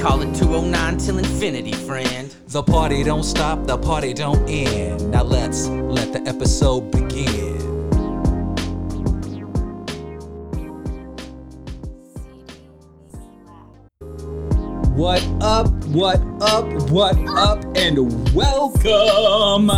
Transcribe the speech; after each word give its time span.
call 0.00 0.22
it 0.22 0.34
209 0.34 0.98
till 0.98 1.18
infinity, 1.18 1.72
friend. 1.72 2.34
The 2.48 2.62
party 2.62 3.02
don't 3.02 3.22
stop, 3.22 3.66
the 3.66 3.78
party 3.78 4.12
don't 4.12 4.48
end. 4.48 5.10
Now 5.10 5.22
let's 5.22 5.68
let 5.68 6.12
the 6.12 6.20
episode 6.28 6.90
begin. 6.90 7.52
What 14.94 15.22
up, 15.40 15.72
what 15.86 16.20
up, 16.40 16.90
what 16.90 17.16
up, 17.30 17.64
and 17.74 18.34
welcome 18.34 19.68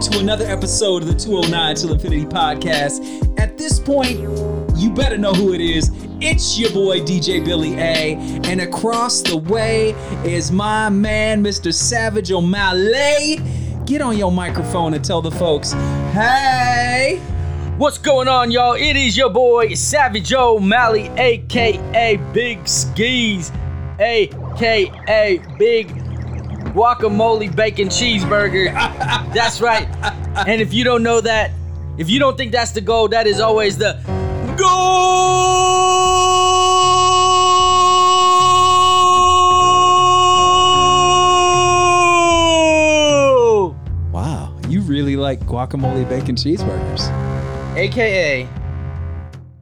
to 0.00 0.18
another 0.18 0.44
episode 0.44 1.02
of 1.02 1.08
the 1.08 1.14
209 1.14 1.76
Till 1.76 1.92
Infinity 1.92 2.26
podcast. 2.26 3.38
At 3.38 3.56
this 3.56 3.78
point, 3.78 4.18
you 4.76 4.90
better 4.90 5.16
know 5.16 5.32
who 5.32 5.54
it 5.54 5.60
is. 5.60 5.90
It's 6.18 6.58
your 6.58 6.70
boy 6.70 7.00
DJ 7.00 7.44
Billy 7.44 7.74
A, 7.74 8.14
and 8.44 8.62
across 8.62 9.20
the 9.20 9.36
way 9.36 9.90
is 10.24 10.50
my 10.50 10.88
man, 10.88 11.44
Mr. 11.44 11.74
Savage 11.74 12.32
O'Malley. 12.32 13.38
Get 13.84 14.00
on 14.00 14.16
your 14.16 14.32
microphone 14.32 14.94
and 14.94 15.04
tell 15.04 15.20
the 15.20 15.30
folks, 15.30 15.72
hey. 16.12 17.20
What's 17.76 17.98
going 17.98 18.28
on, 18.28 18.50
y'all? 18.50 18.72
It 18.72 18.96
is 18.96 19.14
your 19.14 19.28
boy 19.28 19.74
Savage 19.74 20.32
O'Malley, 20.32 21.08
aka 21.18 22.16
Big 22.32 22.66
Skis, 22.66 23.52
aka 24.00 25.38
Big 25.58 25.88
Guacamole 26.72 27.54
Bacon 27.54 27.88
Cheeseburger. 27.88 28.72
that's 29.34 29.60
right. 29.60 29.86
And 30.46 30.62
if 30.62 30.72
you 30.72 30.82
don't 30.82 31.02
know 31.02 31.20
that, 31.20 31.50
if 31.98 32.08
you 32.08 32.18
don't 32.18 32.38
think 32.38 32.52
that's 32.52 32.70
the 32.72 32.80
goal, 32.80 33.08
that 33.08 33.26
is 33.26 33.38
always 33.38 33.76
the 33.76 34.00
goal. 34.56 35.25
Really 44.96 45.16
like 45.16 45.40
guacamole 45.40 46.08
bacon 46.08 46.34
cheeseburgers. 46.36 47.02
AKA 47.76 48.48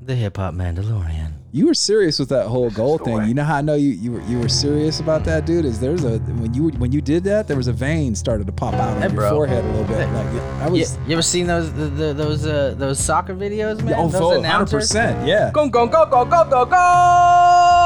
the 0.01 0.15
Hip 0.15 0.37
Hop 0.37 0.55
Mandalorian. 0.55 1.33
You 1.51 1.67
were 1.67 1.75
serious 1.75 2.19
with 2.19 2.29
that 2.29 2.47
whole 2.47 2.69
goal 2.71 2.99
Score. 2.99 3.21
thing. 3.21 3.29
You 3.29 3.35
know 3.35 3.43
how 3.45 3.57
I 3.57 3.61
know 3.63 3.75
you, 3.75 3.91
you 3.91 4.13
were 4.13 4.21
you 4.23 4.39
were 4.39 4.49
serious 4.49 5.01
about 5.01 5.25
that, 5.25 5.47
dude? 5.47 5.65
Is 5.65 5.81
there's 5.81 6.05
a 6.05 6.19
when 6.43 6.53
you 6.55 6.69
when 6.83 6.93
you 6.93 7.01
did 7.01 7.25
that, 7.25 7.49
there 7.49 7.57
was 7.57 7.69
a 7.69 7.73
vein 7.73 8.15
started 8.15 8.47
to 8.47 8.53
pop 8.53 8.75
out 8.75 8.91
on 8.91 8.97
Hey, 9.03 9.09
your 9.09 9.17
bro. 9.17 9.31
forehead 9.31 9.65
a 9.65 9.69
little 9.69 9.85
bit. 9.85 10.07
Hey. 10.07 10.13
Like 10.15 10.43
I 10.63 10.69
was 10.69 10.97
you 11.07 11.13
ever 11.15 11.23
seen 11.23 11.47
those 11.47 11.73
the, 11.73 11.87
the, 11.87 12.13
those 12.13 12.47
uh, 12.47 12.75
those 12.77 12.99
soccer 13.01 13.35
videos, 13.35 13.83
man? 13.83 13.95
oh, 13.97 14.09
those 14.09 14.21
full, 14.21 14.33
announcers? 14.33 14.91
100%. 14.91 15.27
Yeah. 15.27 15.51
Go 15.55 15.69
go 15.69 15.87
go 15.87 16.05
go 16.07 16.25
go 16.25 16.45
go 16.51 16.65
go! 16.67 17.84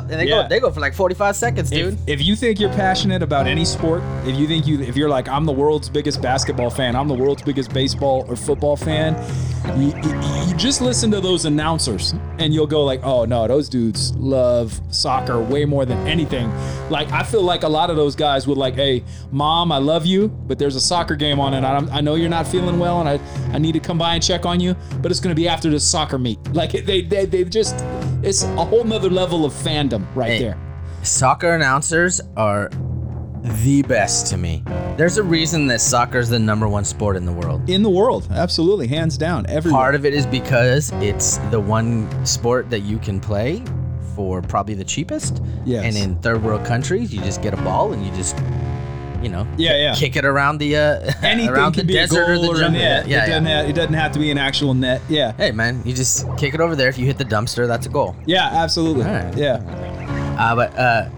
And 0.00 0.10
they 0.20 0.26
Yeah. 0.28 0.42
go 0.42 0.48
they 0.48 0.60
go 0.60 0.70
for 0.70 0.80
like 0.80 0.94
45 0.94 1.36
seconds, 1.36 1.70
dude. 1.70 1.94
If, 2.06 2.20
if 2.20 2.26
you 2.26 2.36
think 2.36 2.60
you're 2.60 2.70
passionate 2.70 3.22
about 3.22 3.46
any 3.46 3.64
sport, 3.64 4.02
if 4.26 4.36
you 4.36 4.46
think 4.46 4.66
you 4.66 4.80
if 4.80 4.96
you're 4.96 5.08
like 5.08 5.28
I'm 5.28 5.44
the 5.44 5.52
world's 5.52 5.88
biggest 5.88 6.20
basketball 6.22 6.70
fan, 6.70 6.94
I'm 6.96 7.08
the 7.08 7.14
world's 7.14 7.42
biggest 7.42 7.72
baseball 7.72 8.24
or 8.28 8.36
football 8.36 8.76
fan, 8.76 9.14
you, 9.78 9.86
you, 10.02 10.46
you 10.48 10.54
just 10.56 10.80
listen 10.80 11.10
to 11.10 11.20
those 11.20 11.44
announcers 11.46 12.14
and 12.38 12.52
you'll 12.52 12.66
go 12.66 12.84
like, 12.84 13.00
"Oh 13.04 13.24
no, 13.24 13.46
those 13.48 13.68
dudes 13.68 14.14
love 14.16 14.78
soccer 14.90 15.40
way 15.40 15.64
more 15.64 15.84
than 15.86 16.06
anything." 16.06 16.50
Like 16.90 17.10
I 17.12 17.22
feel 17.22 17.42
like 17.42 17.62
a 17.62 17.68
lot 17.68 17.90
of 17.90 17.96
those 17.96 18.14
guys 18.14 18.46
would 18.46 18.58
like, 18.58 18.74
"Hey, 18.74 19.04
mom, 19.30 19.72
I 19.72 19.78
love 19.78 20.04
you, 20.06 20.28
but 20.28 20.58
there's 20.58 20.76
a 20.76 20.80
soccer 20.80 21.16
game 21.16 21.40
on 21.40 21.54
and 21.54 21.64
I, 21.66 21.98
I 21.98 22.00
know 22.00 22.14
you're 22.16 22.28
not 22.28 22.46
feeling 22.46 22.78
well 22.78 23.00
and 23.00 23.08
I 23.08 23.18
I 23.54 23.58
need 23.58 23.72
to 23.72 23.80
come 23.80 23.96
by 23.98 24.14
and 24.14 24.22
check 24.22 24.44
on 24.44 24.60
you, 24.60 24.74
but 25.00 25.10
it's 25.10 25.20
going 25.20 25.34
to 25.34 25.40
be 25.40 25.48
after 25.48 25.70
the 25.70 25.80
soccer 25.80 26.18
meet." 26.18 26.38
Like 26.52 26.72
they 26.72 27.02
they 27.02 27.24
they 27.24 27.44
just 27.44 27.74
it's 28.22 28.42
a 28.42 28.64
whole 28.64 28.84
nother 28.84 29.10
level 29.10 29.44
of 29.44 29.52
fandom 29.88 30.04
right 30.14 30.30
Hey. 30.32 30.38
there. 30.40 30.58
Soccer 31.02 31.54
announcers 31.54 32.20
are 32.36 32.70
the 33.62 33.82
best 33.82 34.26
to 34.28 34.36
me. 34.38 34.62
There's 34.96 35.18
a 35.18 35.22
reason 35.22 35.66
that 35.66 35.80
soccer 35.80 36.18
is 36.18 36.30
the 36.30 36.38
number 36.38 36.66
one 36.66 36.84
sport 36.84 37.16
in 37.16 37.26
the 37.26 37.32
world. 37.32 37.68
in 37.68 37.82
the 37.82 37.90
world 37.90 38.26
absolutely 38.30 38.86
hands 38.86 39.18
down 39.18 39.44
everywhere 39.48 39.78
Part 39.80 39.94
of 39.94 40.06
it 40.06 40.14
is 40.14 40.24
because 40.26 40.92
it's 41.02 41.36
the 41.50 41.60
one 41.60 42.08
sport 42.24 42.70
that 42.70 42.80
you 42.80 42.98
can 42.98 43.20
play 43.20 43.62
for 44.14 44.40
probably 44.40 44.74
the 44.74 44.84
cheapest. 44.84 45.42
Yes. 45.64 45.84
And 45.84 45.96
in 45.96 46.16
third 46.22 46.42
world 46.42 46.64
countries, 46.64 47.12
you 47.12 47.20
just 47.22 47.42
get 47.42 47.52
a 47.52 47.56
ball 47.58 47.92
and 47.92 48.04
you 48.06 48.12
just, 48.14 48.36
you 49.24 49.30
know, 49.30 49.46
Yeah, 49.56 49.76
yeah. 49.76 49.94
kick 49.94 50.14
it 50.16 50.24
around 50.24 50.58
the 50.58 50.76
uh, 50.76 51.12
anything 51.22 51.50
around 51.50 51.72
can 51.72 51.86
the 51.86 51.92
be 51.94 51.98
a 51.98 52.06
desert 52.06 52.28
or 52.30 52.34
goal 52.34 52.42
the 52.42 52.48
or 52.50 52.56
a 52.56 52.58
jungle. 52.60 52.80
net. 52.80 53.08
Yeah, 53.08 53.24
it, 53.24 53.26
yeah. 53.26 53.26
doesn't 53.26 53.46
have, 53.46 53.68
it 53.70 53.72
doesn't 53.74 53.94
have 53.94 54.12
to 54.12 54.18
be 54.18 54.30
an 54.30 54.38
actual 54.38 54.74
net 54.74 55.00
yeah 55.08 55.32
Hey 55.36 55.50
man, 55.50 55.82
you 55.84 55.92
just 55.94 56.26
kick 56.36 56.54
it 56.54 56.60
over 56.60 56.76
there. 56.76 56.88
If 56.88 56.98
you 56.98 57.06
hit 57.06 57.18
the 57.18 57.24
dumpster, 57.24 57.66
that's 57.66 57.86
a 57.86 57.88
goal. 57.88 58.14
yeah 58.26 58.50
absolutely 58.52 59.04
right. 59.04 59.36
yeah 59.36 59.56
Uh, 60.38 60.54
but 60.56 60.78
uh, 60.78 61.08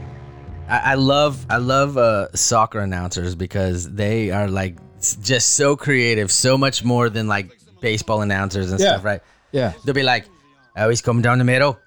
I, 0.69 0.93
I 0.93 0.95
love 0.95 1.45
I 1.51 1.57
love 1.59 1.97
uh, 1.97 2.29
soccer 2.35 2.81
announcers 2.81 3.35
because 3.35 3.91
they 3.93 4.31
are 4.31 4.49
like 4.49 4.77
just 5.23 5.55
so 5.55 5.77
creative, 5.77 6.31
so 6.33 6.57
much 6.59 6.83
more 6.85 7.09
than 7.11 7.29
like 7.29 7.57
baseball 7.81 8.23
announcers 8.23 8.71
and 8.71 8.81
Yeah. 8.81 8.93
stuff, 8.95 9.05
right? 9.05 9.21
yeah 9.53 9.73
They'll 9.85 9.95
be 9.95 10.03
like, 10.03 10.27
"Oh, 10.77 10.89
he's 10.89 11.03
coming 11.03 11.23
down 11.23 11.39
the 11.39 11.45
middle. 11.45 11.79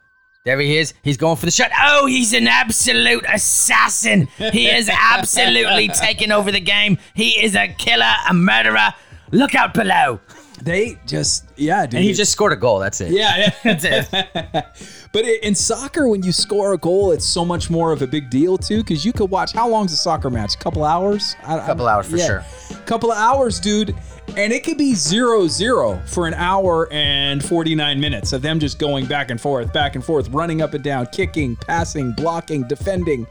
There 0.50 0.60
he 0.60 0.78
is. 0.80 0.96
He's 1.04 1.16
going 1.16 1.36
for 1.36 1.46
the 1.46 1.52
shot. 1.52 1.70
Oh, 1.80 2.08
he's 2.08 2.34
an 2.34 2.48
absolute 2.48 3.24
assassin. 3.32 4.28
He 4.52 4.68
is 4.68 4.90
absolutely 4.90 5.90
taking 5.90 6.32
over 6.32 6.52
the 6.52 6.60
game. 6.60 6.98
He 7.14 7.40
is 7.40 7.56
a 7.56 7.68
killer, 7.68 8.12
a 8.28 8.34
murderer. 8.34 8.96
Look 9.32 9.54
out 9.54 9.76
below." 9.76 10.22
They 10.64 10.98
just 11.06 11.46
yeah 11.56 11.86
dude 11.86 11.96
And 11.96 12.04
he 12.04 12.14
just 12.14 12.32
scored 12.32 12.54
a 12.54 12.56
goal. 12.56 12.80
That's 12.80 13.02
it. 13.02 13.12
yeah, 13.12 13.52
yeah. 13.64 13.74
That's 13.76 13.86
it. 14.12 14.66
but 15.12 15.26
in 15.26 15.56
soccer 15.56 16.08
when 16.08 16.22
you 16.24 16.32
score 16.32 16.74
a 16.74 16.78
goal 16.78 17.12
it's 17.12 17.26
so 17.26 17.44
much 17.46 17.70
more 17.70 17.92
of 17.92 18.02
a 18.02 18.08
big 18.08 18.30
deal 18.30 18.58
too 18.58 18.78
because 18.84 19.04
you 19.06 19.12
could 19.14 19.30
watch 19.30 19.54
how 19.54 19.68
long's 19.68 19.92
a 19.94 19.98
soccer 19.98 20.30
match 20.30 20.56
a 20.56 20.58
couple 20.58 20.84
hours 20.84 21.36
a 21.44 21.58
Couple 21.66 21.88
hours 21.88 22.08
for 22.10 22.18
sure. 22.18 22.46
couple 22.86 23.12
of 23.12 23.18
hours 23.18 23.60
dude 23.60 23.96
and 24.38 24.54
it 24.54 24.64
could 24.64 24.78
be 24.78 24.94
zero 24.94 25.48
zero 25.48 26.00
for 26.06 26.28
an 26.28 26.34
hour 26.36 26.88
and 26.92 27.44
49 27.44 28.00
minutes 28.00 28.32
of 28.34 28.42
them 28.44 28.60
just 28.60 28.78
going 28.78 29.06
back 29.08 29.32
and 29.32 29.42
forth 29.42 29.74
back 29.74 29.96
and 29.96 30.04
forth 30.06 30.30
running 30.30 30.62
up 30.62 30.74
and 30.76 30.84
down 30.84 31.08
kicking 31.08 31.56
passing 31.56 32.12
blocking 32.14 32.68
defending 32.68 33.26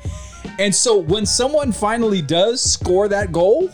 and 0.58 0.74
so 0.74 0.98
when 0.98 1.24
someone 1.26 1.70
finally 1.70 2.20
does 2.22 2.60
score 2.60 3.06
that 3.08 3.30
goal 3.32 3.70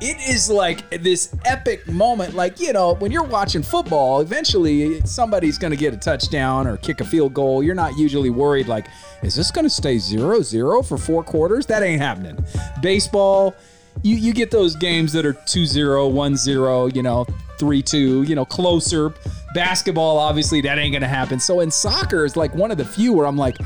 it 0.00 0.28
is 0.28 0.48
like 0.48 0.88
this 1.02 1.34
epic 1.44 1.86
moment. 1.86 2.34
Like, 2.34 2.58
you 2.58 2.72
know, 2.72 2.94
when 2.94 3.12
you're 3.12 3.24
watching 3.24 3.62
football, 3.62 4.20
eventually 4.20 5.00
somebody's 5.02 5.58
going 5.58 5.72
to 5.72 5.76
get 5.76 5.92
a 5.92 5.96
touchdown 5.96 6.66
or 6.66 6.76
kick 6.78 7.00
a 7.00 7.04
field 7.04 7.34
goal. 7.34 7.62
You're 7.62 7.74
not 7.74 7.98
usually 7.98 8.30
worried, 8.30 8.66
like, 8.66 8.86
is 9.22 9.34
this 9.34 9.50
going 9.50 9.66
to 9.66 9.70
stay 9.70 9.98
0 9.98 10.40
0 10.40 10.82
for 10.82 10.96
four 10.96 11.22
quarters? 11.22 11.66
That 11.66 11.82
ain't 11.82 12.00
happening. 12.00 12.38
Baseball, 12.80 13.54
you, 14.02 14.16
you 14.16 14.32
get 14.32 14.50
those 14.50 14.74
games 14.76 15.12
that 15.12 15.26
are 15.26 15.34
2 15.34 15.66
0, 15.66 16.08
1 16.08 16.36
0, 16.36 16.86
you 16.86 17.02
know, 17.02 17.26
3 17.58 17.82
2, 17.82 18.22
you 18.22 18.34
know, 18.34 18.44
closer. 18.44 19.12
Basketball, 19.54 20.18
obviously, 20.18 20.60
that 20.62 20.78
ain't 20.78 20.92
going 20.92 21.02
to 21.02 21.08
happen. 21.08 21.38
So 21.38 21.60
in 21.60 21.70
soccer, 21.70 22.24
it's 22.24 22.36
like 22.36 22.54
one 22.54 22.70
of 22.70 22.78
the 22.78 22.84
few 22.84 23.12
where 23.12 23.26
I'm 23.26 23.36
like, 23.36 23.58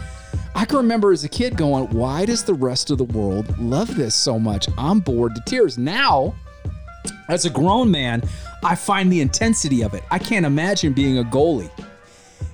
I 0.55 0.65
can 0.65 0.77
remember 0.77 1.13
as 1.13 1.25
a 1.25 1.29
kid 1.29 1.57
going, 1.57 1.91
why 1.91 2.25
does 2.25 2.45
the 2.45 2.55
rest 2.55 2.91
of 2.91 2.99
the 2.99 3.05
world 3.05 3.59
love 3.59 3.97
this 3.97 4.15
so 4.15 4.39
much? 4.39 4.69
I'm 4.79 5.01
bored 5.01 5.35
to 5.35 5.43
tears. 5.47 5.77
Now, 5.77 6.35
as 7.29 7.45
a 7.45 7.51
grown 7.51 7.91
man, 7.91 8.23
I 8.63 8.77
find 8.77 9.11
the 9.11 9.21
intensity 9.21 9.83
of 9.83 9.95
it. 9.95 10.05
I 10.11 10.19
can't 10.19 10.47
imagine 10.47 10.93
being 10.93 11.19
a 11.19 11.25
goalie 11.25 11.71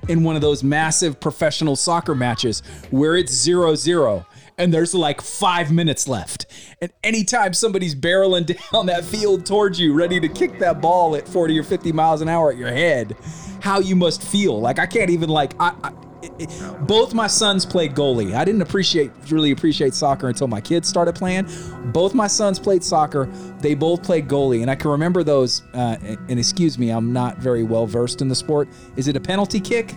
in 0.08 0.24
one 0.24 0.34
of 0.34 0.40
those 0.40 0.64
massive 0.64 1.20
professional 1.20 1.76
soccer 1.76 2.14
matches 2.14 2.62
where 2.90 3.16
it's 3.16 3.32
0 3.32 3.74
0 3.74 4.26
and 4.56 4.72
there's 4.74 4.94
like 4.94 5.20
five 5.20 5.70
minutes 5.70 6.08
left. 6.08 6.46
And 6.80 6.90
anytime 7.02 7.54
somebody's 7.54 7.94
barreling 7.94 8.46
down 8.72 8.86
that 8.86 9.04
field 9.04 9.46
towards 9.46 9.78
you, 9.78 9.94
ready 9.94 10.20
to 10.20 10.28
kick 10.28 10.58
that 10.58 10.80
ball 10.80 11.16
at 11.16 11.28
40 11.28 11.58
or 11.58 11.62
50 11.62 11.92
miles 11.92 12.22
an 12.22 12.28
hour 12.28 12.50
at 12.50 12.58
your 12.58 12.70
head, 12.70 13.16
how 13.60 13.78
you 13.78 13.94
must 13.94 14.22
feel. 14.22 14.60
Like, 14.60 14.78
I 14.78 14.86
can't 14.86 15.10
even, 15.10 15.28
like, 15.28 15.54
I, 15.58 15.74
I 15.82 15.92
it- 16.22 16.32
it- 16.38 16.86
both 16.86 17.14
my 17.14 17.26
sons 17.26 17.64
played 17.64 17.94
goalie. 17.94 18.34
I 18.34 18.44
didn't 18.44 18.62
appreciate 18.62 19.10
really 19.30 19.50
appreciate 19.50 19.94
soccer 19.94 20.28
until 20.28 20.46
my 20.48 20.60
kids 20.60 20.88
started 20.88 21.14
playing. 21.14 21.46
Both 21.92 22.14
my 22.14 22.26
sons 22.26 22.58
played 22.58 22.82
soccer. 22.84 23.28
They 23.60 23.74
both 23.74 24.02
played 24.02 24.28
goalie, 24.28 24.62
and 24.62 24.70
I 24.70 24.74
can 24.74 24.90
remember 24.90 25.22
those. 25.22 25.62
Uh, 25.74 25.96
and 26.28 26.38
excuse 26.38 26.78
me, 26.78 26.90
I'm 26.90 27.12
not 27.12 27.38
very 27.38 27.62
well 27.62 27.86
versed 27.86 28.20
in 28.22 28.28
the 28.28 28.34
sport. 28.34 28.68
Is 28.96 29.08
it 29.08 29.16
a 29.16 29.20
penalty 29.20 29.60
kick 29.60 29.92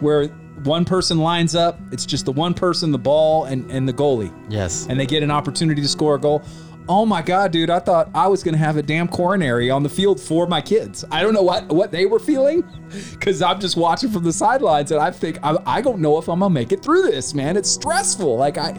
where 0.00 0.26
one 0.64 0.84
person 0.84 1.18
lines 1.18 1.54
up? 1.54 1.78
It's 1.90 2.04
just 2.04 2.24
the 2.26 2.32
one 2.32 2.52
person, 2.54 2.90
the 2.92 2.98
ball, 2.98 3.44
and 3.44 3.70
and 3.70 3.88
the 3.88 3.92
goalie, 3.92 4.32
Yes. 4.48 4.86
and 4.90 4.98
they 5.00 5.06
get 5.06 5.22
an 5.22 5.30
opportunity 5.30 5.80
to 5.82 5.88
score 5.88 6.16
a 6.16 6.18
goal. 6.20 6.42
Oh 6.92 7.06
my 7.06 7.22
god, 7.22 7.52
dude! 7.52 7.70
I 7.70 7.78
thought 7.78 8.10
I 8.16 8.26
was 8.26 8.42
gonna 8.42 8.56
have 8.56 8.76
a 8.76 8.82
damn 8.82 9.06
coronary 9.06 9.70
on 9.70 9.84
the 9.84 9.88
field 9.88 10.20
for 10.20 10.48
my 10.48 10.60
kids. 10.60 11.04
I 11.12 11.22
don't 11.22 11.32
know 11.32 11.42
what 11.42 11.68
what 11.68 11.92
they 11.92 12.04
were 12.04 12.18
feeling, 12.18 12.68
because 13.12 13.42
I'm 13.42 13.60
just 13.60 13.76
watching 13.76 14.10
from 14.10 14.24
the 14.24 14.32
sidelines, 14.32 14.90
and 14.90 15.00
I 15.00 15.12
think 15.12 15.38
I, 15.44 15.56
I 15.66 15.82
don't 15.82 16.00
know 16.00 16.18
if 16.18 16.28
I'm 16.28 16.40
gonna 16.40 16.52
make 16.52 16.72
it 16.72 16.82
through 16.82 17.02
this, 17.02 17.32
man. 17.32 17.56
It's 17.56 17.70
stressful. 17.70 18.36
Like 18.36 18.58
I, 18.58 18.76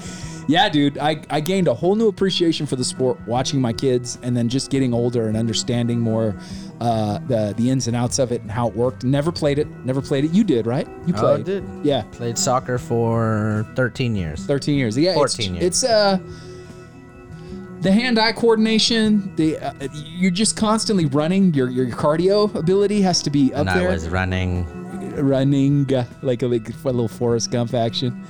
yeah, 0.50 0.68
dude, 0.68 0.98
I, 0.98 1.24
I 1.30 1.40
gained 1.40 1.70
a 1.70 1.74
whole 1.74 1.96
new 1.96 2.10
appreciation 2.10 2.66
for 2.66 2.76
the 2.76 2.84
sport 2.84 3.18
watching 3.28 3.62
my 3.62 3.72
kids, 3.72 4.20
and 4.24 4.36
then 4.36 4.50
just 4.50 4.72
getting 4.72 4.94
older 4.94 5.30
and 5.30 5.38
understanding 5.38 5.98
more 5.98 6.36
uh, 6.82 7.20
the 7.30 7.54
the 7.56 7.70
ins 7.70 7.88
and 7.88 7.96
outs 7.96 8.20
of 8.20 8.34
it 8.34 8.42
and 8.42 8.52
how 8.52 8.68
it 8.68 8.76
worked. 8.76 9.06
Never 9.06 9.32
played 9.32 9.58
it. 9.58 9.70
Never 9.86 10.02
played 10.02 10.26
it. 10.26 10.32
You 10.32 10.44
did, 10.44 10.68
right? 10.68 10.90
You 11.08 11.14
played. 11.14 11.24
Oh, 11.24 11.36
I 11.36 11.44
did. 11.44 11.64
Yeah. 11.82 12.02
Played 12.12 12.38
soccer 12.38 12.78
for 12.78 13.66
13 13.78 14.18
years. 14.18 14.46
13 14.46 14.78
years. 14.78 14.98
Yeah, 14.98 15.14
14 15.14 15.24
it's, 15.24 15.48
years. 15.48 15.64
It's 15.64 15.84
uh 15.86 16.20
the 17.82 17.92
hand-eye 17.92 18.34
coordination. 18.34 19.36
The 19.36 19.58
uh, 19.58 19.74
you're 19.94 20.32
just 20.32 20.56
constantly 20.58 21.06
running. 21.08 21.54
Your 21.54 21.70
your 21.70 21.88
cardio 21.88 22.54
ability 22.56 23.02
has 23.02 23.22
to 23.24 23.30
be 23.30 23.54
up 23.54 23.62
And 23.62 23.70
I 23.70 23.88
was 23.88 24.08
running. 24.10 24.66
running 25.16 25.94
uh, 25.94 26.06
like 26.22 26.42
a, 26.44 26.48
like 26.48 26.70
a 26.70 26.74
little 26.86 27.08
Forrest 27.08 27.52
Gump 27.52 27.74
action. 27.74 28.26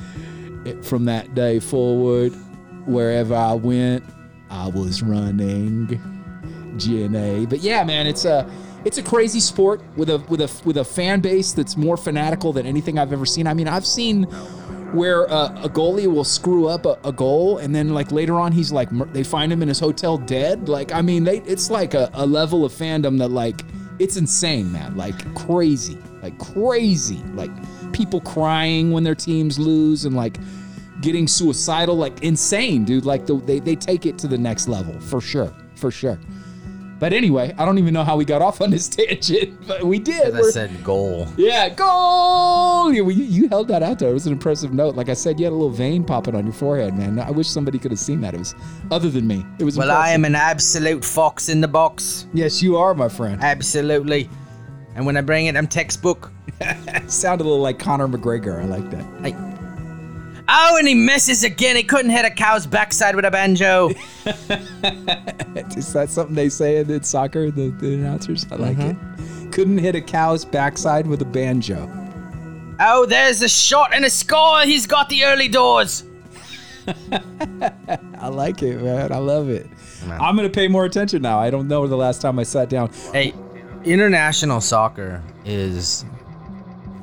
It- 0.65 0.83
From 0.85 1.05
that 1.05 1.33
day 1.35 1.59
forward, 1.59 2.33
wherever 2.85 3.35
I 3.35 3.53
went, 3.53 4.03
I 4.49 4.67
was 4.67 5.01
running. 5.01 5.87
GNA. 6.77 7.47
But 7.49 7.59
yeah, 7.59 7.83
man, 7.83 8.07
it's 8.07 8.25
a 8.25 8.49
it's 8.85 8.97
a 8.97 9.03
crazy 9.03 9.39
sport 9.41 9.81
with 9.97 10.09
a 10.09 10.19
with 10.29 10.41
a 10.41 10.49
with 10.65 10.77
a 10.77 10.85
fan 10.85 11.19
base 11.19 11.51
that's 11.51 11.75
more 11.75 11.97
fanatical 11.97 12.53
than 12.53 12.65
anything 12.65 12.97
I've 12.97 13.11
ever 13.13 13.25
seen. 13.25 13.45
I 13.47 13.53
mean, 13.53 13.67
I've 13.67 13.85
seen 13.85 14.25
where 14.93 15.29
uh, 15.29 15.49
a 15.63 15.69
goalie 15.69 16.07
will 16.07 16.23
screw 16.23 16.67
up 16.67 16.85
a, 16.85 16.97
a 17.03 17.11
goal 17.11 17.57
and 17.59 17.73
then 17.73 17.93
like 17.93 18.11
later 18.11 18.39
on 18.39 18.51
he's 18.51 18.71
like 18.71 18.89
they 19.13 19.23
find 19.23 19.51
him 19.51 19.61
in 19.61 19.67
his 19.67 19.79
hotel 19.79 20.17
dead. 20.17 20.67
Like 20.69 20.91
I 20.93 21.01
mean, 21.01 21.23
they 21.23 21.39
it's 21.41 21.69
like 21.69 21.93
a, 21.93 22.09
a 22.13 22.25
level 22.25 22.65
of 22.65 22.71
fandom 22.71 23.17
that 23.19 23.29
like 23.29 23.61
it's 23.99 24.17
insane, 24.17 24.71
man. 24.71 24.95
Like 24.95 25.33
crazy, 25.35 25.97
like 26.21 26.37
crazy. 26.39 27.21
Like 27.33 27.51
people 27.93 28.21
crying 28.21 28.91
when 28.91 29.03
their 29.03 29.15
teams 29.15 29.59
lose 29.59 30.05
and 30.05 30.15
like 30.15 30.37
getting 31.01 31.27
suicidal, 31.27 31.95
like 31.95 32.23
insane, 32.23 32.85
dude. 32.85 33.05
Like 33.05 33.25
the, 33.25 33.37
they 33.37 33.59
they 33.59 33.75
take 33.75 34.05
it 34.05 34.17
to 34.19 34.27
the 34.27 34.37
next 34.37 34.67
level 34.67 34.99
for 34.99 35.21
sure, 35.21 35.53
for 35.75 35.91
sure. 35.91 36.19
But 37.01 37.13
anyway, 37.13 37.51
I 37.57 37.65
don't 37.65 37.79
even 37.79 37.95
know 37.95 38.03
how 38.03 38.15
we 38.15 38.25
got 38.25 38.43
off 38.43 38.61
on 38.61 38.69
this 38.69 38.87
tangent, 38.95 39.67
but 39.67 39.83
we 39.83 39.97
did. 39.97 40.35
I 40.35 40.41
said, 40.43 40.83
goal. 40.83 41.27
yeah, 41.35 41.67
goal! 41.67 42.93
Yeah, 42.93 43.01
well, 43.01 43.09
you, 43.09 43.23
you 43.23 43.49
held 43.49 43.69
that 43.69 43.81
out 43.81 43.97
there. 43.97 44.11
It 44.11 44.13
was 44.13 44.27
an 44.27 44.33
impressive 44.33 44.71
note. 44.71 44.95
Like 44.95 45.09
I 45.09 45.15
said, 45.15 45.39
you 45.39 45.45
had 45.47 45.51
a 45.51 45.55
little 45.55 45.71
vein 45.71 46.03
popping 46.03 46.35
on 46.35 46.45
your 46.45 46.53
forehead, 46.53 46.95
man. 46.95 47.17
I 47.17 47.31
wish 47.31 47.49
somebody 47.49 47.79
could 47.79 47.89
have 47.89 47.99
seen 47.99 48.21
that. 48.21 48.35
It 48.35 48.37
was 48.37 48.53
other 48.91 49.09
than 49.09 49.25
me. 49.25 49.43
It 49.57 49.63
was. 49.63 49.79
Well, 49.79 49.89
I 49.89 50.11
am 50.11 50.25
an 50.25 50.35
absolute 50.35 51.03
fox 51.03 51.49
in 51.49 51.59
the 51.59 51.67
box. 51.67 52.27
Yes, 52.35 52.61
you 52.61 52.77
are, 52.77 52.93
my 52.93 53.09
friend. 53.09 53.41
Absolutely. 53.43 54.29
And 54.93 55.03
when 55.03 55.17
I 55.17 55.21
bring 55.21 55.47
it, 55.47 55.57
I'm 55.57 55.67
textbook. 55.67 56.31
Sound 57.07 57.41
a 57.41 57.43
little 57.43 57.61
like 57.61 57.79
Conor 57.79 58.09
McGregor. 58.09 58.61
I 58.61 58.65
like 58.65 58.87
that. 58.91 59.05
Hey. 59.23 59.60
Oh, 60.53 60.75
and 60.77 60.85
he 60.87 60.93
misses 60.95 61.43
again. 61.45 61.75
He 61.77 61.83
couldn't 61.83 62.11
hit 62.11 62.25
a 62.25 62.29
cow's 62.29 62.67
backside 62.67 63.15
with 63.15 63.23
a 63.25 63.31
banjo. 63.31 63.89
Is 65.77 65.93
that 65.93 66.07
something 66.09 66.35
they 66.35 66.49
say 66.49 66.77
in 66.77 67.03
soccer? 67.03 67.51
The, 67.51 67.69
the 67.69 67.93
announcers. 67.93 68.45
I 68.51 68.55
like 68.55 68.77
Mm-hmm. 68.77 69.47
it. 69.47 69.51
Couldn't 69.53 69.77
hit 69.77 69.95
a 69.95 70.01
cow's 70.01 70.43
backside 70.45 71.07
with 71.07 71.21
a 71.21 71.25
banjo. 71.25 71.89
oh, 72.79 73.05
there's 73.05 73.41
a 73.41 73.49
shot 73.49 73.93
and 73.93 74.03
a 74.05 74.09
score. 74.09 74.61
He's 74.61 74.85
got 74.87 75.07
the 75.09 75.23
early 75.25 75.47
doors. 75.47 76.03
I 78.19 78.27
like 78.29 78.61
it, 78.63 78.81
man. 78.81 79.11
I 79.11 79.17
love 79.17 79.49
it. 79.49 79.67
I'm 80.09 80.35
gonna 80.35 80.49
pay 80.49 80.67
more 80.67 80.85
attention 80.85 81.21
now. 81.21 81.37
I 81.39 81.49
don't 81.49 81.67
know 81.67 81.85
the 81.87 81.95
last 81.97 82.21
time 82.21 82.39
I 82.39 82.43
sat 82.43 82.69
down. 82.69 82.89
Hey, 83.13 83.33
international 83.83 84.61
soccer 84.61 85.21
is 85.45 86.05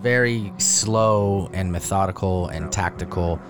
very 0.00 0.52
slow 0.58 1.50
and 1.52 1.72
methodical 1.72 2.48
and 2.48 2.70
tactical. 2.72 3.40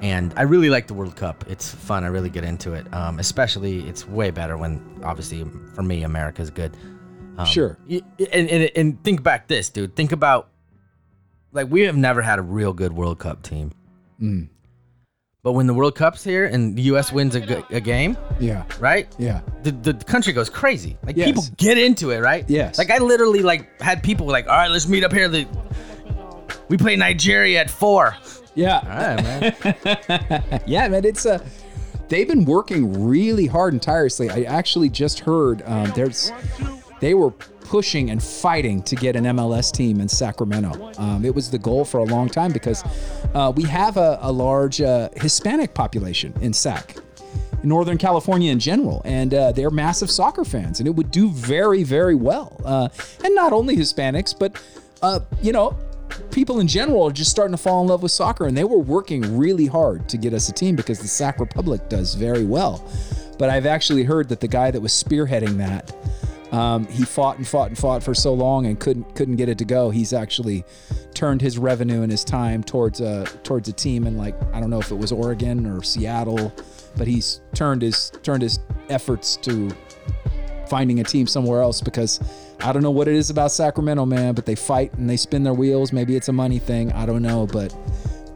And 0.00 0.32
I 0.36 0.42
really 0.42 0.70
like 0.70 0.86
the 0.86 0.94
World 0.94 1.16
Cup. 1.16 1.44
It's 1.48 1.70
fun. 1.72 2.04
I 2.04 2.06
really 2.08 2.30
get 2.30 2.44
into 2.44 2.72
it. 2.74 2.86
Um, 2.94 3.18
especially, 3.18 3.80
it's 3.88 4.06
way 4.06 4.30
better 4.30 4.56
when, 4.56 4.80
obviously, 5.02 5.44
for 5.74 5.82
me, 5.82 6.02
America's 6.04 6.50
good. 6.50 6.76
Um, 7.36 7.46
Sure. 7.46 7.78
And, 7.88 8.48
and, 8.48 8.70
and 8.76 9.02
think 9.04 9.22
back 9.22 9.48
this, 9.48 9.70
dude. 9.70 9.96
Think 9.96 10.12
about, 10.12 10.50
like, 11.52 11.68
we 11.68 11.82
have 11.82 11.96
never 11.96 12.22
had 12.22 12.38
a 12.38 12.42
real 12.42 12.72
good 12.72 12.92
World 12.92 13.18
Cup 13.18 13.42
team. 13.42 13.72
Mm. 14.20 14.48
But 15.42 15.52
when 15.52 15.66
the 15.66 15.74
World 15.74 15.94
Cup's 15.94 16.22
here 16.22 16.44
and 16.46 16.76
the 16.76 16.82
U.S. 16.82 17.10
wins 17.12 17.34
a 17.34 17.40
game, 17.80 18.18
Yeah. 18.40 18.64
right? 18.80 19.08
Yeah. 19.18 19.40
the, 19.62 19.70
the 19.72 19.94
country 19.94 20.32
goes 20.32 20.50
crazy. 20.50 20.96
Like 21.04 21.16
Yes. 21.16 21.26
people 21.28 21.44
get 21.56 21.78
into 21.78 22.10
it, 22.10 22.18
right? 22.18 22.44
Yes. 22.48 22.76
Like 22.76 22.90
I 22.90 22.98
literally 22.98 23.42
like 23.42 23.80
had 23.80 24.02
people 24.02 24.26
like, 24.26 24.46
all 24.46 24.56
right, 24.56 24.70
let's 24.70 24.88
meet 24.88 25.04
up 25.04 25.12
here. 25.12 25.28
The, 25.28 25.46
we 26.68 26.76
play 26.76 26.96
Nigeria 26.96 27.60
at 27.60 27.70
four. 27.70 28.16
Yeah. 28.54 28.80
All 28.82 29.16
right, 29.16 29.84
man. 30.44 30.62
Yeah, 30.66 30.88
man, 30.88 31.04
it's 31.04 31.26
uh 31.26 31.38
they've 32.08 32.28
been 32.28 32.44
working 32.44 33.06
really 33.06 33.46
hard 33.46 33.72
and 33.72 33.82
tirelessly. 33.82 34.30
I 34.30 34.42
actually 34.42 34.88
just 34.88 35.20
heard 35.20 35.62
um, 35.66 35.92
there's 35.94 36.32
they 37.00 37.14
were 37.14 37.30
pushing 37.30 38.10
and 38.10 38.22
fighting 38.22 38.82
to 38.82 38.96
get 38.96 39.14
an 39.14 39.24
MLS 39.24 39.70
team 39.70 40.00
in 40.00 40.08
Sacramento. 40.08 40.90
Um, 40.98 41.24
it 41.24 41.34
was 41.34 41.50
the 41.50 41.58
goal 41.58 41.84
for 41.84 41.98
a 41.98 42.04
long 42.04 42.28
time 42.28 42.50
because 42.50 42.82
uh, 43.34 43.52
we 43.54 43.62
have 43.64 43.96
a, 43.98 44.18
a 44.22 44.32
large 44.32 44.80
uh, 44.80 45.10
Hispanic 45.16 45.74
population 45.74 46.32
in 46.40 46.52
Sac. 46.52 46.96
Northern 47.64 47.98
California 47.98 48.52
in 48.52 48.60
general, 48.60 49.02
and 49.04 49.34
uh, 49.34 49.50
they're 49.50 49.70
massive 49.70 50.12
soccer 50.12 50.44
fans, 50.44 50.78
and 50.78 50.86
it 50.86 50.92
would 50.92 51.10
do 51.10 51.28
very, 51.30 51.82
very 51.82 52.14
well. 52.14 52.60
Uh, 52.64 52.88
and 53.24 53.34
not 53.34 53.52
only 53.52 53.76
Hispanics, 53.76 54.32
but 54.38 54.62
uh, 55.02 55.18
you 55.42 55.52
know, 55.52 55.76
people 56.30 56.60
in 56.60 56.68
general 56.68 57.02
are 57.04 57.12
just 57.12 57.30
starting 57.30 57.52
to 57.52 57.62
fall 57.62 57.82
in 57.82 57.88
love 57.88 58.02
with 58.02 58.12
soccer, 58.12 58.46
and 58.46 58.56
they 58.56 58.64
were 58.64 58.78
working 58.78 59.36
really 59.36 59.66
hard 59.66 60.08
to 60.08 60.16
get 60.16 60.32
us 60.32 60.48
a 60.48 60.52
team 60.52 60.76
because 60.76 60.98
the 60.98 61.08
Sac 61.08 61.40
Republic 61.40 61.88
does 61.88 62.14
very 62.14 62.44
well. 62.44 62.84
But 63.38 63.50
I've 63.50 63.66
actually 63.66 64.02
heard 64.04 64.28
that 64.30 64.40
the 64.40 64.48
guy 64.48 64.70
that 64.70 64.80
was 64.80 64.92
spearheading 64.92 65.56
that, 65.58 65.94
um, 66.52 66.86
he 66.86 67.04
fought 67.04 67.36
and 67.36 67.46
fought 67.46 67.68
and 67.68 67.78
fought 67.78 68.02
for 68.02 68.14
so 68.14 68.32
long 68.32 68.66
and 68.66 68.80
couldn't 68.80 69.14
couldn't 69.14 69.36
get 69.36 69.48
it 69.48 69.58
to 69.58 69.64
go. 69.64 69.90
He's 69.90 70.12
actually 70.12 70.64
turned 71.14 71.40
his 71.40 71.58
revenue 71.58 72.02
and 72.02 72.10
his 72.10 72.24
time 72.24 72.62
towards 72.62 73.00
a 73.00 73.24
towards 73.42 73.68
a 73.68 73.72
team 73.72 74.06
in 74.06 74.16
like 74.16 74.34
I 74.52 74.60
don't 74.60 74.70
know 74.70 74.80
if 74.80 74.90
it 74.90 74.96
was 74.96 75.12
Oregon 75.12 75.66
or 75.66 75.82
Seattle, 75.82 76.52
but 76.96 77.06
he's 77.06 77.42
turned 77.54 77.82
his 77.82 78.10
turned 78.22 78.42
his 78.42 78.60
efforts 78.88 79.36
to 79.38 79.70
finding 80.68 81.00
a 81.00 81.04
team 81.04 81.26
somewhere 81.26 81.60
else 81.60 81.80
because 81.80 82.20
I 82.60 82.72
don't 82.72 82.82
know 82.82 82.90
what 82.90 83.08
it 83.08 83.14
is 83.14 83.30
about 83.30 83.52
Sacramento, 83.52 84.04
man, 84.04 84.34
but 84.34 84.44
they 84.44 84.54
fight 84.54 84.92
and 84.94 85.08
they 85.08 85.16
spin 85.16 85.44
their 85.44 85.54
wheels. 85.54 85.92
Maybe 85.92 86.16
it's 86.16 86.28
a 86.28 86.32
money 86.32 86.58
thing. 86.58 86.92
I 86.92 87.06
don't 87.06 87.22
know, 87.22 87.46
but 87.46 87.74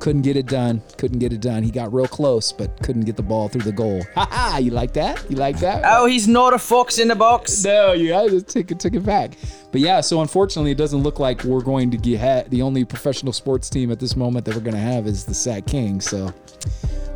couldn't 0.02 0.23
get 0.23 0.37
it 0.37 0.47
done. 0.47 0.83
Couldn't 0.97 1.21
get 1.21 1.33
it 1.33 1.41
done. 1.41 1.62
He 1.62 1.71
got 1.71 1.93
real 1.93 2.09
close, 2.09 2.50
but 2.50 2.76
couldn't 2.83 3.05
get 3.05 3.17
the 3.17 3.23
ball 3.23 3.49
through 3.49 3.62
the 3.62 3.73
goal. 3.73 4.02
Ha 4.17 4.29
ha! 4.31 4.59
You 4.59 4.73
like 4.73 4.93
that? 4.95 5.25
You 5.31 5.37
like 5.37 5.61
that? 5.61 5.85
Oh, 5.87 6.07
he's 6.07 6.26
not 6.26 6.52
a 6.52 6.59
fox 6.59 6.99
in 6.99 7.07
the 7.07 7.14
box. 7.14 7.64
No, 7.64 7.93
you 7.93 8.12
I 8.12 8.29
just 8.29 8.49
take 8.49 8.73
it, 8.73 8.81
took 8.81 8.95
it 8.95 9.07
back. 9.07 9.33
But 9.71 9.81
yeah, 9.81 10.00
so 10.00 10.21
unfortunately, 10.21 10.73
it 10.73 10.76
doesn't 10.79 11.05
look 11.05 11.21
like 11.21 11.45
we're 11.45 11.62
going 11.62 11.91
to 11.93 11.97
get 11.97 12.21
ha- 12.21 12.49
the 12.49 12.62
only 12.62 12.85
professional 12.85 13.33
sports 13.33 13.71
team 13.71 13.93
at 13.93 14.00
this 14.00 14.17
moment 14.17 14.45
that 14.47 14.57
we're 14.57 14.61
going 14.61 14.75
to 14.75 14.81
have 14.81 15.07
is 15.07 15.25
the 15.25 15.35
Sac 15.35 15.67
Kings. 15.67 16.05
So, 16.05 16.29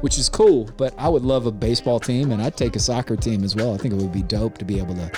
which 0.00 0.16
is 0.16 0.28
cool. 0.28 0.70
But 0.76 0.94
I 0.96 1.08
would 1.08 1.22
love 1.22 1.46
a 1.46 1.52
baseball 1.52 1.98
team, 1.98 2.30
and 2.30 2.40
I'd 2.40 2.56
take 2.56 2.76
a 2.76 2.80
soccer 2.80 3.16
team 3.16 3.42
as 3.42 3.56
well. 3.56 3.74
I 3.74 3.78
think 3.78 3.94
it 3.94 3.96
would 4.00 4.12
be 4.12 4.22
dope 4.22 4.58
to 4.58 4.64
be 4.64 4.78
able 4.78 4.94
to 4.94 5.10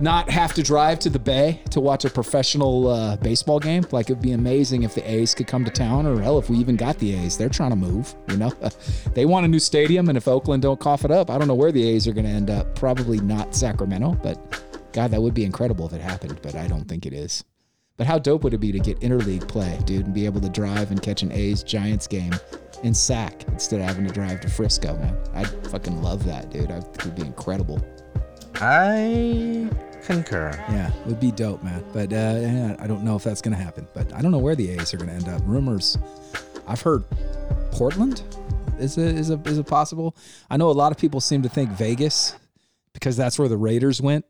not 0.00 0.28
have 0.28 0.52
to 0.54 0.62
drive 0.62 0.98
to 1.00 1.10
the 1.10 1.18
Bay 1.18 1.60
to 1.70 1.80
watch 1.80 2.04
a 2.04 2.10
professional 2.10 2.88
uh, 2.88 3.16
baseball 3.16 3.58
game. 3.58 3.86
Like 3.90 4.10
it'd 4.10 4.22
be 4.22 4.32
amazing 4.32 4.82
if 4.82 4.94
the 4.94 5.08
A's 5.10 5.34
could 5.34 5.46
come 5.46 5.64
to 5.64 5.70
town, 5.70 6.06
or 6.06 6.20
hell, 6.20 6.38
if 6.38 6.50
we 6.50 6.58
even 6.58 6.76
got 6.76 6.98
the 6.98 7.14
A's. 7.14 7.36
They're 7.36 7.48
trying 7.48 7.70
to 7.70 7.76
move. 7.76 8.14
You 8.28 8.36
know, 8.36 8.52
they 9.14 9.24
want 9.24 9.46
a 9.46 9.48
new 9.48 9.58
stadium, 9.58 10.08
and 10.08 10.18
if 10.18 10.28
Oakland 10.28 10.62
don't 10.62 10.80
cough 10.80 11.04
it 11.04 11.10
up, 11.10 11.30
I 11.30 11.38
don't 11.38 11.48
know 11.48 11.54
where 11.54 11.72
the 11.72 11.86
A's 11.88 12.06
are 12.06 12.12
going 12.12 12.26
to 12.26 12.30
end 12.30 12.50
up. 12.50 12.74
Probably 12.74 13.20
not 13.20 13.54
Sacramento, 13.54 14.18
but 14.22 14.62
God, 14.92 15.10
that 15.10 15.22
would 15.22 15.34
be 15.34 15.44
incredible 15.44 15.86
if 15.86 15.92
it 15.92 16.00
happened. 16.00 16.40
But 16.42 16.54
I 16.54 16.66
don't 16.66 16.86
think 16.86 17.06
it 17.06 17.12
is. 17.12 17.44
But 17.96 18.06
how 18.06 18.18
dope 18.18 18.44
would 18.44 18.52
it 18.52 18.58
be 18.58 18.72
to 18.72 18.78
get 18.78 19.00
interleague 19.00 19.48
play, 19.48 19.78
dude, 19.84 20.04
and 20.04 20.14
be 20.14 20.26
able 20.26 20.40
to 20.42 20.50
drive 20.50 20.90
and 20.90 21.00
catch 21.00 21.22
an 21.22 21.32
A's 21.32 21.62
Giants 21.62 22.06
game 22.06 22.34
in 22.82 22.92
Sac 22.92 23.44
instead 23.48 23.80
of 23.80 23.86
having 23.86 24.06
to 24.06 24.12
drive 24.12 24.40
to 24.42 24.48
Frisco, 24.50 24.94
man? 24.98 25.16
I'd 25.32 25.48
fucking 25.68 26.02
love 26.02 26.24
that, 26.26 26.50
dude. 26.50 26.70
I 26.70 26.76
it 26.76 27.04
would 27.06 27.14
be 27.14 27.22
incredible. 27.22 27.80
I 28.60 29.68
concur. 30.04 30.50
Yeah, 30.70 30.88
it 30.88 31.06
would 31.06 31.20
be 31.20 31.30
dope, 31.30 31.62
man. 31.62 31.84
But 31.92 32.12
uh, 32.12 32.76
I 32.78 32.86
don't 32.86 33.02
know 33.02 33.16
if 33.16 33.24
that's 33.24 33.42
going 33.42 33.56
to 33.56 33.62
happen. 33.62 33.86
But 33.92 34.12
I 34.14 34.22
don't 34.22 34.30
know 34.30 34.38
where 34.38 34.54
the 34.54 34.70
A's 34.70 34.94
are 34.94 34.96
going 34.96 35.08
to 35.08 35.14
end 35.14 35.28
up. 35.28 35.42
Rumors, 35.44 35.98
I've 36.66 36.80
heard 36.80 37.04
Portland 37.72 38.22
is 38.78 38.98
a, 38.98 39.02
is 39.02 39.30
a 39.30 39.40
is 39.44 39.58
a 39.58 39.64
possible. 39.64 40.16
I 40.48 40.56
know 40.56 40.70
a 40.70 40.72
lot 40.72 40.92
of 40.92 40.98
people 40.98 41.20
seem 41.20 41.42
to 41.42 41.48
think 41.48 41.70
Vegas 41.70 42.34
because 42.92 43.16
that's 43.16 43.38
where 43.38 43.48
the 43.48 43.56
Raiders 43.56 44.00
went. 44.00 44.24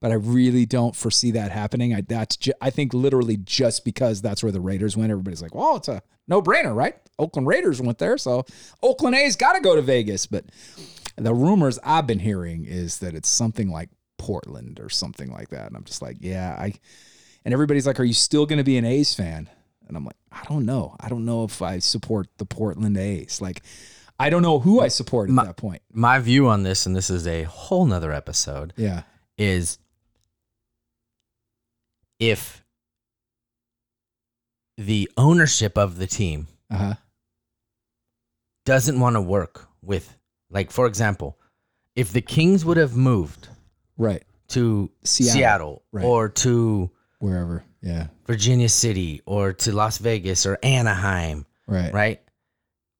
But 0.00 0.12
I 0.12 0.14
really 0.14 0.64
don't 0.64 0.94
foresee 0.94 1.32
that 1.32 1.50
happening. 1.50 1.92
I 1.92 2.02
that's 2.02 2.36
ju- 2.36 2.52
I 2.60 2.70
think 2.70 2.94
literally 2.94 3.36
just 3.36 3.84
because 3.84 4.22
that's 4.22 4.42
where 4.42 4.52
the 4.52 4.60
Raiders 4.60 4.96
went, 4.96 5.10
everybody's 5.10 5.42
like, 5.42 5.56
"Well, 5.56 5.76
it's 5.76 5.88
a 5.88 6.02
no 6.28 6.40
brainer, 6.40 6.74
right?" 6.74 6.94
Oakland 7.18 7.48
Raiders 7.48 7.82
went 7.82 7.98
there, 7.98 8.16
so 8.16 8.44
Oakland 8.80 9.16
A's 9.16 9.34
got 9.34 9.54
to 9.54 9.60
go 9.60 9.74
to 9.74 9.82
Vegas. 9.82 10.24
But 10.26 10.44
the 11.18 11.34
rumors 11.34 11.78
I've 11.84 12.06
been 12.06 12.18
hearing 12.20 12.64
is 12.64 12.98
that 13.00 13.14
it's 13.14 13.28
something 13.28 13.70
like 13.70 13.90
Portland 14.18 14.80
or 14.80 14.88
something 14.88 15.30
like 15.32 15.48
that. 15.50 15.66
And 15.66 15.76
I'm 15.76 15.84
just 15.84 16.02
like, 16.02 16.16
yeah, 16.20 16.56
I 16.58 16.74
and 17.44 17.52
everybody's 17.54 17.86
like, 17.86 17.98
Are 18.00 18.04
you 18.04 18.14
still 18.14 18.46
gonna 18.46 18.64
be 18.64 18.76
an 18.78 18.84
A's 18.84 19.14
fan? 19.14 19.48
And 19.86 19.96
I'm 19.96 20.04
like, 20.04 20.16
I 20.30 20.44
don't 20.48 20.66
know. 20.66 20.96
I 21.00 21.08
don't 21.08 21.24
know 21.24 21.44
if 21.44 21.62
I 21.62 21.78
support 21.78 22.28
the 22.36 22.44
Portland 22.44 22.96
A's. 22.98 23.40
Like, 23.40 23.62
I 24.18 24.28
don't 24.30 24.42
know 24.42 24.58
who 24.58 24.80
I 24.80 24.88
support 24.88 25.28
at 25.30 25.34
My- 25.34 25.44
that 25.46 25.56
point. 25.56 25.80
My 25.92 26.18
view 26.18 26.48
on 26.48 26.62
this, 26.62 26.84
and 26.84 26.94
this 26.94 27.08
is 27.08 27.26
a 27.26 27.44
whole 27.44 27.86
nother 27.86 28.12
episode, 28.12 28.74
Yeah. 28.76 29.04
is 29.38 29.78
if 32.18 32.64
the 34.76 35.10
ownership 35.16 35.78
of 35.78 35.96
the 35.98 36.06
team 36.06 36.48
Uh-huh. 36.70 36.94
doesn't 38.64 39.00
want 39.00 39.14
to 39.16 39.20
work 39.22 39.68
with, 39.82 40.17
like, 40.50 40.70
for 40.70 40.86
example, 40.86 41.38
if 41.96 42.12
the 42.12 42.20
Kings 42.22 42.64
would 42.64 42.76
have 42.76 42.96
moved 42.96 43.48
Right. 43.96 44.22
to 44.48 44.90
Seattle, 45.04 45.32
Seattle, 45.34 45.82
right. 45.92 46.04
or 46.04 46.28
to 46.28 46.90
Wherever. 47.20 47.64
Yeah. 47.82 48.06
Virginia 48.26 48.68
City 48.68 49.20
or 49.26 49.52
to 49.52 49.72
Las 49.72 49.98
Vegas 49.98 50.46
or 50.46 50.58
Anaheim, 50.62 51.46
Right. 51.66 51.92
right? 51.92 52.20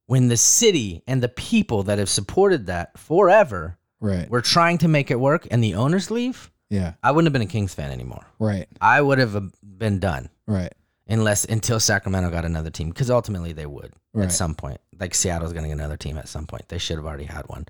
When 0.07 0.29
the 0.29 0.37
city 0.37 1.03
and 1.07 1.23
the 1.23 1.29
people 1.29 1.83
that 1.85 1.99
have 1.99 2.09
supported 2.09 2.67
that 2.67 2.99
forever 2.99 3.79
Right. 4.01 4.29
were 4.31 4.41
trying 4.43 4.79
to 4.79 4.89
make 4.89 5.11
it 5.11 5.21
work 5.21 5.47
and 5.51 5.63
the 5.63 5.75
owners 5.75 6.11
leave, 6.11 6.51
Yeah. 6.71 6.95
I 7.03 7.13
wouldn't 7.13 7.27
have 7.27 7.33
been 7.33 7.43
a 7.49 7.51
Kings 7.51 7.75
fan 7.75 7.91
anymore. 7.91 8.27
Right. 8.39 8.69
I 8.81 9.01
would 9.01 9.19
have 9.19 9.37
uh, 9.37 9.41
been 9.63 9.99
done 10.01 10.29
Right. 10.47 10.73
Unless 11.09 11.45
until 11.45 11.81
Sacramento 11.81 12.31
got 12.31 12.45
another 12.45 12.71
team 12.71 12.89
because 12.91 13.11
ultimately 13.11 13.53
they 13.53 13.67
would 13.67 13.93
Right. 14.15 14.25
at 14.25 14.33
some 14.33 14.55
point. 14.55 14.81
Like 14.99 15.15
Seattle's 15.15 15.53
going 15.53 15.63
to 15.65 15.69
get 15.69 15.75
another 15.79 15.97
team 15.97 16.19
at 16.19 16.29
some 16.29 16.47
point. 16.47 16.69
They 16.69 16.79
should 16.79 16.97
have 16.97 17.07
already 17.07 17.25
had 17.25 17.47
one. 17.49 17.67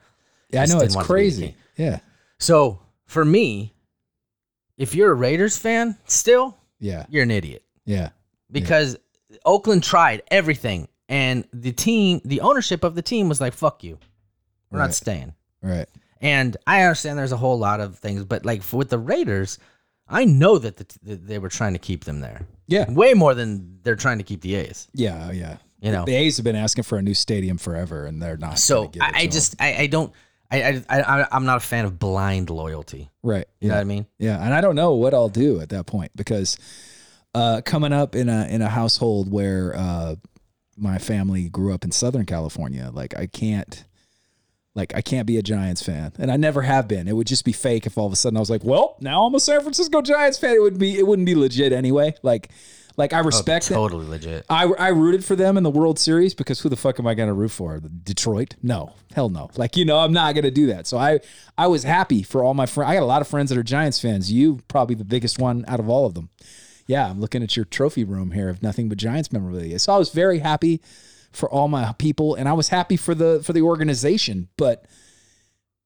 Yeah, 0.50 0.62
I 0.62 0.66
know 0.66 0.80
it's 0.80 0.94
want 0.96 1.06
to 1.06 1.12
be 1.14 1.18
the 1.20 1.22
crazy. 1.22 1.56
Yeah. 1.76 1.98
So 2.38 2.80
for 3.06 3.24
me, 3.24 3.74
if 4.76 4.94
you're 4.94 5.10
a 5.12 5.14
Raiders 5.14 5.56
fan, 5.58 5.96
still 6.06 6.56
Yeah. 6.80 7.04
you're 7.08 7.22
an 7.24 7.30
idiot. 7.30 7.64
Yeah. 7.84 8.10
because 8.50 8.96
Oakland 9.44 9.82
tried 9.82 10.22
everything, 10.30 10.88
and 11.08 11.46
the 11.52 11.72
team, 11.72 12.20
the 12.24 12.40
ownership 12.40 12.82
of 12.82 12.94
the 12.94 13.02
team 13.02 13.28
was 13.28 13.42
like, 13.42 13.52
"Fuck 13.52 13.84
you, 13.84 13.98
we're 14.70 14.78
Right. 14.78 14.86
not 14.86 14.94
staying." 14.94 15.34
Right. 15.62 15.86
And 16.22 16.56
I 16.66 16.80
understand 16.82 17.18
there's 17.18 17.32
a 17.32 17.36
whole 17.36 17.58
lot 17.58 17.80
of 17.80 17.98
things, 17.98 18.24
but 18.24 18.46
like 18.46 18.62
with 18.72 18.88
the 18.88 18.98
Raiders, 18.98 19.58
I 20.08 20.24
know 20.24 20.56
that, 20.58 20.78
the, 20.78 20.86
that 21.02 21.26
they 21.26 21.38
were 21.38 21.50
trying 21.50 21.74
to 21.74 21.78
keep 21.78 22.04
them 22.04 22.20
there 22.20 22.46
Yeah. 22.68 22.90
way 22.90 23.14
more 23.14 23.34
than 23.34 23.80
they're 23.82 23.96
trying 23.96 24.18
to 24.18 24.24
keep 24.24 24.42
the 24.42 24.54
A's. 24.54 24.88
Yeah. 24.94 25.32
Yeah. 25.32 25.56
You 25.80 25.92
know, 25.92 26.04
The 26.04 26.14
A's 26.14 26.36
have 26.36 26.44
been 26.44 26.56
asking 26.56 26.84
for 26.84 26.98
a 26.98 27.02
new 27.02 27.14
stadium 27.14 27.56
forever, 27.58 28.04
and 28.06 28.20
they're 28.22 28.36
not. 28.36 28.58
so 28.58 28.90
I, 29.00 29.22
I 29.22 29.26
just 29.26 29.54
I, 29.60 29.76
I 29.82 29.86
don't 29.86 30.12
I, 30.50 30.82
I 30.88 31.00
I 31.00 31.26
I'm 31.30 31.44
not 31.44 31.58
a 31.58 31.60
fan 31.60 31.84
of 31.84 31.98
blind 31.98 32.50
loyalty. 32.50 33.10
right. 33.22 33.46
You 33.60 33.66
yeah. 33.66 33.68
know 33.68 33.74
what 33.76 33.80
I 33.80 33.84
mean? 33.84 34.06
Yeah, 34.18 34.42
and 34.44 34.52
I 34.54 34.60
don't 34.60 34.74
know 34.74 34.94
what 34.94 35.14
I'll 35.14 35.28
do 35.28 35.60
at 35.60 35.68
that 35.68 35.86
point 35.86 36.10
because 36.16 36.56
uh, 37.34 37.60
coming 37.64 37.92
up 37.92 38.16
in 38.16 38.28
a 38.28 38.46
in 38.48 38.60
a 38.62 38.68
household 38.68 39.30
where 39.30 39.74
uh, 39.76 40.16
my 40.76 40.98
family 40.98 41.48
grew 41.48 41.72
up 41.72 41.84
in 41.84 41.92
Southern 41.92 42.26
California, 42.26 42.90
like 42.92 43.16
I 43.16 43.26
can't, 43.26 43.84
like 44.78 44.94
I 44.94 45.02
can't 45.02 45.26
be 45.26 45.36
a 45.36 45.42
Giants 45.42 45.82
fan, 45.82 46.12
and 46.18 46.30
I 46.30 46.36
never 46.36 46.62
have 46.62 46.88
been. 46.88 47.08
It 47.08 47.12
would 47.16 47.26
just 47.26 47.44
be 47.44 47.52
fake 47.52 47.84
if 47.84 47.98
all 47.98 48.06
of 48.06 48.12
a 48.12 48.16
sudden 48.16 48.36
I 48.36 48.40
was 48.40 48.48
like, 48.48 48.64
well, 48.64 48.96
now 49.00 49.24
I'm 49.24 49.34
a 49.34 49.40
San 49.40 49.60
Francisco 49.60 50.00
Giants 50.00 50.38
fan. 50.38 50.54
It 50.54 50.62
would 50.62 50.78
be 50.78 50.98
it 50.98 51.06
wouldn't 51.06 51.26
be 51.26 51.34
legit 51.34 51.72
anyway. 51.72 52.14
Like, 52.22 52.50
like 52.96 53.12
I 53.12 53.20
oh, 53.20 53.24
respect 53.24 53.70
it. 53.70 53.74
Totally 53.74 54.06
legit. 54.06 54.46
I, 54.48 54.64
I 54.64 54.88
rooted 54.88 55.24
for 55.24 55.36
them 55.36 55.56
in 55.56 55.62
the 55.62 55.70
World 55.70 55.98
Series 55.98 56.34
because 56.34 56.60
who 56.60 56.68
the 56.68 56.76
fuck 56.76 56.98
am 56.98 57.06
I 57.06 57.14
going 57.14 57.28
to 57.28 57.34
root 57.34 57.50
for? 57.50 57.80
Detroit? 57.80 58.56
No, 58.62 58.94
hell 59.14 59.28
no. 59.28 59.50
Like 59.56 59.76
you 59.76 59.84
know, 59.84 59.98
I'm 59.98 60.12
not 60.12 60.34
going 60.34 60.44
to 60.44 60.50
do 60.50 60.66
that. 60.68 60.86
So 60.86 60.96
I 60.96 61.20
I 61.58 61.66
was 61.66 61.82
happy 61.82 62.22
for 62.22 62.42
all 62.42 62.54
my 62.54 62.66
friends. 62.66 62.90
I 62.90 62.94
got 62.94 63.02
a 63.02 63.06
lot 63.06 63.20
of 63.20 63.28
friends 63.28 63.50
that 63.50 63.58
are 63.58 63.62
Giants 63.62 64.00
fans. 64.00 64.32
You 64.32 64.60
probably 64.68 64.94
the 64.94 65.04
biggest 65.04 65.38
one 65.38 65.64
out 65.68 65.80
of 65.80 65.88
all 65.88 66.06
of 66.06 66.14
them. 66.14 66.30
Yeah, 66.86 67.10
I'm 67.10 67.20
looking 67.20 67.42
at 67.42 67.54
your 67.54 67.66
trophy 67.66 68.02
room 68.02 68.30
here 68.30 68.48
of 68.48 68.62
nothing 68.62 68.88
but 68.88 68.96
Giants 68.96 69.30
memorabilia. 69.30 69.78
So 69.78 69.92
I 69.92 69.98
was 69.98 70.08
very 70.08 70.38
happy 70.38 70.80
for 71.38 71.48
all 71.48 71.68
my 71.68 71.94
people, 71.98 72.34
and 72.34 72.48
I 72.48 72.52
was 72.52 72.68
happy 72.68 72.96
for 72.96 73.14
the 73.14 73.40
for 73.42 73.52
the 73.52 73.62
organization. 73.62 74.48
But 74.56 74.84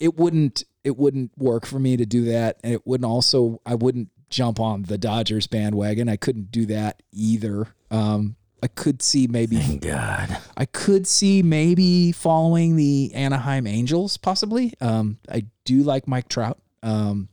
it 0.01 0.17
wouldn't 0.17 0.65
it 0.83 0.97
wouldn't 0.97 1.31
work 1.39 1.67
for 1.67 1.79
me 1.79 1.97
to 1.97 2.07
do 2.07 2.25
that, 2.25 2.59
and 2.65 2.73
it 2.73 2.87
wouldn't 2.87 3.09
also 3.09 3.61
I 3.65 3.75
wouldn't 3.75 4.09
jump 4.31 4.59
on 4.59 4.83
the 4.85 4.99
Dodgers 4.99 5.47
bandwagon. 5.47 6.09
I 6.09 6.17
couldn't 6.17 6.51
do 6.51 6.67
that 6.67 7.03
either. 7.13 7.69
Um, 7.91 8.37
I 8.63 8.69
could 8.69 9.03
see 9.03 9.27
maybe 9.27 9.79
God. 9.79 10.39
I 10.57 10.65
could 10.67 11.07
see 11.07 11.43
maybe 11.43 12.13
following 12.13 12.77
the 12.77 13.13
Anaheim 13.13 13.67
Angels, 13.67 14.17
possibly. 14.17 14.73
Um, 14.81 15.19
I 15.31 15.47
do 15.65 15.83
like 15.83 16.07
Mike 16.07 16.29
Trout. 16.29 16.59
Um, 16.83 17.29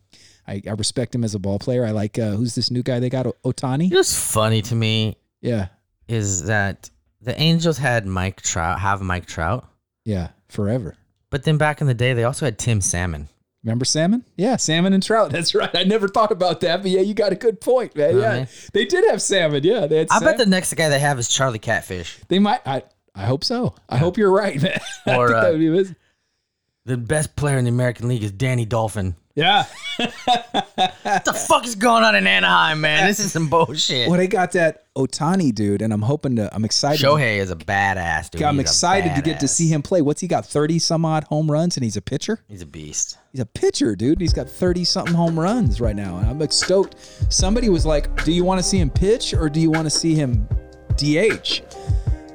I, 0.47 0.61
I 0.67 0.71
respect 0.71 1.13
him 1.13 1.23
as 1.23 1.35
a 1.35 1.39
ball 1.39 1.59
player. 1.59 1.85
I 1.85 1.91
like 1.91 2.17
uh, 2.17 2.31
who's 2.31 2.55
this 2.55 2.71
new 2.71 2.81
guy 2.81 2.99
they 2.99 3.09
got, 3.09 3.27
Otani. 3.45 3.93
What's 3.93 4.19
funny 4.19 4.63
to 4.63 4.75
me 4.75 5.17
Yeah, 5.41 5.67
is 6.07 6.45
that 6.45 6.89
the 7.21 7.39
Angels 7.39 7.77
had 7.77 8.05
Mike 8.05 8.41
Trout, 8.41 8.79
have 8.79 9.01
Mike 9.01 9.25
Trout, 9.25 9.67
yeah, 10.05 10.29
forever. 10.47 10.95
but 11.29 11.43
then 11.43 11.57
back 11.57 11.81
in 11.81 11.87
the 11.87 11.93
day 11.93 12.13
they 12.13 12.23
also 12.23 12.45
had 12.45 12.57
Tim 12.57 12.81
Salmon. 12.81 13.29
Remember 13.63 13.83
salmon? 13.83 14.23
Yeah, 14.37 14.55
salmon 14.55 14.93
and 14.93 15.03
trout. 15.03 15.31
That's 15.33 15.53
right. 15.53 15.69
I 15.75 15.83
never 15.83 16.07
thought 16.07 16.31
about 16.31 16.61
that, 16.61 16.81
but 16.81 16.91
yeah, 16.91 17.01
you 17.01 17.13
got 17.13 17.33
a 17.33 17.35
good 17.35 17.59
point, 17.59 17.93
man. 17.93 18.17
Yeah, 18.17 18.45
they 18.71 18.85
did 18.85 19.09
have 19.09 19.21
salmon. 19.21 19.63
Yeah, 19.65 19.85
they 19.85 19.97
had. 19.97 20.07
I 20.11 20.21
bet 20.21 20.37
the 20.37 20.45
next 20.45 20.73
guy 20.75 20.87
they 20.87 20.99
have 20.99 21.19
is 21.19 21.27
Charlie 21.27 21.59
Catfish. 21.59 22.19
they 22.29 22.39
might. 22.39 22.61
I 22.65 22.83
I 23.13 23.25
hope 23.25 23.43
so. 23.43 23.75
I 23.89 23.97
hope 23.97 24.17
you're 24.17 24.31
right, 24.31 24.61
man. 24.61 24.79
I 25.05 25.15
Or, 25.17 25.27
think 25.27 25.37
uh, 25.37 25.41
that 25.43 25.51
would 25.51 25.59
be 25.59 25.67
amazing. 25.67 25.95
The 26.85 26.95
best 26.95 27.35
player 27.35 27.57
in 27.57 27.65
the 27.65 27.69
American 27.71 28.07
League 28.07 28.23
is 28.23 28.31
Danny 28.31 28.63
Dolphin. 28.65 29.17
Yeah. 29.39 29.65
What 29.97 31.25
the 31.25 31.33
fuck 31.33 31.65
is 31.65 31.75
going 31.75 32.03
on 32.03 32.15
in 32.15 32.25
Anaheim, 32.27 32.81
man? 32.81 33.05
This 33.07 33.19
is 33.19 33.31
some 33.31 33.47
bullshit. 33.49 34.07
Well, 34.09 34.17
they 34.17 34.27
got 34.27 34.51
that 34.53 34.85
Otani 34.95 35.53
dude, 35.53 35.81
and 35.81 35.91
I'm 35.93 36.01
hoping 36.01 36.35
to. 36.37 36.53
I'm 36.53 36.63
excited. 36.65 36.99
to- 37.01 37.05
Shohei 37.07 37.37
is 37.37 37.51
a 37.51 37.55
badass 37.55 38.29
dude. 38.31 38.43
I'm 38.43 38.55
He's 38.55 38.59
a 38.59 38.61
excited 38.61 39.15
to 39.15 39.21
get 39.21 39.39
to 39.41 39.45
badass. 39.45 39.49
see 39.49 39.67
him 39.67 39.81
play. 39.81 40.01
What's 40.01 40.21
he 40.21 40.27
got? 40.27 40.45
30 40.45 40.79
some 40.79 41.05
odd 41.05 41.23
home 41.25 41.49
runs, 41.51 41.75
and 41.77 41.83
he's 41.83 41.97
a 41.97 42.01
pitcher. 42.01 42.39
He's 42.47 42.61
a 42.61 42.65
beast. 42.65 43.17
He's 43.31 43.41
a 43.41 43.45
pitcher, 43.45 43.95
dude. 43.95 44.19
He's 44.21 44.33
got 44.33 44.49
30 44.49 44.83
something 44.83 45.13
home 45.13 45.39
runs 45.39 45.79
right 45.81 45.95
now. 45.95 46.17
And 46.17 46.29
I'm 46.29 46.39
like 46.39 46.51
stoked. 46.51 46.95
Somebody 47.31 47.69
was 47.69 47.85
like, 47.85 48.23
Do 48.23 48.31
you 48.31 48.43
want 48.43 48.59
to 48.59 48.63
see 48.63 48.77
him 48.79 48.89
pitch 48.89 49.33
or 49.33 49.49
do 49.49 49.59
you 49.59 49.69
want 49.71 49.85
to 49.85 49.89
see 49.91 50.15
him 50.15 50.47
DH? 50.97 51.61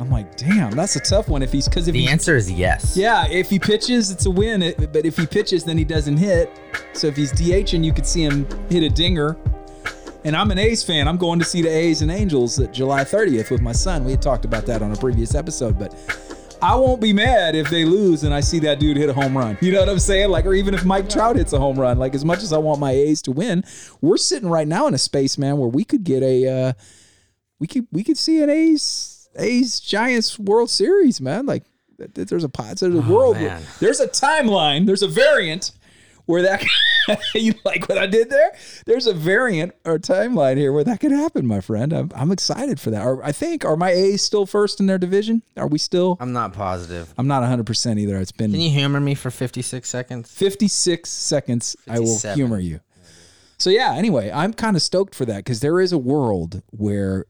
I'm 0.01 0.11
like, 0.11 0.37
Damn, 0.37 0.73
that's 0.73 0.97
a 0.97 1.01
tough 1.01 1.29
one. 1.29 1.43
If 1.43 1.53
he's, 1.53 1.69
because 1.69 1.87
if 1.89 1.93
The 1.93 2.03
he, 2.03 2.09
answer 2.09 2.37
is 2.37 2.51
yes. 2.51 2.97
yeah, 2.97 3.27
if 3.29 3.49
he 3.51 3.59
pitches, 3.59 4.11
it's 4.11 4.27
a 4.27 4.31
win. 4.31 4.63
It- 4.63 4.93
But 4.93 5.07
if 5.07 5.17
he 5.17 5.27
pitches, 5.27 5.65
then 5.65 5.79
he 5.79 5.85
doesn't 5.85 6.17
hit. 6.17 6.51
So 6.95 7.07
if 7.07 7.17
he's 7.17 7.33
DHing, 7.33 7.85
you 7.85 7.93
could 7.93 8.07
see 8.07 8.23
him 8.25 8.47
hit 8.71 8.83
a 8.83 8.89
dinger. 8.89 9.37
And 10.25 10.35
I'm 10.35 10.51
an 10.51 10.59
A's 10.59 10.83
fan. 10.83 11.07
I'm 11.07 11.19
going 11.19 11.39
to 11.39 11.45
see 11.45 11.61
the 11.61 11.69
A's 11.69 12.01
and 12.03 12.11
Angels 12.11 12.59
at 12.59 12.73
July 12.73 13.03
30th 13.05 13.51
with 13.51 13.61
my 13.61 13.73
son. 13.73 14.05
We 14.05 14.13
had 14.13 14.23
talked 14.23 14.45
about 14.47 14.65
that 14.67 14.81
on 14.81 14.91
a 14.91 14.97
previous 14.97 15.35
episode, 15.35 15.79
but 15.79 15.95
I 16.63 16.75
won't 16.77 17.01
be 17.03 17.13
mad 17.13 17.55
if 17.55 17.69
they 17.69 17.85
lose 17.85 18.25
and 18.25 18.33
I 18.33 18.41
see 18.41 18.59
that 18.61 18.81
dude 18.81 18.97
hit 18.97 19.11
a 19.11 19.13
home 19.13 19.37
run. 19.37 19.59
You 19.61 19.71
know 19.73 19.81
what 19.81 19.91
I'm 19.91 19.99
saying? 19.99 20.31
Like, 20.31 20.47
or 20.47 20.55
even 20.55 20.73
if 20.73 20.83
Mike 20.85 21.11
Trout 21.11 21.37
hits 21.37 21.53
a 21.53 21.59
home 21.59 21.79
run. 21.79 21.99
Like, 21.99 22.15
as 22.15 22.25
much 22.25 22.43
as 22.43 22.55
I 22.55 22.59
want 22.59 22.81
my 22.81 22.93
A's 22.93 23.21
to 23.23 23.33
win, 23.33 23.65
we're 24.01 24.17
sitting 24.17 24.49
right 24.49 24.67
now 24.67 24.87
in 24.87 24.95
a 24.95 24.99
space, 24.99 25.37
man, 25.37 25.59
where 25.59 25.69
we 25.69 25.85
could 25.85 26.05
get 26.05 26.23
a, 26.23 26.49
uh, 26.49 26.73
we 27.61 27.67
could 27.67 27.87
we 27.93 28.03
could 28.03 28.17
see 28.17 28.43
an 28.43 28.49
A's 28.51 29.14
A's 29.37 29.81
Giants 29.81 30.39
World 30.39 30.71
Series, 30.71 31.21
man. 31.21 31.47
Like, 31.47 31.65
th- 31.99 32.15
th- 32.15 32.29
there's 32.29 32.45
a 32.45 32.49
pot, 32.49 32.79
there's 32.79 32.95
a 32.95 32.99
oh, 32.99 33.13
world, 33.13 33.37
man. 33.37 33.63
there's 33.81 34.01
a 34.01 34.09
timeline, 34.09 34.87
there's 34.87 35.03
a 35.03 35.09
variant 35.09 35.73
where 36.27 36.43
that 36.43 36.65
you 37.35 37.55
like 37.65 37.89
what 37.89 37.99
I 37.99 38.07
did 38.07 38.31
there? 38.31 38.55
There's 38.87 39.07
a 39.07 39.13
variant 39.13 39.75
or 39.85 39.99
timeline 39.99 40.57
here 40.57 40.73
where 40.73 40.85
that 40.85 41.01
could 41.01 41.13
happen, 41.13 41.47
my 41.47 41.61
friend. 41.61 41.93
I'm, 41.93 42.11
I'm 42.15 42.33
excited 42.33 42.81
for 42.81 42.91
that. 42.91 43.03
Are, 43.03 43.23
I 43.23 43.33
think 43.33 43.65
are 43.65 43.77
my 43.77 43.91
A's 43.91 44.23
still 44.23 44.47
first 44.47 44.81
in 44.81 44.87
their 44.87 44.99
division? 44.99 45.43
Are 45.57 45.67
we 45.67 45.79
still? 45.79 46.17
I'm 46.21 46.33
not 46.33 46.53
positive. 46.53 47.13
I'm 47.19 47.27
not 47.27 47.41
100 47.41 47.67
percent 47.67 47.99
either. 47.99 48.17
It's 48.19 48.33
been 48.33 48.53
Can 48.53 48.61
you 48.61 48.71
humor 48.71 49.01
me 49.01 49.15
for 49.15 49.31
56 49.31 49.89
seconds? 49.89 50.31
56 50.31 51.09
seconds. 51.09 51.77
I 51.89 51.99
will 52.01 52.19
humor 52.19 52.59
you. 52.59 52.81
So 53.59 53.71
yeah. 53.71 53.95
Anyway, 53.95 54.31
I'm 54.33 54.53
kind 54.53 54.77
of 54.77 54.83
stoked 54.83 55.15
for 55.15 55.25
that 55.27 55.39
because 55.39 55.61
there 55.61 55.81
is 55.81 55.93
a 55.93 55.99
world 55.99 56.63
where, 56.71 57.27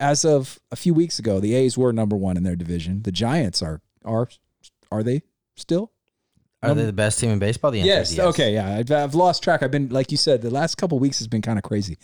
as 0.00 0.24
of 0.24 0.58
a 0.70 0.76
few 0.76 0.94
weeks 0.94 1.18
ago, 1.18 1.40
the 1.40 1.54
A's 1.54 1.76
were 1.76 1.92
number 1.92 2.16
one 2.16 2.36
in 2.36 2.42
their 2.42 2.56
division. 2.56 3.02
The 3.02 3.12
Giants 3.12 3.62
are 3.62 3.80
are 4.04 4.28
are 4.90 5.02
they 5.02 5.22
still? 5.56 5.92
Are 6.62 6.74
they 6.74 6.84
the 6.84 6.92
best 6.92 7.20
team 7.20 7.30
in 7.30 7.38
baseball? 7.38 7.70
The 7.70 7.80
answer 7.80 7.88
Yes. 7.88 8.16
yes. 8.16 8.26
Okay. 8.26 8.54
Yeah. 8.54 8.76
I've, 8.78 8.90
I've 8.90 9.14
lost 9.14 9.44
track. 9.44 9.62
I've 9.62 9.70
been, 9.70 9.90
like 9.90 10.10
you 10.10 10.16
said, 10.16 10.42
the 10.42 10.50
last 10.50 10.74
couple 10.76 10.98
weeks 10.98 11.18
has 11.18 11.28
been 11.28 11.42
kind 11.42 11.56
of 11.56 11.62
crazy. 11.62 11.98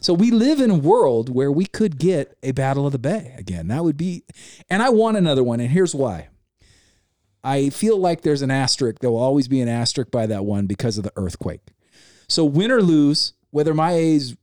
So 0.00 0.14
we 0.14 0.30
live 0.30 0.60
in 0.60 0.70
a 0.70 0.74
world 0.74 1.28
where 1.28 1.52
we 1.52 1.66
could 1.66 1.98
get 1.98 2.34
a 2.42 2.52
Battle 2.52 2.86
of 2.86 2.92
the 2.92 2.98
Bay 2.98 3.34
again. 3.36 3.68
That 3.68 3.84
would 3.84 3.98
be, 3.98 4.24
and 4.70 4.82
I 4.82 4.88
want 4.88 5.18
another 5.18 5.44
one. 5.44 5.60
And 5.60 5.70
here's 5.70 5.94
why. 5.94 6.28
I 7.44 7.68
feel 7.68 7.98
like 7.98 8.22
there's 8.22 8.40
an 8.40 8.50
asterisk. 8.50 9.00
There 9.00 9.10
will 9.10 9.18
always 9.18 9.48
be 9.48 9.60
an 9.60 9.68
asterisk 9.68 10.10
by 10.10 10.26
that 10.26 10.46
one 10.46 10.64
because 10.66 10.96
of 10.96 11.04
the 11.04 11.12
earthquake. 11.16 11.60
So 12.28 12.44
win 12.46 12.70
or 12.70 12.80
lose, 12.80 13.34
whether 13.50 13.74
my 13.74 13.92
A's 13.92 14.36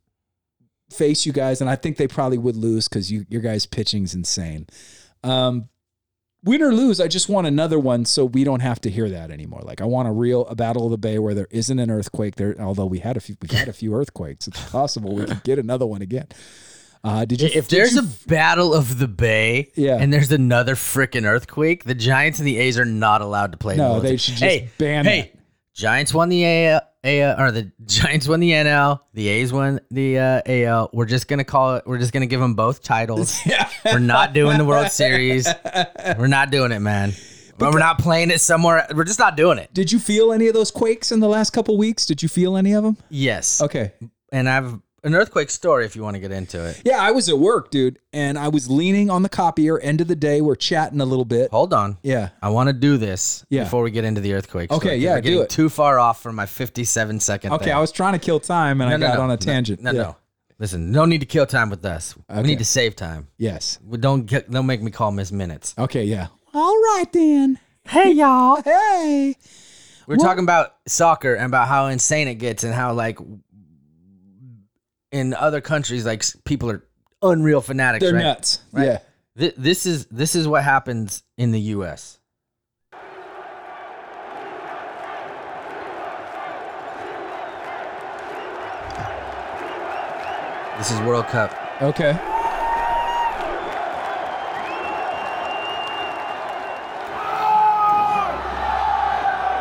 face 0.90 1.26
you 1.26 1.32
guys, 1.34 1.62
and 1.62 1.70
I 1.70 1.76
think 1.76 1.98
they 1.98 2.08
probably 2.08 2.38
would 2.38 2.56
lose 2.56 2.88
because 2.88 3.12
you 3.12 3.26
your 3.30 3.42
guys' 3.42 3.66
pitching's 3.66 4.14
insane. 4.14 4.68
Um, 5.24 5.70
win 6.44 6.62
or 6.62 6.72
lose, 6.74 7.02
I 7.02 7.08
just 7.08 7.28
want 7.30 7.48
another 7.48 7.78
one 7.80 8.06
so 8.06 8.24
we 8.26 8.44
don't 8.44 8.62
have 8.62 8.80
to 8.82 8.90
hear 8.90 9.10
that 9.10 9.32
anymore. 9.32 9.62
Like 9.64 9.82
I 9.82 9.86
want 9.86 10.08
a 10.08 10.12
real 10.12 10.46
a 10.48 10.56
battle 10.56 10.86
of 10.86 10.92
the 10.92 10.98
bay 10.98 11.20
where 11.20 11.34
there 11.34 11.48
isn't 11.52 11.78
an 11.80 11.90
earthquake 11.92 12.36
there. 12.36 12.56
Although 12.60 12.86
we 12.86 13.00
had 13.00 13.18
a 13.18 13.20
few, 13.20 13.36
we've 13.42 13.52
had 13.52 13.68
a 13.68 13.74
few 13.74 13.94
earthquakes. 13.96 14.48
It's 14.48 14.70
possible 14.70 15.16
we 15.16 15.26
could 15.26 15.44
get 15.44 15.60
another 15.60 15.86
one 15.86 16.02
again. 16.02 16.28
Uh, 17.04 17.26
did 17.26 17.42
you? 17.42 17.48
If 17.54 17.68
did 17.68 17.78
there's 17.80 17.94
you- 17.96 18.02
a 18.02 18.28
battle 18.28 18.74
of 18.74 18.98
the 18.98 19.08
Bay 19.08 19.72
Yeah. 19.76 19.98
and 20.00 20.12
there's 20.12 20.32
another 20.32 20.76
freaking 20.76 21.26
earthquake, 21.26 21.84
the 21.84 21.94
Giants 21.96 22.40
and 22.40 22.48
the 22.48 22.58
A's 22.58 22.78
are 22.78 22.86
not 22.86 23.22
allowed 23.22 23.52
to 23.52 23.58
play. 23.58 23.76
No, 23.78 24.00
they 24.00 24.18
should 24.18 24.34
just 24.36 24.44
hey, 24.44 24.70
ban 24.78 25.06
Hey, 25.06 25.22
that. 25.22 25.40
Giants 25.74 26.14
won 26.14 26.30
the 26.30 26.44
AL, 26.44 26.82
AL, 27.08 27.40
or 27.40 27.52
the 27.52 27.72
Giants 27.86 28.28
won 28.28 28.40
the 28.40 28.52
NL. 28.52 29.00
The 29.14 29.28
A's 29.28 29.54
won 29.54 29.80
the 29.90 30.20
uh, 30.20 30.42
AL. 30.46 30.90
We're 30.94 31.06
just 31.06 31.28
gonna 31.28 31.44
call 31.44 31.76
it. 31.76 31.84
We're 31.88 31.98
just 32.00 32.14
gonna 32.14 32.26
give 32.26 32.40
them 32.40 32.54
both 32.54 32.84
titles. 32.84 33.40
We're 33.86 34.00
not 34.00 34.34
doing 34.34 34.58
the 34.58 34.66
World 34.66 34.92
Series. 34.92 35.48
We're 36.18 36.28
not 36.28 36.52
doing 36.52 36.72
it, 36.72 36.80
man. 36.80 37.14
But 37.60 37.74
we're 37.74 37.80
not 37.80 37.98
playing 37.98 38.30
it 38.30 38.40
somewhere. 38.40 38.86
We're 38.94 39.04
just 39.04 39.18
not 39.18 39.36
doing 39.36 39.58
it. 39.58 39.74
did 39.74 39.92
you 39.92 39.98
feel 39.98 40.32
any 40.32 40.46
of 40.48 40.54
those 40.54 40.70
quakes 40.70 41.12
in 41.12 41.20
the 41.22 41.28
last 41.28 41.54
couple 41.54 41.76
weeks? 41.76 42.06
Did 42.06 42.22
you 42.22 42.30
feel 42.30 42.56
any 42.56 42.74
of 42.74 42.84
them? 42.84 42.98
Yes. 43.10 43.64
Okay. 43.64 43.94
And 44.32 44.48
I 44.48 44.54
have 44.54 44.80
an 45.04 45.14
earthquake 45.16 45.50
story 45.50 45.86
if 45.86 45.96
you 45.96 46.02
want 46.04 46.16
to 46.16 46.20
get 46.20 46.32
into 46.32 46.64
it. 46.66 46.82
Yeah, 46.84 46.98
I 47.00 47.12
was 47.12 47.30
at 47.30 47.38
work, 47.38 47.70
dude, 47.72 48.00
and 48.14 48.38
I 48.38 48.48
was 48.50 48.70
leaning 48.70 49.10
on 49.10 49.22
the 49.24 49.30
copier. 49.30 49.80
End 49.80 50.02
of 50.02 50.08
the 50.08 50.16
day, 50.16 50.42
we're 50.42 50.56
chatting 50.56 51.00
a 51.02 51.06
little 51.06 51.24
bit. 51.26 51.52
Hold 51.52 51.74
on. 51.74 51.98
Yeah. 52.04 52.30
I 52.42 52.50
want 52.50 52.68
to 52.68 52.74
do 52.74 52.98
this 52.98 53.46
Yeah. 53.50 53.64
before 53.64 53.84
we 53.84 53.92
get 53.92 54.04
into 54.06 54.22
the 54.22 54.34
earthquake. 54.34 54.72
Okay, 54.72 54.80
story, 54.80 54.96
'cause 54.98 55.04
yeah, 55.04 55.12
we're 55.16 55.22
do 55.22 55.30
getting 55.30 55.44
it. 55.44 55.50
Too 55.50 55.70
far 55.70 56.00
off 56.00 56.22
from 56.22 56.36
my 56.36 56.46
57 56.46 57.20
second. 57.20 57.54
Okay, 57.54 57.66
thing. 57.66 57.74
I 57.74 57.80
was 57.80 57.92
trying 57.92 58.14
to 58.14 58.20
kill 58.20 58.40
time 58.40 58.82
and 58.82 58.92
I 58.94 58.98
got 59.08 59.20
on 59.20 59.32
a 59.32 59.38
tangent. 59.38 59.82
No, 59.82 59.92
Yeah. 59.92 60.02
no. 60.02 60.16
Listen, 60.60 60.92
no 60.92 61.06
need 61.06 61.20
to 61.20 61.28
kill 61.28 61.46
time 61.46 61.70
with 61.70 61.86
us. 61.86 62.16
Okay. 62.32 62.42
We 62.42 62.48
need 62.48 62.58
to 62.60 62.66
save 62.66 62.96
time. 62.96 63.28
Yes. 63.38 63.78
We 63.86 64.00
don't 64.00 64.26
get, 64.26 64.50
don't 64.50 64.66
make 64.66 64.82
me 64.82 64.90
call 64.90 65.12
Miss 65.12 65.32
Minutes. 65.32 65.76
Okay, 65.78 66.04
yeah. 66.06 66.28
All 66.56 66.74
right 66.74 67.06
then. 67.14 67.60
Hey 67.88 68.12
y'all. 68.14 68.62
Hey. 68.64 69.36
We're 70.08 70.16
talking 70.16 70.44
about 70.44 70.74
soccer 70.88 71.36
and 71.36 71.46
about 71.46 71.68
how 71.68 71.88
insane 71.88 72.28
it 72.30 72.36
gets 72.36 72.64
and 72.64 72.74
how 72.74 72.94
like 72.94 73.20
in 75.18 75.34
other 75.34 75.62
countries 75.62 76.06
like 76.06 76.24
people 76.46 76.70
are 76.72 76.84
unreal 77.22 77.62
fanatics. 77.62 78.04
They're 78.04 78.14
right? 78.14 78.24
nuts. 78.24 78.60
Right. 78.72 78.86
Yeah. 78.86 79.00
Th- 79.38 79.56
this 79.58 79.86
is 79.86 80.06
this 80.08 80.36
is 80.36 80.48
what 80.48 80.64
happens 80.64 81.24
in 81.38 81.52
the 81.52 81.60
U.S. 81.60 82.20
This 90.78 90.92
is 90.92 91.00
World 91.02 91.26
Cup. 91.28 91.52
Okay. 91.82 92.14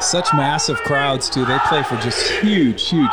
Such 0.00 0.28
massive 0.34 0.76
crowds 0.82 1.30
too. 1.30 1.44
They 1.46 1.58
play 1.66 1.82
for 1.82 1.96
just 1.96 2.30
huge, 2.30 2.88
huge. 2.88 3.12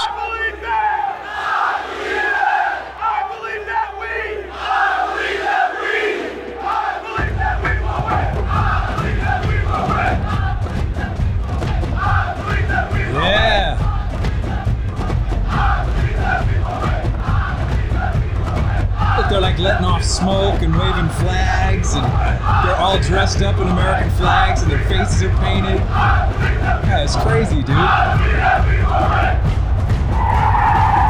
Waving 21.03 21.15
flags, 21.25 21.93
and 21.95 22.03
they're 22.03 22.75
all 22.77 22.99
dressed 22.99 23.41
up 23.41 23.57
in 23.59 23.67
American 23.67 24.09
flags, 24.11 24.61
and 24.61 24.71
their 24.71 24.83
faces 24.85 25.23
are 25.23 25.29
painted. 25.37 25.79
Yeah, 25.79 27.03
it's 27.03 27.15
crazy, 27.17 27.55
dude. 27.57 27.69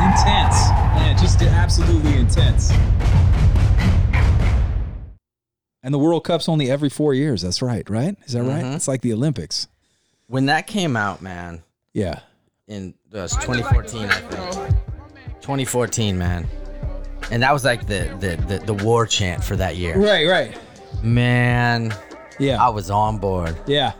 Intense. 0.04 0.70
Man, 0.96 1.18
just 1.18 1.42
absolutely 1.42 2.16
intense. 2.16 2.72
And 5.86 5.94
the 5.94 6.00
World 6.00 6.24
Cup's 6.24 6.48
only 6.48 6.72
every 6.72 6.90
four 6.90 7.14
years. 7.14 7.42
That's 7.42 7.62
right, 7.62 7.88
right? 7.90 8.16
Is 8.26 8.34
that 8.34 8.44
right? 8.44 8.64
It's 8.76 8.88
like 8.88 9.02
the 9.02 9.12
Olympics. 9.14 9.68
When 10.28 10.46
that 10.46 10.66
came 10.68 10.96
out, 10.96 11.22
man, 11.22 11.62
Yeah. 11.94 12.20
in 12.68 12.94
uh, 13.14 13.28
2014, 13.28 14.06
I 14.06 14.14
think. 14.14 14.76
2014, 15.42 16.18
man. 16.18 16.48
And 17.34 17.42
that 17.42 17.52
was 17.52 17.66
like 17.66 17.88
the, 17.88 18.16
the 18.20 18.36
the 18.60 18.74
the 18.74 18.74
war 18.86 19.08
chant 19.08 19.44
for 19.44 19.56
that 19.56 19.76
year. 19.76 19.98
Right, 19.98 20.28
right. 20.28 20.58
Man, 21.04 21.94
Yeah. 22.40 22.64
I 22.64 22.70
was 22.70 22.90
on 22.92 23.18
board, 23.18 23.56
yeah. 23.66 23.94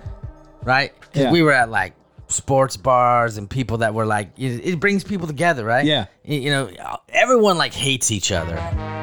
right? 0.64 0.92
'Cause 1.14 1.24
Yeah. 1.24 1.32
we 1.32 1.42
were 1.42 1.52
at 1.52 1.70
like 1.70 1.94
sports 2.28 2.78
bars 2.78 3.38
and 3.38 3.50
people 3.50 3.78
that 3.80 3.94
were 3.94 4.06
like 4.06 4.30
it, 4.38 4.62
it 4.66 4.80
brings 4.80 5.04
people 5.04 5.26
together, 5.28 5.66
right? 5.66 5.84
Yeah. 5.86 6.06
Y- 6.28 6.36
You 6.36 6.50
know, 6.52 6.70
everyone 7.10 7.58
like 7.58 7.74
hates 7.74 8.12
each 8.12 8.32
other. 8.32 8.56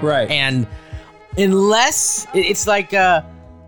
Right. 0.03 0.31
And 0.31 0.67
unless 1.37 2.27
it- 2.35 2.47
it's 2.47 2.67
like 2.67 2.95
uh 2.95 3.23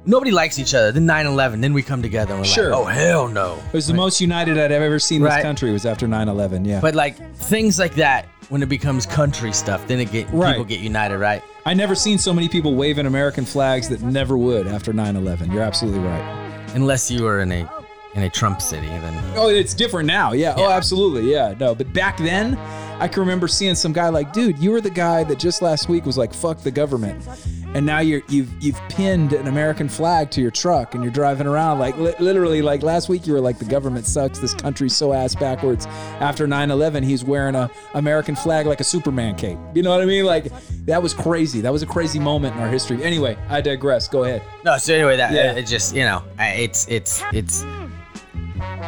nobody 0.04 0.30
likes 0.32 0.58
each 0.58 0.74
other, 0.74 0.90
then 0.92 1.06
9/11, 1.06 1.60
then 1.60 1.72
we 1.74 1.82
come 1.82 2.02
together 2.02 2.32
and 2.34 2.40
we're 2.42 2.46
Sure. 2.48 2.70
like, 2.70 2.78
"Oh 2.80 2.84
hell 2.84 3.28
no." 3.28 3.54
It 3.68 3.72
was 3.72 3.86
the 3.86 3.94
most 3.94 4.20
united 4.20 4.58
I'd 4.58 4.72
ever 4.72 4.98
seen 4.98 5.22
this 5.22 5.42
country 5.42 5.70
was 5.72 5.86
after 5.86 6.06
9/11. 6.08 6.64
Yeah. 6.64 6.80
But 6.80 6.94
like 6.94 7.16
things 7.36 7.78
like 7.78 7.94
that 7.96 8.26
when 8.52 8.62
it 8.62 8.68
becomes 8.68 9.06
country 9.06 9.50
stuff, 9.50 9.86
then 9.88 9.98
it 9.98 10.12
get 10.12 10.28
Right. 10.30 10.50
people 10.52 10.64
get 10.66 10.80
united, 10.80 11.16
right? 11.16 11.42
I 11.64 11.72
never 11.72 11.94
seen 11.94 12.18
so 12.18 12.34
many 12.34 12.48
people 12.50 12.74
waving 12.74 13.06
American 13.06 13.46
flags 13.46 13.88
that 13.88 14.02
never 14.02 14.36
would 14.36 14.66
after 14.66 14.92
9/11. 14.92 15.50
You're 15.50 15.62
absolutely 15.62 16.00
right. 16.00 16.22
Unless 16.74 17.10
you 17.10 17.22
were 17.22 17.40
in 17.40 17.50
a 17.50 17.66
in 18.14 18.22
a 18.24 18.28
Trump 18.28 18.60
city, 18.60 18.88
then 18.88 19.18
Oh, 19.36 19.48
it's 19.48 19.72
different 19.72 20.06
now. 20.06 20.32
Yeah. 20.34 20.52
Oh, 20.54 20.68
absolutely. 20.68 21.32
Yeah. 21.32 21.54
No, 21.58 21.74
but 21.74 21.94
back 21.94 22.18
then, 22.18 22.58
I 23.02 23.08
can 23.08 23.20
remember 23.20 23.48
seeing 23.48 23.74
some 23.74 23.92
guy 23.92 24.08
like, 24.10 24.32
dude, 24.32 24.58
you 24.58 24.70
were 24.70 24.80
the 24.80 24.88
guy 24.90 25.24
that 25.24 25.38
just 25.38 25.60
last 25.60 25.88
week 25.88 26.06
was 26.06 26.16
like, 26.16 26.32
fuck 26.32 26.58
the 26.62 26.70
government, 26.70 27.26
and 27.74 27.84
now 27.84 27.98
you're 27.98 28.22
you've 28.28 28.50
you've 28.62 28.80
pinned 28.90 29.32
an 29.32 29.48
American 29.48 29.88
flag 29.88 30.30
to 30.32 30.40
your 30.40 30.50
truck 30.52 30.94
and 30.94 31.02
you're 31.02 31.12
driving 31.12 31.46
around 31.48 31.78
like 31.80 31.96
li- 31.96 32.14
literally 32.20 32.62
like 32.62 32.82
last 32.82 33.08
week 33.08 33.26
you 33.26 33.32
were 33.32 33.40
like 33.40 33.58
the 33.58 33.64
government 33.64 34.06
sucks. 34.06 34.38
This 34.38 34.54
country's 34.54 34.94
so 34.94 35.12
ass 35.12 35.34
backwards. 35.34 35.86
After 36.20 36.46
9/11, 36.46 37.02
he's 37.02 37.24
wearing 37.24 37.54
a 37.56 37.70
American 37.94 38.36
flag 38.36 38.66
like 38.66 38.80
a 38.80 38.84
Superman 38.84 39.34
cape. 39.34 39.58
You 39.74 39.82
know 39.82 39.90
what 39.90 40.00
I 40.00 40.04
mean? 40.04 40.24
Like 40.24 40.52
that 40.86 41.02
was 41.02 41.12
crazy. 41.12 41.60
That 41.62 41.72
was 41.72 41.82
a 41.82 41.86
crazy 41.86 42.18
moment 42.20 42.54
in 42.54 42.62
our 42.62 42.68
history. 42.68 43.02
Anyway, 43.02 43.36
I 43.48 43.60
digress. 43.62 44.06
Go 44.06 44.24
ahead. 44.24 44.42
No, 44.64 44.78
so 44.78 44.94
anyway, 44.94 45.16
that 45.16 45.32
Yeah. 45.32 45.52
it 45.54 45.66
just 45.66 45.94
you 45.94 46.04
know, 46.04 46.22
it's 46.38 46.86
it's 46.88 47.22
it's 47.32 47.64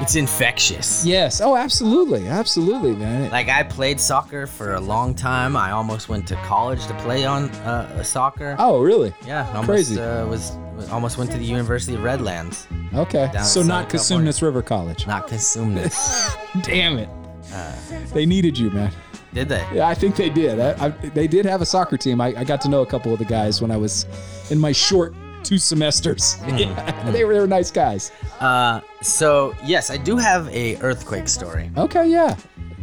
it's 0.01 0.17
infectious. 0.17 1.05
Yes. 1.05 1.41
Oh, 1.41 1.57
absolutely. 1.57 2.29
Absolutely, 2.29 2.95
man. 2.97 3.31
Like 3.31 3.49
I 3.49 3.63
played 3.63 4.01
soccer 4.01 4.47
for 4.47 4.75
a 4.75 4.81
long 4.81 5.15
time. 5.15 5.57
I 5.57 5.71
almost 5.71 6.09
went 6.09 6.27
to 6.29 6.37
college 6.37 6.87
to 6.87 6.95
play 6.95 7.25
on 7.25 7.51
uh, 7.51 8.03
soccer. 8.03 8.57
oh, 8.59 8.81
really? 8.81 9.15
Yeah, 9.27 9.47
almost, 9.49 9.67
crazy. 9.67 10.01
Uh, 10.01 10.27
was, 10.27 10.53
was 10.77 10.89
almost 10.91 11.19
went 11.19 11.31
to 11.33 11.39
the 11.39 11.45
University 11.45 11.95
of 11.95 12.03
Redlands, 12.03 12.67
Okay. 12.95 13.31
So 13.43 13.63
not 13.63 13.91
Southern 13.91 14.27
River 14.27 14.63
College. 14.63 15.07
not 15.07 15.29
Consumnes. 15.29 15.93
Damn 16.63 16.99
it. 16.99 17.09
Uh. 17.53 17.75
they 18.13 18.27
needed 18.27 18.57
you, 18.57 18.71
man. 18.71 18.93
Did 19.33 19.49
they? 19.49 19.67
Yeah, 19.73 19.89
I 19.89 19.95
think 19.95 20.15
they 20.15 20.31
did. 20.31 20.61
I, 20.61 20.87
I, 20.87 20.89
they 20.91 21.27
did 21.27 21.45
have 21.45 21.61
a 21.61 21.67
soccer 21.67 21.97
team. 21.97 22.21
I, 22.21 22.29
I 22.37 22.45
got 22.45 22.61
to 22.63 22.69
know 22.69 22.83
a 22.83 22.87
couple 22.87 23.13
of 23.13 23.19
the 23.19 23.25
guys 23.25 23.61
when 23.61 23.73
I 23.73 23.77
was 23.77 24.07
in 24.51 24.61
my 24.61 24.71
short 24.71 25.13
two 25.51 25.59
semesters. 25.59 26.37
Yeah, 26.57 27.11
they 27.11 27.25
were 27.25 27.35
they 27.35 27.41
were 27.41 27.47
nice 27.47 27.71
guys. 27.71 28.13
Uh, 28.41 28.81
so 29.03 29.55
yes, 29.65 29.91
I 29.91 29.97
do 29.97 30.17
have 30.17 30.49
a 30.49 30.77
earthquake 30.81 31.29
story. 31.29 31.71
Okay, 31.77 32.09
yeah. 32.09 32.37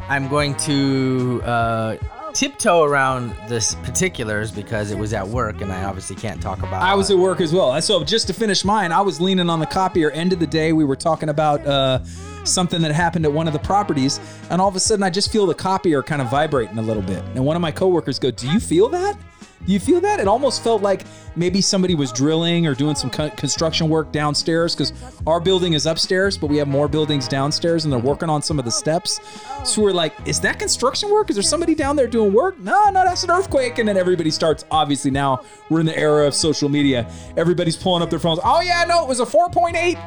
I'm 0.10 0.28
going 0.28 0.56
to 0.58 1.42
uh, 1.46 1.96
tiptoe 2.34 2.84
around 2.84 3.34
this 3.48 3.76
particulars 3.76 4.52
because 4.52 4.92
it 4.92 4.98
was 4.98 5.14
at 5.14 5.28
work, 5.28 5.62
and 5.62 5.72
I 5.72 5.84
obviously 5.84 6.16
can't 6.16 6.42
talk 6.42 6.60
about. 6.60 6.82
I 6.82 6.96
was 6.96 7.12
at 7.12 7.18
work 7.18 7.40
as 7.40 7.54
well. 7.54 7.80
So 7.82 8.04
just 8.04 8.28
to 8.28 8.34
finish 8.34 8.66
mine, 8.66 8.92
I 8.92 9.02
was 9.02 9.22
leaning 9.22 9.50
on 9.50 9.60
the 9.60 9.66
copier. 9.66 10.12
End 10.12 10.34
of 10.34 10.40
the 10.40 10.48
day, 10.48 10.74
we 10.74 10.84
were 10.84 10.96
talking 10.96 11.30
about 11.30 11.66
uh, 11.66 12.04
something 12.44 12.82
that 12.82 12.92
happened 12.92 13.26
at 13.26 13.32
one 13.32 13.48
of 13.48 13.54
the 13.54 13.60
properties, 13.60 14.20
and 14.50 14.60
all 14.60 14.68
of 14.68 14.76
a 14.76 14.80
sudden, 14.80 15.04
I 15.04 15.10
just 15.10 15.32
feel 15.32 15.46
the 15.46 15.54
copier 15.54 16.02
kind 16.04 16.22
of 16.22 16.30
vibrating 16.30 16.78
a 16.78 16.82
little 16.82 17.04
bit. 17.04 17.24
And 17.36 17.46
one 17.46 17.56
of 17.56 17.62
my 17.62 17.72
coworkers 17.72 18.20
go, 18.20 18.32
"Do 18.32 18.50
you 18.52 18.60
feel 18.60 18.90
that? 18.90 19.18
Do 19.66 19.74
you 19.74 19.80
feel 19.80 20.02
that?" 20.02 20.20
It 20.20 20.28
almost 20.28 20.64
felt 20.64 20.82
like 20.82 21.06
maybe 21.36 21.62
somebody 21.62 21.96
was 21.96 22.12
drilling 22.12 22.68
or 22.68 22.76
doing 22.76 22.96
some 22.96 23.10
co- 23.10 23.30
construction 23.32 23.90
work 23.90 24.12
downstairs 24.12 24.76
because 24.76 24.94
our 25.26 25.40
building 25.40 25.74
is 25.74 25.86
upstairs, 25.86 26.38
but 26.38 26.48
we 26.48 26.58
have 26.58 26.68
more 26.68 26.88
buildings 26.88 27.28
downstairs, 27.28 27.86
and 27.86 27.92
they're 27.92 28.00
working 28.00 28.30
on 28.30 28.42
some 28.42 28.60
of 28.60 28.66
the 28.66 28.72
steps. 28.72 29.20
So 29.64 29.82
we're 29.82 29.92
like, 29.94 30.14
"Is 30.26 30.40
that 30.42 30.60
construction 30.60 31.10
work? 31.10 31.30
Is 31.30 31.36
there 31.36 31.44
somebody 31.44 31.76
down 31.76 31.96
there 31.96 32.08
doing 32.08 32.34
work?" 32.34 32.60
No, 32.60 32.90
no, 32.90 33.04
that's 33.04 33.24
an 33.24 33.32
earthquake. 33.32 33.78
And 33.80 33.88
then 33.88 33.98
everybody 33.98 34.32
starts. 34.32 34.66
Obviously, 34.72 35.12
now 35.12 35.42
we're 35.70 35.80
in 35.80 35.86
the 35.86 35.98
era 35.98 36.28
of 36.28 36.34
social 36.34 36.70
media. 36.70 37.10
Everybody's 37.38 37.78
pulling 37.78 38.02
up 38.04 38.10
their 38.10 38.20
phones. 38.20 38.40
Oh 38.44 38.62
yeah, 38.62 38.84
no, 38.88 39.04
it 39.04 39.08
was 39.08 39.20
a 39.20 39.26
4.8. 39.26 39.98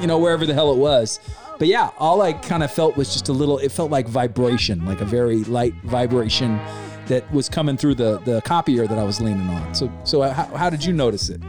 You 0.00 0.06
know, 0.06 0.18
wherever 0.18 0.44
the 0.44 0.54
hell 0.54 0.72
it 0.72 0.78
was. 0.78 1.20
But 1.58 1.68
yeah, 1.68 1.90
all 1.98 2.20
I 2.20 2.32
kind 2.32 2.64
of 2.64 2.72
felt 2.72 2.96
was 2.96 3.12
just 3.12 3.28
a 3.28 3.32
little. 3.32 3.58
It 3.58 3.70
felt 3.70 3.90
like 3.90 4.08
vibration, 4.08 4.84
like 4.84 5.00
a 5.00 5.04
very 5.04 5.44
light 5.44 5.74
vibration 5.84 6.58
that 7.06 7.30
was 7.32 7.48
coming 7.48 7.76
through 7.76 7.94
the 7.96 8.18
the 8.20 8.40
copier 8.42 8.86
that 8.86 8.98
I 8.98 9.04
was 9.04 9.20
leaning 9.20 9.48
on. 9.48 9.74
So 9.74 9.90
so 10.04 10.22
uh, 10.22 10.32
how, 10.32 10.44
how 10.56 10.70
did 10.70 10.84
you 10.84 10.92
notice 10.92 11.28
it? 11.28 11.40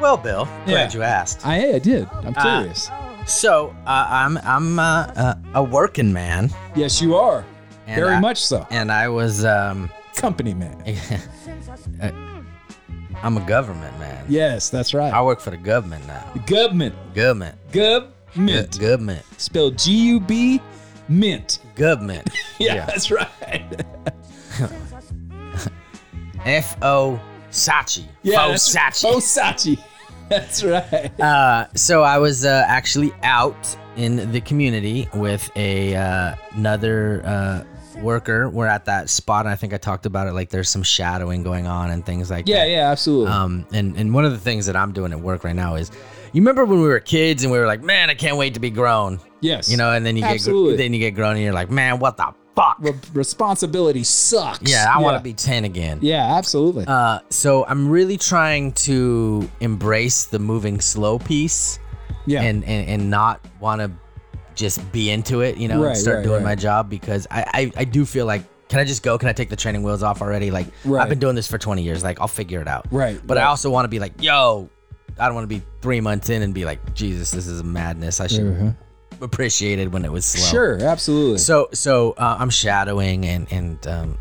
well, 0.00 0.16
Bill. 0.16 0.46
Yeah. 0.66 0.72
Glad 0.72 0.94
you 0.94 1.02
asked. 1.02 1.46
I 1.46 1.74
I 1.74 1.78
did. 1.78 2.08
I'm 2.12 2.34
Ah. 2.36 2.42
curious. 2.60 2.90
So 3.26 3.74
uh, 3.86 4.06
I'm 4.10 4.36
I'm 4.38 4.78
uh, 4.78 4.82
uh, 5.16 5.34
a 5.54 5.62
working 5.62 6.12
man, 6.12 6.50
yes, 6.76 7.00
you 7.00 7.14
are. 7.16 7.44
And 7.86 7.96
Very 8.00 8.14
I- 8.14 8.20
much 8.20 8.44
so. 8.44 8.66
and 8.70 8.90
I 8.92 9.08
was 9.08 9.44
um, 9.44 9.90
Company 10.16 10.54
man. 10.54 10.76
I'm 13.22 13.36
a 13.38 13.46
government 13.46 13.98
man. 13.98 14.24
Yes, 14.28 14.68
that's 14.70 14.92
right. 14.94 15.12
I 15.12 15.22
work 15.22 15.40
for 15.40 15.50
the 15.50 15.56
government 15.56 16.06
now. 16.06 16.24
Government. 16.46 16.94
Government. 17.14 17.56
Government. 17.72 18.72
Gu- 18.72 18.78
Government. 18.80 19.24
Spelled 19.38 19.78
G 19.78 19.92
U 20.08 20.20
B 20.20 20.60
mint. 21.08 21.60
Government. 21.76 22.28
Yeah, 22.58 22.86
that's 22.86 23.10
right. 23.10 23.64
F 26.44 26.76
O 26.82 27.20
Sachi. 27.50 28.04
Yeah, 28.22 28.36
that's- 28.48 28.74
Fosachi. 28.74 29.14
Fosachi. 29.14 29.78
That's 30.30 30.64
right. 30.64 31.12
Uh, 31.20 31.66
so 31.74 32.02
I 32.02 32.16
was 32.18 32.46
uh, 32.46 32.64
actually 32.66 33.12
out 33.22 33.76
in 33.96 34.32
the 34.32 34.40
community 34.40 35.06
with 35.12 35.50
a 35.54 35.94
uh, 35.94 36.34
another 36.52 37.20
uh, 37.26 37.64
worker. 38.00 38.48
We're 38.48 38.66
at 38.66 38.86
that 38.86 39.10
spot, 39.10 39.44
and 39.44 39.52
I 39.52 39.56
think 39.56 39.74
I 39.74 39.76
talked 39.76 40.06
about 40.06 40.26
it. 40.26 40.32
Like 40.32 40.48
there's 40.48 40.70
some 40.70 40.82
shadowing 40.82 41.42
going 41.42 41.66
on 41.66 41.90
and 41.90 42.04
things 42.06 42.30
like 42.30 42.48
Yeah, 42.48 42.60
that. 42.64 42.70
yeah, 42.70 42.90
absolutely. 42.90 43.32
Um, 43.32 43.66
and 43.74 43.94
and 43.98 44.14
one 44.14 44.24
of 44.24 44.32
the 44.32 44.38
things 44.38 44.64
that 44.64 44.76
I'm 44.76 44.92
doing 44.92 45.12
at 45.12 45.20
work 45.20 45.44
right 45.44 45.54
now 45.54 45.74
is, 45.74 45.90
you 46.32 46.40
remember 46.40 46.64
when 46.64 46.80
we 46.80 46.88
were 46.88 47.00
kids 47.00 47.42
and 47.44 47.52
we 47.52 47.58
were 47.58 47.66
like, 47.66 47.82
man, 47.82 48.08
I 48.08 48.14
can't 48.14 48.38
wait 48.38 48.54
to 48.54 48.60
be 48.60 48.70
grown. 48.70 49.20
yes. 49.42 49.70
You 49.70 49.76
know, 49.76 49.92
and 49.92 50.06
then 50.06 50.16
you 50.16 50.24
Absolutely. 50.24 50.72
get 50.72 50.78
then 50.78 50.94
you 50.94 51.00
get 51.00 51.10
grown 51.10 51.32
and 51.34 51.42
you're 51.44 51.52
like, 51.52 51.70
man, 51.70 51.98
what 51.98 52.16
the 52.16 52.32
fuck? 52.54 52.76
Re- 52.80 52.94
responsibility 53.12 54.04
sucks. 54.04 54.70
yeah, 54.70 54.86
I 54.94 55.00
want 55.00 55.16
to 55.18 55.22
be 55.22 55.32
ten 55.34 55.64
again. 55.64 55.98
Yeah, 56.02 56.36
absolutely. 56.36 56.84
Uh, 56.86 57.20
so 57.30 57.64
I'm 57.66 57.88
really 57.88 58.16
trying 58.16 58.72
to 58.72 59.48
embrace 59.60 60.26
the 60.26 60.38
moving 60.38 60.80
slow 60.80 61.18
piece. 61.18 61.78
yeah. 62.26 62.42
and 62.42 62.64
and, 62.64 62.88
and 62.88 63.10
not 63.10 63.40
want 63.60 63.80
to 63.80 63.90
just 64.54 64.80
be 64.92 65.10
into 65.10 65.40
it, 65.40 65.56
you 65.56 65.66
know, 65.68 65.82
Right, 65.82 65.90
and 65.90 65.98
start 65.98 66.16
right, 66.18 66.22
doing 66.24 66.42
right. 66.44 66.50
my 66.50 66.54
job 66.54 66.88
because 66.88 67.26
I, 67.30 67.44
I 67.76 67.80
I 67.82 67.84
do 67.84 68.04
feel 68.06 68.24
like 68.26 68.42
can 68.68 68.78
I 68.80 68.84
just 68.84 69.02
go? 69.02 69.18
Can 69.18 69.28
I 69.28 69.32
take 69.32 69.50
the 69.50 69.56
training 69.56 69.82
wheels 69.82 70.02
off 70.02 70.22
already? 70.22 70.50
Like 70.50 70.66
Right. 70.84 71.02
I've 71.02 71.08
been 71.08 71.18
doing 71.18 71.34
this 71.34 71.46
for 71.46 71.58
20 71.58 71.82
years. 71.82 72.02
Like 72.02 72.20
I'll 72.20 72.28
figure 72.28 72.60
it 72.60 72.68
out. 72.68 72.86
Right, 72.90 73.20
But 73.24 73.36
I 73.36 73.42
also 73.44 73.68
want 73.68 73.84
to 73.84 73.88
be 73.88 73.98
like, 73.98 74.12
yo, 74.22 74.70
I 75.18 75.26
don't 75.26 75.34
want 75.34 75.48
to 75.48 75.54
be 75.54 75.62
three 75.82 76.00
months 76.00 76.30
in 76.30 76.40
and 76.42 76.54
be 76.54 76.64
like, 76.64 76.94
Jesus, 76.94 77.30
this 77.30 77.46
is 77.46 77.62
madness. 77.62 78.20
I 78.20 78.26
should 78.26 78.46
have 78.46 78.74
appreciated 79.24 79.92
when 79.92 80.04
it 80.04 80.12
was 80.12 80.24
slow. 80.24 80.44
Sure, 80.50 80.82
absolutely. 80.84 81.38
So 81.38 81.68
so 81.72 82.12
uh, 82.18 82.36
I'm 82.38 82.50
shadowing 82.50 83.24
and 83.24 83.46
and 83.50 83.86
um, 83.86 84.18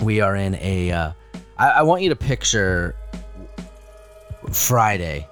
we 0.00 0.20
are 0.20 0.36
in 0.36 0.54
a. 0.56 0.90
Uh, 0.92 1.12
I, 1.58 1.68
I 1.70 1.82
want 1.82 2.02
you 2.02 2.08
to 2.08 2.16
picture 2.16 2.94
Friday, 4.52 5.26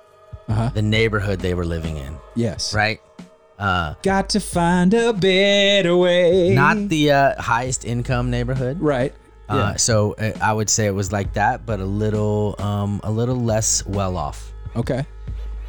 Uh-huh. 0.49 0.71
the 0.75 0.83
neighborhood 0.83 1.41
they 1.41 1.55
were 1.55 1.65
living 1.65 1.97
in, 1.97 2.17
yes. 2.35 2.75
right? 2.75 3.01
Uh, 3.59 3.95
Got 4.03 4.29
to 4.31 4.41
find 4.41 4.95
a 4.95 5.13
better 5.13 5.97
way. 5.97 6.55
not 6.55 6.89
the 6.89 7.11
uh, 7.11 7.43
highest 7.43 7.85
income 7.85 8.31
neighborhood. 8.31 8.81
right. 8.81 9.13
Uh, 9.49 9.55
Yeah. 9.73 9.77
so 9.77 10.13
uh, 10.19 10.33
I 10.43 10.53
would 10.53 10.69
say 10.71 10.87
it 10.87 10.95
was 10.95 11.11
like 11.11 11.33
that, 11.33 11.65
but 11.67 11.81
a 11.81 11.85
little 11.85 12.55
um, 12.59 13.01
a 13.03 13.11
little 13.11 13.37
less 13.37 13.85
well 13.87 14.17
off. 14.17 14.53
okay. 14.77 15.07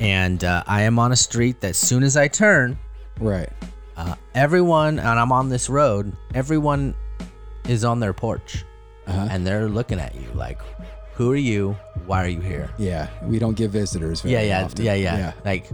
And 0.02 0.44
uh, 0.46 0.64
I 0.68 0.84
am 0.84 0.98
on 1.00 1.12
a 1.12 1.16
street 1.16 1.60
that, 1.62 1.72
as 1.72 1.78
soon 1.78 2.04
as 2.04 2.16
I 2.16 2.28
turn, 2.30 2.78
Right. 3.20 3.50
uh, 3.98 4.16
everyone, 4.34 5.00
and 5.00 5.08
I'm 5.20 5.32
on 5.32 5.50
this 5.50 5.70
road, 5.70 6.14
everyone 6.34 6.96
is 7.68 7.84
on 7.84 8.00
their 8.00 8.14
porch, 8.14 8.66
Uh-huh. 9.08 9.28
and 9.30 9.46
they're 9.46 9.68
looking 9.70 10.00
at 10.00 10.16
you 10.16 10.28
like, 10.34 10.60
"Who 11.16 11.32
are 11.32 11.36
you? 11.36 11.76
Why 12.06 12.24
are 12.24 12.28
you 12.30 12.40
here?" 12.42 12.70
Yeah. 12.78 13.08
We 13.24 13.40
don't 13.40 13.56
get 13.56 13.72
visitors 13.72 14.22
very 14.22 14.34
Yeah, 14.36 14.42
yeah, 14.42 14.64
often. 14.66 14.86
yeah, 14.86 14.94
yeah, 14.96 15.34
Like, 15.44 15.70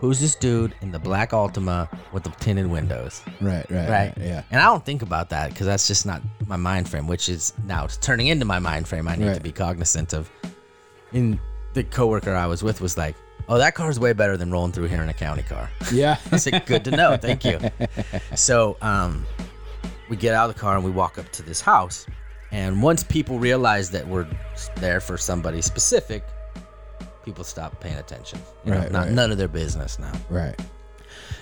who's 0.00 0.18
this 0.18 0.34
dude 0.34 0.74
in 0.80 0.90
the 0.90 0.98
black 0.98 1.30
Altima 1.32 1.88
with 2.12 2.22
the 2.24 2.30
tinted 2.40 2.66
windows? 2.66 3.22
Right, 3.40 3.66
right, 3.70 3.88
right? 3.88 4.12
Yeah. 4.18 4.42
And 4.50 4.60
I 4.60 4.64
don't 4.64 4.84
think 4.84 5.02
about 5.02 5.28
that 5.30 5.50
because 5.50 5.66
that's 5.66 5.86
just 5.86 6.06
not 6.06 6.22
my 6.46 6.56
mind 6.56 6.88
frame, 6.88 7.06
which 7.06 7.28
is 7.28 7.52
now 7.66 7.84
it's 7.84 7.98
turning 7.98 8.28
into 8.28 8.44
my 8.46 8.58
mind 8.58 8.88
frame. 8.88 9.06
I 9.08 9.16
need 9.16 9.34
to 9.34 9.40
be 9.40 9.52
cognizant 9.52 10.12
of. 10.14 10.30
In 11.12 11.38
the 11.74 11.84
coworker 11.84 12.34
I 12.34 12.46
was 12.46 12.62
with 12.62 12.80
was 12.80 12.96
like, 12.96 13.14
"Oh, 13.48 13.58
that 13.58 13.74
car's 13.74 13.98
way 14.00 14.12
better 14.12 14.36
than 14.36 14.50
rolling 14.50 14.72
through 14.72 14.86
here 14.88 15.02
in 15.02 15.08
a 15.08 15.14
county 15.14 15.42
car." 15.42 15.68
Yeah. 15.92 16.18
I 16.32 16.36
said, 16.36 16.64
"Good 16.66 16.84
to 16.84 16.90
know, 16.92 17.16
thank 17.16 17.44
you." 17.44 17.58
So, 18.34 18.76
um, 18.82 19.26
we 20.08 20.16
get 20.16 20.34
out 20.34 20.48
of 20.48 20.54
the 20.54 20.60
car 20.60 20.74
and 20.76 20.84
we 20.84 20.90
walk 20.90 21.18
up 21.18 21.30
to 21.32 21.42
this 21.42 21.60
house, 21.60 22.06
and 22.50 22.82
once 22.82 23.02
people 23.02 23.38
realize 23.38 23.90
that 23.90 24.06
we're 24.06 24.26
there 24.76 25.00
for 25.00 25.16
somebody 25.18 25.60
specific, 25.62 26.24
people 27.24 27.44
stop 27.44 27.80
paying 27.80 27.96
attention. 27.96 28.38
You 28.64 28.72
know, 28.72 28.78
Right, 28.80 28.92
not 28.92 29.02
right. 29.04 29.12
none 29.12 29.30
of 29.32 29.38
their 29.38 29.48
business 29.48 29.98
now. 29.98 30.12
right. 30.30 30.58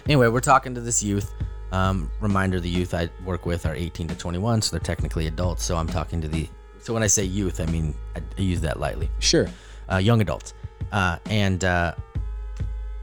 Anyway, 0.06 0.28
we're 0.28 0.40
talking 0.40 0.74
to 0.74 0.80
this 0.80 1.02
youth. 1.02 1.32
Um, 1.72 2.10
reminder: 2.20 2.58
the 2.60 2.68
youth 2.68 2.94
I 2.94 3.08
work 3.24 3.46
with 3.46 3.66
are 3.66 3.74
18 3.74 4.08
to 4.08 4.14
21, 4.16 4.62
so 4.62 4.70
they're 4.72 4.80
technically 4.80 5.26
adults. 5.28 5.64
So 5.64 5.76
I'm 5.76 5.86
talking 5.86 6.20
to 6.20 6.28
the. 6.28 6.48
So 6.82 6.92
when 6.94 7.02
I 7.02 7.06
say 7.06 7.24
youth, 7.24 7.60
I 7.60 7.66
mean 7.66 7.94
I, 8.16 8.20
I 8.36 8.40
use 8.40 8.60
that 8.62 8.80
lightly. 8.80 9.10
Sure. 9.20 9.46
Uh, 9.92 9.98
young 9.98 10.20
adults, 10.20 10.54
uh, 10.92 11.18
and 11.26 11.64
uh, 11.64 11.94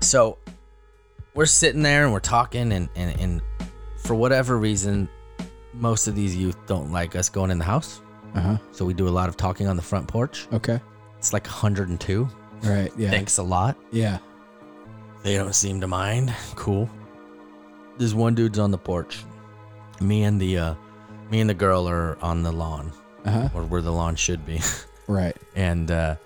so 0.02 0.38
we're 1.34 1.45
sitting 1.45 1.82
there 1.82 2.04
and 2.04 2.13
we're 2.13 2.19
talking, 2.19 2.71
and, 2.71 2.89
and 2.95 3.19
and 3.19 3.41
for 3.97 4.15
whatever 4.15 4.58
reason, 4.58 5.10
most 5.73 6.08
of 6.08 6.15
these 6.15 6.36
youth 6.36 6.58
don't 6.67 6.91
like 6.91 7.15
us 7.15 7.30
going 7.30 7.52
in 7.52 7.58
the 7.58 7.65
house. 7.65 8.02
Uh 8.36 8.41
huh. 8.41 8.58
So 8.71 8.86
we 8.86 8.93
do 8.93 9.08
a 9.08 9.10
lot 9.10 9.30
of 9.30 9.38
talking 9.38 9.67
on 9.67 9.76
the 9.76 9.82
front 9.82 10.08
porch. 10.08 10.47
Okay. 10.54 10.80
It's 11.17 11.34
like 11.34 11.45
102. 11.45 12.28
Right. 12.63 12.91
Yeah. 12.97 13.10
Thanks 13.10 13.38
a 13.38 13.43
lot. 13.43 13.78
Yeah. 13.91 14.19
They 15.23 15.36
don't 15.36 15.56
seem 15.56 15.82
to 15.82 15.88
mind. 15.88 16.34
Cool. 16.56 16.89
There's 17.97 18.13
one 18.13 18.36
dude's 18.36 18.60
on 18.60 18.69
the 18.71 18.78
porch. 18.78 19.23
Me 20.00 20.23
and 20.23 20.39
the 20.39 20.58
uh 20.58 20.76
me 21.32 21.39
and 21.41 21.50
the 21.50 21.54
girl 21.56 21.88
are 21.89 22.17
on 22.21 22.43
the 22.43 22.52
lawn. 22.52 22.91
Uh 23.26 23.32
huh. 23.32 23.50
Or 23.56 23.63
where 23.63 23.82
the 23.82 23.91
lawn 23.91 24.15
should 24.15 24.45
be. 24.45 24.60
Right. 25.10 25.38
and 25.56 25.89
uh 25.89 26.17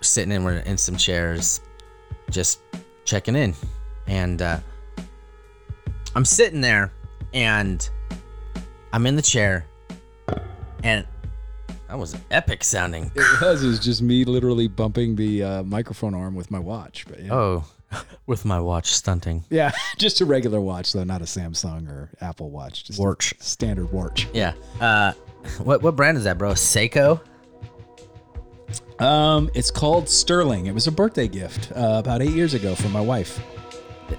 sitting 0.00 0.32
in 0.32 0.46
in 0.46 0.76
some 0.78 0.96
chairs 0.96 1.60
just 2.30 2.60
checking 3.04 3.36
in. 3.36 3.54
And 4.06 4.42
uh 4.42 4.58
I'm 6.14 6.24
sitting 6.24 6.60
there 6.60 6.92
and 7.32 7.88
I'm 8.92 9.06
in 9.06 9.16
the 9.16 9.22
chair 9.22 9.66
and 10.82 11.06
that 11.88 11.98
was 11.98 12.16
epic 12.30 12.62
sounding. 12.62 13.10
It 13.16 13.40
was. 13.42 13.64
It 13.64 13.66
was 13.66 13.80
just 13.80 14.00
me 14.00 14.24
literally 14.24 14.68
bumping 14.68 15.16
the 15.16 15.42
uh, 15.42 15.62
microphone 15.64 16.14
arm 16.14 16.36
with 16.36 16.48
my 16.48 16.60
watch. 16.60 17.04
But 17.08 17.20
yeah. 17.20 17.34
Oh, 17.34 17.64
with 18.26 18.44
my 18.44 18.60
watch 18.60 18.92
stunting. 18.94 19.44
Yeah, 19.50 19.72
just 19.98 20.20
a 20.20 20.24
regular 20.24 20.60
watch 20.60 20.92
though, 20.92 21.02
not 21.02 21.20
a 21.20 21.24
Samsung 21.24 21.88
or 21.88 22.10
Apple 22.20 22.50
Watch. 22.50 22.84
Just 22.84 23.00
a 23.00 23.02
Watch. 23.02 23.34
standard 23.40 23.90
watch. 23.92 24.28
Yeah. 24.32 24.52
Uh 24.80 25.12
what 25.64 25.82
what 25.82 25.96
brand 25.96 26.16
is 26.16 26.24
that, 26.24 26.38
bro? 26.38 26.52
Seiko? 26.52 27.20
Um, 29.00 29.50
it's 29.54 29.70
called 29.70 30.08
Sterling. 30.08 30.66
It 30.66 30.74
was 30.74 30.86
a 30.86 30.92
birthday 30.92 31.26
gift 31.26 31.72
uh, 31.72 31.96
about 31.98 32.20
eight 32.22 32.32
years 32.32 32.54
ago 32.54 32.74
from 32.74 32.92
my 32.92 33.00
wife. 33.00 33.40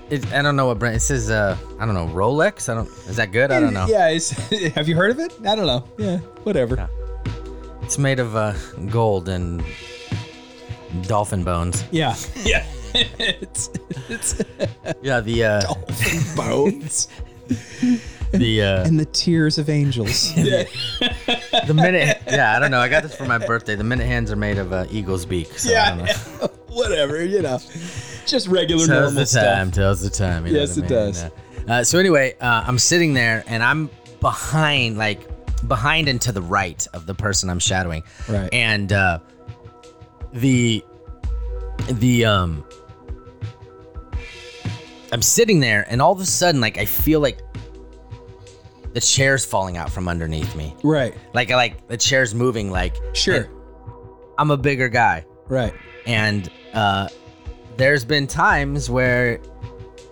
It, 0.10 0.32
I 0.34 0.42
don't 0.42 0.56
know 0.56 0.68
what 0.68 0.80
brand. 0.80 0.96
It 0.96 1.02
says, 1.02 1.30
uh, 1.30 1.58
I 1.80 1.86
don't 1.86 1.94
know, 1.94 2.08
Rolex. 2.08 2.68
I 2.70 2.74
don't. 2.74 2.88
Is 3.08 3.18
that 3.18 3.32
good? 3.32 3.52
I 3.52 3.60
don't 3.60 3.74
know. 3.74 3.86
Yeah, 3.88 4.08
it's, 4.10 4.30
have 4.76 4.88
you 4.88 4.96
heard 4.96 5.12
of 5.12 5.20
it? 5.20 5.34
I 5.46 5.56
don't 5.56 5.68
know. 5.68 5.84
Yeah, 5.98 6.18
whatever. 6.44 6.90
It's 7.84 7.98
made 7.98 8.20
of 8.20 8.36
uh, 8.36 8.54
gold 8.90 9.30
and 9.30 9.64
Dolphin 11.04 11.44
bones. 11.44 11.84
Yeah. 11.92 12.16
Yeah. 12.46 12.66
it's 12.94 13.70
it's 14.10 14.44
Yeah, 15.02 15.22
the 15.22 15.46
uh, 15.46 15.74
bones 16.36 17.08
the 18.32 18.62
uh, 18.64 18.86
and 18.86 19.00
the 19.00 19.06
tears 19.06 19.58
of 19.58 19.70
angels. 19.70 20.32
yeah. 20.38 20.64
the 21.66 21.74
minute. 21.76 22.18
Yeah, 22.28 22.56
I 22.56 22.60
don't 22.60 22.72
know. 22.72 22.80
I 22.80 22.88
got 22.90 23.04
this 23.04 23.16
for 23.16 23.26
my 23.26 23.38
birthday. 23.38 23.76
The 23.76 23.84
minute 23.84 24.06
hands 24.08 24.32
are 24.32 24.36
made 24.36 24.58
of 24.58 24.72
uh, 24.74 24.86
eagle's 24.90 25.26
beak. 25.26 25.58
So 25.58 25.76
I 25.76 25.90
don't 25.90 25.98
know. 26.00 26.06
Yeah. 26.06 26.48
Whatever, 26.70 27.24
you 27.26 27.42
know. 27.42 27.60
Just 28.26 28.48
regular 28.48 28.86
tells 28.88 28.90
normal 28.90 29.12
the 29.12 29.26
stuff. 29.26 29.44
time. 29.44 29.72
Tells 29.72 30.02
the 30.02 30.10
time. 30.10 30.48
you 30.48 30.54
know 30.54 30.60
Yes, 30.60 30.78
what 30.78 30.84
I 30.84 30.86
it 30.86 30.90
mean? 30.90 31.00
does. 31.12 31.24
Uh, 31.24 31.30
uh, 31.68 31.84
so 31.84 32.00
anyway, 32.00 32.36
uh, 32.40 32.64
I'm 32.66 32.80
sitting 32.80 33.14
there 33.14 33.44
and 33.48 33.62
I'm 33.62 33.90
behind, 34.22 34.98
like 34.98 35.20
behind 35.68 36.08
and 36.08 36.22
to 36.22 36.32
the 36.32 36.42
right 36.42 36.86
of 36.94 37.06
the 37.06 37.14
person 37.14 37.50
I'm 37.50 37.60
shadowing. 37.60 38.04
Right. 38.30 38.50
And 38.54 38.94
uh, 38.94 39.20
the 40.34 40.84
the 41.90 42.26
um, 42.26 42.64
I'm 45.12 45.22
sitting 45.22 45.60
there 45.60 45.86
and 45.90 46.02
all 46.02 46.14
of 46.14 46.20
a 46.22 46.26
sudden, 46.26 46.62
like 46.62 46.78
I 46.78 46.86
feel 46.86 47.20
like 47.20 47.40
the 48.94 49.02
chair's 49.02 49.46
falling 49.46 49.78
out 49.78 49.90
from 49.92 50.08
underneath 50.08 50.56
me. 50.56 50.76
Right. 50.84 51.14
Like 51.34 51.50
like 51.50 51.88
the 51.88 51.98
chair's 51.98 52.34
moving. 52.36 52.72
Like 52.72 52.96
Sure. 53.14 53.48
I'm 54.38 54.52
a 54.52 54.58
bigger 54.58 54.90
guy. 54.90 55.26
Right. 55.48 55.74
And 56.06 56.50
uh, 56.74 57.08
there's 57.78 58.04
been 58.06 58.28
times 58.28 58.90
where 58.90 59.38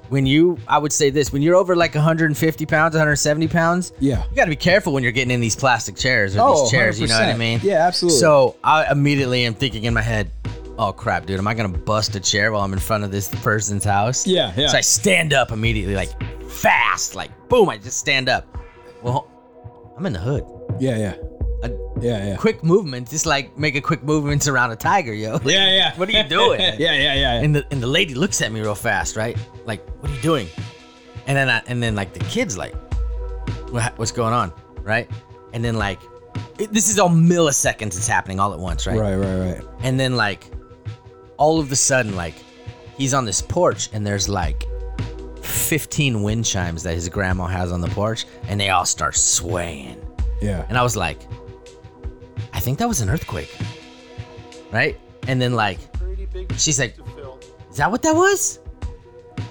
when 0.09 0.25
you, 0.25 0.57
I 0.67 0.77
would 0.79 0.91
say 0.91 1.09
this, 1.11 1.31
when 1.31 1.41
you're 1.43 1.55
over 1.55 1.75
like 1.75 1.93
150 1.93 2.65
pounds, 2.65 2.93
170 2.95 3.47
pounds, 3.47 3.93
Yeah. 3.99 4.23
you 4.29 4.35
got 4.35 4.45
to 4.45 4.49
be 4.49 4.55
careful 4.55 4.91
when 4.93 5.03
you're 5.03 5.11
getting 5.11 5.31
in 5.31 5.39
these 5.39 5.55
plastic 5.55 5.95
chairs 5.95 6.35
or 6.35 6.39
Oh, 6.41 6.61
these 6.63 6.71
chairs. 6.71 6.99
You 6.99 7.07
know 7.07 7.13
what 7.19 7.29
I 7.29 7.33
100%. 7.33 7.37
mean? 7.37 7.59
Yeah, 7.63 7.85
absolutely. 7.85 8.19
So 8.19 8.55
I 8.63 8.91
immediately 8.91 9.45
am 9.45 9.53
thinking 9.53 9.83
in 9.83 9.93
my 9.93 10.01
head, 10.01 10.31
oh 10.79 10.91
crap, 10.93 11.25
dude, 11.27 11.37
am 11.37 11.47
I 11.47 11.53
gonna 11.53 11.69
bust 11.69 12.15
a 12.15 12.19
chair 12.19 12.51
while 12.51 12.61
I'm 12.63 12.73
in 12.73 12.79
front 12.79 13.03
of 13.03 13.11
this 13.11 13.27
person's 13.43 13.83
house? 13.83 14.25
Yeah, 14.25 14.51
yeah. 14.57 14.69
So 14.69 14.77
I 14.77 14.81
stand 14.81 15.31
up 15.33 15.51
immediately, 15.51 15.93
like 15.95 16.09
fast, 16.49 17.13
like 17.15 17.29
boom, 17.49 17.69
I 17.69 17.77
just 17.77 17.99
stand 17.99 18.29
up. 18.29 18.47
Well, 19.01 19.27
I'm 19.97 20.05
in 20.05 20.13
the 20.13 20.19
hood. 20.19 20.45
Yeah, 20.79 20.97
yeah. 20.97 21.15
A 21.63 21.69
Yeah, 22.01 22.25
yeah. 22.27 22.35
quick 22.37 22.63
movement, 22.63 23.09
just 23.09 23.25
like 23.25 23.57
making 23.57 23.81
quick 23.81 24.01
movements 24.03 24.47
around 24.47 24.71
a 24.71 24.75
tiger, 24.75 25.13
yo. 25.13 25.39
Yeah, 25.43 25.69
yeah. 25.75 25.93
What 25.97 26.07
are 26.09 26.11
you 26.11 26.23
doing? 26.23 26.59
yeah, 26.61 26.75
yeah, 26.79 26.93
yeah. 26.93 27.13
yeah. 27.15 27.33
And 27.41 27.55
the 27.55 27.65
and 27.71 27.81
the 27.83 27.87
lady 27.87 28.13
looks 28.15 28.41
at 28.41 28.51
me 28.51 28.61
real 28.61 28.75
fast, 28.75 29.15
right? 29.15 29.37
Like, 29.65 29.85
what 30.01 30.11
are 30.11 30.15
you 30.15 30.21
doing? 30.21 30.47
And 31.27 31.35
then 31.37 31.49
I, 31.49 31.61
and 31.67 31.81
then 31.83 31.95
like 31.95 32.13
the 32.13 32.21
kid's 32.25 32.57
like, 32.57 32.73
what, 33.71 33.97
what's 33.99 34.11
going 34.11 34.33
on, 34.33 34.51
right? 34.83 35.09
And 35.53 35.63
then 35.63 35.75
like, 35.77 35.99
it, 36.57 36.71
this 36.71 36.89
is 36.89 36.97
all 36.97 37.09
milliseconds. 37.09 37.97
It's 37.97 38.07
happening 38.07 38.39
all 38.39 38.53
at 38.53 38.59
once, 38.59 38.87
right? 38.87 38.97
Right, 38.97 39.15
right, 39.15 39.37
right. 39.55 39.63
And 39.81 39.99
then 39.99 40.15
like, 40.15 40.45
all 41.37 41.59
of 41.59 41.71
a 41.71 41.75
sudden, 41.75 42.15
like, 42.15 42.35
he's 42.97 43.13
on 43.13 43.25
this 43.25 43.41
porch 43.41 43.89
and 43.93 44.05
there's 44.07 44.27
like 44.29 44.65
15 45.49 46.23
wind 46.23 46.45
chimes 46.45 46.83
that 46.83 46.93
his 46.93 47.09
grandma 47.09 47.47
has 47.47 47.71
on 47.71 47.81
the 47.81 47.89
porch, 47.89 48.25
and 48.47 48.59
they 48.59 48.69
all 48.69 48.85
start 48.85 49.15
swaying. 49.15 49.99
Yeah. 50.41 50.65
And 50.69 50.77
I 50.77 50.83
was 50.83 50.95
like, 50.95 51.19
I 52.53 52.59
think 52.59 52.79
that 52.79 52.87
was 52.87 53.01
an 53.01 53.09
earthquake. 53.09 53.55
Right? 54.71 54.99
And 55.27 55.41
then 55.41 55.53
like 55.53 55.79
she's 56.57 56.79
like, 56.79 56.95
Is 57.69 57.77
that 57.77 57.91
what 57.91 58.01
that 58.03 58.15
was? 58.15 58.59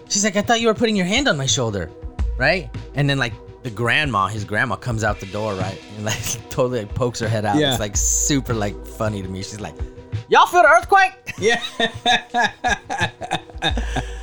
She's 0.09 0.25
like, 0.25 0.37
I 0.37 0.43
thought 0.43 0.61
you 0.61 0.69
were 0.69 0.75
putting 0.75 0.97
your 0.97 1.07
hand 1.07 1.29
on 1.29 1.37
my 1.37 1.47
shoulder. 1.47 1.91
Right? 2.37 2.71
And 2.95 3.09
then 3.09 3.19
like 3.19 3.33
the 3.63 3.71
grandma, 3.71 4.29
his 4.29 4.45
grandma 4.45 4.77
comes 4.77 5.05
out 5.05 5.21
the 5.21 5.27
door, 5.27 5.55
right? 5.55 5.81
And 5.97 6.05
like 6.05 6.23
totally 6.51 6.81
like 6.81 6.95
pokes 6.95 7.21
her 7.21 7.29
head 7.29 7.45
out. 7.45 7.57
Yeah. 7.57 7.71
It's 7.71 7.81
like 7.81 7.97
super 7.97 8.55
like 8.55 8.87
funny 8.87 9.23
to 9.23 9.29
me. 9.29 9.43
She's 9.43 9.61
like, 9.61 9.75
Y'all 10.29 10.47
feel 10.47 10.63
the 10.63 10.69
earthquake? 10.69 11.13
Yeah. 11.39 11.63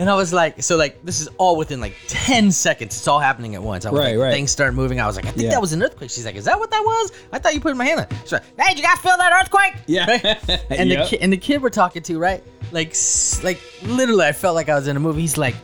And 0.00 0.08
I 0.08 0.14
was 0.16 0.32
like, 0.32 0.62
so 0.62 0.76
like 0.76 1.04
this 1.04 1.20
is 1.20 1.28
all 1.36 1.56
within 1.56 1.80
like 1.80 1.94
10 2.08 2.50
seconds. 2.52 2.96
It's 2.96 3.06
all 3.06 3.20
happening 3.20 3.54
at 3.54 3.62
once. 3.62 3.84
I 3.84 3.90
was 3.90 4.00
Right, 4.00 4.16
like, 4.16 4.24
right. 4.24 4.32
things 4.32 4.50
start 4.50 4.72
moving. 4.74 4.98
I 4.98 5.06
was 5.06 5.14
like, 5.16 5.26
I 5.26 5.30
think 5.30 5.42
Yeah. 5.44 5.50
that 5.50 5.60
was 5.60 5.74
an 5.74 5.82
earthquake. 5.82 6.10
She's 6.10 6.24
like, 6.24 6.36
Is 6.36 6.46
that 6.46 6.58
what 6.58 6.70
that 6.70 6.82
was? 6.82 7.12
I 7.32 7.38
thought 7.38 7.52
you 7.54 7.60
put 7.60 7.72
in 7.72 7.76
my 7.78 7.84
hand 7.84 8.00
on. 8.00 8.06
She's 8.22 8.32
like, 8.32 8.44
Hey, 8.58 8.70
did 8.74 8.78
you 8.78 8.82
guys 8.84 8.98
feel 8.98 9.16
that 9.18 9.32
earthquake? 9.40 9.74
Yeah. 9.86 10.06
And 10.70 10.88
Yep. 10.88 10.98
the 11.04 11.06
kid 11.10 11.20
and 11.22 11.32
the 11.32 11.36
kid 11.36 11.62
we're 11.62 11.68
talking 11.68 12.02
to, 12.02 12.18
right? 12.18 12.42
Like, 12.72 12.96
like 13.44 13.60
literally, 13.84 14.24
I 14.26 14.32
felt 14.32 14.54
like 14.54 14.68
I 14.70 14.74
was 14.74 14.88
in 14.88 14.96
a 14.96 15.00
movie. 15.00 15.20
He's 15.20 15.36
like, 15.36 15.54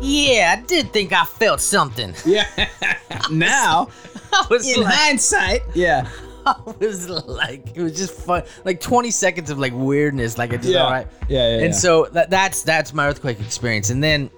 "Yeah, 0.00 0.56
I 0.58 0.62
did 0.66 0.92
think 0.92 1.12
I 1.12 1.24
felt 1.24 1.60
something." 1.60 2.14
Yeah. 2.24 2.46
now, 3.30 3.88
I 4.32 4.46
was 4.48 4.66
in 4.74 4.82
like, 4.82 4.94
hindsight. 4.94 5.60
Yeah. 5.74 6.08
I 6.46 6.60
was 6.80 7.08
like, 7.08 7.76
it 7.76 7.82
was 7.82 7.96
just 7.96 8.14
fun. 8.14 8.42
Like 8.64 8.80
20 8.80 9.10
seconds 9.10 9.50
of 9.50 9.58
like 9.58 9.72
weirdness. 9.74 10.38
Like, 10.38 10.52
I 10.52 10.56
just 10.56 10.68
Yeah. 10.68 10.84
all 10.84 10.90
right. 10.90 11.06
Yeah, 11.28 11.48
yeah, 11.48 11.54
And 11.64 11.66
yeah. 11.66 11.78
so 11.78 12.06
that, 12.12 12.30
that's 12.30 12.62
that's 12.62 12.92
my 12.92 13.06
earthquake 13.08 13.40
experience. 13.40 13.90
And 13.90 14.02
then, 14.02 14.30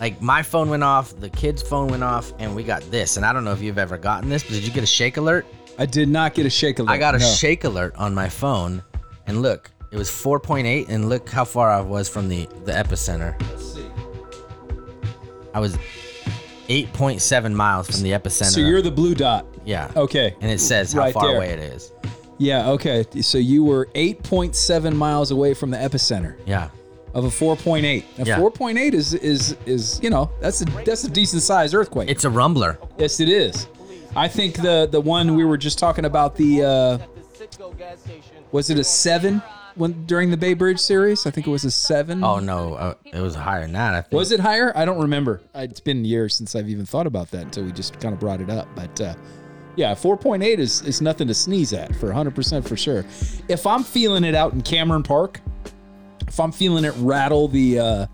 like, 0.00 0.20
my 0.22 0.42
phone 0.42 0.70
went 0.70 0.84
off, 0.84 1.18
the 1.18 1.28
kid's 1.30 1.62
phone 1.62 1.88
went 1.88 2.04
off, 2.04 2.32
and 2.38 2.54
we 2.54 2.62
got 2.62 2.82
this. 2.90 3.16
And 3.16 3.26
I 3.26 3.32
don't 3.32 3.44
know 3.44 3.52
if 3.52 3.60
you've 3.60 3.78
ever 3.78 3.98
gotten 3.98 4.28
this, 4.28 4.42
but 4.44 4.52
did 4.52 4.62
you 4.64 4.72
get 4.72 4.84
a 4.84 4.86
shake 4.86 5.16
alert? 5.16 5.44
I 5.78 5.86
did 5.86 6.08
not 6.08 6.34
get 6.34 6.46
a 6.46 6.50
shake 6.50 6.78
alert. 6.78 6.90
I 6.90 6.98
got 6.98 7.14
a 7.14 7.18
no. 7.18 7.24
shake 7.26 7.64
alert 7.64 7.94
on 7.96 8.14
my 8.14 8.28
phone, 8.28 8.82
and 9.26 9.42
look, 9.42 9.70
it 9.90 9.96
was 9.96 10.08
4.8, 10.08 10.88
and 10.88 11.08
look 11.08 11.28
how 11.28 11.44
far 11.44 11.70
I 11.70 11.80
was 11.80 12.08
from 12.08 12.28
the 12.28 12.46
the 12.64 12.72
epicenter. 12.72 13.40
Let's 13.50 13.74
see. 13.74 13.86
I 15.54 15.60
was 15.60 15.76
8.7 16.68 17.52
miles 17.54 17.88
from 17.90 18.02
the 18.02 18.12
epicenter. 18.12 18.50
So 18.52 18.60
you're 18.60 18.82
the 18.82 18.90
blue 18.90 19.14
dot. 19.14 19.46
yeah. 19.64 19.90
Okay. 19.96 20.34
And 20.40 20.50
it 20.50 20.60
says 20.60 20.92
how 20.92 21.00
Right 21.00 21.14
far 21.14 21.26
there. 21.28 21.36
away 21.36 21.50
it 21.50 21.58
is. 21.60 21.92
Yeah, 22.38 22.70
okay. 22.70 23.04
So 23.20 23.38
you 23.38 23.64
were 23.64 23.86
8.7 23.94 24.94
miles 24.94 25.30
away 25.30 25.54
from 25.54 25.70
the 25.70 25.76
epicenter 25.78 26.36
Yeah. 26.46 26.68
of 27.14 27.24
a 27.24 27.28
4.8. 27.30 28.04
A 28.18 28.24
Yeah. 28.24 28.38
4.8 28.38 28.94
is 28.94 29.14
is 29.14 29.56
is, 29.66 29.98
you 30.02 30.10
know, 30.10 30.30
that's 30.40 30.60
a 30.60 30.64
that's 30.84 31.04
a 31.04 31.10
decent 31.10 31.42
sized 31.42 31.74
earthquake. 31.74 32.08
It's 32.10 32.24
a 32.24 32.30
rumbler. 32.30 32.78
yes, 32.98 33.18
it 33.20 33.28
is. 33.28 33.66
I 34.14 34.28
think 34.28 34.54
the 34.56 34.88
the 34.90 35.00
one 35.00 35.34
we 35.34 35.44
were 35.44 35.56
just 35.58 35.78
talking 35.78 36.04
about 36.04 36.36
the 36.36 36.62
uh 36.62 36.98
was 38.52 38.70
it 38.70 38.78
a 38.78 38.84
7 38.84 39.42
when 39.78 40.04
during 40.06 40.30
the 40.30 40.36
Bay 40.36 40.54
Bridge 40.54 40.78
series? 40.80 41.24
I 41.26 41.30
think 41.30 41.46
it 41.46 41.50
was 41.50 41.64
a 41.64 41.70
7. 41.70 42.22
Oh 42.22 42.38
no, 42.40 42.74
uh, 42.74 42.94
it 43.06 43.20
was 43.20 43.34
higher 43.34 43.62
than 43.62 43.72
that. 43.72 43.94
I 43.94 44.02
think. 44.02 44.12
Was 44.12 44.32
it 44.32 44.40
higher? 44.40 44.72
I 44.76 44.84
don't 44.84 45.00
remember. 45.00 45.40
It's 45.54 45.80
been 45.80 46.04
years 46.04 46.34
since 46.34 46.54
I've 46.54 46.68
even 46.68 46.84
thought 46.84 47.06
about 47.06 47.30
that 47.30 47.42
until 47.44 47.64
we 47.64 47.72
just 47.72 47.98
kind 48.00 48.12
of 48.12 48.20
brought 48.20 48.40
it 48.40 48.50
up. 48.50 48.68
But 48.74 49.00
uh, 49.00 49.14
yeah, 49.76 49.94
4.8 49.94 50.42
is, 50.58 50.82
is 50.82 51.00
nothing 51.00 51.28
to 51.28 51.34
sneeze 51.34 51.72
at 51.72 51.94
for 51.96 52.08
100% 52.10 52.66
for 52.68 52.76
sure. 52.76 53.04
If 53.48 53.66
I'm 53.66 53.84
feeling 53.84 54.24
it 54.24 54.34
out 54.34 54.52
in 54.52 54.60
Cameron 54.62 55.04
Park, 55.04 55.40
if 56.26 56.38
I'm 56.40 56.50
feeling 56.52 56.84
it 56.84 56.92
rattle 56.96 57.46
the, 57.48 57.78
uh, 57.78 58.06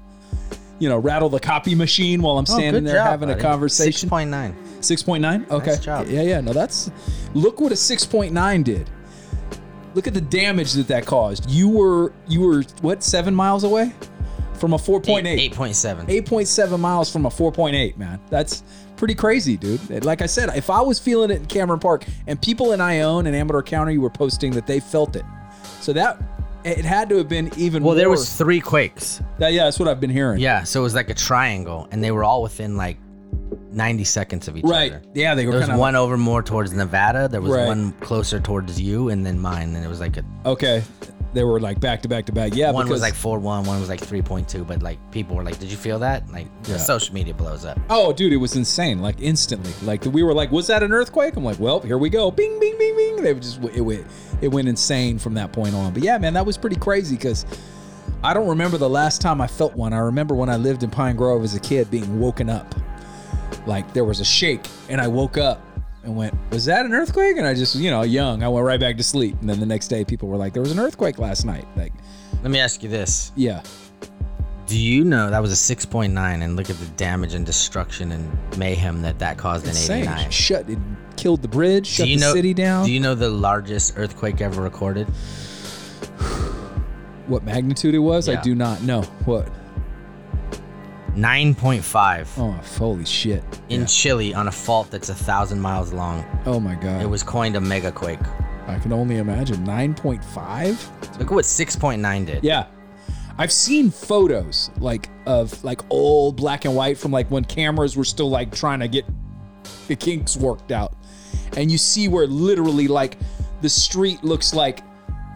you 0.79 0.89
know, 0.91 0.99
rattle 0.99 1.31
the 1.31 1.41
copy 1.41 1.75
machine 1.75 2.21
while 2.21 2.37
I'm 2.37 2.43
Oh, 2.49 2.53
standing 2.59 2.85
good 2.85 2.91
there 2.91 2.97
job, 2.97 3.07
having 3.07 3.31
a 3.31 3.37
conversation. 3.41 4.11
6.9. 4.11 4.55
6.9? 4.81 5.51
Okay. 5.51 5.77
Nice. 5.87 6.09
Yeah, 6.11 6.21
yeah. 6.23 6.41
No, 6.43 6.53
that's, 6.53 6.91
look 7.33 7.61
what 7.61 7.73
a 7.73 7.77
6.9 7.77 8.65
did. 8.65 8.91
Look 9.95 10.07
at 10.07 10.15
the 10.15 10.21
damage 10.21 10.73
that 10.73 10.89
that 10.89 11.07
caused. 11.07 11.49
You 11.51 11.69
were, 11.69 12.13
you 12.27 12.41
were, 12.41 12.63
what, 12.83 13.03
seven 13.03 13.35
miles 13.35 13.65
away 13.65 13.93
from 14.55 14.73
a 14.73 14.77
4.8? 14.77 15.51
8.7. 15.53 16.07
8.7 16.07 16.81
miles 16.81 17.13
from 17.13 17.27
a 17.27 17.31
4.8, 17.31 17.97
man. 17.97 18.21
That's 18.31 18.63
pretty 18.97 19.15
crazy, 19.15 19.57
dude. 19.57 20.05
Like 20.05 20.23
I 20.23 20.27
said, 20.27 20.51
if 20.57 20.71
I 20.71 20.81
was 20.81 20.99
feeling 20.99 21.31
it 21.31 21.37
in 21.37 21.47
Cameron 21.47 21.81
Park 21.81 22.05
and 22.27 22.41
people 22.41 22.73
in 22.73 22.81
Ione 22.81 23.27
and 23.29 23.37
Amador 23.37 23.63
County 23.63 23.99
were 23.99 24.11
posting 24.11 24.53
that 24.53 24.67
they 24.67 24.81
felt 24.81 25.17
it. 25.17 25.25
So 25.81 25.93
that 25.93 26.21
it 26.65 26.85
had 26.85 27.09
to 27.11 27.17
have 27.19 27.29
been 27.29 27.51
even 27.59 27.83
Well, 27.83 27.95
there 27.95 28.09
was 28.09 28.35
three 28.35 28.61
quakes. 28.61 29.21
that, 29.39 29.53
yeah, 29.53 29.65
that's 29.65 29.79
what 29.79 29.87
I've 29.87 30.01
been 30.01 30.11
hearing. 30.11 30.41
Yeah, 30.41 30.65
so 30.65 30.81
it 30.81 30.83
was 30.85 30.95
like 30.95 31.11
a 31.11 31.15
triangle, 31.15 31.87
and 31.91 32.03
they 32.03 32.11
were 32.11 32.25
all 32.25 32.43
within 32.43 32.77
like 32.77 32.97
90 33.73 34.05
seconds 34.05 34.49
of 34.49 34.57
each 34.57 34.65
Right. 34.65 34.93
other. 34.93 35.03
Yeah, 35.15 35.35
they 35.35 35.47
were 35.47 35.53
There 35.59 35.69
was 35.69 35.79
one 35.79 35.97
over 35.97 36.17
more 36.17 36.43
towards 36.43 36.73
Nevada. 36.73 37.29
There 37.29 37.41
was 37.41 37.53
Right. 37.53 37.67
one 37.67 37.93
closer 38.01 38.39
towards 38.41 38.81
you, 38.81 39.09
and 39.09 39.27
then 39.27 39.39
mine. 39.41 39.75
And 39.75 39.85
it 39.85 39.89
was 39.89 40.01
like 40.01 40.17
a 40.17 40.25
Okay. 40.47 40.83
They 41.33 41.43
were 41.43 41.59
like 41.59 41.81
back 41.81 42.01
to 42.03 42.09
back 42.09 42.27
to 42.27 42.33
back. 42.33 42.55
Yeah, 42.55 42.71
one 42.71 42.89
was 42.89 43.01
like 43.03 43.15
four 43.15 43.41
one, 43.41 43.65
one 43.65 43.81
was 43.81 43.89
like 43.89 44.01
three 44.01 44.23
point 44.23 44.47
two. 44.49 44.63
But 44.63 44.85
like 44.85 44.99
people 45.11 45.35
were 45.35 45.43
like, 45.43 45.59
"Did 45.59 45.69
you 45.69 45.77
feel 45.77 45.99
that?" 45.99 46.23
Like 46.33 46.47
Yeah. 46.69 46.77
social 46.77 47.13
media 47.13 47.35
blows 47.35 47.65
up. 47.65 47.77
Oh, 47.91 48.13
dude, 48.13 48.33
it 48.33 48.37
was 48.37 48.55
insane. 48.55 49.03
Like 49.03 49.17
instantly. 49.21 49.73
Like 49.85 50.05
we 50.05 50.23
were 50.23 50.33
like, 50.33 50.53
"Was 50.53 50.69
that 50.69 50.85
an 50.85 50.93
earthquake?" 50.93 51.35
I'm 51.37 51.45
like, 51.45 51.59
"Well, 51.59 51.81
here 51.81 51.99
we 51.99 52.09
go." 52.09 52.31
Bing, 52.31 52.61
bing, 52.61 52.77
bing, 52.79 52.95
bing. 52.97 53.17
They 53.25 53.35
just 53.35 53.59
it 53.75 53.81
went 53.81 54.07
it 54.43 54.49
went 54.53 54.69
insane 54.69 55.19
from 55.19 55.35
that 55.35 55.53
point 55.53 55.75
on. 55.75 55.93
But 55.93 56.05
yeah, 56.05 56.19
man, 56.19 56.35
that 56.35 56.47
was 56.47 56.57
pretty 56.57 56.77
crazy 56.77 57.17
because 57.17 57.45
I 58.23 58.33
don't 58.33 58.47
remember 58.47 58.79
the 58.79 58.89
last 58.89 59.21
time 59.21 59.41
I 59.41 59.49
felt 59.49 59.75
one. 59.75 59.93
I 59.93 59.99
remember 59.99 60.37
when 60.37 60.49
I 60.49 60.55
lived 60.57 60.85
in 60.85 60.91
Pine 60.91 61.17
Grove 61.17 61.43
as 61.43 61.57
a 61.57 61.61
kid 61.61 61.91
being 61.91 62.21
woken 62.21 62.49
up. 62.49 62.73
Like 63.67 63.93
there 63.93 64.05
was 64.05 64.21
a 64.21 64.25
shake, 64.25 64.67
and 64.89 65.01
I 65.01 65.09
woke 65.09 65.39
up 65.39 65.61
and 66.03 66.15
went, 66.15 66.35
"Was 66.51 66.65
that 66.67 66.85
an 66.85 66.93
earthquake?" 66.93 67.37
And 67.39 67.47
I 67.47 67.55
just, 67.55 67.75
you 67.77 67.91
know, 67.91 68.03
young, 68.03 68.43
I 68.43 68.49
went 68.49 68.67
right 68.67 68.81
back 68.81 68.97
to 68.99 69.03
sleep. 69.03 69.37
And 69.41 69.49
then 69.49 69.61
the 69.61 69.67
next 69.67 69.89
day, 69.89 70.05
people 70.05 70.29
were 70.29 70.37
like, 70.37 70.53
"There 70.53 70.63
was 70.63 70.73
an 70.73 70.79
earthquake 70.79 71.19
last 71.19 71.45
night." 71.45 71.67
Like, 71.77 71.93
Let 72.43 72.51
me 72.51 72.61
ask 72.61 72.83
you 72.83 72.89
this: 72.89 73.33
yeah, 73.37 73.63
Do 74.67 74.79
you 74.79 75.05
know 75.05 75.31
that 75.31 75.41
was 75.41 75.53
a 75.53 75.57
six 75.57 75.85
point 75.87 76.13
nine, 76.13 76.43
and 76.43 76.57
look 76.57 76.69
at 76.71 76.77
the 76.77 76.87
damage 76.97 77.35
and 77.35 77.45
destruction 77.47 78.13
and 78.13 78.59
mayhem 78.59 79.03
that 79.03 79.19
that 79.19 79.39
caused 79.39 79.65
in 79.65 79.71
insane. 79.71 80.03
eighty 80.03 80.09
nine? 80.09 80.31
Shut 80.31 80.69
it, 80.69 80.79
killed 81.17 81.43
the 81.43 81.49
bridge, 81.49 81.87
shut 81.87 82.07
the 82.07 82.17
know? 82.17 82.33
city 82.33 82.53
down. 82.55 82.85
Do 82.85 82.93
you 82.93 83.01
know 83.01 83.15
the 83.15 83.31
largest 83.31 83.95
earthquake 83.97 84.41
ever 84.41 84.61
recorded? 84.63 85.07
What 87.27 87.45
magnitude 87.45 87.95
it 87.95 88.01
was? 88.01 88.29
I 88.29 88.41
do 88.43 88.55
not 88.55 88.83
know. 88.83 89.03
What? 89.25 89.49
9.5 91.17 92.29
Oh, 92.39 92.51
holy 92.79 93.05
shit. 93.05 93.43
in 93.69 93.81
Yeah. 93.83 93.87
Chile 93.87 94.35
on 94.35 94.49
a 94.49 94.53
fault 94.53 94.91
that's 94.91 95.09
a 95.09 95.15
thousand 95.15 95.61
miles 95.61 95.93
long. 95.93 96.25
Oh 96.47 96.59
my 96.61 96.75
god. 96.75 97.03
It 97.03 97.07
was 97.07 97.23
coined 97.23 97.57
a 97.57 97.61
megaquake. 97.61 98.27
I 98.67 98.79
can 98.79 98.93
only 98.93 99.19
imagine. 99.19 99.65
9.5? 99.67 101.19
Look 101.19 101.29
at 101.29 101.31
what 101.31 101.45
6.9 101.45 102.27
did. 102.27 102.43
Yeah. 102.45 102.67
I've 103.37 103.53
seen 103.53 103.91
photos 103.91 104.71
like 104.79 105.09
of 105.27 105.63
like 105.65 105.81
old 105.91 106.37
black 106.37 106.65
and 106.65 106.75
white 106.77 106.97
from 106.99 107.11
like 107.11 107.29
when 107.31 107.45
cameras 107.45 107.97
were 107.97 108.05
still 108.05 108.31
like 108.31 108.55
trying 108.55 108.81
to 108.81 108.89
get 108.89 109.05
the 109.89 109.97
kinks 109.97 110.37
worked 110.37 110.73
out. 110.73 110.95
And 111.57 111.71
you 111.71 111.79
see 111.79 112.09
where 112.09 112.27
literally 112.27 112.89
like 112.89 113.19
the 113.61 113.69
street 113.69 114.23
looks 114.25 114.55
like 114.55 114.81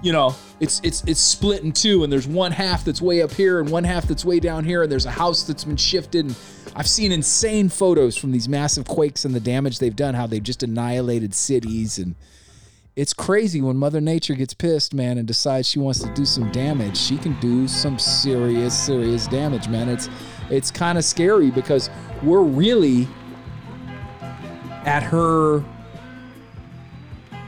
you 0.03 0.13
know, 0.13 0.35
it's 0.61 0.81
it's 0.85 1.03
it's 1.05 1.21
split 1.21 1.63
in 1.63 1.73
two 1.73 2.05
and 2.05 2.13
there's 2.13 2.27
one 2.27 2.53
half 2.53 2.85
that's 2.85 3.03
way 3.03 3.23
up 3.23 3.33
here 3.33 3.61
and 3.61 3.71
one 3.71 3.85
half 3.85 4.07
that's 4.07 4.25
way 4.25 4.41
down 4.41 4.65
here 4.65 4.83
and 4.83 4.93
there's 4.93 5.07
a 5.07 5.11
house 5.11 5.45
that's 5.45 5.65
been 5.65 5.77
shifted 5.77 6.27
and 6.27 6.37
I've 6.77 6.89
seen 6.89 7.13
insane 7.13 7.69
photos 7.69 8.17
from 8.17 8.33
these 8.33 8.49
massive 8.49 8.87
quakes 8.87 9.25
and 9.25 9.35
the 9.35 9.41
damage 9.41 9.79
they've 9.79 9.95
done, 9.95 10.15
how 10.15 10.27
they've 10.27 10.43
just 10.43 10.63
annihilated 10.63 11.35
cities 11.35 11.99
and 11.99 12.15
it's 12.99 13.15
crazy 13.15 13.63
when 13.63 13.77
Mother 13.77 14.01
Nature 14.01 14.35
gets 14.35 14.55
pissed, 14.55 14.93
man, 14.93 15.19
and 15.19 15.29
decides 15.29 15.69
she 15.69 15.79
wants 15.79 16.01
to 16.01 16.13
do 16.15 16.25
some 16.25 16.51
damage. 16.51 16.97
She 16.97 17.17
can 17.17 17.39
do 17.39 17.69
some 17.69 17.97
serious, 17.97 18.77
serious 18.77 19.29
damage, 19.29 19.69
man. 19.69 19.89
It's 19.89 20.11
it's 20.51 20.73
kind 20.73 20.99
of 20.99 21.05
scary 21.05 21.53
because 21.53 21.91
we're 22.25 22.43
really 22.43 23.07
at 24.85 25.05
her. 25.05 25.63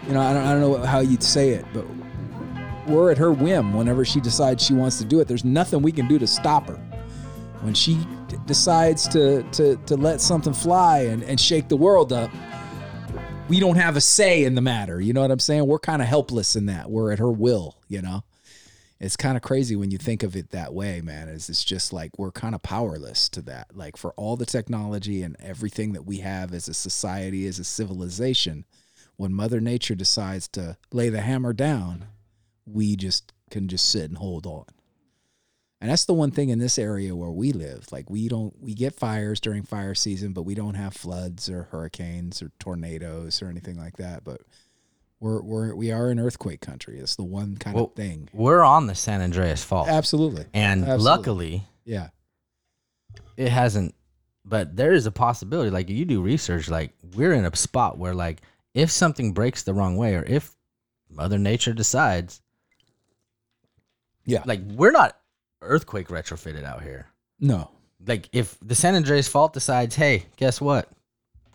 You 0.06 0.14
know, 0.14 0.20
I 0.20 0.32
don't, 0.32 0.46
I 0.46 0.52
don't 0.52 0.60
know 0.60 0.86
how 0.86 1.00
you'd 1.00 1.24
say 1.24 1.50
it, 1.50 1.64
but 1.74 1.84
we're 2.90 3.10
at 3.10 3.18
her 3.18 3.32
whim 3.32 3.74
whenever 3.74 4.04
she 4.04 4.20
decides 4.20 4.64
she 4.64 4.74
wants 4.74 4.98
to 4.98 5.04
do 5.04 5.20
it. 5.20 5.28
There's 5.28 5.44
nothing 5.44 5.82
we 5.82 5.92
can 5.92 6.08
do 6.08 6.18
to 6.18 6.26
stop 6.26 6.68
her. 6.68 6.76
When 7.62 7.74
she 7.74 7.94
d- 8.28 8.36
decides 8.46 9.06
to 9.08 9.42
to 9.52 9.76
to 9.76 9.96
let 9.96 10.20
something 10.20 10.52
fly 10.52 11.00
and, 11.00 11.22
and 11.22 11.38
shake 11.38 11.68
the 11.68 11.76
world 11.76 12.12
up, 12.12 12.30
we 13.48 13.60
don't 13.60 13.76
have 13.76 13.96
a 13.96 14.00
say 14.00 14.44
in 14.44 14.54
the 14.54 14.60
matter. 14.60 15.00
You 15.00 15.12
know 15.12 15.20
what 15.20 15.30
I'm 15.30 15.38
saying? 15.38 15.66
We're 15.66 15.78
kind 15.78 16.00
of 16.00 16.08
helpless 16.08 16.56
in 16.56 16.66
that. 16.66 16.90
We're 16.90 17.12
at 17.12 17.18
her 17.18 17.30
will, 17.30 17.76
you 17.88 18.00
know? 18.00 18.22
It's 19.00 19.16
kind 19.16 19.36
of 19.36 19.42
crazy 19.42 19.76
when 19.76 19.90
you 19.90 19.96
think 19.98 20.22
of 20.22 20.36
it 20.36 20.50
that 20.50 20.74
way, 20.74 21.00
man. 21.00 21.28
Is 21.28 21.48
it's 21.48 21.64
just 21.64 21.92
like 21.92 22.18
we're 22.18 22.30
kind 22.30 22.54
of 22.54 22.62
powerless 22.62 23.28
to 23.30 23.42
that. 23.42 23.74
Like 23.74 23.96
for 23.96 24.12
all 24.12 24.36
the 24.36 24.46
technology 24.46 25.22
and 25.22 25.36
everything 25.40 25.94
that 25.94 26.04
we 26.04 26.18
have 26.18 26.52
as 26.52 26.68
a 26.68 26.74
society, 26.74 27.46
as 27.46 27.58
a 27.58 27.64
civilization, 27.64 28.66
when 29.16 29.32
Mother 29.32 29.60
Nature 29.60 29.94
decides 29.94 30.48
to 30.48 30.76
lay 30.92 31.08
the 31.08 31.22
hammer 31.22 31.52
down, 31.52 32.06
we 32.72 32.96
just 32.96 33.32
can 33.50 33.68
just 33.68 33.90
sit 33.90 34.04
and 34.08 34.18
hold 34.18 34.46
on. 34.46 34.64
And 35.80 35.90
that's 35.90 36.04
the 36.04 36.12
one 36.14 36.30
thing 36.30 36.50
in 36.50 36.58
this 36.58 36.78
area 36.78 37.16
where 37.16 37.30
we 37.30 37.52
live. 37.52 37.86
Like 37.90 38.10
we 38.10 38.28
don't 38.28 38.54
we 38.60 38.74
get 38.74 38.94
fires 38.94 39.40
during 39.40 39.62
fire 39.62 39.94
season, 39.94 40.32
but 40.32 40.42
we 40.42 40.54
don't 40.54 40.74
have 40.74 40.92
floods 40.94 41.48
or 41.48 41.64
hurricanes 41.70 42.42
or 42.42 42.50
tornadoes 42.58 43.40
or 43.40 43.48
anything 43.48 43.78
like 43.78 43.96
that. 43.96 44.22
But 44.22 44.42
we're 45.20 45.40
we're 45.42 45.74
we 45.74 45.90
are 45.90 46.10
an 46.10 46.18
earthquake 46.20 46.60
country. 46.60 46.98
It's 46.98 47.16
the 47.16 47.24
one 47.24 47.56
kind 47.56 47.74
Well, 47.76 47.86
of 47.86 47.94
thing. 47.94 48.28
We're 48.34 48.62
on 48.62 48.86
the 48.88 48.94
San 48.94 49.22
Andreas 49.22 49.64
Fault. 49.64 49.88
Absolutely. 49.88 50.44
And 50.52 50.82
Absolutely. 50.82 51.04
luckily, 51.04 51.64
Yeah. 51.84 52.08
it 53.36 53.48
hasn't 53.50 53.94
but 54.44 54.74
there 54.76 54.92
is 54.92 55.06
a 55.06 55.10
possibility 55.12 55.70
like 55.70 55.88
you 55.88 56.04
do 56.04 56.20
research 56.22 56.68
like 56.70 56.92
we're 57.14 57.32
in 57.32 57.44
a 57.44 57.54
spot 57.56 57.98
where 57.98 58.14
like 58.14 58.40
if 58.74 58.90
something 58.90 59.32
breaks 59.32 59.62
the 59.62 59.74
wrong 59.74 59.96
way 59.96 60.14
or 60.14 60.22
if 60.24 60.54
mother 61.10 61.38
nature 61.38 61.72
decides 61.72 62.40
Yeah. 64.24 64.42
like 64.46 64.60
we're 64.62 64.90
not 64.92 65.16
earthquake 65.62 66.08
retrofitted 66.08 66.64
out 66.64 66.82
here 66.82 67.06
No. 67.38 67.70
like 68.06 68.28
if 68.32 68.56
the 68.62 68.74
san 68.74 68.94
andreas 68.94 69.28
fault 69.28 69.52
decides 69.52 69.94
hey 69.94 70.24
guess 70.36 70.60
what 70.60 70.88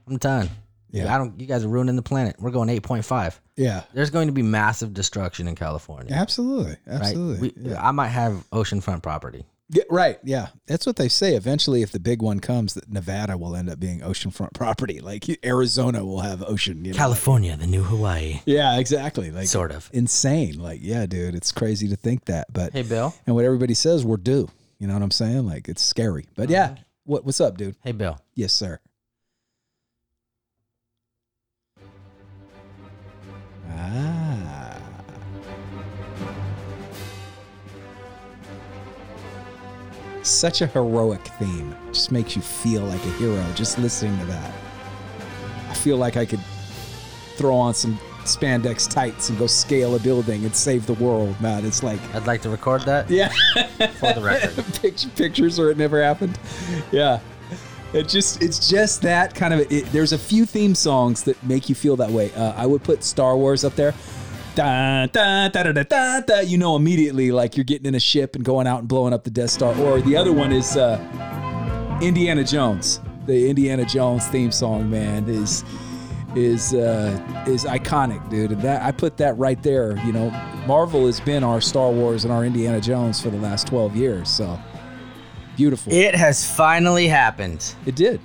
i'm 0.08 0.18
done 0.18 0.50
Yeah. 0.92 1.14
i 1.14 1.18
don't 1.18 1.40
you 1.40 1.48
guys 1.48 1.64
are 1.64 1.68
ruining 1.68 1.96
the 1.96 2.02
planet 2.04 2.36
we're 2.40 2.52
going 2.52 2.70
8.5 2.70 3.40
Yeah. 3.56 3.84
there's 3.94 4.10
going 4.12 4.28
to 4.28 4.34
be 4.34 4.42
massive 4.44 4.94
destruction 4.94 5.48
in 5.48 5.56
california 5.56 6.14
Absolutely. 6.14 6.78
right 6.86 7.02
Absolutely. 7.02 7.54
we, 7.58 7.70
yeah. 7.72 7.88
i 7.88 7.92
might 7.92 8.10
have 8.10 8.44
oceanfront 8.52 9.02
property 9.04 9.46
Yeah, 9.70 9.84
right. 9.90 10.20
Yeah. 10.24 10.50
That's 10.68 10.86
what 10.86 10.96
they 10.96 11.10
say. 11.10 11.36
Eventually, 11.36 11.82
if 11.82 11.92
the 11.92 12.00
big 12.00 12.22
one 12.22 12.40
comes, 12.40 12.76
that 12.76 12.90
Nevada 12.90 13.36
will 13.38 13.56
end 13.56 13.70
up 13.70 13.80
being 13.80 14.02
oceanfront 14.02 14.54
property. 14.54 15.00
Like 15.00 15.26
Arizona 15.44 16.06
will 16.06 16.20
have 16.20 16.44
ocean. 16.44 16.86
You 16.86 16.92
know? 16.92 16.98
california 16.98 17.58
the 17.58 17.66
new 17.66 17.82
hawaii 17.82 18.42
Yeah, 18.46 18.78
exactly. 18.78 19.32
Like 19.32 19.48
sort 19.48 19.72
of 19.72 19.90
insane. 19.92 20.60
Like, 20.60 20.80
yeah, 20.84 21.06
dude, 21.08 21.36
it's 21.36 21.52
crazy 21.52 21.88
to 21.90 21.96
think 21.96 22.26
that. 22.26 22.48
But 22.54 22.74
hey 22.74 22.84
bill 22.84 23.16
and 23.26 23.36
what 23.36 23.46
everybody 23.46 23.74
says, 23.74 24.06
we're 24.06 24.18
due. 24.18 24.48
You 24.78 24.88
know 24.88 24.94
what 24.94 25.04
I'm 25.04 25.12
saying? 25.12 25.48
Like 25.48 25.68
it's 25.68 25.82
scary. 25.82 26.28
But 26.36 26.50
yeah, 26.50 26.76
what 27.04 27.26
what's 27.26 27.42
up, 27.42 27.58
dude? 27.58 27.76
hey 27.84 27.92
bill 27.92 28.20
Yes, 28.36 28.54
sir. 28.54 28.80
Ah. 33.78 34.65
Such 40.26 40.62
a 40.62 40.68
heroic 40.68 41.22
theme. 41.40 41.76
Just 41.94 42.12
makes 42.12 42.36
you 42.36 42.42
feel 42.42 42.82
like 42.84 43.04
a 43.06 43.12
hero 43.12 43.46
just 43.54 43.78
listening 43.78 44.18
to 44.18 44.26
that. 44.26 44.52
I 45.70 45.74
feel 45.76 45.98
like 45.98 46.18
I 46.18 46.26
could 46.26 46.40
throw 47.36 47.56
on 47.56 47.76
some 47.76 48.00
spandex 48.24 48.90
tights 48.90 49.30
and 49.30 49.38
go 49.38 49.46
scale 49.46 49.94
a 49.94 50.00
building 50.00 50.44
and 50.44 50.56
save 50.56 50.88
the 50.88 50.94
world, 50.94 51.40
man. 51.40 51.64
It's 51.64 51.84
like 51.84 52.00
i'd 52.16 52.26
like 52.26 52.42
to 52.42 52.50
record 52.50 52.82
that 52.86 53.08
yeah. 53.10 53.28
for 53.28 54.14
the 54.14 54.22
record 54.24 54.66
Picture, 54.82 55.10
pictures 55.10 55.60
or 55.60 55.70
it 55.70 55.78
never 55.78 56.02
happened. 56.02 56.40
Yeah. 56.92 57.20
It 57.94 58.10
just 58.10 58.42
it's 58.42 58.68
just 58.68 59.04
that 59.04 59.36
kind 59.36 59.54
of 59.54 59.72
it, 59.72 59.86
there's 59.92 60.12
a 60.12 60.18
few 60.18 60.48
theme 60.48 60.74
songs 60.74 61.24
that 61.26 61.42
make 61.44 61.70
you 61.70 61.76
feel 61.76 61.96
that 61.98 62.10
way. 62.10 62.34
Uh, 62.34 62.54
I 62.54 62.66
would 62.66 62.84
put 62.84 63.04
Star 63.04 63.38
Wars 63.38 63.64
up 63.64 63.76
there. 63.76 63.94
Da, 64.56 65.06
da, 65.08 65.50
da, 65.50 65.64
da, 65.64 65.72
da, 65.74 65.84
da, 65.84 66.20
da. 66.22 66.40
You 66.40 66.58
know 66.58 66.76
immediately 66.78 67.32
like 67.32 67.58
you're 67.58 67.66
getting 67.66 67.86
in 67.88 67.96
a 67.96 68.00
ship 68.00 68.36
and 68.36 68.46
going 68.46 68.68
out 68.68 68.80
and 68.80 68.88
blowing 68.88 69.14
up 69.14 69.24
the 69.26 69.30
Death 69.30 69.50
Star. 69.50 69.78
Or 69.82 70.00
the 70.02 70.16
other 70.16 70.32
one 70.32 70.54
is 70.54 70.78
uh, 70.78 70.98
Indiana 72.02 72.44
Jones. 72.44 73.02
The 73.26 73.50
Indiana 73.50 73.84
Jones 73.86 74.26
theme 74.28 74.52
song, 74.52 74.90
man, 74.90 75.28
is 75.28 75.64
is 76.36 76.74
uh, 76.74 77.44
is 77.48 77.66
iconic, 77.66 78.30
dude. 78.30 78.52
And 78.52 78.62
that 78.62 78.82
I 78.82 78.92
put 78.92 79.18
that 79.18 79.38
right 79.38 79.62
there. 79.62 79.98
You 80.06 80.14
know, 80.14 80.30
Marvel 80.68 81.06
has 81.06 81.20
been 81.20 81.44
our 81.44 81.60
Star 81.60 81.92
Wars 81.92 82.24
and 82.24 82.32
our 82.32 82.46
Indiana 82.46 82.80
Jones 82.80 83.20
for 83.20 83.30
the 83.30 83.38
last 83.38 83.68
12 83.68 83.96
years. 83.96 84.30
So 84.30 84.58
beautiful. 85.58 85.92
It, 85.92 85.98
It 85.98 86.16
has 86.16 86.50
finally 86.50 87.08
happened. 87.10 87.76
It 87.86 87.96
did. 87.96 88.22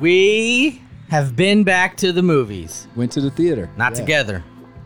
We 0.00 0.82
have 1.10 1.36
been 1.36 1.62
back 1.62 1.96
to 1.98 2.10
the 2.12 2.22
movies. 2.22 2.88
Went 2.96 3.12
to 3.12 3.20
the 3.20 3.30
theater. 3.30 3.70
Not 3.76 3.92
Yeah. 3.92 4.00
together, 4.00 4.44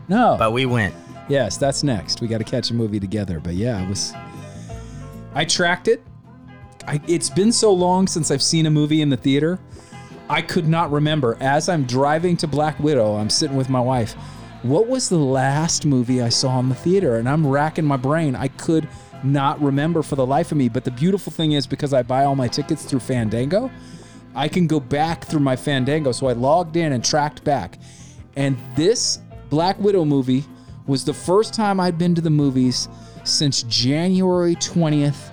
No. 0.09 0.35
but 0.37 0.51
we 0.51 0.65
went. 0.65 0.93
Yes, 1.29 1.57
that's 1.57 1.83
next. 1.83 2.21
We 2.21 2.27
got 2.27 2.39
to 2.39 2.43
catch 2.43 2.71
a 2.71 2.73
movie 2.73 2.99
together. 2.99 3.39
But 3.39 3.53
yeah, 3.53 3.81
it 3.81 3.87
was. 3.87 4.13
I 5.35 5.45
tracked 5.45 5.87
it. 5.87 6.03
I, 6.87 6.99
it's 7.07 7.29
been 7.29 7.51
so 7.51 7.71
long 7.71 8.07
since 8.07 8.31
I've 8.31 8.41
seen 8.41 8.65
a 8.65 8.71
movie 8.71 9.01
in 9.01 9.09
the 9.09 9.17
theater. 9.17 9.59
I 10.27 10.41
could 10.41 10.67
not 10.67 10.91
remember. 10.91 11.37
As 11.39 11.69
I'm 11.69 11.83
driving 11.83 12.35
to 12.37 12.47
Black 12.47 12.79
Widow, 12.79 13.15
I'm 13.15 13.29
sitting 13.29 13.55
with 13.55 13.69
my 13.69 13.79
wife. 13.79 14.13
What 14.63 14.87
was 14.87 15.07
the 15.07 15.17
last 15.19 15.85
movie 15.85 16.21
I 16.21 16.29
saw 16.29 16.59
in 16.59 16.69
the 16.69 16.75
theater? 16.75 17.17
And 17.17 17.29
I'm 17.29 17.45
racking 17.45 17.85
my 17.85 17.97
brain. 17.97 18.35
I 18.35 18.47
could 18.47 18.89
not 19.23 19.61
remember 19.61 20.01
for 20.01 20.15
the 20.15 20.25
life 20.25 20.51
of 20.51 20.57
me. 20.57 20.67
But 20.67 20.83
the 20.83 20.91
beautiful 20.91 21.31
thing 21.31 21.51
is, 21.51 21.67
because 21.67 21.93
I 21.93 22.01
buy 22.01 22.25
all 22.25 22.35
my 22.35 22.47
tickets 22.47 22.85
through 22.85 23.01
Fandango, 23.01 23.69
I 24.33 24.47
can 24.47 24.65
go 24.65 24.79
back 24.79 25.25
through 25.25 25.41
my 25.41 25.55
Fandango. 25.55 26.11
So 26.11 26.27
I 26.27 26.33
logged 26.33 26.75
in 26.75 26.93
and 26.93 27.05
tracked 27.05 27.43
back. 27.43 27.77
And 28.35 28.57
this 28.75 29.19
Black 29.49 29.79
Widow 29.79 30.05
movie 30.05 30.45
was 30.85 31.03
the 31.05 31.13
first 31.13 31.53
time 31.53 31.79
I'd 31.79 31.97
been 31.97 32.15
to 32.15 32.21
the 32.21 32.29
movies 32.29 32.87
since 33.23 33.63
January 33.63 34.55
20th, 34.55 35.31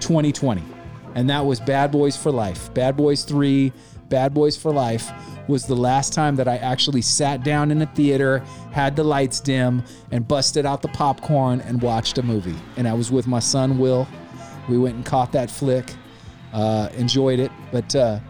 2020. 0.00 0.62
And 1.14 1.28
that 1.28 1.44
was 1.44 1.58
Bad 1.60 1.90
Boys 1.90 2.16
for 2.16 2.30
Life. 2.30 2.72
Bad 2.74 2.96
Boys 2.96 3.24
3, 3.24 3.72
Bad 4.08 4.32
Boys 4.32 4.56
for 4.56 4.72
Life 4.72 5.10
was 5.48 5.66
the 5.66 5.74
last 5.74 6.12
time 6.12 6.36
that 6.36 6.46
I 6.46 6.58
actually 6.58 7.02
sat 7.02 7.42
down 7.42 7.72
in 7.72 7.82
a 7.82 7.86
theater, 7.86 8.38
had 8.70 8.94
the 8.94 9.02
lights 9.02 9.40
dim, 9.40 9.82
and 10.12 10.26
busted 10.26 10.64
out 10.64 10.80
the 10.80 10.88
popcorn 10.88 11.60
and 11.62 11.82
watched 11.82 12.18
a 12.18 12.22
movie. 12.22 12.54
And 12.76 12.86
I 12.86 12.94
was 12.94 13.10
with 13.10 13.26
my 13.26 13.40
son, 13.40 13.78
Will. 13.78 14.06
We 14.68 14.78
went 14.78 14.94
and 14.94 15.04
caught 15.04 15.32
that 15.32 15.50
flick, 15.50 15.92
uh, 16.52 16.90
enjoyed 16.96 17.40
it. 17.40 17.50
But 17.72 17.96
uh, 17.96 18.20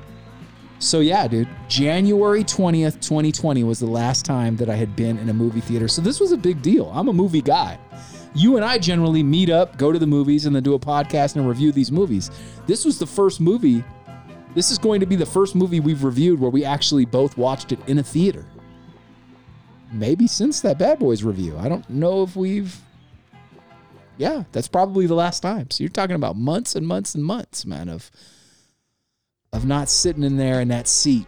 so 0.81 1.01
yeah, 1.01 1.28
dude, 1.28 1.49
January 1.68 2.43
20th, 2.43 3.01
2020 3.01 3.64
was 3.64 3.78
the 3.78 3.87
last 3.87 4.24
time 4.24 4.57
that 4.57 4.70
I 4.70 4.74
had 4.74 4.97
been 4.97 5.18
in 5.18 5.28
a 5.28 5.35
movie 5.35 5.61
theater. 5.61 5.89
So 5.89 6.01
this 6.01 6.18
was 6.18 6.33
a 6.33 6.39
big 6.39 6.62
deal. 6.62 6.91
I'm 6.95 7.09
a 7.09 7.12
movie 7.12 7.43
guy. 7.43 7.78
You 8.35 8.57
and 8.57 8.64
I 8.64 8.78
generally 8.78 9.22
meet 9.22 9.51
up, 9.51 9.76
go 9.76 9.93
to 9.93 9.99
the 9.99 10.07
movies, 10.07 10.47
and 10.47 10.57
then 10.57 10.62
do 10.62 10.74
a 10.74 10.78
podcast 10.78 11.37
and 11.37 11.47
review 11.47 11.70
these 11.70 11.93
movies. 11.93 12.31
This 12.66 12.87
was 12.87 12.99
the 12.99 13.07
first 13.07 13.41
movie. 13.41 13.85
This 14.55 14.70
is 14.70 14.78
going 14.78 15.01
to 15.01 15.07
be 15.07 15.16
the 15.16 15.26
first 15.26 15.55
movie 15.55 15.81
we've 15.81 16.03
reviewed 16.03 16.41
where 16.41 16.51
we 16.51 16.64
actually 16.64 17.05
both 17.05 17.37
watched 17.37 17.72
it 17.72 17.78
in 17.87 17.99
a 17.99 18.03
theater. 18.03 18.47
Maybe 19.93 20.26
since 20.26 20.61
that 20.62 20.78
Bad 20.78 20.99
Boys 20.99 21.22
review. 21.22 21.59
I 21.59 21.68
don't 21.68 21.89
know 21.91 22.22
if 22.22 22.37
we've 22.37 22.81
Yeah, 24.16 24.45
that's 24.53 24.68
probably 24.68 25.07
the 25.07 25.14
last 25.14 25.41
time. 25.41 25.70
So 25.70 25.83
you're 25.85 25.91
talking 25.91 26.16
about 26.16 26.37
months 26.37 26.74
and 26.74 26.87
months 26.87 27.14
and 27.14 27.24
months, 27.24 27.66
man, 27.66 27.89
of 27.89 28.11
of 29.53 29.66
not 29.66 29.88
sitting 29.88 30.22
in 30.22 30.36
there 30.36 30.61
in 30.61 30.68
that 30.68 30.86
seat, 30.86 31.26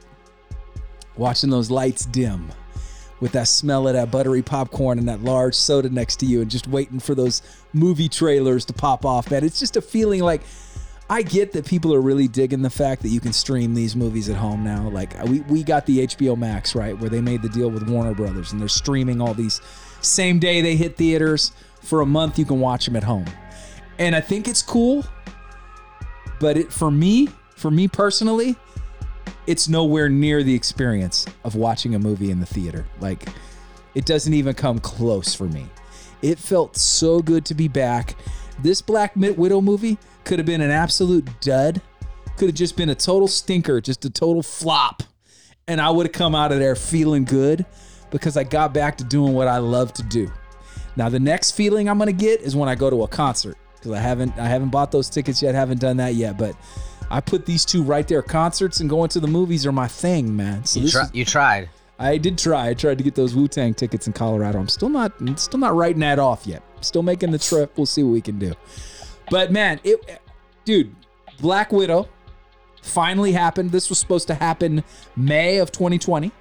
watching 1.16 1.50
those 1.50 1.70
lights 1.70 2.06
dim, 2.06 2.50
with 3.20 3.32
that 3.32 3.48
smell 3.48 3.88
of 3.88 3.94
that 3.94 4.10
buttery 4.10 4.42
popcorn 4.42 4.98
and 4.98 5.08
that 5.08 5.22
large 5.22 5.54
soda 5.54 5.88
next 5.90 6.16
to 6.16 6.26
you, 6.26 6.40
and 6.40 6.50
just 6.50 6.68
waiting 6.68 7.00
for 7.00 7.14
those 7.14 7.42
movie 7.72 8.08
trailers 8.08 8.64
to 8.64 8.72
pop 8.72 9.04
off, 9.04 9.30
man. 9.30 9.44
It's 9.44 9.58
just 9.58 9.76
a 9.76 9.82
feeling 9.82 10.20
like 10.20 10.42
I 11.10 11.22
get 11.22 11.52
that 11.52 11.66
people 11.66 11.92
are 11.94 12.00
really 12.00 12.28
digging 12.28 12.62
the 12.62 12.70
fact 12.70 13.02
that 13.02 13.08
you 13.08 13.20
can 13.20 13.32
stream 13.32 13.74
these 13.74 13.96
movies 13.96 14.28
at 14.28 14.36
home 14.36 14.62
now. 14.62 14.88
Like 14.88 15.20
we, 15.24 15.40
we 15.42 15.62
got 15.62 15.84
the 15.86 16.06
HBO 16.06 16.36
Max, 16.36 16.74
right, 16.74 16.98
where 16.98 17.10
they 17.10 17.20
made 17.20 17.42
the 17.42 17.48
deal 17.48 17.70
with 17.70 17.88
Warner 17.88 18.14
Brothers 18.14 18.52
and 18.52 18.60
they're 18.60 18.68
streaming 18.68 19.20
all 19.20 19.34
these 19.34 19.60
same 20.00 20.38
day 20.38 20.60
they 20.60 20.74
hit 20.74 20.96
theaters 20.96 21.52
for 21.80 22.00
a 22.00 22.06
month 22.06 22.38
you 22.38 22.44
can 22.44 22.60
watch 22.60 22.86
them 22.86 22.96
at 22.96 23.04
home. 23.04 23.26
And 23.98 24.16
I 24.16 24.20
think 24.20 24.48
it's 24.48 24.62
cool. 24.62 25.04
But 26.40 26.56
it 26.56 26.72
for 26.72 26.90
me, 26.90 27.28
for 27.62 27.70
me 27.70 27.86
personally, 27.86 28.56
it's 29.46 29.68
nowhere 29.68 30.08
near 30.08 30.42
the 30.42 30.52
experience 30.52 31.24
of 31.44 31.54
watching 31.54 31.94
a 31.94 31.98
movie 31.98 32.32
in 32.32 32.40
the 32.40 32.46
theater. 32.46 32.84
Like 33.00 33.28
it 33.94 34.04
doesn't 34.04 34.34
even 34.34 34.54
come 34.54 34.80
close 34.80 35.32
for 35.32 35.44
me. 35.44 35.66
It 36.22 36.38
felt 36.38 36.76
so 36.76 37.20
good 37.20 37.44
to 37.46 37.54
be 37.54 37.68
back. 37.68 38.16
This 38.58 38.82
Black 38.82 39.14
Widow 39.14 39.60
movie 39.60 39.96
could 40.24 40.40
have 40.40 40.46
been 40.46 40.60
an 40.60 40.72
absolute 40.72 41.28
dud. 41.40 41.80
Could 42.36 42.48
have 42.48 42.56
just 42.56 42.76
been 42.76 42.88
a 42.90 42.94
total 42.96 43.28
stinker, 43.28 43.80
just 43.80 44.04
a 44.04 44.10
total 44.10 44.42
flop. 44.42 45.04
And 45.68 45.80
I 45.80 45.90
would 45.90 46.06
have 46.06 46.12
come 46.12 46.34
out 46.34 46.50
of 46.50 46.58
there 46.58 46.74
feeling 46.74 47.24
good 47.24 47.64
because 48.10 48.36
I 48.36 48.42
got 48.42 48.74
back 48.74 48.98
to 48.98 49.04
doing 49.04 49.34
what 49.34 49.46
I 49.46 49.58
love 49.58 49.92
to 49.94 50.02
do. 50.02 50.30
Now 50.96 51.08
the 51.08 51.20
next 51.20 51.52
feeling 51.52 51.88
I'm 51.88 51.98
gonna 51.98 52.10
get 52.10 52.40
is 52.40 52.56
when 52.56 52.68
I 52.68 52.74
go 52.74 52.90
to 52.90 53.04
a 53.04 53.08
concert 53.08 53.56
because 53.76 53.92
I 53.92 54.00
haven't 54.00 54.36
I 54.36 54.48
haven't 54.48 54.70
bought 54.70 54.90
those 54.90 55.08
tickets 55.08 55.42
yet, 55.42 55.54
haven't 55.54 55.80
done 55.80 55.98
that 55.98 56.14
yet. 56.14 56.36
But 56.36 56.56
I 57.10 57.20
put 57.20 57.46
these 57.46 57.64
two 57.64 57.82
right 57.82 58.06
there. 58.06 58.22
Concerts 58.22 58.80
and 58.80 58.88
going 58.88 59.08
to 59.10 59.20
the 59.20 59.26
movies 59.28 59.66
are 59.66 59.72
my 59.72 59.88
thing, 59.88 60.34
man. 60.36 60.64
So 60.64 60.80
You, 60.80 60.88
try, 60.90 61.02
is- 61.02 61.10
you 61.14 61.24
tried. 61.24 61.68
I 61.98 62.18
did 62.18 62.36
try. 62.38 62.68
I 62.68 62.74
tried 62.74 62.98
to 62.98 63.04
get 63.04 63.14
those 63.14 63.34
Wu 63.34 63.46
Tang 63.46 63.74
tickets 63.74 64.06
in 64.06 64.12
Colorado. 64.12 64.58
I'm 64.58 64.68
still 64.68 64.88
not 64.88 65.12
still 65.38 65.60
not 65.60 65.74
writing 65.76 66.00
that 66.00 66.18
off 66.18 66.46
yet. 66.46 66.62
Still 66.80 67.02
making 67.02 67.30
the 67.30 67.38
trip. 67.38 67.72
We'll 67.76 67.86
see 67.86 68.02
what 68.02 68.10
we 68.10 68.20
can 68.20 68.38
do. 68.40 68.54
But 69.30 69.52
man, 69.52 69.78
it 69.84 70.20
dude, 70.64 70.94
Black 71.40 71.70
Widow 71.70 72.08
finally 72.82 73.30
happened. 73.32 73.70
This 73.70 73.88
was 73.88 73.98
supposed 74.00 74.26
to 74.28 74.34
happen 74.34 74.82
May 75.16 75.58
of 75.58 75.70
2020. 75.70 76.32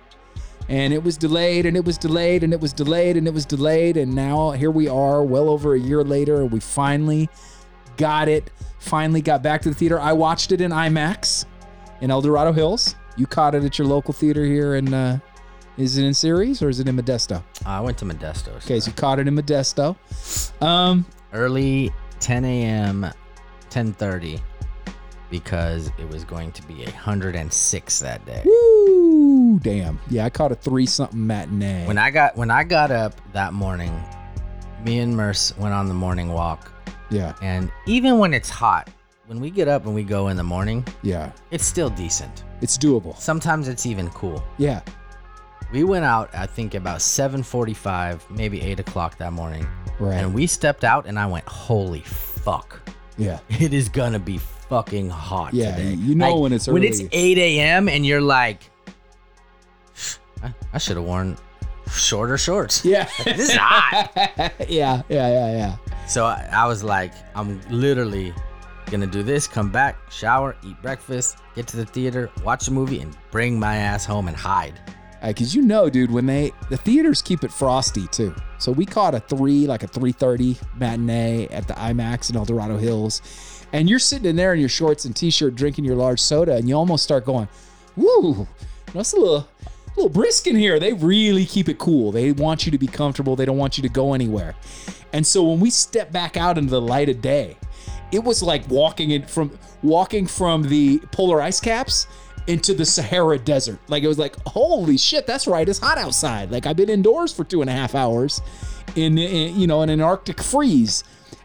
And 0.69 0.93
it 0.93 1.03
was 1.03 1.17
delayed 1.17 1.65
and 1.65 1.75
it 1.75 1.83
was 1.85 1.97
delayed 1.97 2.43
and 2.43 2.53
it 2.53 2.59
was 2.61 2.71
delayed 2.73 3.17
and 3.17 3.27
it 3.27 3.33
was 3.33 3.45
delayed. 3.45 3.97
And 3.97 4.15
now 4.15 4.51
here 4.51 4.71
we 4.71 4.87
are, 4.87 5.21
well 5.23 5.49
over 5.49 5.73
a 5.75 5.79
year 5.79 6.03
later, 6.03 6.41
and 6.41 6.51
we 6.51 6.59
finally 6.59 7.29
got 7.97 8.27
it. 8.27 8.49
Finally 8.79 9.21
got 9.21 9.43
back 9.43 9.61
to 9.61 9.69
the 9.69 9.75
theater. 9.75 9.99
I 9.99 10.13
watched 10.13 10.51
it 10.51 10.61
in 10.61 10.71
IMAX 10.71 11.45
in 12.01 12.09
El 12.11 12.21
Dorado 12.21 12.51
Hills. 12.51 12.95
You 13.17 13.27
caught 13.27 13.53
it 13.55 13.63
at 13.63 13.77
your 13.77 13.87
local 13.87 14.13
theater 14.13 14.43
here 14.43 14.75
in 14.75 14.93
uh 14.93 15.19
is 15.77 15.97
it 15.97 16.05
in 16.05 16.13
Ceres 16.13 16.61
or 16.61 16.69
is 16.69 16.79
it 16.79 16.87
in 16.87 16.95
Modesto? 16.97 17.41
I 17.65 17.79
went 17.79 17.97
to 17.99 18.05
Modesto. 18.05 18.49
Okay, 18.57 18.79
so 18.79 18.87
you 18.89 18.93
caught 18.93 19.19
it 19.19 19.27
in 19.27 19.35
Modesto. 19.35 19.95
Um, 20.61 21.05
early 21.33 21.91
10 22.19 22.45
a.m 22.45 23.11
10.30 23.69 24.41
because 25.29 25.89
it 25.97 26.07
was 26.09 26.25
going 26.25 26.51
to 26.51 26.61
be 26.67 26.83
106 26.83 27.99
that 27.99 28.25
day 28.25 28.41
woo, 28.45 29.59
damn. 29.59 29.99
Yeah, 30.09 30.25
I 30.25 30.29
caught 30.29 30.51
a 30.51 30.55
three 30.55 30.85
something 30.85 31.25
matinee. 31.25 31.87
when 31.87 31.97
i 31.97 32.11
got 32.11 32.35
when 32.35 32.51
i 32.51 32.63
got 32.63 32.91
up 32.91 33.19
that 33.33 33.53
morning 33.53 33.97
me 34.83 34.99
and 34.99 35.15
merce 35.15 35.55
went 35.57 35.73
on 35.73 35.87
the 35.87 35.93
morning 35.93 36.29
walk 36.33 36.70
yeah, 37.11 37.33
and 37.41 37.71
even 37.85 38.17
when 38.17 38.33
it's 38.33 38.49
hot 38.49 38.89
when 39.27 39.39
we 39.39 39.49
get 39.51 39.67
up 39.67 39.85
and 39.85 39.93
we 39.93 40.03
go 40.03 40.29
in 40.29 40.37
the 40.37 40.43
morning 40.43 40.83
yeah, 41.03 41.31
it's 41.51 41.65
still 41.65 41.89
decent 41.89 42.43
it's 42.61 42.77
doable. 42.77 43.15
sometimes 43.17 43.67
it's 43.67 43.85
even 43.85 44.09
cool 44.09 44.43
Yeah, 44.57 44.81
we 45.71 45.83
went 45.83 46.05
out 46.05 46.29
i 46.33 46.45
think 46.45 46.73
about 46.73 46.99
7.45 46.99 48.29
maybe 48.31 48.61
8 48.61 48.79
o'clock 48.79 49.17
that 49.19 49.31
morning 49.33 49.67
right. 49.99 50.15
and 50.15 50.33
we 50.33 50.47
stepped 50.47 50.83
out 50.83 51.05
and 51.05 51.17
i 51.19 51.25
went 51.25 51.45
holy 51.47 52.01
fuck 52.01 52.79
yeah, 53.17 53.39
it 53.49 53.73
is 53.73 53.87
gonna 53.89 54.19
be 54.19 54.37
fucking 54.37 55.09
hot 55.09 55.53
Yeah, 55.53 55.75
today. 55.75 55.93
you 55.93 56.15
know 56.15 56.39
when 56.39 56.53
it's 56.53 56.67
when 56.67 56.83
it's 56.83 57.01
8 57.11 57.37
a.m. 57.37 57.89
and 57.89 58.05
you're 58.05 58.21
like, 58.21 58.61
I, 60.41 60.53
I 60.73 60.77
should 60.77 60.95
have 60.97 61.05
worn 61.05 61.37
shorter 61.91 62.37
shorts. 62.37 62.83
yeah, 62.85 63.07
This 63.25 63.49
is 63.49 63.55
hot. 63.55 64.11
yeah, 64.69 65.01
yeah, 65.09 65.27
yeah, 65.29 65.51
yeah. 65.51 65.75
So 66.11 66.25
I, 66.25 66.49
I 66.51 66.67
was 66.67 66.83
like, 66.83 67.13
I'm 67.35 67.61
literally 67.69 68.33
gonna 68.87 69.07
do 69.07 69.23
this, 69.23 69.47
come 69.47 69.71
back, 69.71 70.11
shower, 70.11 70.57
eat 70.61 70.75
breakfast, 70.81 71.37
get 71.55 71.67
to 71.67 71.77
the 71.77 71.85
theater, 71.85 72.29
watch 72.43 72.67
a 72.67 72.71
movie, 72.71 72.99
and 72.99 73.15
bring 73.31 73.57
my 73.57 73.77
ass 73.77 74.05
home 74.05 74.27
and 74.27 74.35
hide. 74.35 74.77
Because 75.25 75.55
you 75.55 75.61
know, 75.61 75.89
dude, 75.89 76.11
when 76.11 76.25
they 76.25 76.51
the 76.69 76.75
theaters 76.75 77.21
keep 77.21 77.45
it 77.45 77.51
frosty 77.51 78.07
too. 78.07 78.35
So 78.57 78.73
we 78.73 78.85
caught 78.85 79.15
a 79.15 79.21
three, 79.21 79.67
like 79.67 79.83
a 79.83 79.87
three 79.87 80.11
thirty 80.11 80.57
matinee 80.75 81.47
at 81.47 81.67
the 81.67 81.75
IMAX 81.75 82.29
in 82.29 82.35
El 82.35 82.43
Dorado 82.43 82.77
Hills, 82.77 83.21
and 83.71 83.89
you're 83.89 83.99
sitting 83.99 84.29
in 84.29 84.35
there 84.35 84.53
in 84.53 84.59
your 84.59 84.67
shorts 84.67 85.05
and 85.05 85.15
t-shirt, 85.15 85.55
drinking 85.55 85.85
your 85.85 85.95
large 85.95 86.19
soda, 86.19 86.55
and 86.57 86.67
you 86.67 86.75
almost 86.75 87.05
start 87.05 87.23
going, 87.23 87.47
"Woo, 87.95 88.47
that's 88.93 89.13
a 89.13 89.17
little, 89.17 89.47
a 89.93 89.99
little 89.99 90.09
brisk 90.09 90.47
in 90.47 90.55
here." 90.55 90.79
They 90.79 90.93
really 90.93 91.45
keep 91.45 91.69
it 91.69 91.77
cool. 91.77 92.11
They 92.11 92.31
want 92.31 92.65
you 92.65 92.71
to 92.71 92.77
be 92.77 92.87
comfortable. 92.87 93.35
They 93.35 93.45
don't 93.45 93.57
want 93.57 93.77
you 93.77 93.81
to 93.83 93.89
go 93.89 94.13
anywhere. 94.13 94.55
And 95.13 95.25
so 95.25 95.43
when 95.43 95.59
we 95.59 95.69
step 95.69 96.11
back 96.11 96.37
out 96.37 96.57
into 96.57 96.71
the 96.71 96.81
light 96.81 97.09
of 97.09 97.21
day, 97.21 97.57
it 98.11 98.23
was 98.23 98.43
like 98.43 98.67
walking 98.69 99.11
in 99.11 99.25
from 99.25 99.57
walking 99.83 100.27
from 100.27 100.63
the 100.63 100.99
polar 101.11 101.41
ice 101.41 101.59
caps 101.59 102.07
into 102.47 102.73
the 102.73 102.85
Sahara 102.85 103.37
Desert. 103.37 103.79
Like 103.87 104.03
it 104.03 104.07
was 104.07 104.19
like, 104.19 104.35
holy 104.47 104.97
shit, 104.97 105.27
that's 105.27 105.47
right, 105.47 105.67
it's 105.67 105.79
hot 105.79 105.97
outside. 105.97 106.51
Like 106.51 106.65
I've 106.65 106.75
been 106.75 106.89
indoors 106.89 107.31
for 107.31 107.43
two 107.43 107.61
and 107.61 107.69
a 107.69 107.73
half 107.73 107.95
hours 107.95 108.41
in, 108.95 109.17
in 109.17 109.59
you 109.59 109.67
know 109.67 109.81
in 109.81 109.89
an 109.89 110.01
Arctic 110.01 110.41
freeze, 110.41 111.03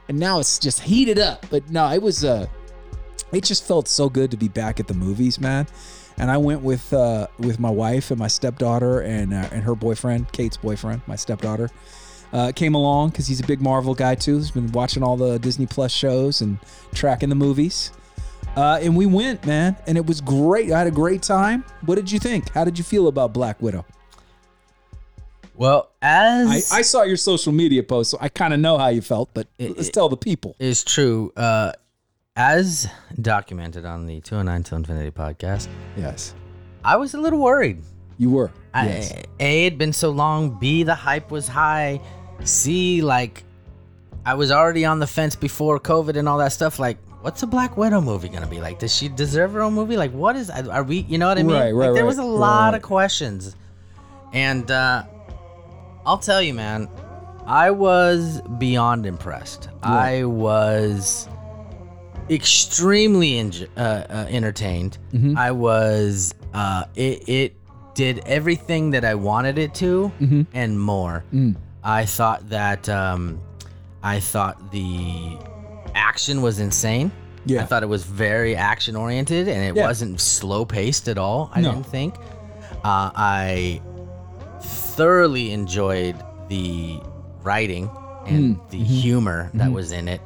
and 0.09 0.19
now 0.19 0.41
it's 0.41 0.59
just 0.59 0.81
heated 0.81 1.19
up. 1.19 1.47
But 1.51 1.71
no, 1.71 1.91
it 1.93 2.03
was 2.03 2.25
uh, 2.25 2.47
it 3.33 3.45
just 3.45 3.67
felt 3.67 3.89
so 3.89 4.09
good 4.09 4.31
to 4.31 4.37
be 4.37 4.49
back 4.49 4.81
at 4.81 4.87
the 4.87 4.95
movies, 4.95 5.41
man. 5.41 5.67
And 6.19 6.31
I 6.31 6.39
went 6.39 6.63
with 6.63 6.93
uh, 6.93 7.27
with 7.39 7.59
my 7.61 7.71
wife 7.71 8.11
and 8.11 8.19
my 8.19 8.29
stepdaughter 8.29 9.01
and 9.01 9.35
uh, 9.35 9.49
and 9.53 9.63
her 9.63 9.75
boyfriend, 9.75 10.33
Kate's 10.33 10.57
boyfriend, 10.57 11.03
my 11.07 11.17
stepdaughter 11.17 11.71
uh, 12.33 12.53
came 12.53 12.75
along 12.75 13.11
because 13.11 13.27
he's 13.27 13.41
a 13.41 13.47
big 13.47 13.61
Marvel 13.61 13.95
guy 13.95 14.15
too. 14.15 14.37
He's 14.37 14.51
been 14.51 14.73
watching 14.73 15.03
all 15.03 15.17
the 15.17 15.39
Disney 15.39 15.67
Plus 15.67 15.93
shows 15.93 16.41
and 16.41 16.59
tracking 16.95 17.29
the 17.29 17.35
movies. 17.35 17.93
Uh, 18.57 18.79
and 18.81 18.97
we 18.97 19.05
went, 19.05 19.45
man, 19.45 19.77
and 19.87 19.99
it 19.99 20.07
was 20.07 20.23
great. 20.23 20.73
I 20.73 20.79
had 20.79 20.87
a 20.87 20.91
great 20.91 21.23
time. 21.23 21.63
What 21.85 21.97
did 21.97 22.11
you 22.11 22.19
think? 22.19 22.49
How 22.51 22.65
did 22.65 22.79
you 22.79 22.85
feel 22.85 23.09
about 23.09 23.35
Black 23.35 23.61
Widow? 23.61 23.85
Well, 25.55 25.91
I, 26.03 26.57
as 26.57 26.73
I 26.73 26.83
saw 26.83 27.03
your 27.03 27.17
social 27.17 27.53
media 27.53 27.83
post, 27.83 28.11
so 28.11 28.19
I 28.21 28.29
kind 28.29 28.53
of 28.53 28.61
know 28.61 28.77
how 28.79 28.89
you 28.89 29.01
felt, 29.01 29.31
but 29.33 29.47
let's 29.59 29.91
tell 29.91 30.09
the 30.09 30.17
people. 30.17 30.55
It's 30.59 30.85
true, 30.85 31.33
uh, 31.37 31.73
as 32.37 32.87
documented 33.21 33.85
on 33.85 34.07
the 34.07 34.21
209 34.21 34.63
Till 34.63 34.77
Infinity 34.79 35.11
podcast, 35.11 35.69
Yes, 35.97 36.35
I 36.85 36.97
was 36.97 37.15
a 37.15 37.19
little 37.19 37.41
worried. 37.41 37.83
you 38.19 38.31
were. 38.31 38.51
I- 38.75 38.87
Yes. 38.87 39.13
A, 39.41 39.67
it'd 39.67 39.79
been 39.79 39.93
so 39.93 40.11
long. 40.11 40.59
B, 40.59 40.83
the 40.83 40.95
hype 40.95 41.31
was 41.31 41.49
high. 41.49 42.01
C, 42.45 43.01
like, 43.03 43.45
I 44.25 44.35
was 44.35 44.51
already 44.51 44.85
on 44.85 44.99
the 44.99 45.07
fence 45.07 45.35
before 45.35 45.79
COVID 45.81 46.17
and 46.17 46.29
all 46.29 46.39
that 46.39 46.53
stuff. 46.53 46.79
Like, 46.79 46.99
what's 47.23 47.43
a 47.43 47.47
Black 47.47 47.77
Widow 47.77 48.01
movie 48.01 48.29
gonna 48.29 48.47
be 48.47 48.61
like? 48.61 48.79
Does 48.79 48.95
she 48.95 49.09
deserve 49.09 49.53
her 49.53 49.63
own 49.63 49.73
movie? 49.75 49.97
Like, 49.97 50.13
what 50.13 50.37
is? 50.37 50.51
Are 50.51 50.83
we? 50.83 50.99
You 51.09 51.19
know 51.19 51.29
what 51.29 51.39
I 51.39 51.43
mean? 51.43 51.57
Right, 51.57 51.73
right, 51.73 51.87
like, 51.89 51.95
there 51.95 52.05
was 52.07 52.19
a 52.19 52.25
lot 52.25 52.71
right. 52.73 52.77
of 52.77 52.83
questions, 52.83 53.57
and 54.33 54.71
uh, 54.71 55.05
I'll 56.05 56.19
tell 56.19 56.43
you, 56.43 56.53
man, 56.55 56.89
I 57.47 57.71
was 57.71 58.41
beyond 58.59 59.07
impressed. 59.07 59.69
I 59.83 60.25
was 60.25 61.29
extremely 62.31 63.33
enj- 63.33 63.69
uh, 63.77 63.81
uh, 63.81 64.27
entertained. 64.29 64.99
Mm-hmm. 65.13 65.37
I 65.37 65.51
was. 65.53 66.35
Uh, 66.55 66.85
it 66.95 67.29
it 67.29 67.57
did 67.95 68.19
everything 68.27 68.91
that 68.91 69.05
I 69.05 69.15
wanted 69.15 69.59
it 69.59 69.75
to 69.77 70.13
Mm-hmm. 70.21 70.43
and 70.55 70.81
more. 70.81 71.25
Mm. 71.33 71.57
I 71.83 72.05
thought 72.05 72.49
that 72.51 72.89
um, 72.89 73.41
I 74.03 74.21
thought 74.21 74.71
the 74.73 75.39
action 75.95 76.43
was 76.43 76.59
insane. 76.61 77.11
Yeah. 77.47 77.63
I 77.63 77.65
thought 77.67 77.83
it 77.83 77.89
was 77.89 78.05
very 78.05 78.57
action 78.57 78.97
oriented 78.97 79.49
and 79.49 79.63
it 79.65 79.77
Yeah. 79.77 79.87
wasn't 79.87 80.21
slow 80.21 80.65
paced 80.65 81.09
at 81.09 81.17
all. 81.17 81.51
I 81.55 81.61
No. 81.61 81.73
didn't 81.73 81.87
think. 81.87 82.17
Uh, 82.85 83.11
I 83.15 83.81
thoroughly 84.61 85.53
enjoyed 85.53 86.17
the 86.49 86.99
writing 87.43 87.89
and 88.27 88.57
Mm. 88.57 88.71
the 88.71 88.77
Mm-hmm. 88.79 88.85
humor 88.85 89.51
that 89.55 89.71
was 89.71 89.93
in 89.93 90.09
it. 90.09 90.21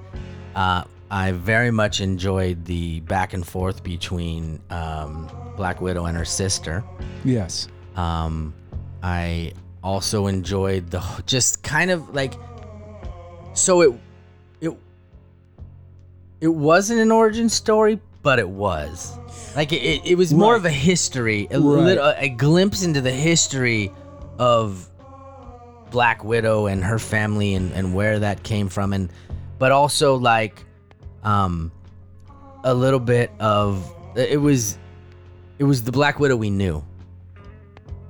Uh, 0.57 0.85
I 1.11 1.33
very 1.33 1.71
much 1.71 2.01
enjoyed 2.01 2.65
the 2.65 3.01
back 3.01 3.33
and 3.33 3.47
forth 3.47 3.83
between 3.83 4.61
um, 4.71 5.29
Black 5.57 5.81
Widow 5.81 6.07
and 6.07 6.17
her 6.17 6.25
sister. 6.25 6.85
Yes. 7.25 7.67
Um, 7.97 8.55
I 9.03 9.53
also 9.83 10.27
enjoyed 10.27 10.91
the 10.91 11.01
just 11.27 11.63
kind 11.63 11.91
of 11.91 12.15
like 12.15 12.35
so 13.55 13.81
it 13.83 14.01
it 14.61 14.73
it 16.41 16.49
wasn't 16.49 17.01
an 17.01 17.11
origin 17.11 17.49
story, 17.49 17.99
but 18.23 18.39
it 18.39 18.49
was. 18.49 19.19
Like 19.57 19.73
it, 19.73 19.83
it, 19.83 20.07
it 20.13 20.15
was 20.15 20.33
more 20.33 20.53
Right. 20.53 20.59
of 20.59 20.65
a 20.67 20.71
history, 20.71 21.49
a, 21.51 21.59
Right. 21.61 21.85
lit- 21.85 21.99
a, 21.99 22.23
a 22.25 22.29
glimpse 22.29 22.83
into 22.85 23.01
the 23.01 23.11
history 23.11 23.91
of 24.39 24.89
Black 25.91 26.23
Widow 26.23 26.67
and 26.67 26.85
her 26.85 26.99
family 27.01 27.55
and, 27.55 27.73
and 27.73 27.95
where 27.95 28.21
that 28.21 28.45
came 28.45 28.69
from, 28.69 28.93
and 28.93 29.11
but 29.59 29.73
also 29.73 30.15
like 30.15 30.65
um 31.25 31.71
a 32.65 32.75
little 32.75 33.01
bit 33.01 33.31
of 33.41 33.91
it 34.17 34.41
was 34.41 34.79
it 35.59 35.65
was 35.65 35.83
the 35.83 35.93
Black 35.93 36.19
Widow 36.21 36.37
we 36.37 36.51
knew, 36.51 36.83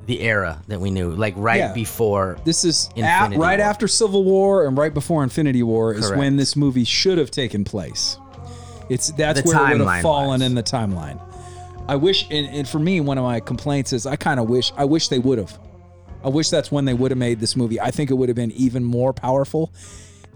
the 0.06 0.20
era 0.20 0.62
that 0.68 0.80
we 0.80 0.90
knew, 0.90 1.10
like 1.10 1.34
right 1.36 1.58
Yeah. 1.58 1.72
before. 1.72 2.38
This 2.44 2.64
is 2.64 2.88
at, 2.96 3.30
right 3.30 3.36
War. 3.36 3.66
after 3.66 3.86
Civil 3.88 4.24
War 4.24 4.66
and 4.66 4.76
right 4.78 4.94
before 4.94 5.22
Infinity 5.22 5.62
War 5.62 5.94
is 5.94 6.10
when 6.12 6.36
this 6.36 6.56
movie 6.56 6.84
should 6.84 7.18
have 7.18 7.30
taken 7.30 7.64
place. 7.64 8.16
It's 8.88 9.10
that's 9.12 9.42
The 9.42 9.48
where 9.48 9.70
it 9.72 9.78
would 9.78 9.86
have 9.86 10.02
fallen 10.02 10.42
in 10.42 10.54
the 10.54 10.62
timeline. 10.62 11.20
I 11.88 11.96
wish, 11.96 12.26
and, 12.30 12.46
and 12.54 12.68
for 12.68 12.78
me, 12.78 13.00
one 13.00 13.18
of 13.18 13.24
my 13.24 13.40
complaints 13.40 13.92
is 13.92 14.06
I 14.06 14.14
kind 14.16 14.38
of 14.38 14.48
wish 14.48 14.72
I 14.76 14.84
wish 14.84 15.08
they 15.08 15.18
would 15.18 15.38
have. 15.38 15.58
I 16.22 16.28
wish 16.28 16.50
that's 16.50 16.70
when 16.70 16.84
they 16.84 16.94
would 16.94 17.10
have 17.10 17.18
made 17.18 17.40
this 17.40 17.56
movie. 17.56 17.80
I 17.80 17.90
think 17.90 18.10
it 18.10 18.14
would 18.14 18.28
have 18.28 18.36
been 18.36 18.52
even 18.52 18.84
more 18.84 19.12
powerful 19.12 19.72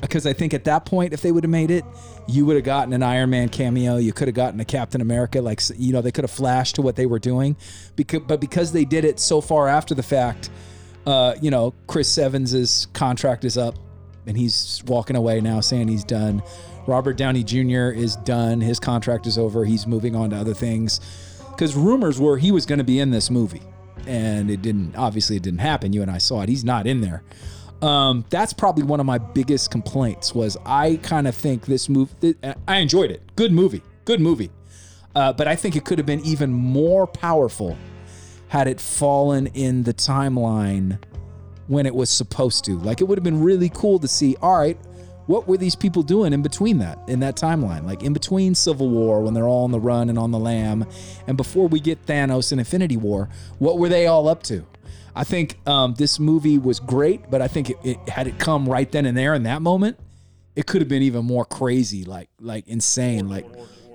because 0.06 0.26
I 0.26 0.32
think 0.32 0.54
at 0.54 0.64
that 0.64 0.84
point, 0.84 1.12
if 1.12 1.22
they 1.22 1.32
would 1.32 1.44
have 1.44 1.50
made 1.50 1.70
it, 1.70 1.84
you 2.26 2.46
would 2.46 2.56
have 2.56 2.64
gotten 2.64 2.92
an 2.92 3.02
Iron 3.02 3.30
Man 3.30 3.48
cameo. 3.48 3.96
You 3.96 4.12
could 4.12 4.28
have 4.28 4.34
gotten 4.34 4.60
a 4.60 4.64
Captain 4.64 5.00
America. 5.00 5.40
Like 5.40 5.60
you 5.76 5.92
know, 5.92 6.00
they 6.00 6.12
could 6.12 6.24
have 6.24 6.30
flashed 6.30 6.76
to 6.76 6.82
what 6.82 6.96
they 6.96 7.06
were 7.06 7.18
doing. 7.18 7.56
Because, 7.96 8.20
but 8.26 8.40
because 8.40 8.72
they 8.72 8.84
did 8.84 9.04
it 9.04 9.18
so 9.18 9.40
far 9.40 9.68
after 9.68 9.94
the 9.94 10.02
fact, 10.02 10.50
uh, 11.06 11.34
you 11.40 11.50
know, 11.50 11.74
Chris 11.86 12.16
Evans's 12.16 12.86
contract 12.92 13.44
is 13.44 13.58
up, 13.58 13.76
and 14.26 14.36
he's 14.36 14.82
walking 14.86 15.16
away 15.16 15.40
now, 15.40 15.60
saying 15.60 15.88
he's 15.88 16.04
done. 16.04 16.42
Robert 16.86 17.16
Downey 17.16 17.42
Jr. 17.42 17.90
is 17.90 18.16
done. 18.16 18.60
His 18.60 18.78
contract 18.78 19.26
is 19.26 19.38
over. 19.38 19.64
He's 19.64 19.86
moving 19.86 20.14
on 20.14 20.30
to 20.30 20.36
other 20.36 20.54
things. 20.54 21.00
Because 21.50 21.74
rumors 21.74 22.18
were 22.20 22.36
he 22.36 22.52
was 22.52 22.66
going 22.66 22.78
to 22.78 22.84
be 22.84 23.00
in 23.00 23.10
this 23.10 23.30
movie, 23.30 23.62
and 24.06 24.50
it 24.50 24.60
didn't. 24.60 24.96
Obviously, 24.96 25.36
it 25.36 25.42
didn't 25.42 25.60
happen. 25.60 25.92
You 25.92 26.02
and 26.02 26.10
I 26.10 26.18
saw 26.18 26.42
it. 26.42 26.48
He's 26.48 26.64
not 26.64 26.86
in 26.86 27.00
there. 27.00 27.22
Um, 27.82 28.24
that's 28.30 28.52
probably 28.52 28.84
one 28.84 29.00
of 29.00 29.06
my 29.06 29.18
biggest 29.18 29.70
complaints. 29.70 30.34
Was 30.34 30.56
I 30.64 30.98
kind 31.02 31.28
of 31.28 31.34
think 31.34 31.66
this 31.66 31.88
movie? 31.88 32.34
I 32.66 32.78
enjoyed 32.78 33.10
it. 33.10 33.22
Good 33.36 33.52
movie. 33.52 33.82
Good 34.04 34.20
movie. 34.20 34.50
Uh, 35.14 35.32
but 35.32 35.46
I 35.46 35.54
think 35.56 35.76
it 35.76 35.84
could 35.84 35.98
have 35.98 36.06
been 36.06 36.24
even 36.24 36.52
more 36.52 37.06
powerful 37.06 37.76
had 38.48 38.68
it 38.68 38.80
fallen 38.80 39.48
in 39.48 39.82
the 39.82 39.94
timeline 39.94 40.98
when 41.66 41.86
it 41.86 41.94
was 41.94 42.10
supposed 42.10 42.64
to. 42.64 42.78
Like 42.78 43.00
it 43.00 43.04
would 43.04 43.18
have 43.18 43.24
been 43.24 43.42
really 43.42 43.68
cool 43.68 43.98
to 43.98 44.08
see, 44.08 44.36
all 44.40 44.58
right, 44.58 44.78
what 45.26 45.48
were 45.48 45.56
these 45.56 45.74
people 45.74 46.02
doing 46.02 46.32
in 46.32 46.42
between 46.42 46.78
that, 46.78 46.98
in 47.08 47.20
that 47.20 47.36
timeline? 47.36 47.84
Like 47.84 48.02
in 48.02 48.12
between 48.12 48.54
Civil 48.54 48.90
War 48.90 49.22
when 49.22 49.34
they're 49.34 49.48
all 49.48 49.64
on 49.64 49.72
the 49.72 49.80
run 49.80 50.10
and 50.10 50.18
on 50.18 50.30
the 50.30 50.38
lam, 50.38 50.86
and 51.26 51.36
before 51.36 51.66
we 51.66 51.80
get 51.80 52.04
Thanos 52.06 52.52
and 52.52 52.60
Infinity 52.60 52.96
War, 52.96 53.28
what 53.58 53.78
were 53.78 53.88
they 53.88 54.06
all 54.06 54.28
up 54.28 54.42
to? 54.44 54.66
I 55.14 55.24
think 55.24 55.58
um, 55.66 55.94
this 55.94 56.18
movie 56.18 56.58
was 56.58 56.80
great, 56.80 57.30
but 57.30 57.40
I 57.40 57.48
think 57.48 57.70
it, 57.70 57.76
it 57.84 58.08
had 58.08 58.26
it 58.26 58.38
come 58.38 58.68
right 58.68 58.90
then 58.90 59.06
and 59.06 59.16
there 59.16 59.34
in 59.34 59.44
that 59.44 59.62
moment, 59.62 59.98
it 60.56 60.66
could 60.66 60.80
have 60.80 60.88
been 60.88 61.02
even 61.02 61.24
more 61.24 61.44
crazy, 61.44 62.04
like 62.04 62.28
like 62.40 62.66
insane, 62.68 63.28
like. 63.28 63.46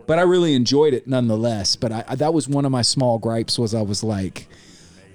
But 0.07 0.17
I 0.17 0.23
really 0.23 0.55
enjoyed 0.55 0.95
it 0.95 1.07
nonetheless. 1.07 1.75
But 1.75 1.91
I, 1.91 2.03
I 2.07 2.15
that 2.15 2.33
was 2.33 2.47
one 2.47 2.65
of 2.65 2.71
my 2.71 2.81
small 2.81 3.19
gripes 3.19 3.59
was 3.59 3.75
I 3.75 3.81
was 3.81 4.03
like, 4.03 4.47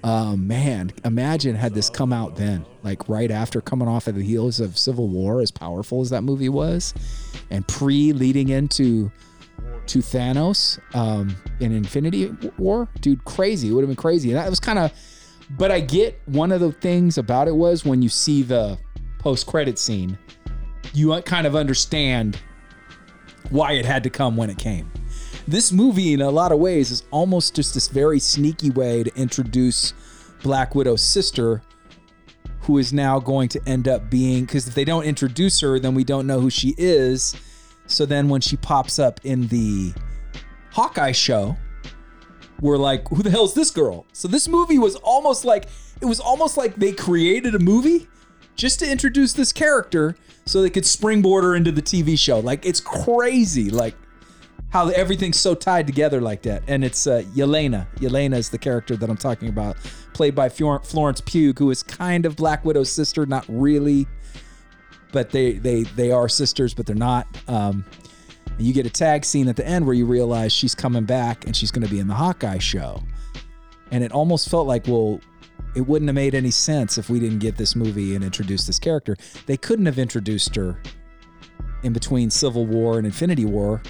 oh 0.04 0.36
man, 0.36 0.92
imagine 1.04 1.56
had 1.56 1.74
this 1.74 1.90
come 1.90 2.12
out 2.12 2.36
then, 2.36 2.64
like 2.82 3.08
right 3.08 3.30
after 3.30 3.60
coming 3.60 3.88
off 3.88 4.06
of 4.06 4.14
the 4.14 4.22
heels 4.22 4.60
of 4.60 4.78
Civil 4.78 5.08
War, 5.08 5.40
as 5.40 5.50
powerful 5.50 6.00
as 6.00 6.10
that 6.10 6.22
movie 6.22 6.48
was, 6.48 6.94
and 7.50 7.66
pre 7.66 8.12
leading 8.12 8.50
into 8.50 9.10
to 9.86 9.98
Thanos 9.98 10.78
um, 10.94 11.34
in 11.60 11.72
Infinity 11.72 12.34
War, 12.58 12.88
dude, 13.00 13.24
crazy. 13.24 13.68
It 13.68 13.72
would 13.72 13.82
have 13.82 13.88
been 13.88 13.96
crazy. 13.96 14.30
And 14.30 14.38
that 14.38 14.48
was 14.48 14.60
kind 14.60 14.78
of, 14.78 14.92
but 15.50 15.70
I 15.70 15.80
get 15.80 16.20
one 16.26 16.52
of 16.52 16.60
the 16.60 16.72
things 16.72 17.18
about 17.18 17.48
it 17.48 17.54
was 17.54 17.84
when 17.84 18.02
you 18.02 18.08
see 18.08 18.42
the 18.42 18.78
post 19.18 19.46
credit 19.46 19.78
scene, 19.78 20.18
you 20.92 21.20
kind 21.22 21.46
of 21.46 21.56
understand 21.56 22.38
why 23.50 23.72
it 23.72 23.84
had 23.84 24.02
to 24.04 24.10
come 24.10 24.36
when 24.36 24.50
it 24.50 24.58
came. 24.58 24.90
This 25.46 25.72
movie, 25.72 26.14
in 26.14 26.22
a 26.22 26.30
lot 26.30 26.52
of 26.52 26.58
ways, 26.58 26.90
is 26.90 27.04
almost 27.10 27.54
just 27.54 27.74
this 27.74 27.88
very 27.88 28.18
sneaky 28.18 28.70
way 28.70 29.02
to 29.02 29.14
introduce 29.14 29.92
Black 30.42 30.74
Widow's 30.74 31.02
sister, 31.02 31.62
who 32.60 32.78
is 32.78 32.92
now 32.92 33.20
going 33.20 33.48
to 33.50 33.60
end 33.66 33.88
up 33.88 34.08
being, 34.08 34.46
because 34.46 34.66
if 34.66 34.74
they 34.74 34.84
don't 34.84 35.04
introduce 35.04 35.60
her, 35.60 35.78
then 35.78 35.94
we 35.94 36.04
don't 36.04 36.26
know 36.26 36.40
who 36.40 36.48
she 36.48 36.74
is. 36.78 37.36
So 37.86 38.06
then 38.06 38.30
when 38.30 38.40
she 38.40 38.56
pops 38.56 38.98
up 38.98 39.20
in 39.24 39.46
the 39.48 39.92
Hawkeye 40.70 41.12
show, 41.12 41.56
we're 42.60 42.76
like, 42.76 43.08
who 43.08 43.22
the 43.22 43.30
hell's 43.30 43.54
this 43.54 43.70
girl? 43.70 44.06
So 44.12 44.28
this 44.28 44.48
movie 44.48 44.78
was 44.78 44.96
almost 44.96 45.44
like, 45.44 45.66
it 46.00 46.06
was 46.06 46.20
almost 46.20 46.56
like 46.56 46.76
they 46.76 46.92
created 46.92 47.54
a 47.54 47.58
movie 47.58 48.08
just 48.56 48.78
to 48.80 48.90
introduce 48.90 49.32
this 49.32 49.52
character 49.52 50.16
so 50.46 50.62
they 50.62 50.70
could 50.70 50.86
springboard 50.86 51.44
her 51.44 51.54
into 51.54 51.72
the 51.72 51.82
TV 51.82 52.18
show. 52.18 52.38
Like 52.38 52.64
it's 52.64 52.80
crazy, 52.80 53.70
like 53.70 53.94
how 54.70 54.88
everything's 54.88 55.38
so 55.38 55.54
tied 55.54 55.86
together 55.86 56.20
like 56.20 56.42
that. 56.42 56.62
And 56.66 56.84
it's 56.84 57.06
uh, 57.06 57.22
Yelena. 57.34 57.86
Yelena 57.96 58.36
is 58.36 58.50
the 58.50 58.58
character 58.58 58.96
that 58.96 59.08
I'm 59.08 59.16
talking 59.16 59.48
about, 59.48 59.76
played 60.12 60.34
by 60.34 60.48
Florence 60.48 61.20
Pugh, 61.20 61.54
who 61.56 61.70
is 61.70 61.82
kind 61.82 62.26
of 62.26 62.36
Black 62.36 62.64
Widow's 62.64 62.90
sister, 62.90 63.24
not 63.24 63.44
really, 63.48 64.06
but 65.12 65.30
they 65.30 65.52
they 65.52 65.84
they 65.84 66.10
are 66.10 66.28
sisters, 66.28 66.74
but 66.74 66.86
they're 66.86 66.96
not. 66.96 67.26
Um, 67.48 67.84
and 68.56 68.66
you 68.66 68.72
get 68.72 68.86
a 68.86 68.90
tag 68.90 69.24
scene 69.24 69.48
at 69.48 69.56
the 69.56 69.66
end 69.66 69.86
where 69.86 69.94
you 69.94 70.06
realize 70.06 70.52
she's 70.52 70.74
coming 70.74 71.04
back 71.04 71.46
and 71.46 71.56
she's 71.56 71.70
going 71.70 71.86
to 71.86 71.90
be 71.90 72.00
in 72.00 72.08
the 72.08 72.14
Hawkeye 72.14 72.58
show. 72.58 73.02
And 73.90 74.02
it 74.04 74.12
almost 74.12 74.48
felt 74.48 74.66
like, 74.66 74.86
well, 74.86 75.20
it 75.74 75.82
wouldn't 75.82 76.08
have 76.08 76.14
made 76.14 76.34
any 76.34 76.50
sense 76.50 76.98
if 76.98 77.10
we 77.10 77.18
didn't 77.18 77.40
get 77.40 77.56
this 77.56 77.74
movie 77.74 78.14
and 78.14 78.24
introduce 78.24 78.66
this 78.66 78.78
character. 78.78 79.16
They 79.46 79.56
couldn't 79.56 79.86
have 79.86 79.98
introduced 79.98 80.54
her 80.56 80.80
in 81.82 81.92
between 81.92 82.30
Civil 82.30 82.66
War 82.66 82.96
and 82.96 83.06
Infinity 83.06 83.44
War 83.44 83.82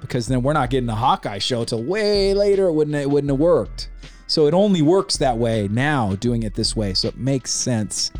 because 0.00 0.26
then 0.26 0.42
we're 0.42 0.52
not 0.52 0.70
getting 0.70 0.86
the 0.86 0.94
Hawkeye 0.94 1.38
show 1.38 1.64
till 1.64 1.82
way 1.82 2.34
later. 2.34 2.66
It 2.66 2.72
wouldn't 2.72 2.96
it 2.96 3.10
wouldn't 3.10 3.30
have 3.30 3.40
worked. 3.40 3.88
So 4.26 4.46
it 4.46 4.54
only 4.54 4.82
works 4.82 5.18
that 5.18 5.36
way 5.36 5.68
now, 5.68 6.14
doing 6.16 6.42
it 6.44 6.54
this 6.54 6.74
way. 6.74 6.94
So 6.94 7.08
it 7.08 7.16
makes 7.16 7.50
sense. 7.50 8.10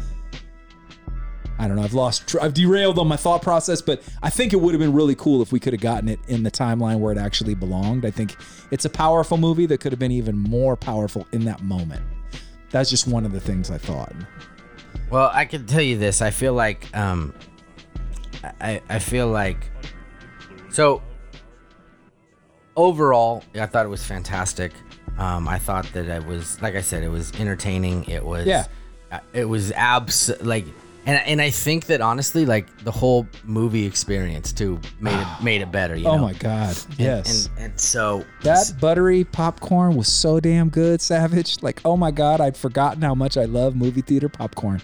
I 1.63 1.69
don't 1.69 1.77
know. 1.77 1.83
I've 1.85 1.95
lost. 1.95 2.27
Tr- 2.27 2.41
I've 2.41 2.55
derailed 2.55 2.99
on 2.99 3.07
my 3.07 3.17
thought 3.17 3.41
process, 3.41 3.81
but 3.81 4.03
I 4.21 4.31
think 4.31 4.53
it 4.53 4.57
would 4.57 4.75
have 4.75 4.81
been 4.81 4.93
really 4.93 5.15
cool 5.15 5.43
if 5.43 5.53
we 5.53 5.61
could 5.61 5.73
have 5.73 5.81
gotten 5.81 6.09
it 6.09 6.19
in 6.27 6.43
the 6.43 6.51
timeline 6.51 6.99
where 6.99 7.13
it 7.13 7.19
actually 7.19 7.55
belonged. 7.55 8.05
I 8.05 8.11
think 8.11 8.35
it's 8.73 8.85
a 8.85 8.91
powerful 8.91 9.37
movie 9.39 9.67
that 9.67 9.79
could 9.79 9.93
have 9.93 10.01
been 10.01 10.11
even 10.11 10.37
more 10.37 10.77
powerful 10.77 11.25
in 11.31 11.45
that 11.45 11.63
moment. 11.63 12.03
That's 12.71 12.91
just 12.91 13.07
one 13.07 13.25
of 13.25 13.31
the 13.31 13.39
things 13.39 13.71
I 13.71 13.79
thought. 13.79 14.13
Well, 15.09 15.31
I 15.33 15.45
can 15.45 15.65
tell 15.67 15.83
you 15.83 15.97
this. 15.99 16.21
I 16.21 16.31
feel 16.31 16.53
like 16.55 16.95
um 16.97 17.33
I 18.61 18.83
I 18.89 18.99
feel 18.99 19.29
like 19.29 19.71
so 20.71 21.01
overall, 22.77 23.45
I 23.55 23.67
thought 23.67 23.87
it 23.87 23.91
was 23.91 24.05
fantastic. 24.05 24.73
Um 25.19 25.47
I 25.47 25.59
thought 25.59 25.87
that 25.93 26.07
it 26.07 26.27
was 26.27 26.61
like 26.63 26.75
I 26.75 26.81
said 26.81 27.03
it 27.03 27.09
was 27.09 27.33
entertaining. 27.39 28.05
It 28.05 28.25
was 28.25 28.47
Yeah. 28.47 28.67
uh, 29.11 29.21
it 29.33 29.45
was 29.45 29.71
abs 29.73 30.31
like 30.41 30.65
and 31.07 31.20
and 31.26 31.40
I 31.40 31.50
think 31.50 31.86
that 31.86 32.00
honestly 32.00 32.46
like 32.46 32.66
the 32.84 32.90
whole 32.90 33.26
movie 33.44 33.84
experience 33.86 34.53
too 34.53 34.80
made 35.00 35.18
it 35.20 35.26
made 35.42 35.61
it 35.62 35.72
better, 35.72 35.96
you 35.96 36.07
Oh 36.07 36.16
know. 36.16 36.22
my 36.22 36.32
god! 36.34 36.76
And- 36.90 36.98
Yes, 36.98 37.48
And 37.57 37.64
and, 37.72 37.80
so 37.80 38.24
that 38.42 38.72
buttery 38.80 39.24
popcorn 39.24 39.96
was 39.96 40.09
so 40.09 40.38
damn 40.40 40.68
good, 40.68 41.00
Savage. 41.00 41.62
Like, 41.62 41.80
oh 41.84 41.96
my 41.96 42.11
god, 42.11 42.40
I'd 42.40 42.57
forgotten 42.57 43.03
how 43.03 43.14
much 43.14 43.36
I 43.36 43.44
love 43.44 43.74
movie 43.76 44.00
theater 44.03 44.28
popcorn. 44.28 44.80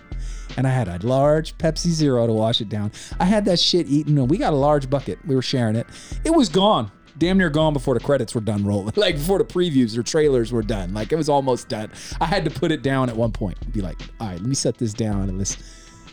And 0.57 0.67
I 0.67 0.71
had 0.71 0.89
a 0.89 0.99
large 1.07 1.57
Pepsi 1.59 1.91
Zero 1.91 2.27
to 2.27 2.33
wash 2.33 2.61
it 2.61 2.69
down. 2.69 2.91
I 3.21 3.25
had 3.27 3.45
that 3.45 3.61
shit 3.61 3.87
eaten, 3.87 4.19
and 4.19 4.29
we 4.29 4.39
got 4.39 4.53
a 4.53 4.57
large 4.57 4.91
bucket. 4.91 5.19
We 5.25 5.37
were 5.37 5.43
sharing 5.43 5.77
it. 5.77 5.87
It 6.25 6.31
was 6.35 6.49
gone, 6.49 6.91
damn 7.17 7.39
near 7.39 7.51
gone 7.51 7.73
before 7.75 7.95
the 7.95 8.01
credits 8.01 8.35
were 8.35 8.41
done 8.41 8.65
rolling. 8.65 8.93
Like 8.97 9.17
before 9.17 9.39
the 9.39 9.45
previews 9.45 9.97
or 9.97 10.03
trailers 10.03 10.51
were 10.51 10.63
done. 10.65 10.93
Like 10.95 11.13
it 11.13 11.17
was 11.17 11.29
almost 11.29 11.69
done. 11.69 11.93
I 12.21 12.25
had 12.27 12.45
to 12.45 12.51
put 12.51 12.73
it 12.73 12.83
down 12.83 13.09
at 13.09 13.15
one 13.17 13.31
point. 13.31 13.73
Be 13.73 13.81
like, 13.83 14.01
all 14.19 14.27
right, 14.29 14.39
let 14.41 14.49
me 14.49 14.55
set 14.57 14.79
this 14.79 14.93
down 14.93 15.29
and 15.29 15.39
let's 15.39 15.57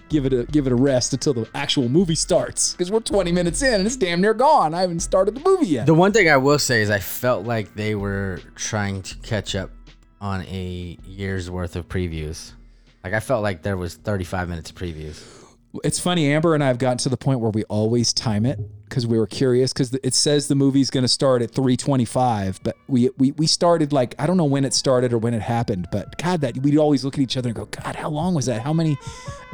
give 0.09 0.25
it 0.25 0.33
a 0.33 0.43
give 0.45 0.67
it 0.67 0.73
a 0.73 0.75
rest 0.75 1.13
until 1.13 1.33
the 1.33 1.47
actual 1.53 1.89
movie 1.89 2.15
starts. 2.15 2.73
Because 2.73 2.91
we're 2.91 2.99
20 2.99 3.31
minutes 3.31 3.61
in 3.61 3.75
and 3.75 3.85
it's 3.85 3.97
damn 3.97 4.21
near 4.21 4.33
gone. 4.33 4.73
I 4.73 4.81
haven't 4.81 5.01
started 5.01 5.35
the 5.35 5.41
movie 5.41 5.67
yet. 5.67 5.85
The 5.85 5.93
one 5.93 6.11
thing 6.11 6.29
I 6.29 6.37
will 6.37 6.59
say 6.59 6.81
is 6.81 6.89
I 6.89 6.99
felt 6.99 7.45
like 7.45 7.73
they 7.75 7.95
were 7.95 8.39
trying 8.55 9.01
to 9.03 9.15
catch 9.17 9.55
up 9.55 9.71
on 10.21 10.41
a 10.43 10.97
year's 11.05 11.49
worth 11.49 11.75
of 11.75 11.87
previews. 11.87 12.53
Like 13.03 13.13
I 13.13 13.19
felt 13.19 13.43
like 13.43 13.61
there 13.61 13.77
was 13.77 13.95
35 13.95 14.49
minutes 14.49 14.71
of 14.71 14.75
previews. 14.75 15.21
It's 15.83 15.99
funny, 15.99 16.31
Amber 16.31 16.53
and 16.53 16.63
I 16.63 16.67
have 16.67 16.77
gotten 16.77 16.97
to 16.99 17.09
the 17.09 17.17
point 17.17 17.39
where 17.39 17.51
we 17.51 17.63
always 17.65 18.13
time 18.13 18.45
it 18.45 18.59
because 18.85 19.07
we 19.07 19.17
were 19.17 19.27
curious 19.27 19.73
because 19.73 19.93
it 19.93 20.13
says 20.13 20.47
the 20.47 20.55
movie's 20.55 20.89
going 20.89 21.03
to 21.03 21.07
start 21.07 21.41
at 21.41 21.51
325, 21.51 22.61
but 22.63 22.77
we, 22.87 23.09
we 23.17 23.31
we 23.33 23.47
started 23.47 23.91
like 23.91 24.15
I 24.19 24.27
don't 24.27 24.37
know 24.37 24.45
when 24.45 24.63
it 24.63 24.73
started 24.73 25.11
or 25.13 25.17
when 25.17 25.33
it 25.33 25.41
happened, 25.41 25.87
but 25.91 26.17
God, 26.17 26.41
that 26.41 26.57
we'd 26.57 26.77
always 26.77 27.03
look 27.03 27.15
at 27.15 27.19
each 27.19 27.37
other 27.37 27.49
and 27.49 27.55
go, 27.55 27.65
God, 27.65 27.95
how 27.95 28.09
long 28.09 28.33
was 28.33 28.45
that? 28.45 28.61
How 28.61 28.73
many? 28.73 28.97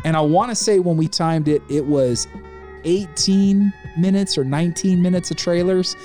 And 0.04 0.16
I 0.18 0.22
want 0.22 0.50
to 0.50 0.56
say 0.56 0.80
when 0.80 0.98
we 0.98 1.08
timed 1.08 1.48
it, 1.48 1.62
it 1.70 1.86
was 1.86 2.28
18 2.84 3.72
minutes 3.98 4.38
or 4.38 4.44
19 4.44 5.02
minutes 5.02 5.32
of 5.32 5.38
trailers. 5.38 5.96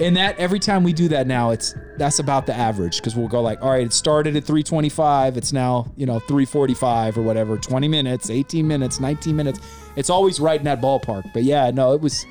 And 0.00 0.16
that 0.16 0.38
every 0.38 0.58
time 0.58 0.84
we 0.84 0.92
do 0.92 1.08
that 1.08 1.26
now, 1.26 1.50
it's 1.50 1.74
that's 1.96 2.18
about 2.18 2.46
the 2.46 2.54
average 2.54 2.98
because 2.98 3.16
we'll 3.16 3.28
go 3.28 3.42
like, 3.42 3.60
all 3.62 3.70
right, 3.70 3.86
it 3.86 3.92
started 3.92 4.36
at 4.36 4.44
325, 4.44 5.36
it's 5.36 5.52
now 5.52 5.90
you 5.96 6.06
know 6.06 6.20
345 6.20 7.18
or 7.18 7.22
whatever, 7.22 7.56
20 7.56 7.88
minutes, 7.88 8.30
18 8.30 8.66
minutes, 8.66 9.00
19 9.00 9.34
minutes. 9.34 9.60
It's 9.96 10.10
always 10.10 10.38
right 10.38 10.58
in 10.58 10.64
that 10.64 10.80
ballpark. 10.80 11.32
But 11.32 11.42
yeah, 11.42 11.70
no, 11.70 11.92
it 11.92 12.00
was. 12.00 12.24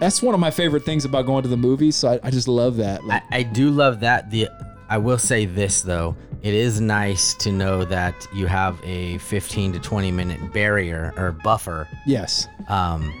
That's 0.00 0.20
one 0.20 0.34
of 0.34 0.40
my 0.40 0.50
favorite 0.50 0.84
things 0.84 1.04
about 1.04 1.26
going 1.26 1.44
to 1.44 1.48
the 1.48 1.56
movies. 1.56 1.94
So 1.94 2.08
I, 2.08 2.20
I 2.24 2.30
just 2.32 2.48
love 2.48 2.76
that. 2.78 3.04
Like, 3.04 3.22
I, 3.30 3.38
I 3.38 3.42
do 3.44 3.70
love 3.70 4.00
that. 4.00 4.30
The 4.30 4.48
I 4.88 4.98
will 4.98 5.18
say 5.18 5.46
this 5.46 5.82
though, 5.82 6.16
it 6.42 6.54
is 6.54 6.80
nice 6.80 7.34
to 7.34 7.50
know 7.50 7.84
that 7.84 8.26
you 8.32 8.46
have 8.46 8.78
a 8.84 9.18
15 9.18 9.72
to 9.72 9.78
20 9.80 10.10
minute 10.12 10.52
barrier 10.52 11.12
or 11.16 11.32
buffer, 11.32 11.88
yes, 12.06 12.46
um, 12.68 13.12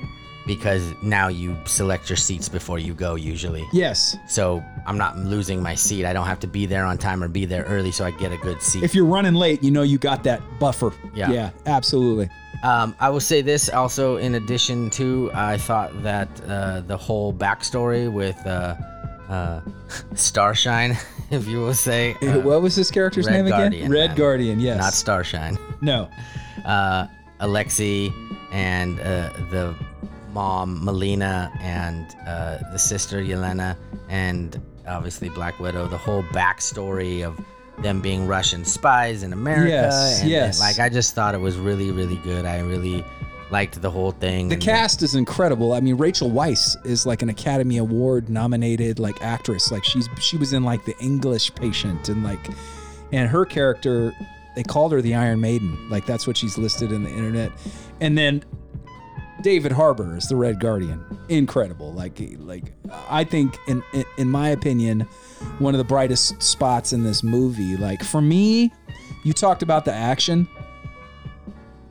because 0.46 0.94
now 1.02 1.28
you 1.28 1.56
select 1.64 2.08
your 2.08 2.16
seats 2.16 2.48
before 2.48 2.78
you 2.78 2.94
go 2.94 3.14
usually. 3.16 3.66
yes. 3.72 4.16
So 4.28 4.62
I'm 4.86 4.96
not 4.98 5.18
losing 5.18 5.62
my 5.62 5.74
seat. 5.74 6.04
I 6.06 6.12
don't 6.12 6.26
have 6.26 6.40
to 6.40 6.46
be 6.46 6.66
there 6.66 6.84
on 6.84 6.98
time 6.98 7.22
or 7.22 7.28
be 7.28 7.44
there 7.44 7.64
early, 7.64 7.90
so 7.90 8.04
I 8.04 8.12
get 8.12 8.32
a 8.32 8.36
good 8.36 8.62
seat. 8.62 8.82
If 8.84 8.94
you're 8.94 9.04
running 9.06 9.34
late, 9.34 9.62
you 9.62 9.70
know 9.70 9.82
you 9.82 9.98
got 9.98 10.22
that 10.24 10.40
buffer. 10.60 10.92
Yeah. 11.14 11.30
yeah, 11.30 11.50
absolutely. 11.66 12.28
Um, 12.62 12.94
I 13.00 13.10
will 13.10 13.20
say 13.20 13.42
this 13.42 13.68
also. 13.68 14.16
In 14.16 14.36
addition 14.36 14.88
to, 14.90 15.30
I 15.34 15.58
thought 15.58 16.02
that 16.02 16.28
uh, 16.48 16.80
the 16.80 16.96
whole 16.96 17.32
backstory 17.32 18.10
with 18.10 18.36
uh, 18.46 18.76
uh, 19.28 19.60
Starshine, 20.14 20.96
if 21.30 21.46
you 21.46 21.58
will 21.58 21.74
say, 21.74 22.14
uh, 22.22 22.40
what 22.40 22.62
was 22.62 22.76
this 22.76 22.90
character's 22.90 23.26
Red 23.26 23.32
name 23.32 23.46
again? 23.46 23.58
Guardian, 23.58 23.92
Red 23.92 24.08
man. 24.10 24.16
Guardian. 24.16 24.60
Yes. 24.60 24.78
not 24.78 24.92
Starshine, 24.94 25.58
no. 25.80 26.08
uh, 26.64 27.06
Alexei 27.40 28.10
and 28.52 28.98
uh, 29.00 29.30
the 29.50 29.74
mom 30.36 30.84
Melina 30.84 31.50
and 31.60 32.14
uh, 32.26 32.58
the 32.70 32.78
sister 32.78 33.22
Yelena 33.22 33.74
and 34.10 34.60
obviously 34.86 35.30
Black 35.30 35.58
Widow. 35.58 35.88
The 35.88 35.96
whole 35.96 36.22
backstory 36.24 37.26
of 37.26 37.42
them 37.78 38.02
being 38.02 38.26
Russian 38.26 38.62
spies 38.62 39.22
in 39.22 39.32
America. 39.32 39.70
Yes, 39.70 40.20
and, 40.20 40.30
yes. 40.30 40.60
like 40.60 40.78
I 40.78 40.90
just 40.90 41.14
thought 41.14 41.34
it 41.34 41.40
was 41.40 41.56
really, 41.56 41.90
really 41.90 42.18
good. 42.18 42.44
I 42.44 42.58
really 42.58 43.02
liked 43.50 43.80
the 43.80 43.90
whole 43.90 44.12
thing. 44.12 44.48
The 44.48 44.56
and 44.56 44.62
cast 44.62 45.02
is 45.02 45.14
incredible. 45.14 45.72
I 45.72 45.80
mean, 45.80 45.96
Rachel 45.96 46.30
Weisz 46.30 46.76
is 46.84 47.06
like 47.06 47.22
an 47.22 47.30
Academy 47.30 47.78
Award 47.78 48.28
nominated 48.28 48.98
like 48.98 49.22
actress. 49.22 49.72
Like 49.72 49.84
she's 49.84 50.06
she 50.20 50.36
was 50.36 50.52
in 50.52 50.64
like 50.64 50.84
The 50.84 50.98
English 50.98 51.54
Patient 51.54 52.10
and 52.10 52.22
like, 52.22 52.46
and 53.10 53.26
her 53.26 53.46
character 53.46 54.14
they 54.54 54.62
called 54.62 54.92
her 54.92 55.00
the 55.00 55.14
Iron 55.14 55.40
Maiden. 55.40 55.88
Like 55.88 56.04
that's 56.04 56.26
what 56.26 56.36
she's 56.36 56.58
listed 56.58 56.92
in 56.92 57.04
the 57.04 57.10
internet. 57.10 57.52
And 58.02 58.18
then 58.18 58.44
David 59.46 59.70
Harbour 59.70 60.16
is 60.16 60.26
the 60.26 60.34
Red 60.34 60.58
Guardian. 60.58 61.04
Incredible. 61.28 61.92
Like 61.92 62.20
like 62.38 62.72
I 63.08 63.22
think 63.22 63.56
in 63.68 63.80
in, 64.18 64.28
my 64.28 64.48
opinion, 64.48 65.02
one 65.60 65.72
of 65.72 65.78
the 65.78 65.84
brightest 65.84 66.42
spots 66.42 66.92
in 66.92 67.04
this 67.04 67.22
movie. 67.22 67.76
Like 67.76 68.02
for 68.02 68.20
me, 68.20 68.72
you 69.22 69.32
talked 69.32 69.62
about 69.62 69.84
the 69.84 69.92
action. 69.92 70.48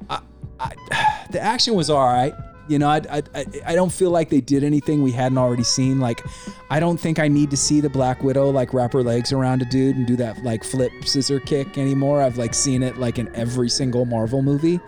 I, 0.10 0.20
I, 0.60 1.26
the 1.32 1.40
action 1.40 1.76
was 1.76 1.90
all 1.90 2.06
right. 2.06 2.34
You 2.68 2.78
know, 2.78 2.90
I 2.90 3.02
I- 3.34 3.46
I 3.66 3.74
don't 3.74 3.92
feel 3.92 4.12
like 4.12 4.30
they 4.30 4.42
did 4.42 4.66
anything 4.66 5.02
we 5.02 5.14
hadn't 5.14 5.38
already 5.38 5.64
seen. 5.64 6.02
Like, 6.02 6.26
I 6.70 6.82
don't 6.82 6.98
think 7.00 7.20
I 7.20 7.30
need 7.30 7.52
to 7.52 7.58
see 7.58 7.80
the 7.80 7.90
Black 7.90 8.22
Widow 8.22 8.50
like 8.50 8.74
wrap 8.74 8.92
her 8.92 9.02
legs 9.02 9.32
around 9.32 9.62
a 9.62 9.66
dude 9.66 9.96
and 9.96 10.06
do 10.06 10.18
that 10.18 10.44
like 10.44 10.66
flip 10.66 10.92
scissor 11.06 11.40
kick 11.40 11.78
anymore. 11.78 12.22
I've 12.22 12.38
like 12.38 12.54
seen 12.54 12.84
it 12.84 12.98
like 12.98 13.18
in 13.18 13.34
every 13.34 13.70
single 13.70 14.04
Marvel 14.04 14.42
movie. 14.42 14.82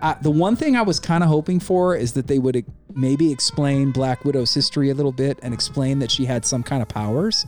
Uh, 0.00 0.14
the 0.22 0.30
one 0.30 0.54
thing 0.54 0.76
I 0.76 0.82
was 0.82 1.00
kind 1.00 1.24
of 1.24 1.28
hoping 1.28 1.58
for 1.58 1.96
is 1.96 2.12
that 2.12 2.26
they 2.28 2.38
would 2.38 2.64
maybe 2.94 3.32
explain 3.32 3.90
Black 3.90 4.24
Widow's 4.24 4.54
history 4.54 4.90
a 4.90 4.94
little 4.94 5.12
bit 5.12 5.38
and 5.42 5.52
explain 5.52 5.98
that 5.98 6.10
she 6.10 6.24
had 6.24 6.44
some 6.44 6.62
kind 6.62 6.82
of 6.82 6.88
powers. 6.88 7.46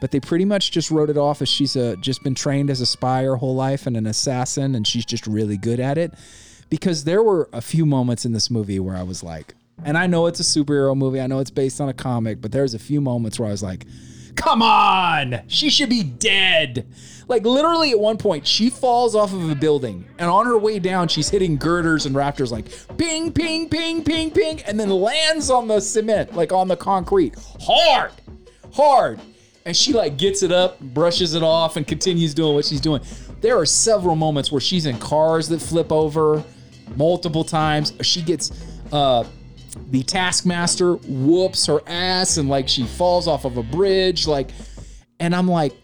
But 0.00 0.10
they 0.10 0.20
pretty 0.20 0.44
much 0.44 0.70
just 0.70 0.90
wrote 0.90 1.10
it 1.10 1.16
off 1.16 1.42
as 1.42 1.48
she's 1.48 1.76
a, 1.76 1.96
just 1.96 2.22
been 2.22 2.34
trained 2.34 2.70
as 2.70 2.80
a 2.80 2.86
spy 2.86 3.24
her 3.24 3.36
whole 3.36 3.54
life 3.54 3.86
and 3.86 3.96
an 3.96 4.06
assassin, 4.06 4.74
and 4.74 4.86
she's 4.86 5.04
just 5.04 5.26
really 5.26 5.56
good 5.56 5.80
at 5.80 5.98
it. 5.98 6.14
Because 6.70 7.04
there 7.04 7.22
were 7.22 7.48
a 7.52 7.60
few 7.60 7.84
moments 7.84 8.24
in 8.24 8.32
this 8.32 8.50
movie 8.50 8.80
where 8.80 8.96
I 8.96 9.02
was 9.02 9.22
like, 9.22 9.54
and 9.84 9.98
I 9.98 10.06
know 10.06 10.26
it's 10.26 10.40
a 10.40 10.44
superhero 10.44 10.96
movie, 10.96 11.20
I 11.20 11.26
know 11.26 11.40
it's 11.40 11.50
based 11.50 11.80
on 11.80 11.88
a 11.88 11.92
comic, 11.92 12.40
but 12.40 12.52
there's 12.52 12.74
a 12.74 12.78
few 12.78 13.00
moments 13.00 13.38
where 13.38 13.48
I 13.48 13.52
was 13.52 13.62
like, 13.62 13.86
come 14.36 14.62
on, 14.62 15.42
she 15.46 15.70
should 15.70 15.88
be 15.88 16.02
dead. 16.02 16.86
Like 17.28 17.44
literally 17.44 17.90
at 17.92 17.98
one 17.98 18.18
point, 18.18 18.46
she 18.46 18.68
falls 18.68 19.14
off 19.14 19.32
of 19.32 19.48
a 19.48 19.54
building, 19.54 20.06
and 20.18 20.28
on 20.28 20.46
her 20.46 20.58
way 20.58 20.78
down, 20.78 21.08
she's 21.08 21.28
hitting 21.28 21.56
girders 21.56 22.04
and 22.06 22.14
rafters 22.14 22.52
like 22.52 22.66
ping, 22.98 23.32
ping, 23.32 23.68
ping, 23.68 24.04
ping, 24.04 24.30
ping, 24.30 24.60
and 24.62 24.78
then 24.78 24.90
lands 24.90 25.48
on 25.48 25.68
the 25.68 25.80
cement, 25.80 26.34
like 26.34 26.52
on 26.52 26.68
the 26.68 26.76
concrete, 26.76 27.34
hard, 27.60 28.12
hard. 28.72 29.20
And 29.64 29.76
she 29.76 29.92
like 29.92 30.18
gets 30.18 30.42
it 30.42 30.50
up, 30.50 30.80
brushes 30.80 31.34
it 31.34 31.42
off, 31.42 31.76
and 31.76 31.86
continues 31.86 32.34
doing 32.34 32.54
what 32.54 32.64
she's 32.64 32.80
doing. 32.80 33.00
There 33.40 33.56
are 33.58 33.66
several 33.66 34.16
moments 34.16 34.50
where 34.50 34.60
she's 34.60 34.86
in 34.86 34.98
cars 34.98 35.48
that 35.48 35.60
flip 35.60 35.92
over 35.92 36.42
multiple 36.96 37.44
times. 37.44 37.92
She 38.02 38.22
gets 38.22 38.50
uh 38.92 39.24
the 39.90 40.02
taskmaster 40.02 40.94
whoops 40.94 41.66
her 41.66 41.80
ass 41.86 42.36
and 42.36 42.48
like 42.48 42.68
she 42.68 42.84
falls 42.84 43.26
off 43.26 43.44
of 43.44 43.56
a 43.56 43.62
bridge 43.62 44.26
like 44.26 44.50
and 45.20 45.34
i'm 45.34 45.48
like 45.48 45.74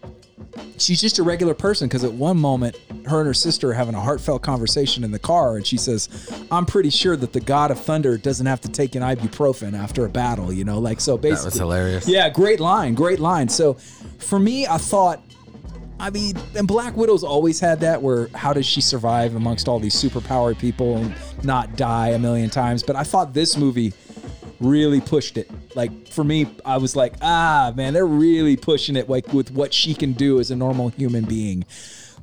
she's 0.77 0.99
just 1.01 1.19
a 1.19 1.23
regular 1.23 1.53
person 1.53 1.87
because 1.87 2.03
at 2.03 2.11
one 2.11 2.37
moment 2.37 2.75
her 3.07 3.19
and 3.19 3.27
her 3.27 3.33
sister 3.33 3.69
are 3.69 3.73
having 3.73 3.95
a 3.95 3.99
heartfelt 3.99 4.41
conversation 4.41 5.03
in 5.03 5.11
the 5.11 5.19
car 5.19 5.55
and 5.57 5.65
she 5.65 5.77
says 5.77 6.07
i'm 6.51 6.65
pretty 6.65 6.89
sure 6.89 7.15
that 7.15 7.33
the 7.33 7.39
god 7.39 7.71
of 7.71 7.79
thunder 7.79 8.17
doesn't 8.17 8.45
have 8.45 8.61
to 8.61 8.69
take 8.69 8.95
an 8.95 9.01
ibuprofen 9.01 9.77
after 9.77 10.05
a 10.05 10.09
battle 10.09 10.51
you 10.53 10.63
know 10.63 10.79
like 10.79 10.99
so 10.99 11.17
basically 11.17 11.39
That 11.41 11.45
was 11.45 11.59
hilarious. 11.59 12.07
yeah 12.07 12.29
great 12.29 12.59
line 12.59 12.93
great 12.95 13.19
line 13.19 13.49
so 13.49 13.73
for 14.19 14.39
me 14.39 14.67
i 14.67 14.77
thought 14.77 15.21
I 16.01 16.11
mean, 16.11 16.37
and 16.55 16.65
Black 16.65 16.95
Widow's 16.95 17.25
always 17.25 17.59
had 17.59 17.81
that 17.81 18.01
where 18.01 18.29
how 18.33 18.53
does 18.53 18.65
she 18.65 18.79
survive 18.79 19.35
amongst 19.35 19.67
all 19.67 19.79
these 19.81 19.93
superpowered 19.93 20.57
people 20.57 20.95
and 20.95 21.13
not 21.43 21.75
die 21.75 22.09
a 22.09 22.19
million 22.19 22.49
times? 22.49 22.83
But 22.83 22.95
I 22.95 23.03
thought 23.03 23.33
this 23.33 23.57
movie 23.57 23.93
really 24.59 25.01
pushed 25.01 25.37
it. 25.37 25.49
Like 25.75 26.07
for 26.07 26.23
me, 26.23 26.47
I 26.65 26.77
was 26.77 26.95
like, 26.95 27.13
ah, 27.21 27.73
man, 27.75 27.93
they're 27.93 28.05
really 28.05 28.57
pushing 28.57 28.95
it 28.95 29.09
like 29.09 29.31
with 29.33 29.51
what 29.51 29.73
she 29.73 29.93
can 29.93 30.13
do 30.13 30.39
as 30.39 30.51
a 30.51 30.55
normal 30.55 30.89
human 30.89 31.25
being. 31.25 31.65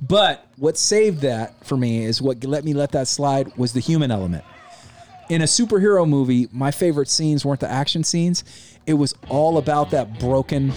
But 0.01 0.47
what 0.57 0.77
saved 0.77 1.23
that 1.23 1.64
for 1.64 1.77
me 1.77 2.05
is 2.05 2.21
what 2.21 2.45
let 2.45 2.64
me 2.64 2.75
let 2.75 2.93
that 2.93 3.09
slide 3.09 3.57
was 3.57 3.73
the 3.73 3.81
human 3.81 4.11
element. 4.11 4.45
In 5.29 5.43
a 5.43 5.47
superhero 5.47 6.09
movie, 6.09 6.49
my 6.53 6.71
favorite 6.71 7.09
scenes 7.09 7.45
weren't 7.45 7.61
the 7.61 7.71
action 7.71 8.05
scenes. 8.05 8.45
It 8.87 8.95
was 8.95 9.14
all 9.29 9.59
about 9.59 9.91
that 9.91 10.21
broken 10.21 10.73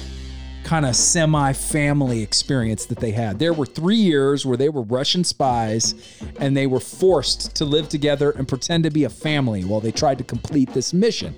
kind 0.63 0.85
of 0.85 0.95
semi 0.95 1.53
family 1.53 2.21
experience 2.21 2.85
that 2.85 2.99
they 2.99 3.11
had. 3.11 3.39
There 3.39 3.53
were 3.53 3.65
three 3.65 3.95
years 3.95 4.45
where 4.45 4.57
they 4.57 4.69
were 4.69 4.81
Russian 4.81 5.23
spies 5.23 5.95
and 6.39 6.55
they 6.55 6.67
were 6.67 6.79
forced 6.79 7.55
to 7.57 7.65
live 7.65 7.89
together 7.89 8.31
and 8.31 8.47
pretend 8.47 8.83
to 8.83 8.89
be 8.89 9.03
a 9.03 9.09
family 9.09 9.63
while 9.63 9.79
they 9.79 9.91
tried 9.91 10.17
to 10.19 10.23
complete 10.23 10.73
this 10.73 10.93
mission. 10.93 11.35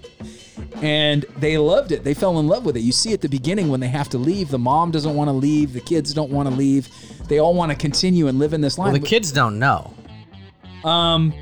And 0.82 1.26
they 1.38 1.58
loved 1.58 1.92
it. 1.92 2.04
They 2.04 2.14
fell 2.14 2.40
in 2.40 2.48
love 2.48 2.66
with 2.66 2.78
it. 2.78 2.82
You 2.82 2.92
see 2.92 3.14
at 3.14 3.22
the 3.22 3.30
beginning 3.30 3.70
when 3.70 3.80
they 3.80 3.88
have 3.88 4.10
to 4.10 4.18
leave, 4.18 4.50
the 4.50 4.60
mom 4.60 4.92
doesn't 4.92 5.16
want 5.16 5.28
to 5.28 5.34
leave, 5.34 5.74
the 5.74 5.82
kids 5.82 6.14
don't 6.14 6.32
want 6.32 6.50
to 6.50 6.56
leave. 6.56 6.90
They 7.28 7.40
all 7.40 7.54
want 7.54 7.72
to 7.72 7.78
continue 7.78 8.28
and 8.28 8.40
live 8.40 8.54
in 8.54 8.62
this 8.62 8.78
line. 8.78 8.92
Well, 8.92 9.02
the 9.02 9.08
kids 9.08 9.32
don't 9.32 9.60
know. 9.60 9.94
Um, 10.84 11.34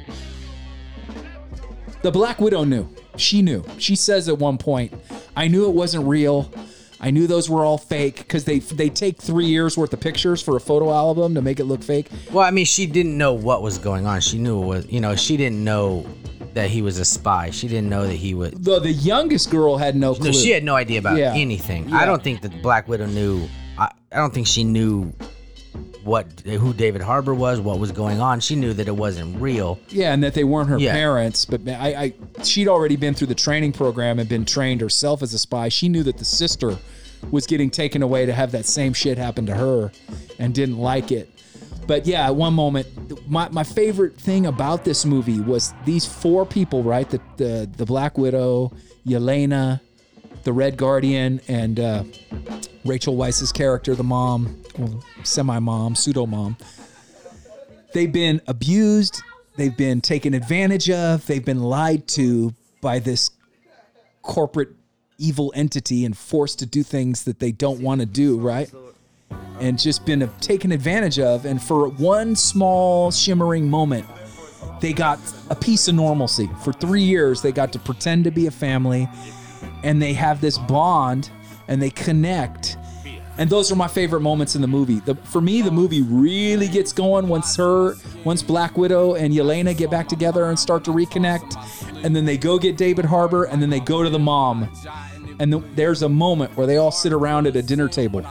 the 2.01 2.11
Black 2.11 2.39
Widow 2.39 2.63
knew. 2.63 2.87
She 3.17 3.41
knew. 3.41 3.63
She 3.77 3.95
says 3.95 4.29
at 4.29 4.37
one 4.37 4.57
point, 4.57 4.93
"I 5.35 5.47
knew 5.47 5.67
it 5.67 5.73
wasn't 5.73 6.07
real. 6.07 6.51
I 7.01 7.11
knew 7.11 7.27
those 7.27 7.49
were 7.49 7.63
all 7.63 7.77
fake 7.77 8.17
because 8.17 8.43
they 8.43 8.59
they 8.59 8.89
take 8.89 9.21
three 9.21 9.45
years 9.45 9.77
worth 9.77 9.93
of 9.93 9.99
pictures 9.99 10.41
for 10.41 10.55
a 10.57 10.59
photo 10.59 10.91
album 10.91 11.35
to 11.35 11.41
make 11.41 11.59
it 11.59 11.65
look 11.65 11.81
fake." 11.83 12.07
Well, 12.31 12.45
I 12.45 12.51
mean, 12.51 12.65
she 12.65 12.85
didn't 12.85 13.17
know 13.17 13.33
what 13.33 13.61
was 13.61 13.77
going 13.77 14.05
on. 14.05 14.21
She 14.21 14.37
knew 14.37 14.61
it 14.61 14.65
was, 14.65 14.85
you 14.91 14.99
know, 14.99 15.15
she 15.15 15.37
didn't 15.37 15.63
know 15.63 16.05
that 16.55 16.69
he 16.69 16.81
was 16.81 16.97
a 16.99 17.05
spy. 17.05 17.51
She 17.51 17.67
didn't 17.67 17.89
know 17.89 18.05
that 18.07 18.15
he 18.15 18.33
was. 18.33 18.51
The 18.51 18.79
the 18.79 18.91
youngest 18.91 19.49
girl 19.51 19.77
had 19.77 19.95
no 19.95 20.13
clue. 20.15 20.25
No, 20.27 20.31
she 20.31 20.51
had 20.51 20.63
no 20.63 20.75
idea 20.75 20.99
about 20.99 21.17
Yeah. 21.17 21.33
anything. 21.35 21.89
Yeah. 21.89 21.97
I 21.99 22.05
don't 22.05 22.23
think 22.23 22.41
that 22.41 22.61
Black 22.61 22.87
Widow 22.87 23.05
knew. 23.05 23.47
I, 23.77 23.89
I 24.11 24.17
don't 24.17 24.33
think 24.33 24.47
she 24.47 24.63
knew 24.63 25.13
what 26.03 26.27
who 26.41 26.73
David 26.73 27.01
Harbour 27.01 27.33
was, 27.33 27.59
what 27.59 27.79
was 27.79 27.91
going 27.91 28.21
on. 28.21 28.39
She 28.39 28.55
knew 28.55 28.73
that 28.73 28.87
it 28.87 28.95
wasn't 28.95 29.39
real. 29.41 29.79
Yeah, 29.89 30.13
and 30.13 30.23
that 30.23 30.33
they 30.33 30.43
weren't 30.43 30.69
her 30.69 30.77
Yeah. 30.79 30.93
parents, 30.93 31.45
but 31.45 31.61
I, 31.67 32.13
I 32.37 32.43
she'd 32.43 32.67
already 32.67 32.95
been 32.95 33.13
through 33.13 33.27
the 33.27 33.35
training 33.35 33.73
program 33.73 34.19
and 34.19 34.27
been 34.29 34.45
trained 34.45 34.81
herself 34.81 35.21
as 35.21 35.33
a 35.33 35.39
spy. 35.39 35.69
She 35.69 35.89
knew 35.89 36.03
that 36.03 36.17
the 36.17 36.25
sister 36.25 36.77
was 37.31 37.45
getting 37.45 37.69
taken 37.69 38.01
away 38.01 38.25
to 38.25 38.33
have 38.33 38.51
that 38.53 38.65
same 38.65 38.93
shit 38.93 39.17
happen 39.17 39.45
to 39.47 39.55
her 39.55 39.91
and 40.39 40.53
didn't 40.55 40.77
like 40.77 41.11
it. 41.11 41.29
But 41.85 42.05
yeah, 42.05 42.27
at 42.27 42.35
one 42.35 42.53
moment, 42.53 42.87
my, 43.29 43.49
my 43.49 43.63
favorite 43.63 44.15
thing 44.15 44.45
about 44.45 44.85
this 44.85 45.05
movie 45.05 45.41
was 45.41 45.73
these 45.85 46.05
four 46.05 46.45
people, 46.45 46.83
right? 46.83 47.09
The 47.09 47.19
the, 47.37 47.69
the 47.77 47.85
Black 47.85 48.17
Widow, 48.17 48.71
Yelena, 49.05 49.81
the 50.49 50.53
Red 50.53 50.77
Guardian, 50.77 51.39
and 51.47 51.79
uh, 51.79 52.03
Rachel 52.83 53.15
Weisz's 53.15 53.51
character, 53.51 53.93
the 53.93 54.03
mom, 54.03 54.59
well, 54.79 55.03
semi-mom, 55.23 55.93
pseudo-mom 55.93 56.57
they've 57.93 58.11
been 58.11 58.41
abused, 58.47 59.21
they've 59.57 59.77
been 59.77 60.01
taken 60.01 60.33
advantage 60.33 60.89
of, 60.89 61.23
they've 61.27 61.45
been 61.45 61.61
lied 61.61 62.07
to 62.07 62.51
by 62.81 62.97
this 62.97 63.31
corporate 64.23 64.69
evil 65.19 65.51
entity 65.55 66.03
and 66.03 66.17
forced 66.17 66.57
to 66.59 66.65
do 66.65 66.81
things 66.81 67.25
that 67.25 67.39
they 67.39 67.51
don't 67.51 67.79
want 67.81 67.99
to 67.99 68.07
do, 68.07 68.39
right? 68.39 68.71
And 69.59 69.77
just 69.77 70.03
been 70.03 70.27
taken 70.39 70.71
advantage 70.71 71.19
of. 71.19 71.45
And 71.45 71.61
for 71.61 71.89
one 71.89 72.35
small 72.35 73.11
shimmering 73.11 73.69
moment, 73.69 74.07
they 74.81 74.93
got 74.93 75.19
a 75.51 75.55
piece 75.55 75.87
of 75.87 75.95
normalcy. 75.95 76.49
For 76.63 76.71
three 76.71 77.03
years, 77.03 77.41
they 77.41 77.51
got 77.51 77.73
to 77.73 77.79
pretend 77.79 78.23
to 78.23 78.31
be 78.31 78.47
a 78.47 78.51
family 78.51 79.07
and 79.83 80.01
they 80.01 80.13
have 80.13 80.41
this 80.41 80.57
bond 80.57 81.29
and 81.67 81.81
they 81.81 81.89
connect. 81.89 82.77
And 83.37 83.49
those 83.49 83.71
are 83.71 83.75
my 83.75 83.87
favorite 83.87 84.19
moments 84.19 84.55
in 84.55 84.61
the 84.61 84.67
movie. 84.67 84.99
The, 84.99 85.15
for 85.15 85.39
me, 85.39 85.61
the 85.61 85.71
movie 85.71 86.01
really 86.01 86.67
gets 86.67 86.91
going 86.91 87.29
once 87.29 87.55
her, 87.55 87.95
once 88.25 88.43
Black 88.43 88.77
Widow 88.77 89.15
and 89.15 89.33
Yelena 89.33 89.77
get 89.77 89.89
back 89.89 90.09
together 90.09 90.45
and 90.45 90.59
start 90.59 90.83
to 90.83 90.91
reconnect, 90.91 91.55
and 92.03 92.13
then 92.13 92.25
they 92.25 92.37
go 92.37 92.59
get 92.59 92.75
David 92.75 93.05
Harbour, 93.05 93.45
and 93.45 93.61
then 93.61 93.69
they 93.69 93.79
go 93.79 94.03
to 94.03 94.09
the 94.09 94.19
mom, 94.19 94.69
and 95.39 95.53
the, 95.53 95.59
there's 95.75 96.01
a 96.01 96.09
moment 96.09 96.57
where 96.57 96.67
they 96.67 96.75
all 96.75 96.91
sit 96.91 97.13
around 97.13 97.47
at 97.47 97.55
a 97.55 97.61
dinner 97.61 97.87
table, 97.87 98.21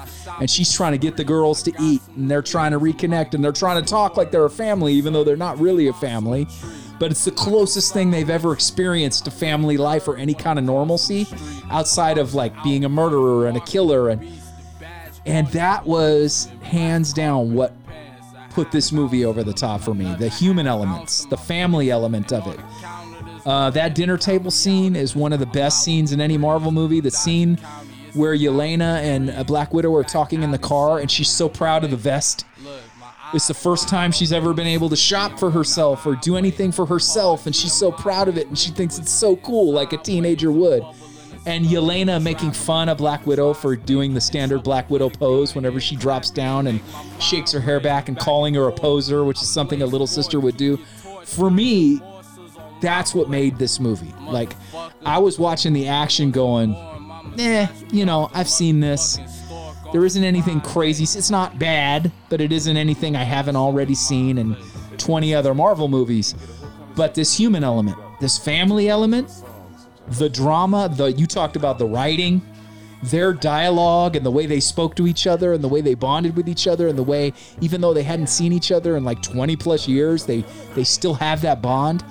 and 0.40 0.50
she's 0.50 0.70
trying 0.70 0.92
to 0.92 0.98
get 0.98 1.16
the 1.16 1.24
girls 1.24 1.62
to 1.62 1.72
eat, 1.80 2.02
and 2.16 2.30
they're 2.30 2.42
trying 2.42 2.72
to 2.72 2.78
reconnect, 2.78 3.32
and 3.32 3.42
they're 3.42 3.50
trying 3.50 3.82
to 3.82 3.88
talk 3.88 4.18
like 4.18 4.30
they're 4.30 4.44
a 4.44 4.50
family, 4.50 4.92
even 4.92 5.14
though 5.14 5.24
they're 5.24 5.36
not 5.36 5.58
really 5.58 5.88
a 5.88 5.92
family. 5.94 6.46
But 6.98 7.10
it's 7.10 7.24
the 7.24 7.30
closest 7.30 7.92
thing 7.92 8.10
they've 8.10 8.30
ever 8.30 8.52
experienced 8.52 9.24
to 9.26 9.30
family 9.30 9.76
life 9.76 10.08
or 10.08 10.16
any 10.16 10.34
kind 10.34 10.58
of 10.58 10.64
normalcy 10.64 11.26
outside 11.70 12.18
of 12.18 12.34
like 12.34 12.60
being 12.62 12.84
a 12.84 12.88
murderer 12.88 13.46
and 13.46 13.56
a 13.56 13.60
killer 13.60 14.08
and 14.08 14.26
and 15.26 15.46
that 15.48 15.84
was 15.84 16.46
hands 16.62 17.12
down 17.12 17.52
what 17.52 17.72
put 18.50 18.72
this 18.72 18.92
movie 18.92 19.24
over 19.24 19.44
the 19.44 19.52
top 19.52 19.80
for 19.80 19.94
me. 19.94 20.14
The 20.14 20.28
human 20.28 20.66
elements, 20.66 21.26
the 21.26 21.36
family 21.36 21.90
element 21.90 22.32
of 22.32 22.46
it. 22.46 22.58
Uh, 23.46 23.70
that 23.70 23.94
dinner 23.94 24.16
table 24.16 24.50
scene 24.50 24.96
is 24.96 25.14
one 25.14 25.32
of 25.32 25.38
the 25.38 25.46
best 25.46 25.84
scenes 25.84 26.12
in 26.12 26.20
any 26.20 26.36
Marvel 26.36 26.72
movie. 26.72 27.00
The 27.00 27.10
scene 27.10 27.56
where 28.14 28.34
Yelena 28.34 29.00
and 29.02 29.46
Black 29.46 29.72
Widow 29.72 29.94
are 29.94 30.02
talking 30.02 30.42
in 30.42 30.50
the 30.50 30.58
car, 30.58 30.98
and 30.98 31.10
she's 31.10 31.30
so 31.30 31.48
proud 31.48 31.84
of 31.84 31.90
the 31.90 31.96
vest. 31.96 32.44
It's 33.34 33.46
the 33.46 33.54
first 33.54 33.88
time 33.88 34.10
she's 34.10 34.32
ever 34.32 34.54
been 34.54 34.66
able 34.66 34.88
to 34.88 34.96
shop 34.96 35.38
for 35.38 35.50
herself 35.50 36.06
or 36.06 36.16
do 36.16 36.36
anything 36.36 36.72
for 36.72 36.86
herself, 36.86 37.46
and 37.46 37.54
she's 37.54 37.72
so 37.74 37.92
proud 37.92 38.28
of 38.28 38.38
it, 38.38 38.46
and 38.48 38.58
she 38.58 38.70
thinks 38.70 38.98
it's 38.98 39.12
so 39.12 39.36
cool, 39.36 39.72
like 39.72 39.92
a 39.92 39.98
teenager 39.98 40.50
would 40.50 40.82
and 41.48 41.64
Yelena 41.64 42.22
making 42.22 42.52
fun 42.52 42.90
of 42.90 42.98
Black 42.98 43.26
Widow 43.26 43.54
for 43.54 43.74
doing 43.74 44.12
the 44.12 44.20
standard 44.20 44.62
Black 44.62 44.90
Widow 44.90 45.08
pose 45.08 45.54
whenever 45.54 45.80
she 45.80 45.96
drops 45.96 46.30
down 46.30 46.66
and 46.66 46.78
shakes 47.20 47.52
her 47.52 47.60
hair 47.60 47.80
back 47.80 48.08
and 48.08 48.18
calling 48.18 48.52
her 48.52 48.68
a 48.68 48.72
poser, 48.72 49.24
which 49.24 49.40
is 49.40 49.48
something 49.48 49.80
a 49.80 49.86
little 49.86 50.06
sister 50.06 50.40
would 50.40 50.58
do. 50.58 50.76
For 51.24 51.50
me, 51.50 52.02
that's 52.82 53.14
what 53.14 53.30
made 53.30 53.56
this 53.58 53.80
movie. 53.80 54.12
Like, 54.20 54.52
I 55.06 55.18
was 55.18 55.38
watching 55.38 55.72
the 55.72 55.88
action 55.88 56.30
going, 56.30 56.74
eh, 57.38 57.66
you 57.90 58.04
know, 58.04 58.30
I've 58.34 58.48
seen 58.48 58.80
this. 58.80 59.18
There 59.92 60.04
isn't 60.04 60.22
anything 60.22 60.60
crazy. 60.60 61.04
It's 61.04 61.30
not 61.30 61.58
bad, 61.58 62.12
but 62.28 62.40
it 62.40 62.52
isn't 62.52 62.76
anything 62.76 63.16
I 63.16 63.24
haven't 63.24 63.56
already 63.56 63.94
seen 63.94 64.36
in 64.36 64.56
20 64.98 65.34
other 65.34 65.54
Marvel 65.54 65.88
movies. 65.88 66.34
But 66.94 67.14
this 67.14 67.36
human 67.36 67.64
element, 67.64 67.96
this 68.20 68.36
family 68.36 68.88
element, 68.88 69.30
the 70.08 70.28
drama, 70.28 70.90
the 70.94 71.12
you 71.12 71.26
talked 71.26 71.56
about 71.56 71.78
the 71.78 71.86
writing, 71.86 72.42
their 73.02 73.32
dialogue 73.32 74.16
and 74.16 74.26
the 74.26 74.30
way 74.30 74.46
they 74.46 74.60
spoke 74.60 74.94
to 74.96 75.06
each 75.06 75.26
other 75.26 75.52
and 75.52 75.62
the 75.62 75.68
way 75.68 75.80
they 75.80 75.94
bonded 75.94 76.36
with 76.36 76.48
each 76.48 76.66
other 76.66 76.88
and 76.88 76.98
the 76.98 77.02
way 77.02 77.32
even 77.60 77.80
though 77.80 77.94
they 77.94 78.02
hadn't 78.02 78.26
seen 78.26 78.52
each 78.52 78.72
other 78.72 78.96
in 78.96 79.04
like 79.04 79.22
20 79.22 79.56
plus 79.56 79.88
years, 79.88 80.26
they 80.26 80.44
they 80.74 80.84
still 80.84 81.14
have 81.14 81.40
that 81.42 81.62
bond. 81.62 82.04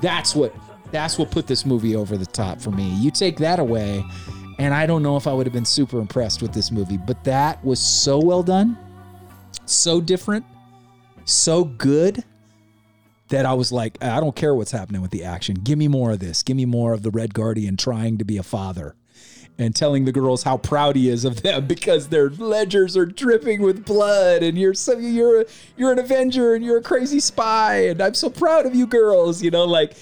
That's 0.00 0.34
what 0.34 0.54
that's 0.90 1.18
what 1.18 1.30
put 1.30 1.46
this 1.46 1.64
movie 1.64 1.94
over 1.94 2.16
the 2.16 2.26
top 2.26 2.60
for 2.60 2.70
me. 2.70 2.88
You 2.96 3.10
take 3.10 3.36
that 3.38 3.58
away 3.58 4.04
and 4.62 4.72
I 4.72 4.86
don't 4.86 5.02
know 5.02 5.16
if 5.16 5.26
I 5.26 5.32
would 5.32 5.44
have 5.44 5.52
been 5.52 5.64
super 5.64 5.98
impressed 5.98 6.40
with 6.40 6.52
this 6.52 6.70
movie, 6.70 6.96
but 6.96 7.24
that 7.24 7.62
was 7.64 7.80
so 7.80 8.20
well 8.20 8.44
done, 8.44 8.78
so 9.66 10.00
different, 10.00 10.46
so 11.24 11.64
good 11.64 12.22
that 13.30 13.44
I 13.44 13.54
was 13.54 13.72
like, 13.72 14.00
I 14.00 14.20
don't 14.20 14.36
care 14.36 14.54
what's 14.54 14.70
happening 14.70 15.02
with 15.02 15.10
the 15.10 15.24
action. 15.24 15.56
Give 15.56 15.78
me 15.78 15.88
more 15.88 16.12
of 16.12 16.20
this. 16.20 16.44
Give 16.44 16.56
me 16.56 16.64
more 16.64 16.92
of 16.92 17.02
the 17.02 17.10
Red 17.10 17.34
Guardian 17.34 17.76
trying 17.76 18.18
to 18.18 18.24
be 18.24 18.36
a 18.36 18.44
father 18.44 18.94
and 19.58 19.74
telling 19.74 20.04
the 20.04 20.12
girls 20.12 20.44
how 20.44 20.58
proud 20.58 20.94
he 20.94 21.08
is 21.08 21.24
of 21.24 21.42
them 21.42 21.66
because 21.66 22.08
their 22.10 22.30
ledgers 22.30 22.96
are 22.96 23.06
dripping 23.06 23.62
with 23.62 23.84
blood 23.84 24.44
and 24.44 24.56
you're 24.56 24.74
so 24.74 24.96
you're 24.96 25.44
you're 25.76 25.92
an 25.92 25.98
avenger 25.98 26.54
and 26.54 26.64
you're 26.64 26.78
a 26.78 26.82
crazy 26.82 27.20
spy 27.20 27.88
and 27.88 28.00
I'm 28.00 28.14
so 28.14 28.30
proud 28.30 28.64
of 28.64 28.76
you 28.76 28.86
girls, 28.86 29.42
you 29.42 29.50
know, 29.50 29.64
like 29.64 29.94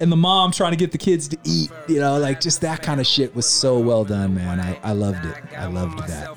and 0.00 0.10
the 0.10 0.16
mom 0.16 0.52
trying 0.52 0.72
to 0.72 0.76
get 0.76 0.92
the 0.92 0.98
kids 0.98 1.28
to 1.28 1.36
eat, 1.44 1.70
you 1.88 2.00
know, 2.00 2.18
like 2.18 2.40
just 2.40 2.60
that 2.62 2.82
kind 2.82 3.00
of 3.00 3.06
shit 3.06 3.34
was 3.34 3.46
so 3.46 3.78
well 3.78 4.04
done, 4.04 4.34
man. 4.34 4.60
I, 4.60 4.78
I 4.82 4.92
loved 4.92 5.24
it. 5.24 5.36
I 5.56 5.66
loved 5.66 5.98
that. 6.08 6.36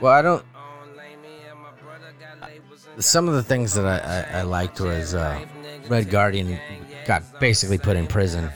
Well, 0.00 0.12
I 0.12 0.22
don't. 0.22 0.44
Some 2.98 3.28
of 3.28 3.34
the 3.34 3.42
things 3.42 3.74
that 3.74 3.84
I, 3.86 4.38
I, 4.38 4.40
I 4.40 4.42
liked 4.42 4.80
was 4.80 5.14
uh, 5.14 5.44
Red 5.88 6.10
Guardian 6.10 6.58
got 7.06 7.22
basically 7.40 7.78
put 7.78 7.96
in 7.96 8.06
prison, 8.06 8.50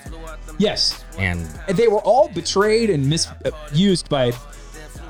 Yes. 0.59 1.05
and 1.19 1.49
And 1.67 1.77
they 1.77 1.89
were 1.89 2.01
all 2.01 2.29
betrayed 2.29 2.89
and 2.91 3.09
misused 3.09 4.09
by 4.09 4.33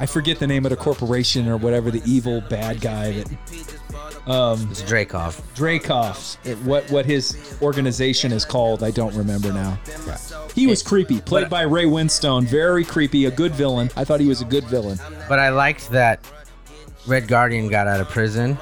I 0.00 0.06
forget 0.06 0.38
the 0.38 0.46
name 0.46 0.64
of 0.64 0.70
the 0.70 0.76
corporation 0.76 1.48
or 1.48 1.56
whatever 1.56 1.90
the 1.90 2.02
evil 2.06 2.40
bad 2.40 2.80
guy 2.80 3.12
that 3.12 3.77
it's 4.28 4.82
Dreykov. 4.82 5.40
Dreykov. 5.54 6.46
It, 6.46 6.58
what 6.58 6.90
what 6.90 7.06
his 7.06 7.56
organization 7.62 8.32
is 8.32 8.44
called, 8.44 8.82
I 8.82 8.90
don't 8.90 9.14
remember 9.14 9.52
now. 9.52 9.78
He 10.54 10.66
was 10.66 10.82
creepy, 10.82 11.20
played 11.20 11.48
by 11.48 11.62
Ray 11.62 11.84
Winstone. 11.84 12.44
Very 12.44 12.84
creepy, 12.84 13.24
a 13.26 13.30
good 13.30 13.54
villain. 13.54 13.90
I 13.96 14.04
thought 14.04 14.20
he 14.20 14.26
was 14.26 14.42
a 14.42 14.44
good 14.44 14.64
villain. 14.64 14.98
But 15.28 15.38
I 15.38 15.48
liked 15.50 15.90
that 15.90 16.20
Red 17.06 17.26
Guardian 17.26 17.68
got 17.68 17.86
out 17.86 18.00
of 18.00 18.08
prison, 18.08 18.58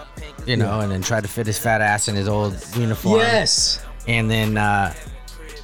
you 0.46 0.56
know, 0.56 0.80
and 0.80 0.90
then 0.92 1.02
tried 1.02 1.22
to 1.22 1.28
fit 1.28 1.46
his 1.46 1.58
fat 1.58 1.80
ass 1.80 2.08
in 2.08 2.14
his 2.14 2.28
old 2.28 2.54
uniform. 2.76 3.18
Yes. 3.20 3.84
And 4.06 4.30
then 4.30 4.56
uh, 4.56 4.94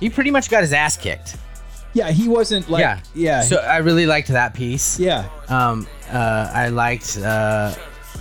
he 0.01 0.11
pretty 0.11 0.33
much 0.33 0.51
got 0.51 0.63
his 0.63 0.73
ass 0.73 0.97
kicked. 0.97 1.37
Yeah, 1.95 2.11
he 2.11 2.27
wasn't 2.27 2.71
like 2.71 2.81
yeah. 2.81 3.01
yeah. 3.15 3.43
So 3.43 3.59
I 3.59 3.79
really 3.79 4.07
liked 4.07 4.29
that 4.29 4.55
piece. 4.55 4.99
yeah. 4.99 5.29
Um, 5.49 5.87
uh, 6.11 6.51
I 6.53 6.69
liked 6.69 7.19
uh, 7.19 7.75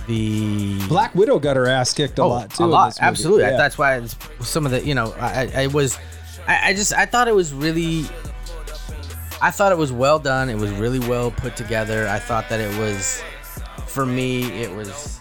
the 0.06 0.78
Black 0.88 1.14
Widow 1.14 1.38
got 1.38 1.56
her 1.56 1.66
ass 1.66 1.92
kicked 1.94 2.18
a 2.18 2.22
Oh, 2.22 2.28
lot 2.28 2.50
too. 2.50 2.64
A 2.64 2.66
lot, 2.66 2.98
absolutely. 3.00 3.44
Yeah. 3.44 3.56
That's 3.56 3.78
why 3.78 3.96
it's, 3.96 4.16
some 4.40 4.66
of 4.66 4.72
the, 4.72 4.84
you 4.84 4.94
know, 4.94 5.14
I, 5.18 5.50
I 5.54 5.66
was, 5.68 5.98
I, 6.46 6.70
I 6.70 6.74
just, 6.74 6.92
I 6.92 7.06
thought 7.06 7.28
it 7.28 7.34
was 7.34 7.52
really, 7.54 8.04
I 9.40 9.50
thought 9.50 9.72
it 9.72 9.78
was 9.78 9.92
well 9.92 10.18
done. 10.18 10.48
It 10.48 10.56
was 10.56 10.70
really 10.72 10.98
well 11.00 11.30
put 11.30 11.56
together. 11.56 12.08
I 12.08 12.18
thought 12.18 12.48
that 12.48 12.60
it 12.60 12.76
was, 12.78 13.22
for 13.86 14.06
me, 14.06 14.50
it 14.52 14.74
was. 14.74 15.20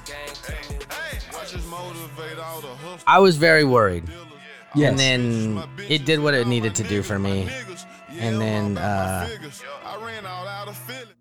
I 3.08 3.20
was 3.20 3.36
very 3.36 3.64
worried, 3.64 4.04
yes. 4.76 4.90
and 4.92 5.00
then 5.00 5.64
it 5.90 6.06
did 6.06 6.20
what 6.20 6.34
it 6.34 6.48
needed 6.48 6.76
to 6.76 6.84
do 6.84 7.04
for 7.04 7.20
me, 7.20 7.50
and 8.22 8.40
then, 8.40 8.78
uh, 8.78 9.28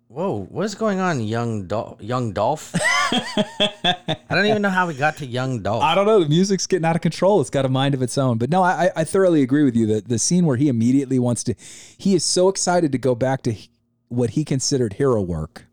whoa, 0.07 0.43
what 0.49 0.65
is 0.65 0.75
going 0.75 0.99
on, 0.99 1.21
young 1.21 1.67
Dol- 1.67 1.97
young 1.99 2.31
Dolph? 2.31 2.73
I 3.11 3.95
don't 4.29 4.45
even 4.45 4.61
know 4.61 4.69
how 4.69 4.87
we 4.87 4.93
got 4.93 5.17
to 5.17 5.25
young 5.25 5.61
Dolph. 5.61 5.83
I 5.83 5.95
don't 5.95 6.05
know. 6.05 6.23
The 6.23 6.29
music's 6.29 6.67
getting 6.67 6.85
out 6.85 6.95
of 6.95 7.01
control. 7.01 7.41
It's 7.41 7.49
got 7.49 7.65
a 7.65 7.69
mind 7.69 7.93
of 7.93 8.01
its 8.01 8.17
own. 8.17 8.37
But 8.37 8.49
no, 8.49 8.61
I, 8.63 8.91
I 8.95 9.03
thoroughly 9.03 9.41
agree 9.41 9.63
with 9.63 9.75
you. 9.75 9.87
That 9.87 10.07
the 10.07 10.19
scene 10.19 10.45
where 10.45 10.57
he 10.57 10.67
immediately 10.67 11.17
wants 11.19 11.43
to, 11.45 11.55
he 11.97 12.13
is 12.13 12.23
so 12.23 12.49
excited 12.49 12.91
to 12.91 12.97
go 12.97 13.15
back 13.15 13.41
to 13.43 13.55
what 14.09 14.31
he 14.31 14.45
considered 14.45 14.93
hero 14.93 15.21
work, 15.21 15.65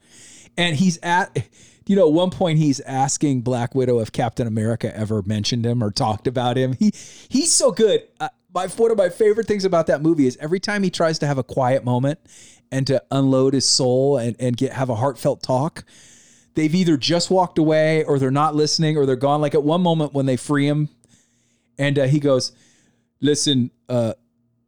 and 0.56 0.76
he's 0.76 0.98
at, 1.02 1.48
you 1.86 1.96
know, 1.96 2.06
at 2.08 2.12
one 2.12 2.30
point 2.30 2.58
he's 2.58 2.80
asking 2.80 3.42
Black 3.42 3.74
Widow 3.74 4.00
if 4.00 4.12
Captain 4.12 4.46
America 4.46 4.96
ever 4.96 5.22
mentioned 5.22 5.66
him 5.66 5.82
or 5.82 5.90
talked 5.90 6.26
about 6.26 6.56
him. 6.56 6.72
He 6.72 6.92
he's 7.28 7.52
so 7.52 7.70
good. 7.70 8.02
Uh, 8.18 8.28
my 8.52 8.66
one 8.66 8.90
of 8.90 8.98
my 8.98 9.08
favorite 9.08 9.46
things 9.46 9.64
about 9.64 9.86
that 9.88 10.02
movie 10.02 10.26
is 10.26 10.36
every 10.38 10.60
time 10.60 10.82
he 10.82 10.90
tries 10.90 11.18
to 11.18 11.26
have 11.26 11.38
a 11.38 11.44
quiet 11.44 11.84
moment 11.84 12.18
and 12.72 12.86
to 12.86 13.02
unload 13.10 13.54
his 13.54 13.66
soul 13.66 14.18
and 14.18 14.36
and 14.38 14.56
get 14.56 14.72
have 14.72 14.88
a 14.88 14.94
heartfelt 14.94 15.42
talk 15.42 15.84
they've 16.58 16.74
either 16.74 16.96
just 16.96 17.30
walked 17.30 17.56
away 17.56 18.02
or 18.02 18.18
they're 18.18 18.32
not 18.32 18.54
listening 18.54 18.96
or 18.96 19.06
they're 19.06 19.14
gone. 19.14 19.40
Like 19.40 19.54
at 19.54 19.62
one 19.62 19.80
moment 19.80 20.12
when 20.12 20.26
they 20.26 20.36
free 20.36 20.66
him, 20.66 20.88
and 21.78 21.96
uh, 21.98 22.06
he 22.06 22.18
goes, 22.18 22.52
"Listen, 23.20 23.70
uh, 23.88 24.14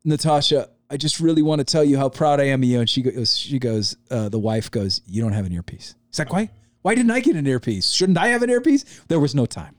Natasha, 0.05 0.69
I 0.89 0.97
just 0.97 1.19
really 1.19 1.43
want 1.43 1.59
to 1.59 1.65
tell 1.65 1.83
you 1.83 1.99
how 1.99 2.09
proud 2.09 2.39
I 2.39 2.45
am 2.45 2.63
of 2.63 2.69
you." 2.69 2.79
And 2.79 2.89
she 2.89 3.03
goes, 3.03 3.37
"She 3.37 3.59
goes, 3.59 3.97
uh, 4.11 4.29
the 4.29 4.39
wife 4.39 4.71
goes, 4.71 5.03
you 5.07 5.21
don't 5.21 5.33
have 5.33 5.47
an 5.47 5.53
earpiece." 5.53 5.97
He's 6.11 6.21
like, 6.21 6.33
"Why? 6.33 6.51
Why 6.83 6.95
didn't 6.95 7.11
I 7.11 7.21
get 7.21 7.35
an 7.35 7.47
earpiece? 7.47 7.91
Shouldn't 7.91 8.19
I 8.19 8.29
have 8.29 8.43
an 8.43 8.51
earpiece?" 8.51 8.85
There 9.09 9.19
was 9.19 9.35
no 9.35 9.45
time. 9.45 9.75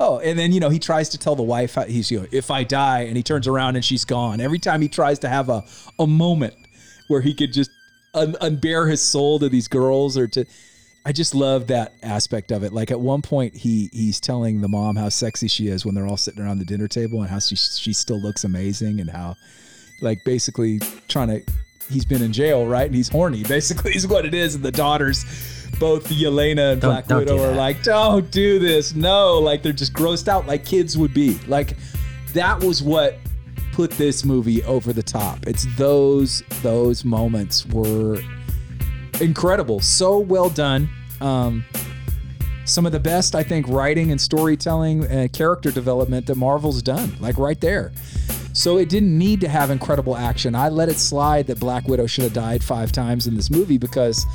Oh, 0.00 0.18
and 0.20 0.38
then 0.38 0.52
you 0.52 0.60
know 0.60 0.68
he 0.68 0.78
tries 0.78 1.08
to 1.10 1.18
tell 1.18 1.34
the 1.34 1.42
wife 1.42 1.76
he's 1.86 2.10
you 2.10 2.20
know 2.20 2.26
if 2.30 2.50
I 2.50 2.64
die, 2.64 3.00
and 3.00 3.16
he 3.16 3.22
turns 3.22 3.46
around 3.46 3.76
and 3.76 3.84
she's 3.84 4.04
gone. 4.04 4.40
Every 4.40 4.58
time 4.58 4.80
he 4.80 4.88
tries 4.88 5.18
to 5.20 5.28
have 5.28 5.48
a 5.48 5.64
a 5.98 6.06
moment 6.06 6.54
where 7.08 7.20
he 7.20 7.34
could 7.34 7.52
just 7.52 7.70
un- 8.14 8.36
unbear 8.40 8.88
his 8.88 9.02
soul 9.02 9.38
to 9.38 9.48
these 9.48 9.68
girls 9.68 10.16
or 10.16 10.28
to 10.28 10.44
I 11.08 11.12
just 11.12 11.34
love 11.34 11.68
that 11.68 11.94
aspect 12.02 12.50
of 12.50 12.62
it. 12.62 12.72
Like 12.72 12.90
at 12.90 13.00
one 13.00 13.22
point, 13.22 13.54
he 13.54 13.88
he's 13.92 14.20
telling 14.20 14.60
the 14.60 14.68
mom 14.68 14.94
how 14.96 15.08
sexy 15.08 15.48
she 15.48 15.68
is 15.68 15.86
when 15.86 15.94
they're 15.94 16.06
all 16.06 16.18
sitting 16.18 16.42
around 16.42 16.58
the 16.58 16.64
dinner 16.64 16.86
table, 16.86 17.22
and 17.22 17.30
how 17.30 17.38
she 17.38 17.56
she 17.56 17.92
still 17.92 18.20
looks 18.20 18.44
amazing, 18.44 19.00
and 19.00 19.08
how 19.08 19.34
like 20.02 20.22
basically 20.24 20.80
trying 21.08 21.28
to 21.28 21.52
he's 21.90 22.04
been 22.04 22.20
in 22.20 22.32
jail, 22.32 22.66
right? 22.66 22.86
And 22.86 22.94
he's 22.94 23.08
horny. 23.08 23.42
Basically, 23.48 23.96
is 23.96 24.06
what 24.06 24.26
it 24.26 24.34
is. 24.34 24.54
And 24.54 24.62
the 24.62 24.70
daughters, 24.70 25.24
both 25.78 26.08
Yelena 26.08 26.72
and 26.72 26.80
Don't- 26.80 26.90
Black 26.90 27.06
don't 27.06 27.18
Widow, 27.20 27.42
are 27.44 27.54
like, 27.54 27.82
"Don't 27.82 28.30
do 28.30 28.58
this, 28.58 28.94
no!" 28.94 29.38
Like 29.38 29.62
they're 29.62 29.72
just 29.72 29.92
grossed 29.92 30.28
out, 30.28 30.46
like 30.46 30.64
kids 30.64 30.96
would 30.98 31.14
be. 31.14 31.38
Like 31.46 31.76
that 32.32 32.60
was 32.62 32.82
what 32.82 33.18
put 33.72 33.90
this 33.92 34.24
movie 34.24 34.62
over 34.64 34.92
the 34.92 35.02
top. 35.02 35.46
It's 35.46 35.66
those 35.76 36.42
those 36.62 37.04
moments 37.04 37.64
were 37.66 38.20
incredible, 39.20 39.80
so 39.80 40.18
well 40.18 40.50
done. 40.50 40.88
Um, 41.20 41.64
some 42.64 42.84
of 42.84 42.92
the 42.92 43.00
best, 43.00 43.34
I 43.34 43.42
think, 43.42 43.66
writing 43.68 44.10
and 44.10 44.20
storytelling 44.20 45.04
and 45.04 45.32
character 45.32 45.70
development 45.70 46.26
that 46.26 46.36
Marvel's 46.36 46.82
done, 46.82 47.16
like 47.18 47.38
right 47.38 47.60
there. 47.60 47.92
So 48.52 48.76
it 48.76 48.88
didn't 48.88 49.16
need 49.16 49.40
to 49.40 49.48
have 49.48 49.70
incredible 49.70 50.16
action. 50.16 50.54
I 50.54 50.68
let 50.68 50.88
it 50.88 50.98
slide 50.98 51.46
that 51.46 51.60
Black 51.60 51.86
Widow 51.88 52.06
should 52.06 52.24
have 52.24 52.32
died 52.32 52.62
five 52.62 52.92
times 52.92 53.26
in 53.26 53.36
this 53.36 53.50
movie 53.50 53.78
because 53.78 54.26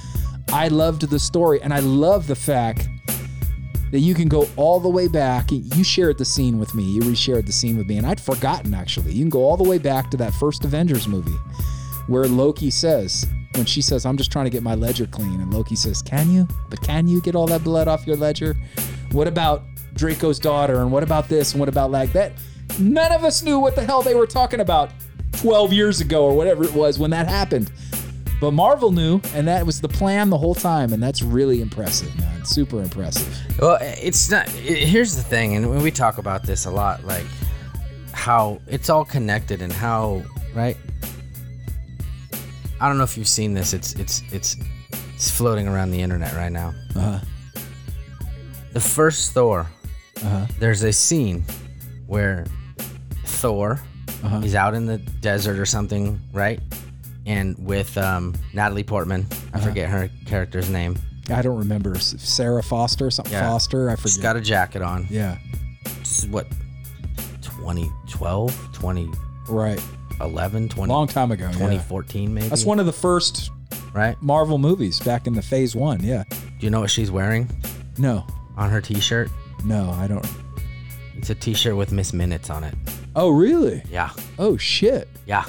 I 0.51 0.67
loved 0.67 1.09
the 1.09 1.19
story 1.19 1.61
and 1.61 1.73
I 1.73 1.79
love 1.79 2.27
the 2.27 2.35
fact 2.35 2.87
that 3.93 3.99
you 3.99 4.15
can 4.15 4.27
go 4.27 4.47
all 4.55 4.79
the 4.79 4.89
way 4.89 5.07
back. 5.07 5.51
You 5.51 5.83
shared 5.83 6.17
the 6.17 6.25
scene 6.25 6.57
with 6.57 6.73
me. 6.73 6.83
You 6.83 7.01
reshared 7.01 7.45
the 7.45 7.51
scene 7.51 7.77
with 7.77 7.87
me, 7.87 7.97
and 7.97 8.07
I'd 8.07 8.19
forgotten 8.19 8.73
actually. 8.73 9.13
You 9.13 9.21
can 9.21 9.29
go 9.29 9.43
all 9.45 9.55
the 9.55 9.69
way 9.69 9.77
back 9.77 10.09
to 10.11 10.17
that 10.17 10.33
first 10.33 10.65
Avengers 10.65 11.07
movie 11.07 11.37
where 12.07 12.27
Loki 12.27 12.71
says, 12.71 13.27
when 13.53 13.65
she 13.65 13.83
says, 13.83 14.03
I'm 14.05 14.17
just 14.17 14.31
trying 14.31 14.45
to 14.45 14.49
get 14.49 14.63
my 14.63 14.73
ledger 14.73 15.05
clean, 15.05 15.39
and 15.39 15.53
Loki 15.53 15.75
says, 15.75 16.01
Can 16.01 16.31
you? 16.31 16.47
But 16.69 16.81
can 16.81 17.07
you 17.07 17.21
get 17.21 17.35
all 17.35 17.45
that 17.47 17.63
blood 17.63 17.87
off 17.87 18.07
your 18.07 18.17
ledger? 18.17 18.55
What 19.11 19.27
about 19.27 19.63
Draco's 19.93 20.39
daughter? 20.39 20.81
And 20.81 20.91
what 20.91 21.03
about 21.03 21.29
this? 21.29 21.51
And 21.53 21.59
what 21.59 21.69
about 21.69 21.91
like 21.91 22.11
that? 22.13 22.33
None 22.79 23.11
of 23.11 23.23
us 23.23 23.43
knew 23.43 23.59
what 23.59 23.75
the 23.75 23.83
hell 23.83 24.01
they 24.01 24.15
were 24.15 24.25
talking 24.25 24.59
about 24.59 24.89
12 25.33 25.71
years 25.71 26.01
ago 26.01 26.25
or 26.25 26.35
whatever 26.35 26.63
it 26.63 26.73
was 26.73 26.97
when 26.97 27.11
that 27.11 27.27
happened. 27.27 27.71
But 28.41 28.51
Marvel 28.51 28.91
knew, 28.91 29.21
and 29.33 29.47
that 29.47 29.65
was 29.65 29.79
the 29.79 29.87
plan 29.87 30.29
the 30.29 30.37
whole 30.37 30.55
time, 30.55 30.91
and 30.91 31.01
that's 31.01 31.21
really 31.21 31.61
impressive, 31.61 32.13
man. 32.19 32.43
Super 32.45 32.81
impressive. 32.81 33.37
Well, 33.59 33.77
it's 33.81 34.29
not. 34.29 34.49
i- 34.49 34.51
Here's 34.91 35.15
the 35.15 35.23
thing, 35.23 35.55
and 35.55 35.81
we 35.81 35.91
talk 35.91 36.17
about 36.17 36.43
this 36.43 36.65
a 36.65 36.71
lot, 36.71 37.05
like 37.05 37.25
how 38.11 38.59
it's 38.67 38.89
all 38.89 39.05
connected 39.05 39.61
and 39.61 39.71
how 39.71 40.23
right. 40.53 40.75
I 42.81 42.87
don't 42.89 42.97
know 42.97 43.03
if 43.05 43.17
you've 43.17 43.27
seen 43.29 43.53
this. 43.53 43.73
It's 43.73 43.93
it's 43.93 44.21
it's 44.33 44.57
it's 45.15 45.29
floating 45.31 45.67
around 45.69 45.91
the 45.91 46.01
internet 46.01 46.33
right 46.33 46.51
now. 46.51 46.73
Uh-huh. 46.95 47.19
The 48.73 48.81
first 48.81 49.31
Thor. 49.31 49.67
Uh-huh. 50.17 50.47
There's 50.59 50.83
a 50.83 50.91
scene 50.91 51.45
where 52.07 52.45
Thor 53.25 53.79
Uh-huh. 54.23 54.39
he's 54.41 54.55
out 54.55 54.73
in 54.73 54.85
the 54.85 54.97
desert 54.97 55.59
or 55.59 55.65
something, 55.65 56.19
right? 56.33 56.59
And 57.25 57.55
with 57.57 57.97
um, 57.97 58.33
Natalie 58.53 58.83
Portman, 58.83 59.25
I 59.53 59.57
Uh-huh. 59.57 59.67
forget 59.67 59.89
her 59.89 60.09
character's 60.25 60.69
name. 60.69 60.97
I 61.29 61.41
don't 61.41 61.57
remember 61.57 61.97
Sarah 61.99 62.61
Foster, 62.63 63.09
something 63.09 63.31
Yeah. 63.33 63.49
Foster. 63.49 63.89
I 63.89 63.95
She's 63.95 64.15
forget. 64.17 64.23
got 64.23 64.35
a 64.37 64.41
jacket 64.41 64.81
on. 64.81 65.07
yeah, 65.09 65.37
This 65.99 66.19
is 66.19 66.27
what 66.27 66.47
2012, 67.41 68.51
2011, 68.73 69.13
right. 69.47 69.79
20, 70.69 70.91
Long 70.91 71.07
time 71.07 71.31
ago. 71.31 71.45
yeah. 71.45 71.51
2014 71.53 72.33
maybe. 72.33 72.47
That's 72.49 72.65
one 72.65 72.79
of 72.79 72.85
the 72.85 72.93
first 72.93 73.51
right? 73.93 74.21
Marvel 74.21 74.57
movies 74.57 74.99
back 74.99 75.27
in 75.27 75.33
the 75.33 75.41
Phase 75.41 75.75
One. 75.75 76.03
Yeah. 76.03 76.23
Do 76.29 76.37
you 76.59 76.69
know 76.69 76.81
what 76.81 76.89
she's 76.89 77.11
wearing 77.11 77.49
No, 77.97 78.25
on 78.57 78.69
her 78.69 78.81
t-shirt? 78.81 79.29
no, 79.63 79.91
I 79.91 80.07
don't. 80.07 80.25
It's 81.15 81.29
a 81.29 81.35
t-shirt 81.35 81.75
with 81.75 81.91
Miss 81.93 82.11
Minutes 82.11 82.49
on 82.49 82.63
it. 82.65 82.73
Oh, 83.15 83.29
really? 83.29 83.81
Yeah. 83.89 84.09
Oh, 84.39 84.57
shit. 84.57 85.07
Yeah. 85.25 85.45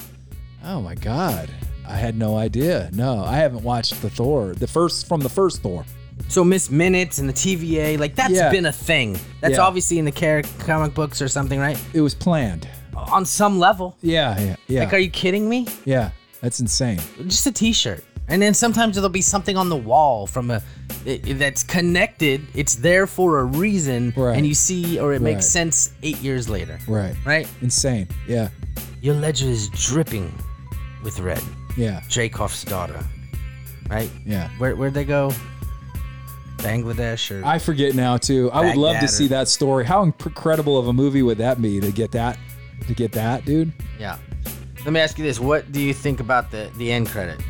Oh 0.64 0.80
my 0.80 0.94
God. 0.94 1.50
I 1.86 1.96
had 1.96 2.16
no 2.16 2.36
idea. 2.36 2.88
No, 2.92 3.22
I 3.24 3.36
haven't 3.36 3.62
watched 3.62 4.00
the 4.00 4.08
Thor, 4.08 4.54
the 4.54 4.66
first 4.66 5.06
from 5.06 5.20
the 5.20 5.28
first 5.28 5.62
Thor. 5.62 5.84
So 6.28 6.42
Miss 6.44 6.70
Minutes 6.70 7.18
and 7.18 7.28
the 7.28 7.32
TVA, 7.32 7.98
like 7.98 8.14
that's 8.14 8.32
Yeah. 8.32 8.50
been 8.50 8.66
a 8.66 8.72
thing. 8.72 9.18
That's 9.40 9.56
Yeah. 9.56 9.60
obviously 9.62 9.98
in 9.98 10.04
the 10.06 10.44
comic 10.60 10.94
books 10.94 11.20
or 11.20 11.28
something, 11.28 11.58
right? 11.60 11.76
It 11.92 12.00
was 12.00 12.14
planned. 12.14 12.66
On 12.96 13.26
some 13.26 13.58
level. 13.58 13.96
Yeah, 14.02 14.38
yeah, 14.40 14.56
yeah. 14.68 14.80
Like, 14.84 14.94
are 14.94 14.98
you 14.98 15.10
kidding 15.10 15.48
me? 15.48 15.66
yeah, 15.84 16.10
that's 16.40 16.60
insane. 16.60 17.00
Just 17.26 17.46
a 17.46 17.52
T-shirt, 17.52 18.02
and 18.28 18.40
then 18.40 18.54
sometimes 18.54 18.94
there'll 18.94 19.10
be 19.10 19.20
something 19.20 19.56
on 19.56 19.68
the 19.68 19.76
wall 19.76 20.26
from 20.26 20.50
a 20.50 20.62
it, 21.04 21.38
that's 21.38 21.62
connected. 21.62 22.40
It's 22.54 22.76
there 22.76 23.06
for 23.06 23.40
a 23.40 23.44
reason, 23.44 24.14
Right. 24.16 24.38
and 24.38 24.46
you 24.46 24.54
see, 24.54 24.98
or 24.98 25.12
it 25.12 25.20
makes 25.20 25.36
Right. 25.36 25.44
sense 25.44 25.90
eight 26.02 26.18
years 26.22 26.48
later. 26.48 26.78
Right. 26.88 27.14
Right? 27.26 27.46
Insane. 27.60 28.08
Yeah. 28.26 28.48
Your 29.02 29.14
ledger 29.16 29.48
is 29.50 29.68
dripping 29.68 30.32
with 31.04 31.20
red. 31.20 31.42
Yeah. 31.76 32.00
Dreykov's 32.08 32.64
daughter. 32.64 32.98
Right? 33.88 34.10
Yeah. 34.26 34.48
Where 34.58 34.74
where'd 34.74 34.94
they 34.94 35.04
go? 35.04 35.30
Bangladesh 36.58 37.30
or 37.30 37.44
I 37.44 37.58
forget 37.58 37.94
now 37.94 38.16
too. 38.16 38.50
I 38.50 38.60
would 38.64 38.76
love 38.76 38.94
to 38.94 39.00
Baghdad 39.02 39.10
see 39.10 39.26
that 39.28 39.48
story. 39.48 39.84
How 39.84 40.02
incredible 40.02 40.78
of 40.78 40.88
a 40.88 40.92
movie 40.92 41.22
would 41.22 41.38
that 41.38 41.60
be 41.60 41.78
to 41.80 41.92
get 41.92 42.10
that 42.12 42.38
to 42.86 42.94
get 42.94 43.12
that, 43.12 43.44
dude? 43.44 43.72
yeah. 43.98 44.18
Let 44.84 44.92
me 44.92 45.00
ask 45.00 45.18
you 45.18 45.24
this: 45.24 45.40
What 45.40 45.72
do 45.72 45.80
you 45.80 45.94
think 45.94 46.20
about 46.20 46.50
the 46.50 46.70
the 46.76 46.90
end 46.90 47.08
credit? 47.08 47.40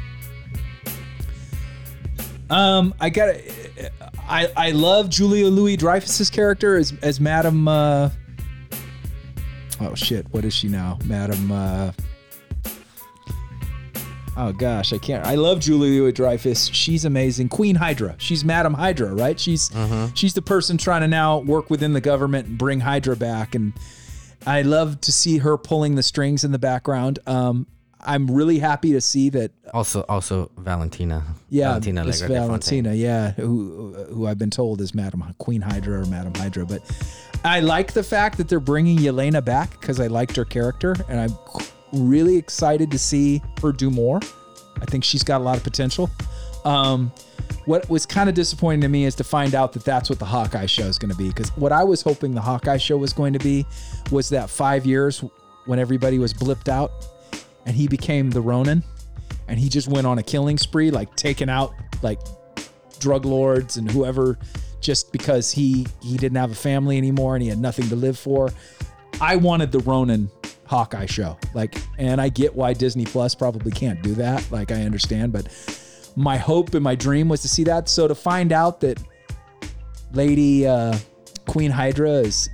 Um, 2.51 2.95
I 3.01 3.11
got 3.11 3.27
to 3.27 3.91
I 4.29 4.51
I 4.57 4.71
love 4.71 5.09
Julia 5.11 5.47
Louis 5.47 5.77
Dreyfus's 5.77 6.31
character 6.31 6.77
as 6.77 6.93
as 7.03 7.21
Madam. 7.21 7.69
Uh, 7.69 8.11
oh 9.81 9.95
shit, 9.95 10.27
what 10.33 10.45
is 10.45 10.55
she 10.55 10.69
now, 10.69 10.99
Madam? 11.05 11.51
Uh, 11.51 11.93
oh 14.37 14.53
gosh, 14.53 14.93
I 14.93 14.99
can't. 14.99 15.25
I 15.27 15.35
love 15.37 15.61
Julia 15.61 16.03
Louis 16.03 16.13
Dreyfus. 16.13 16.67
She's 16.73 17.05
amazing. 17.05 17.49
Queen 17.49 17.77
Hydra. 17.77 18.15
She's 18.19 18.45
Madam 18.45 18.75
Hydra, 18.75 19.15
right? 19.15 19.39
She's 19.39 19.71
she's 20.15 20.35
the 20.35 20.43
person 20.43 20.77
trying 20.79 21.03
to 21.03 21.09
now 21.09 21.39
work 21.39 21.71
within 21.71 21.93
the 21.93 22.01
government 22.01 22.49
and 22.49 22.59
bring 22.59 22.81
Hydra 22.81 23.17
back. 23.17 23.55
And 23.55 23.73
I 24.47 24.63
love 24.63 25.01
to 25.03 25.13
see 25.13 25.39
her 25.39 25.57
pulling 25.57 25.95
the 25.95 26.03
strings 26.03 26.45
in 26.45 26.53
the 26.53 26.59
background. 26.59 27.19
Um, 27.27 27.67
I'm 28.07 28.31
really 28.31 28.59
happy 28.59 28.93
to 28.93 29.01
see 29.01 29.31
that 29.31 29.51
Also, 29.73 30.03
also 30.11 30.51
Valentina. 30.59 31.25
yeah, 31.49 31.69
Valentina 31.69 32.03
Allegra 32.03 32.29
Valentina, 32.29 32.93
yeah, 32.93 33.31
who 33.33 33.95
who 34.13 34.27
I've 34.27 34.37
been 34.37 34.51
told 34.51 34.83
is 34.83 34.95
Madam 34.95 35.25
Queen 35.39 35.63
Hydra 35.63 36.03
or 36.03 36.05
Madam 36.05 36.35
Hydra, 36.35 36.67
but 36.67 36.83
I 37.47 37.61
like 37.61 37.93
the 37.95 38.03
fact 38.03 38.37
that 38.37 38.49
they're 38.49 38.61
bringing 38.61 38.99
Yelena 38.99 39.43
back 39.43 39.81
because 39.81 40.01
I 40.01 40.09
liked 40.09 40.37
her 40.37 40.45
character, 40.45 40.95
and 41.09 41.19
I'm 41.19 41.31
really 41.95 42.37
excited 42.37 42.91
to 42.91 42.99
see 42.99 43.43
her 43.63 43.73
do 43.73 43.91
more. 43.91 44.21
I 44.81 44.85
think 44.87 45.05
she's 45.05 45.23
got 45.23 45.41
a 45.41 45.45
lot 45.45 45.57
of 45.57 45.63
potential. 45.63 46.11
Um, 46.65 47.13
what 47.67 47.89
was 47.89 48.05
kind 48.05 48.29
of 48.29 48.35
disappointing 48.35 48.83
to 48.83 48.89
me 48.89 49.05
is 49.05 49.15
to 49.17 49.25
find 49.25 49.55
out 49.55 49.73
that 49.73 49.85
that's 49.85 50.11
what 50.11 50.19
the 50.19 50.25
Hawkeye 50.25 50.67
show 50.67 50.85
is 50.85 50.99
going 50.99 51.11
to 51.11 51.17
be. 51.17 51.29
Because 51.29 51.51
what 51.57 51.73
I 51.73 51.85
was 51.85 52.03
hoping 52.03 52.35
the 52.35 52.41
Hawkeye 52.41 52.77
show 52.77 52.97
was 52.97 53.13
going 53.13 53.33
to 53.33 53.39
be 53.39 53.67
was 54.11 54.29
that 54.31 54.51
five 54.51 54.85
years 54.85 55.25
when 55.67 55.79
everybody 55.79 56.19
was 56.19 56.35
blipped 56.35 56.69
out 56.69 56.93
and 57.67 57.75
he 57.75 57.89
became 57.89 58.31
the 58.31 58.41
Ronin 58.41 58.83
and 59.49 59.59
he 59.59 59.69
just 59.69 59.89
went 59.89 60.07
on 60.07 60.19
a 60.19 60.23
killing 60.23 60.59
spree, 60.59 60.91
like 60.91 61.15
taking 61.17 61.49
out 61.49 61.73
like 62.03 62.21
drug 62.99 63.25
lords 63.25 63.77
and 63.77 63.91
whoever 63.91 64.39
just 64.81 65.13
because 65.13 65.51
he 65.51 65.87
he 66.03 66.17
didn't 66.17 66.37
have 66.37 66.51
a 66.51 66.55
family 66.55 66.99
anymore 66.99 67.35
and 67.35 67.43
he 67.43 67.49
had 67.49 67.59
nothing 67.59 67.89
to 67.89 67.97
live 67.97 68.19
for. 68.19 68.53
I 69.21 69.37
wanted 69.37 69.73
the 69.73 69.81
Ronin 69.81 70.31
Hawkeye 70.67 71.07
show. 71.07 71.39
Like 71.55 71.77
and 71.99 72.21
I 72.21 72.29
get 72.29 72.55
why 72.55 72.73
Disney 72.73 73.05
Plus 73.05 73.35
probably 73.35 73.73
can't 73.73 74.03
do 74.03 74.15
that. 74.15 74.51
Like 74.51 74.71
I 74.73 74.83
understand, 74.83 75.33
but 75.33 75.49
my 76.17 76.37
hope 76.37 76.75
and 76.75 76.85
my 76.85 76.95
dream 76.95 77.29
was 77.29 77.43
to 77.43 77.49
see 77.49 77.65
that. 77.65 77.89
So 77.89 78.09
to 78.09 78.15
find 78.15 78.53
out 78.53 78.81
that 78.81 79.03
Lady 80.13 80.67
uh, 80.67 80.97
Queen 81.47 81.71
Hydra 81.71 82.11
is 82.11 82.49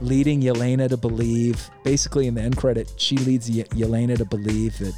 leading 0.00 0.42
Yelena 0.42 0.88
to 0.88 0.96
believe, 0.96 1.70
basically 1.84 2.26
in 2.26 2.34
the 2.34 2.42
end 2.42 2.56
credit, 2.56 2.92
she 2.96 3.16
leads 3.18 3.48
Ye- 3.48 3.64
Yelena 3.64 4.18
to 4.18 4.24
believe 4.24 4.76
that 4.78 4.92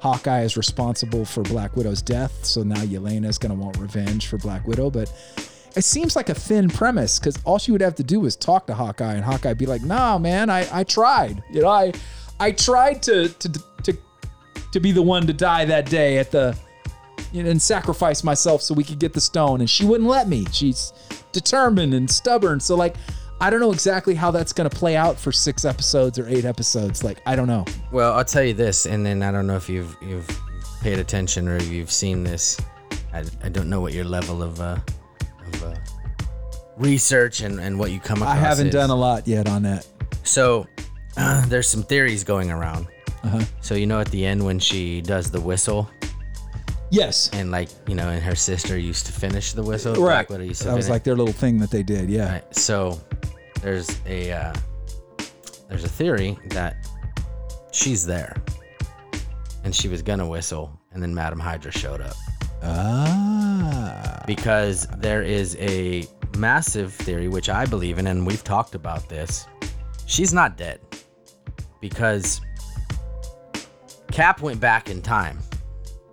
Hawkeye 0.00 0.42
is 0.42 0.56
responsible 0.56 1.24
for 1.24 1.42
Black 1.42 1.76
Widow's 1.76 2.02
death. 2.02 2.44
So 2.44 2.62
now 2.62 2.76
Yelena 2.76 3.26
is 3.26 3.38
going 3.38 3.56
to 3.56 3.60
want 3.60 3.78
revenge 3.78 4.26
for 4.26 4.38
Black 4.38 4.66
Widow. 4.66 4.90
But 4.90 5.12
it 5.78 5.84
seems 5.84 6.16
like 6.16 6.28
a 6.28 6.34
thin 6.34 6.68
premise 6.68 7.18
because 7.18 7.38
all 7.44 7.58
she 7.58 7.70
would 7.70 7.80
have 7.80 7.94
to 7.94 8.02
do 8.02 8.24
is 8.26 8.34
talk 8.34 8.66
to 8.66 8.74
Hawkeye, 8.74 9.14
and 9.14 9.24
Hawkeye 9.24 9.54
be 9.54 9.64
like, 9.64 9.82
"Nah, 9.82 10.18
man, 10.18 10.50
I, 10.50 10.66
I 10.72 10.84
tried. 10.84 11.42
You 11.50 11.62
know, 11.62 11.68
I 11.68 11.92
I 12.40 12.52
tried 12.52 13.02
to 13.04 13.28
to 13.28 13.52
to 13.84 13.98
to 14.72 14.80
be 14.80 14.92
the 14.92 15.02
one 15.02 15.26
to 15.26 15.32
die 15.32 15.64
that 15.66 15.88
day 15.88 16.18
at 16.18 16.30
the 16.30 16.58
you 17.32 17.42
know, 17.42 17.50
and 17.50 17.60
sacrifice 17.60 18.24
myself 18.24 18.62
so 18.62 18.74
we 18.74 18.84
could 18.84 18.98
get 18.98 19.12
the 19.12 19.20
stone. 19.20 19.60
And 19.60 19.68
she 19.68 19.84
wouldn't 19.84 20.08
let 20.08 20.28
me. 20.28 20.46
She's 20.50 20.92
determined 21.32 21.94
and 21.94 22.10
stubborn. 22.10 22.58
So 22.58 22.74
like, 22.74 22.96
I 23.40 23.50
don't 23.50 23.60
know 23.60 23.72
exactly 23.72 24.14
how 24.14 24.30
that's 24.30 24.52
gonna 24.52 24.70
play 24.70 24.96
out 24.96 25.16
for 25.16 25.30
six 25.30 25.64
episodes 25.64 26.18
or 26.18 26.28
eight 26.28 26.44
episodes. 26.44 27.04
Like, 27.04 27.20
I 27.24 27.36
don't 27.36 27.46
know. 27.46 27.64
Well, 27.92 28.14
I'll 28.14 28.24
tell 28.24 28.42
you 28.42 28.54
this, 28.54 28.86
and 28.86 29.06
then 29.06 29.22
I 29.22 29.30
don't 29.30 29.46
know 29.46 29.56
if 29.56 29.68
you've 29.68 29.96
you've 30.02 30.28
paid 30.80 30.98
attention 30.98 31.46
or 31.46 31.60
you've 31.62 31.92
seen 31.92 32.24
this. 32.24 32.60
I, 33.12 33.24
I 33.44 33.48
don't 33.48 33.70
know 33.70 33.80
what 33.80 33.92
your 33.92 34.04
level 34.04 34.42
of 34.42 34.60
uh, 34.60 34.78
of 35.54 35.62
uh, 35.64 35.74
research 36.76 37.40
and, 37.40 37.58
and 37.60 37.78
what 37.78 37.90
you 37.90 38.00
come 38.00 38.18
across. 38.22 38.36
I 38.36 38.38
haven't 38.38 38.68
is. 38.68 38.72
done 38.74 38.90
a 38.90 38.94
lot 38.94 39.26
yet 39.26 39.48
on 39.48 39.62
that. 39.62 39.86
So 40.24 40.66
there's 41.48 41.66
some 41.68 41.82
theories 41.82 42.22
going 42.24 42.50
around 42.50 42.86
Uh-huh. 43.24 43.42
So 43.60 43.74
you 43.74 43.86
know 43.86 44.00
at 44.00 44.08
the 44.10 44.24
end 44.24 44.44
when 44.44 44.58
she 44.58 45.00
does 45.00 45.30
the 45.30 45.40
whistle 45.40 45.88
Yes. 46.90 47.28
and 47.32 47.50
like 47.50 47.68
you 47.86 47.94
know 47.94 48.08
and 48.08 48.22
her 48.22 48.34
sister 48.36 48.78
used 48.78 49.06
to 49.06 49.12
finish 49.12 49.52
the 49.52 49.62
whistle. 49.62 49.92
Right. 49.94 50.26
Black 50.26 50.30
Widow 50.30 50.44
used 50.44 50.62
to 50.62 50.68
That 50.68 50.76
was 50.76 50.88
like 50.88 51.02
their 51.04 51.16
little 51.16 51.34
thing 51.34 51.58
that 51.58 51.70
they 51.70 51.82
did. 51.82 52.08
Yeah. 52.08 52.32
Right. 52.32 52.56
So 52.56 52.98
there's 53.60 54.00
a 54.06 54.32
uh, 54.32 54.54
there's 55.68 55.84
a 55.84 55.88
theory 55.88 56.38
that 56.50 56.76
she's 57.72 58.06
there, 58.06 58.34
and 59.64 59.74
she 59.74 59.88
was 59.88 60.00
gonna 60.00 60.26
whistle, 60.26 60.70
and 60.92 61.02
then 61.02 61.14
Madam 61.14 61.38
Hydra 61.40 61.72
showed 61.72 62.00
up 62.00 62.16
Ah. 62.62 64.22
because 64.26 64.86
there 64.98 65.22
is 65.22 65.56
a 65.58 66.04
massive 66.36 66.92
theory 66.92 67.28
which 67.28 67.48
I 67.48 67.64
believe 67.64 67.98
in, 67.98 68.06
and 68.06 68.26
we've 68.26 68.44
talked 68.44 68.74
about 68.74 69.08
this. 69.08 69.46
She's 70.06 70.32
not 70.32 70.56
dead 70.56 70.80
because 71.80 72.40
Cap 74.10 74.40
went 74.40 74.60
back 74.60 74.88
in 74.90 75.02
time 75.02 75.38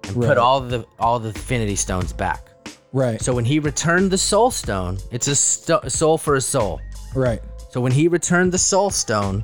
and 0.04 0.16
Right. 0.18 0.28
put 0.30 0.38
all 0.38 0.62
the 0.62 0.86
all 1.00 1.20
the 1.20 1.30
Infinity 1.30 1.76
Stones 1.76 2.14
back. 2.14 2.50
Right. 2.94 3.22
So 3.22 3.34
when 3.34 3.46
he 3.46 3.60
returned 3.60 4.12
the 4.12 4.18
Soul 4.18 4.52
Stone, 4.52 5.00
it's 5.12 5.28
a, 5.28 5.36
sto- 5.36 5.82
soul 5.88 6.18
for 6.18 6.36
a 6.36 6.42
soul. 6.42 6.80
right. 7.14 7.42
So 7.72 7.82
when 7.82 7.92
he 7.92 8.08
returned 8.08 8.54
the 8.54 8.58
soul 8.58 8.90
stone, 8.90 9.44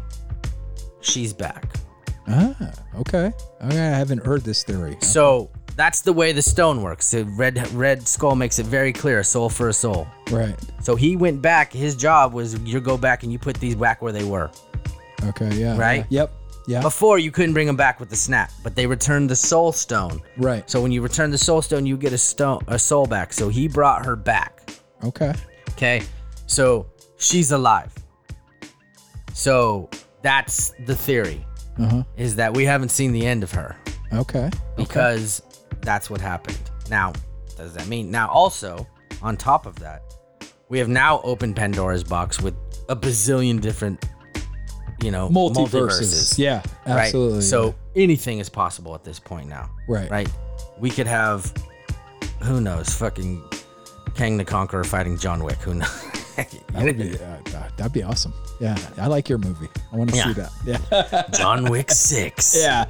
she's 1.01 1.33
back. 1.33 1.65
Ah. 2.29 2.55
Okay. 2.99 3.33
Okay. 3.61 3.79
I 3.91 3.97
haven't 3.97 4.25
heard 4.25 4.43
this 4.45 4.63
theory. 4.63 4.95
So 5.01 5.49
that's 5.81 6.01
the 6.01 6.13
way 6.13 6.31
the 6.31 6.43
stone 6.43 6.83
works. 6.83 7.09
The 7.09 7.25
red 7.25 7.67
red 7.73 8.07
skull 8.07 8.35
makes 8.35 8.59
it 8.59 8.67
very 8.67 8.93
clear, 8.93 9.19
a 9.19 9.23
soul 9.23 9.49
for 9.49 9.67
a 9.67 9.73
soul. 9.73 10.07
Right. 10.29 10.55
So 10.83 10.95
he 10.95 11.15
went 11.15 11.41
back. 11.41 11.73
His 11.73 11.95
job 11.95 12.33
was 12.33 12.59
you 12.59 12.79
go 12.79 12.97
back 12.97 13.23
and 13.23 13.31
you 13.31 13.39
put 13.39 13.57
these 13.57 13.73
back 13.73 13.99
where 13.99 14.11
they 14.11 14.23
were. 14.23 14.51
Okay. 15.23 15.51
Yeah. 15.55 15.75
Right? 15.75 16.05
yeah. 16.09 16.21
Yep. 16.21 16.33
Yeah. 16.67 16.81
Before 16.81 17.17
you 17.17 17.31
couldn't 17.31 17.53
bring 17.53 17.65
them 17.65 17.75
back 17.75 17.99
with 17.99 18.11
the 18.11 18.15
snap, 18.15 18.51
but 18.61 18.75
they 18.75 18.85
returned 18.85 19.27
the 19.27 19.35
soul 19.35 19.71
stone. 19.71 20.21
Right. 20.37 20.69
So 20.69 20.79
when 20.83 20.91
you 20.91 21.01
return 21.01 21.31
the 21.31 21.37
soul 21.39 21.63
stone, 21.63 21.87
you 21.87 21.97
get 21.97 22.13
a 22.13 22.17
stone 22.17 22.61
a 22.67 22.77
soul 22.77 23.07
back. 23.07 23.33
So 23.33 23.49
he 23.49 23.67
brought 23.67 24.05
her 24.05 24.15
back. 24.15 24.69
Okay. 25.03 25.33
Okay. 25.71 26.03
So 26.45 26.85
she's 27.17 27.51
alive. 27.51 27.91
So 29.33 29.89
that's 30.21 30.73
the 30.85 30.95
theory. 30.95 31.43
Uh 31.79 31.87
huh. 31.87 32.03
Is 32.17 32.35
that 32.35 32.53
we 32.53 32.65
haven't 32.65 32.89
seen 32.89 33.11
the 33.13 33.25
end 33.25 33.41
of 33.41 33.51
her. 33.53 33.75
Okay. 34.13 34.49
because 34.75 35.41
that's 35.81 36.09
what 36.09 36.21
happened. 36.21 36.57
Now, 36.89 37.13
does 37.57 37.73
that 37.73 37.87
mean 37.87 38.11
now 38.11 38.27
also 38.29 38.87
on 39.21 39.37
top 39.37 39.65
of 39.65 39.77
that, 39.79 40.01
we 40.69 40.79
have 40.79 40.87
now 40.89 41.21
opened 41.21 41.55
Pandora's 41.55 42.03
box 42.03 42.41
with 42.41 42.55
a 42.89 42.95
bazillion 42.95 43.59
different, 43.61 44.03
you 45.01 45.11
know, 45.11 45.29
Multiverses. 45.29 46.37
Yeah. 46.37 46.63
right? 46.87 47.05
Absolutely. 47.05 47.41
So 47.41 47.75
anything 47.95 48.39
is 48.39 48.49
possible 48.49 48.95
at 48.95 49.03
this 49.03 49.19
point 49.19 49.47
now. 49.49 49.69
Right. 49.87 50.09
Right. 50.09 50.29
We 50.79 50.89
could 50.89 51.07
have, 51.07 51.53
who 52.41 52.61
knows, 52.61 52.89
fucking 52.95 53.43
Kang 54.15 54.37
the 54.37 54.45
Conqueror 54.45 54.83
fighting 54.83 55.17
John 55.17 55.43
Wick. 55.43 55.57
Who 55.59 55.75
knows? 55.75 56.07
That 56.71 56.83
would 56.85 56.97
be, 56.97 57.19
uh, 57.19 57.23
uh, 57.57 57.69
that'd 57.75 57.91
be 57.91 58.01
awesome. 58.03 58.33
Yeah, 58.61 58.75
I 58.97 59.07
like 59.07 59.27
your 59.27 59.37
movie. 59.37 59.67
I 59.91 59.97
want 59.97 60.09
to 60.11 60.15
Yeah. 60.15 60.23
see 60.23 60.33
that. 60.33 60.51
Yeah. 61.11 61.23
John 61.37 61.69
Wick 61.69 61.91
Six. 61.91 62.55
yeah. 62.57 62.85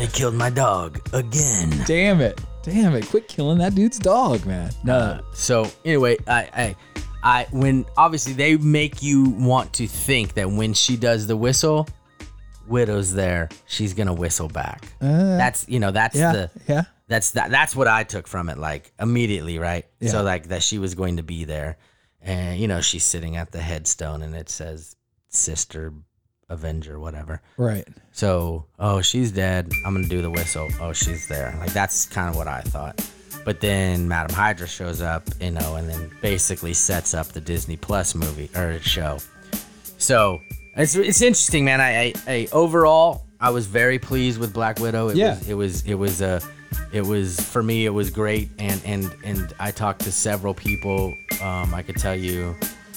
They 0.00 0.06
killed 0.06 0.34
my 0.34 0.48
dog 0.48 0.98
again. 1.12 1.68
Damn 1.86 2.22
it. 2.22 2.40
Damn 2.62 2.94
it. 2.94 3.06
Quit 3.08 3.28
killing 3.28 3.58
that 3.58 3.74
dude's 3.74 3.98
dog, 3.98 4.46
man. 4.46 4.70
No. 4.82 4.94
Uh, 4.94 5.20
so 5.34 5.70
anyway, 5.84 6.16
I, 6.26 6.48
I, 6.54 6.76
I, 7.22 7.46
when 7.50 7.84
obviously 7.98 8.32
they 8.32 8.56
make 8.56 9.02
you 9.02 9.28
want 9.28 9.74
to 9.74 9.86
think 9.86 10.32
that 10.34 10.50
when 10.50 10.72
she 10.72 10.96
does 10.96 11.26
the 11.26 11.36
whistle, 11.36 11.86
Widow's 12.66 13.12
there, 13.12 13.50
she's 13.66 13.92
gonna 13.92 14.14
whistle 14.14 14.48
back. 14.48 14.90
Uh, 15.02 15.36
That's 15.36 15.68
you 15.68 15.80
know 15.80 15.90
that's 15.90 16.16
yeah. 16.16 16.32
the 16.32 16.50
yeah. 16.66 16.82
that's 17.06 17.32
that 17.32 17.50
that's 17.50 17.76
what 17.76 17.86
I 17.86 18.04
took 18.04 18.26
from 18.26 18.48
it 18.48 18.56
like 18.56 18.94
immediately, 18.98 19.58
right? 19.58 19.84
Yeah. 19.98 20.12
So 20.12 20.22
like 20.22 20.48
that 20.48 20.62
she 20.62 20.78
was 20.78 20.94
going 20.94 21.18
to 21.18 21.22
be 21.22 21.44
there, 21.44 21.76
and 22.22 22.58
you 22.58 22.68
know 22.68 22.80
she's 22.80 23.04
sitting 23.04 23.36
at 23.36 23.52
the 23.52 23.60
headstone 23.60 24.22
and 24.22 24.34
it 24.34 24.48
says 24.48 24.96
Sister 25.28 25.92
Avenger, 26.50 26.98
whatever. 27.00 27.40
Right. 27.56 27.86
So, 28.12 28.66
oh, 28.78 29.00
she's 29.00 29.32
dead. 29.32 29.70
I'm 29.86 29.94
gonna 29.94 30.08
do 30.08 30.20
the 30.20 30.30
whistle. 30.30 30.68
Oh, 30.80 30.92
she's 30.92 31.26
there. 31.28 31.54
Like 31.58 31.72
that's 31.72 32.06
kind 32.06 32.28
of 32.28 32.36
what 32.36 32.48
I 32.48 32.60
thought. 32.60 33.00
But 33.44 33.60
then 33.60 34.06
Madam 34.06 34.34
Hydra 34.36 34.66
shows 34.66 35.00
up, 35.00 35.22
you 35.40 35.50
know, 35.52 35.76
and 35.76 35.88
then 35.88 36.10
basically 36.20 36.74
sets 36.74 37.14
up 37.14 37.28
the 37.28 37.40
Disney 37.40 37.76
Plus 37.76 38.14
movie 38.14 38.50
or 38.54 38.78
show. 38.80 39.18
So 39.98 40.40
it's 40.76 40.94
it's 40.94 41.22
interesting, 41.22 41.64
man. 41.64 41.80
I, 41.80 42.00
I, 42.06 42.14
I 42.26 42.48
overall 42.52 43.24
I 43.40 43.50
was 43.50 43.66
very 43.66 43.98
pleased 43.98 44.38
with 44.38 44.52
Black 44.52 44.78
Widow. 44.78 45.08
It 45.08 45.16
Yeah. 45.16 45.34
was 45.38 45.48
it 45.48 45.54
was 45.54 45.82
it 45.86 45.94
was 45.94 46.20
a 46.20 46.40
it 46.92 47.02
was 47.02 47.40
for 47.40 47.62
me 47.62 47.86
it 47.86 47.90
was 47.90 48.10
great 48.10 48.50
and 48.58 48.80
and 48.84 49.14
and 49.24 49.52
I 49.58 49.70
talked 49.70 50.02
to 50.02 50.12
several 50.12 50.54
people. 50.54 51.14
Um, 51.40 51.72
I 51.74 51.82
could 51.82 51.96
tell 51.96 52.14
you, 52.14 52.54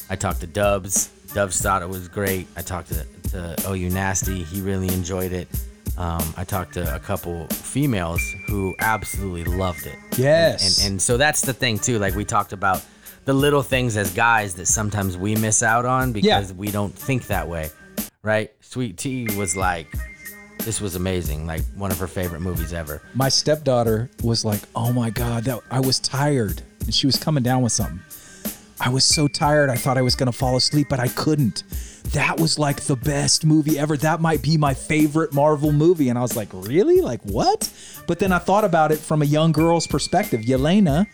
I 0.09 0.15
talked 0.15 0.41
to 0.41 0.47
Dubs. 0.47 1.09
Dubs 1.33 1.61
thought 1.61 1.81
it 1.81 1.89
was 1.89 2.07
great. 2.07 2.47
I 2.55 2.61
talked 2.61 2.89
to 2.89 3.05
to 3.31 3.55
OU 3.71 3.89
Nasty. 3.89 4.43
He 4.43 4.61
really 4.61 4.87
enjoyed 4.89 5.31
it. 5.31 5.47
Um, 5.97 6.23
I 6.37 6.43
talked 6.43 6.73
to 6.75 6.95
a 6.95 6.99
couple 6.99 7.47
females 7.47 8.21
who 8.47 8.75
absolutely 8.79 9.43
loved 9.43 9.85
it. 9.85 9.97
Yes. 10.17 10.79
And, 10.83 10.93
and 10.93 11.01
so 11.01 11.17
that's 11.17 11.41
the 11.41 11.53
thing 11.53 11.77
too. 11.79 11.99
Like 11.99 12.15
we 12.15 12.25
talked 12.25 12.53
about 12.53 12.83
the 13.25 13.33
little 13.33 13.63
things 13.63 13.95
as 13.97 14.11
guys 14.13 14.55
that 14.55 14.65
sometimes 14.67 15.17
we 15.17 15.35
miss 15.35 15.63
out 15.63 15.85
on 15.85 16.11
because 16.11 16.53
we 16.53 16.71
don't 16.71 16.93
think 16.93 17.27
that 17.27 17.47
way, 17.47 17.69
right? 18.21 18.51
Sweet 18.61 18.97
Tea 18.97 19.27
was 19.37 19.55
like, 19.55 19.87
this 20.59 20.81
was 20.81 20.95
amazing, 20.95 21.45
like 21.45 21.61
one 21.75 21.91
of 21.91 21.99
her 21.99 22.07
favorite 22.07 22.41
movies 22.41 22.73
ever. 22.73 23.01
my 23.13 23.29
stepdaughter 23.29 24.09
was 24.23 24.45
like, 24.45 24.61
"Oh 24.75 24.93
my 24.93 25.09
god, 25.09 25.43
that 25.43 25.59
I 25.69 25.79
was 25.81 25.99
tired." 25.99 26.61
And 26.85 26.93
she 26.93 27.05
was 27.05 27.17
coming 27.17 27.43
down 27.43 27.61
with 27.63 27.73
something. 27.73 27.99
I 28.79 28.89
was 28.89 29.03
so 29.05 29.27
tired. 29.27 29.69
I 29.69 29.75
thought 29.75 29.97
I 29.97 30.01
was 30.01 30.15
going 30.15 30.31
to 30.31 30.37
fall 30.37 30.57
asleep, 30.57 30.87
but 30.89 30.99
I 30.99 31.07
couldn't. 31.09 31.63
That 32.11 32.39
was 32.39 32.59
like 32.59 32.81
the 32.81 32.95
best 32.95 33.45
movie 33.45 33.79
ever. 33.79 33.95
That 33.97 34.19
might 34.19 34.41
be 34.41 34.57
my 34.57 34.73
favorite 34.73 35.33
Marvel 35.33 35.71
movie. 35.71 36.09
And 36.09 36.19
I 36.19 36.21
was 36.21 36.35
like, 36.35 36.49
"Really? 36.51 37.01
Like 37.01 37.21
what?" 37.23 37.71
But 38.07 38.19
then 38.19 38.31
I 38.31 38.39
thought 38.39 38.65
about 38.65 38.91
it 38.91 38.99
from 38.99 39.21
a 39.21 39.25
young 39.25 39.51
girl's 39.51 39.87
perspective. 39.87 40.41
Yelena 40.41 41.07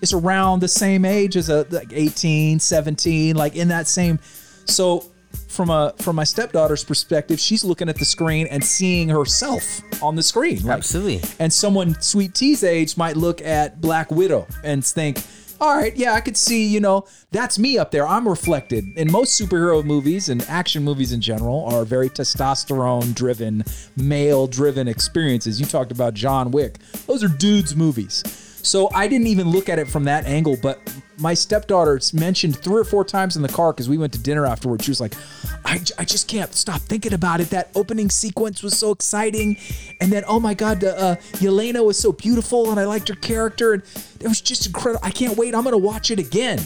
is 0.00 0.12
around 0.12 0.60
the 0.60 0.68
same 0.68 1.04
age 1.04 1.36
as 1.36 1.48
a 1.48 1.66
like 1.70 1.92
18, 1.92 2.58
17, 2.58 3.36
like 3.36 3.56
in 3.56 3.68
that 3.68 3.86
same 3.86 4.18
so 4.66 5.04
from 5.48 5.70
a 5.70 5.94
from 5.98 6.16
my 6.16 6.24
stepdaughter's 6.24 6.84
perspective, 6.84 7.38
she's 7.38 7.64
looking 7.64 7.88
at 7.88 7.96
the 7.96 8.04
screen 8.04 8.46
and 8.48 8.62
seeing 8.64 9.08
herself 9.08 9.80
on 10.02 10.16
the 10.16 10.22
screen. 10.22 10.62
Like, 10.62 10.78
Absolutely. 10.78 11.22
and 11.38 11.52
someone 11.52 12.00
Sweet 12.00 12.34
tea's 12.34 12.64
age 12.64 12.96
might 12.96 13.16
look 13.16 13.40
at 13.40 13.80
Black 13.80 14.10
Widow 14.10 14.46
and 14.62 14.84
think, 14.84 15.22
all 15.60 15.76
right, 15.76 15.96
yeah, 15.96 16.12
I 16.12 16.20
could 16.20 16.36
see, 16.36 16.66
you 16.66 16.80
know, 16.80 17.06
that's 17.30 17.58
me 17.58 17.78
up 17.78 17.90
there. 17.90 18.06
I'm 18.06 18.28
reflected. 18.28 18.84
And 18.96 19.10
most 19.10 19.40
superhero 19.40 19.84
movies 19.84 20.28
and 20.28 20.42
action 20.42 20.82
movies 20.82 21.12
in 21.12 21.20
general 21.20 21.64
are 21.66 21.84
very 21.84 22.08
testosterone 22.08 23.14
driven, 23.14 23.64
male 23.96 24.46
driven 24.46 24.88
experiences. 24.88 25.60
You 25.60 25.66
talked 25.66 25.92
about 25.92 26.14
John 26.14 26.50
Wick. 26.50 26.78
Those 27.06 27.22
are 27.22 27.28
dudes' 27.28 27.74
movies. 27.76 28.22
So 28.64 28.90
I 28.94 29.06
didn't 29.08 29.26
even 29.26 29.50
look 29.50 29.68
at 29.68 29.78
it 29.78 29.88
from 29.88 30.04
that 30.04 30.24
angle, 30.24 30.56
but 30.60 30.80
my 31.18 31.34
stepdaughter 31.34 32.00
mentioned 32.12 32.58
three 32.58 32.80
or 32.80 32.84
four 32.84 33.04
times 33.04 33.36
in 33.36 33.42
the 33.42 33.48
car 33.48 33.72
because 33.72 33.88
we 33.88 33.98
went 33.98 34.12
to 34.14 34.18
dinner 34.18 34.46
afterwards. 34.46 34.84
She 34.84 34.90
was 34.90 35.00
like, 35.00 35.14
I, 35.64 35.80
I 35.98 36.04
just 36.04 36.28
can't 36.28 36.52
stop 36.54 36.80
thinking 36.80 37.12
about 37.12 37.40
it. 37.40 37.50
That 37.50 37.70
opening 37.74 38.10
sequence 38.10 38.62
was 38.62 38.76
so 38.76 38.90
exciting. 38.90 39.58
And 40.00 40.10
then, 40.10 40.24
oh 40.26 40.40
my 40.40 40.54
God, 40.54 40.82
uh, 40.82 41.16
Yelena 41.34 41.84
was 41.84 41.98
so 41.98 42.10
beautiful 42.12 42.70
and 42.70 42.80
I 42.80 42.84
liked 42.84 43.08
her 43.08 43.14
character. 43.14 43.74
And 43.74 43.82
it 44.20 44.28
was 44.28 44.40
just 44.40 44.66
incredible. 44.66 45.04
I 45.04 45.10
can't 45.10 45.36
wait. 45.36 45.54
I'm 45.54 45.62
going 45.62 45.72
to 45.72 45.78
watch 45.78 46.10
it 46.10 46.18
again. 46.18 46.58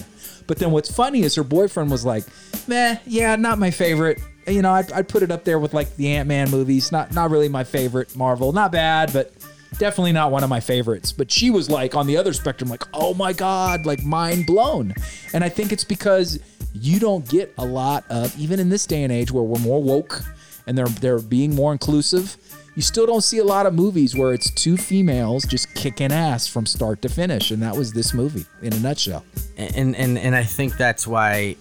But 0.47 0.59
then 0.59 0.71
what's 0.71 0.91
funny 0.91 1.23
is 1.23 1.35
her 1.35 1.45
boyfriend 1.45 1.91
was 1.91 2.05
like, 2.05 2.25
meh, 2.67 2.99
yeah, 3.07 3.37
not 3.37 3.59
my 3.59 3.71
favorite. 3.71 4.21
You 4.47 4.63
know, 4.63 4.73
I'd, 4.73 4.91
I'd 4.93 5.09
put 5.09 5.23
it 5.23 5.31
up 5.31 5.45
there 5.45 5.59
with 5.59 5.75
like 5.75 5.95
the 5.97 6.13
Ant 6.13 6.27
Man 6.27 6.51
movies. 6.51 6.91
Not, 6.91 7.13
not 7.13 7.31
really 7.31 7.51
my 7.51 7.65
favorite 7.65 8.17
Marvel. 8.17 8.53
Not 8.53 8.73
bad, 8.73 9.13
but 9.13 9.33
definitely 9.79 10.13
not 10.13 10.31
one 10.31 10.43
of 10.43 10.51
my 10.51 10.61
favorites. 10.61 11.13
But 11.13 11.31
she 11.31 11.51
was 11.51 11.69
like 11.69 11.95
on 11.95 12.07
the 12.07 12.17
other 12.17 12.33
spectrum, 12.33 12.71
like, 12.71 12.85
oh 12.95 13.15
my 13.15 13.33
God, 13.33 13.87
like 13.87 14.03
mind 14.03 14.47
blown. 14.47 14.95
And 15.33 15.45
I 15.45 15.49
think 15.49 15.73
it's 15.73 15.85
because 15.85 16.39
you 16.73 16.99
don't 16.99 17.29
get 17.29 17.53
a 17.59 17.65
lot 17.65 18.05
of, 18.11 18.37
even 18.39 18.61
in 18.61 18.69
this 18.69 18.87
day 18.87 19.03
and 19.03 19.13
age 19.13 19.31
where 19.31 19.43
we're 19.43 19.61
more 19.61 19.83
woke 19.83 20.23
and 20.67 20.77
they're 20.77 20.87
they're 20.87 21.21
being 21.21 21.55
more 21.55 21.73
inclusive, 21.73 22.37
you 22.75 22.83
still 22.83 23.07
don't 23.07 23.23
see 23.23 23.39
a 23.39 23.45
lot 23.45 23.67
of 23.67 23.75
movies 23.75 24.15
where 24.15 24.33
it's 24.33 24.51
two 24.51 24.77
females 24.77 25.45
just 25.45 25.75
kicking 25.75 26.13
ass 26.13 26.47
from 26.47 26.67
start 26.67 27.03
to 27.03 27.09
finish. 27.09 27.51
And 27.51 27.63
that 27.63 27.77
was 27.77 27.93
this 27.93 28.15
movie 28.15 28.47
in 28.63 28.73
a 28.73 28.79
nutshell. 28.79 29.25
And 29.57 29.97
and 29.97 30.19
and 30.19 30.37
I 30.37 30.45
think 30.45 30.77
that's 30.77 31.07
why. 31.07 31.57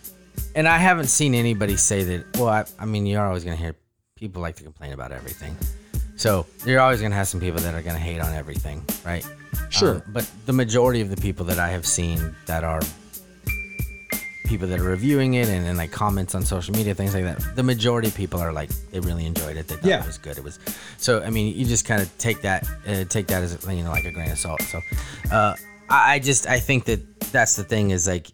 And 0.53 0.68
I 0.68 0.78
haven't 0.78 1.08
seen 1.08 1.34
anybody 1.34 1.78
say 1.78 2.03
that. 2.03 2.38
Well, 2.38 2.49
I, 2.49 2.66
I 2.80 2.86
mean, 2.86 3.05
you're 3.08 3.26
always 3.26 3.43
gonna 3.43 3.55
hear 3.55 3.76
people 4.16 4.41
like 4.41 4.55
to 4.58 4.64
complain 4.64 4.93
about 4.93 5.12
everything. 5.12 5.55
So 6.18 6.45
you're 6.65 6.80
always 6.82 7.01
gonna 7.01 7.15
have 7.15 7.28
some 7.28 7.39
people 7.39 7.61
that 7.61 7.74
are 7.74 7.82
gonna 7.82 7.99
hate 7.99 8.20
on 8.20 8.34
everything, 8.34 8.84
right? 9.05 9.26
Sure. 9.70 9.95
Um, 9.95 10.03
but 10.07 10.30
the 10.45 10.53
majority 10.53 10.99
of 11.01 11.09
the 11.09 11.18
people 11.18 11.45
that 11.45 11.59
I 11.59 11.70
have 11.70 11.86
seen 11.86 12.36
that 12.47 12.63
are 12.63 12.82
people 14.45 14.68
that 14.68 14.80
are 14.80 14.84
reviewing 14.84 15.34
it 15.36 15.49
and, 15.49 15.65
and 15.68 15.78
like 15.78 15.91
comments 15.91 16.34
on 16.34 16.41
social 16.43 16.74
media, 16.74 16.95
things 16.95 17.13
like 17.13 17.24
that, 17.26 17.55
the 17.55 17.63
majority 17.63 18.07
of 18.07 18.15
people 18.15 18.39
are 18.39 18.53
like 18.53 18.70
they 18.91 18.99
really 18.99 19.26
enjoyed 19.26 19.57
it. 19.57 19.68
They 19.68 19.76
thought 19.76 19.86
Yeah. 19.86 20.01
it 20.01 20.07
was 20.07 20.18
good. 20.18 20.38
It 20.38 20.43
was 20.43 20.57
so. 20.97 21.22
I 21.22 21.30
mean, 21.30 21.55
you 21.55 21.65
just 21.65 21.86
kind 21.86 22.01
of 22.01 22.18
take 22.18 22.41
that 22.41 22.65
uh, 22.88 23.03
take 23.05 23.28
that 23.28 23.43
as 23.43 23.57
you 23.70 23.84
know 23.84 23.91
like 23.91 24.05
a 24.05 24.11
grain 24.11 24.32
of 24.32 24.39
salt. 24.39 24.61
So, 24.63 24.80
uh, 25.32 25.55
I, 25.89 26.13
I 26.15 26.20
just 26.20 26.47
I 26.47 26.59
think 26.59 26.86
that 26.86 27.20
that's 27.32 27.55
the 27.57 27.63
thing 27.63 27.91
is 27.91 28.07
like 28.07 28.28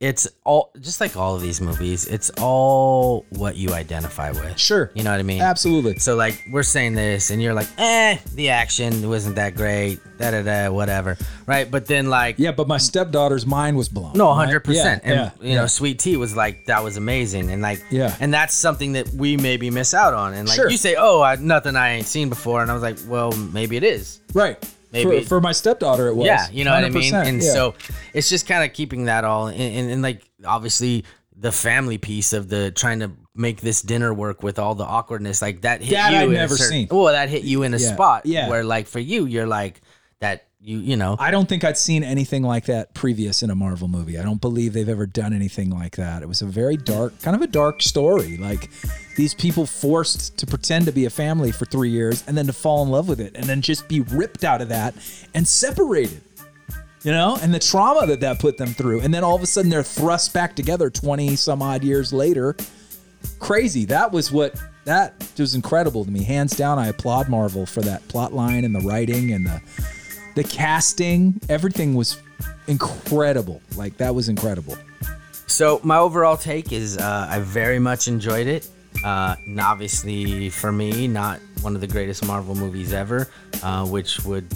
it's 0.00 0.26
all 0.44 0.72
just 0.80 0.98
like 0.98 1.14
all 1.14 1.36
of 1.36 1.42
these 1.42 1.60
movies. 1.60 2.06
It's 2.06 2.30
all 2.40 3.26
what 3.30 3.56
you 3.56 3.74
identify 3.74 4.30
with. 4.30 4.58
Sure. 4.58 4.90
You 4.94 5.02
know 5.02 5.10
what 5.10 5.20
I 5.20 5.22
mean? 5.22 5.42
Absolutely. 5.42 5.98
So 5.98 6.16
like 6.16 6.42
we're 6.50 6.62
saying 6.62 6.94
this, 6.94 7.30
and 7.30 7.42
you're 7.42 7.52
like, 7.52 7.68
eh, 7.76 8.16
the 8.34 8.48
action 8.48 9.06
wasn't 9.10 9.36
that 9.36 9.54
great, 9.54 10.00
da 10.18 10.30
da 10.30 10.42
da, 10.42 10.70
whatever, 10.70 11.18
right? 11.46 11.70
But 11.70 11.84
then 11.84 12.08
like, 12.08 12.36
Yeah, 12.38 12.52
but 12.52 12.66
my 12.66 12.78
stepdaughter's 12.78 13.44
mind 13.44 13.76
was 13.76 13.90
blown. 13.90 14.14
no, 14.14 14.32
hundred 14.32 14.60
percent, 14.60 15.02
Yeah, 15.04 15.10
and 15.10 15.32
yeah, 15.42 15.48
you 15.50 15.54
know. 15.54 15.66
Sweet 15.66 15.98
Tea 15.98 16.16
was 16.16 16.34
like 16.34 16.64
that 16.66 16.82
was 16.82 16.96
amazing, 16.96 17.50
and 17.50 17.60
like, 17.60 17.84
Yeah. 17.90 18.16
and 18.20 18.32
that's 18.32 18.54
something 18.54 18.92
that 18.94 19.08
we 19.10 19.36
maybe 19.36 19.68
miss 19.70 19.92
out 19.92 20.14
on, 20.14 20.32
and 20.32 20.48
like 20.48 20.56
Sure. 20.56 20.70
you 20.70 20.78
say, 20.78 20.96
oh, 20.98 21.20
I, 21.20 21.36
nothing 21.36 21.76
I 21.76 21.90
ain't 21.90 22.06
seen 22.06 22.30
before, 22.30 22.62
and 22.62 22.70
I 22.70 22.74
was 22.74 22.82
like, 22.82 22.96
well, 23.06 23.32
maybe 23.32 23.76
it 23.76 23.84
is. 23.84 24.20
right. 24.32 24.56
Maybe- 24.92 25.20
for, 25.20 25.26
for 25.26 25.40
my 25.40 25.52
stepdaughter, 25.52 26.08
it 26.08 26.14
was. 26.16 26.26
Yeah, 26.26 26.48
you 26.50 26.64
know 26.64 26.72
what 26.72 26.84
I 26.84 26.88
mean. 26.90 27.14
And 27.14 27.42
yeah. 27.42 27.52
so 27.52 27.74
it's 28.14 28.28
just 28.28 28.46
kind 28.46 28.64
of 28.64 28.72
keeping 28.74 29.04
that 29.04 29.24
all, 29.24 29.46
and, 29.48 29.60
and, 29.60 29.90
and 29.90 30.02
like 30.02 30.22
obviously 30.44 31.04
the 31.36 31.52
family 31.52 31.96
piece 31.98 32.32
of 32.32 32.48
the 32.48 32.70
trying 32.70 33.00
to 33.00 33.10
make 33.34 33.60
this 33.60 33.80
dinner 33.82 34.12
work 34.12 34.42
with 34.42 34.58
all 34.58 34.74
the 34.74 34.84
awkwardness, 34.84 35.40
like 35.40 35.62
that 35.62 35.80
hit 35.80 35.92
That 35.94 36.12
you. 36.24 36.30
A 36.30 36.34
never 36.34 36.56
certain- 36.56 36.70
seen. 36.70 36.88
Well, 36.90 37.06
that 37.12 37.28
hit 37.30 37.44
you 37.44 37.62
in 37.62 37.72
a 37.72 37.78
Yeah, 37.78 37.94
spot 37.94 38.26
yeah. 38.26 38.48
where, 38.48 38.64
like, 38.64 38.86
for 38.86 38.98
you, 38.98 39.24
you're 39.26 39.46
like 39.46 39.80
that. 40.20 40.46
You 40.62 40.78
you 40.78 40.96
know. 40.96 41.16
I 41.18 41.30
don't 41.30 41.48
think 41.48 41.64
I'd 41.64 41.78
seen 41.78 42.04
anything 42.04 42.42
like 42.42 42.66
that 42.66 42.92
previous 42.92 43.42
in 43.42 43.50
a 43.50 43.54
Marvel 43.54 43.88
movie. 43.88 44.18
I 44.18 44.22
don't 44.22 44.40
believe 44.40 44.74
they've 44.74 44.88
ever 44.88 45.06
done 45.06 45.32
anything 45.32 45.70
like 45.70 45.96
that. 45.96 46.22
It 46.22 46.28
was 46.28 46.42
a 46.42 46.46
very 46.46 46.76
dark, 46.76 47.18
kind 47.22 47.34
of 47.34 47.40
a 47.40 47.46
dark 47.46 47.80
story. 47.80 48.36
Like 48.36 48.68
these 49.16 49.32
people 49.32 49.64
forced 49.64 50.36
to 50.36 50.46
pretend 50.46 50.84
to 50.84 50.92
be 50.92 51.06
a 51.06 51.10
family 51.10 51.50
for 51.50 51.64
three 51.64 51.88
years 51.88 52.24
and 52.26 52.36
then 52.36 52.46
to 52.46 52.52
fall 52.52 52.82
in 52.82 52.90
love 52.90 53.08
with 53.08 53.20
it 53.20 53.36
and 53.36 53.44
then 53.44 53.62
just 53.62 53.88
be 53.88 54.00
ripped 54.00 54.44
out 54.44 54.60
of 54.60 54.68
that 54.68 54.94
and 55.34 55.48
separated. 55.48 56.20
You 57.02 57.12
know, 57.12 57.38
and 57.40 57.54
the 57.54 57.58
trauma 57.58 58.06
that 58.08 58.20
that 58.20 58.38
put 58.38 58.58
them 58.58 58.74
through. 58.74 59.00
And 59.00 59.14
then 59.14 59.24
all 59.24 59.34
of 59.34 59.42
a 59.42 59.46
sudden 59.46 59.70
they're 59.70 59.82
thrust 59.82 60.34
back 60.34 60.54
together 60.54 60.90
20 60.90 61.36
some 61.36 61.62
odd 61.62 61.82
years 61.82 62.12
later. 62.12 62.54
Crazy. 63.38 63.86
That 63.86 64.12
was 64.12 64.30
what 64.30 64.60
that 64.84 65.14
was 65.38 65.54
incredible 65.54 66.04
to 66.04 66.10
me. 66.10 66.22
Hands 66.22 66.54
down, 66.54 66.78
I 66.78 66.88
applaud 66.88 67.30
Marvel 67.30 67.64
for 67.64 67.80
that 67.80 68.06
plot 68.08 68.34
line 68.34 68.66
and 68.66 68.74
the 68.74 68.80
writing 68.80 69.32
and 69.32 69.46
the 69.46 69.62
the 70.34 70.44
casting, 70.44 71.40
everything 71.48 71.94
was 71.94 72.20
incredible. 72.66 73.60
Like 73.76 73.96
that 73.98 74.14
was 74.14 74.28
incredible. 74.28 74.76
So 75.46 75.80
my 75.82 75.98
overall 75.98 76.36
take 76.36 76.72
is 76.72 76.96
uh, 76.96 77.26
I 77.28 77.40
very 77.40 77.78
much 77.78 78.08
enjoyed 78.08 78.46
it. 78.46 78.68
Uh, 79.04 79.34
and 79.46 79.60
obviously, 79.60 80.50
for 80.50 80.70
me, 80.72 81.08
not 81.08 81.40
one 81.62 81.74
of 81.74 81.80
the 81.80 81.86
greatest 81.86 82.24
Marvel 82.24 82.54
movies 82.54 82.92
ever, 82.92 83.28
uh, 83.62 83.86
which 83.86 84.24
would 84.24 84.46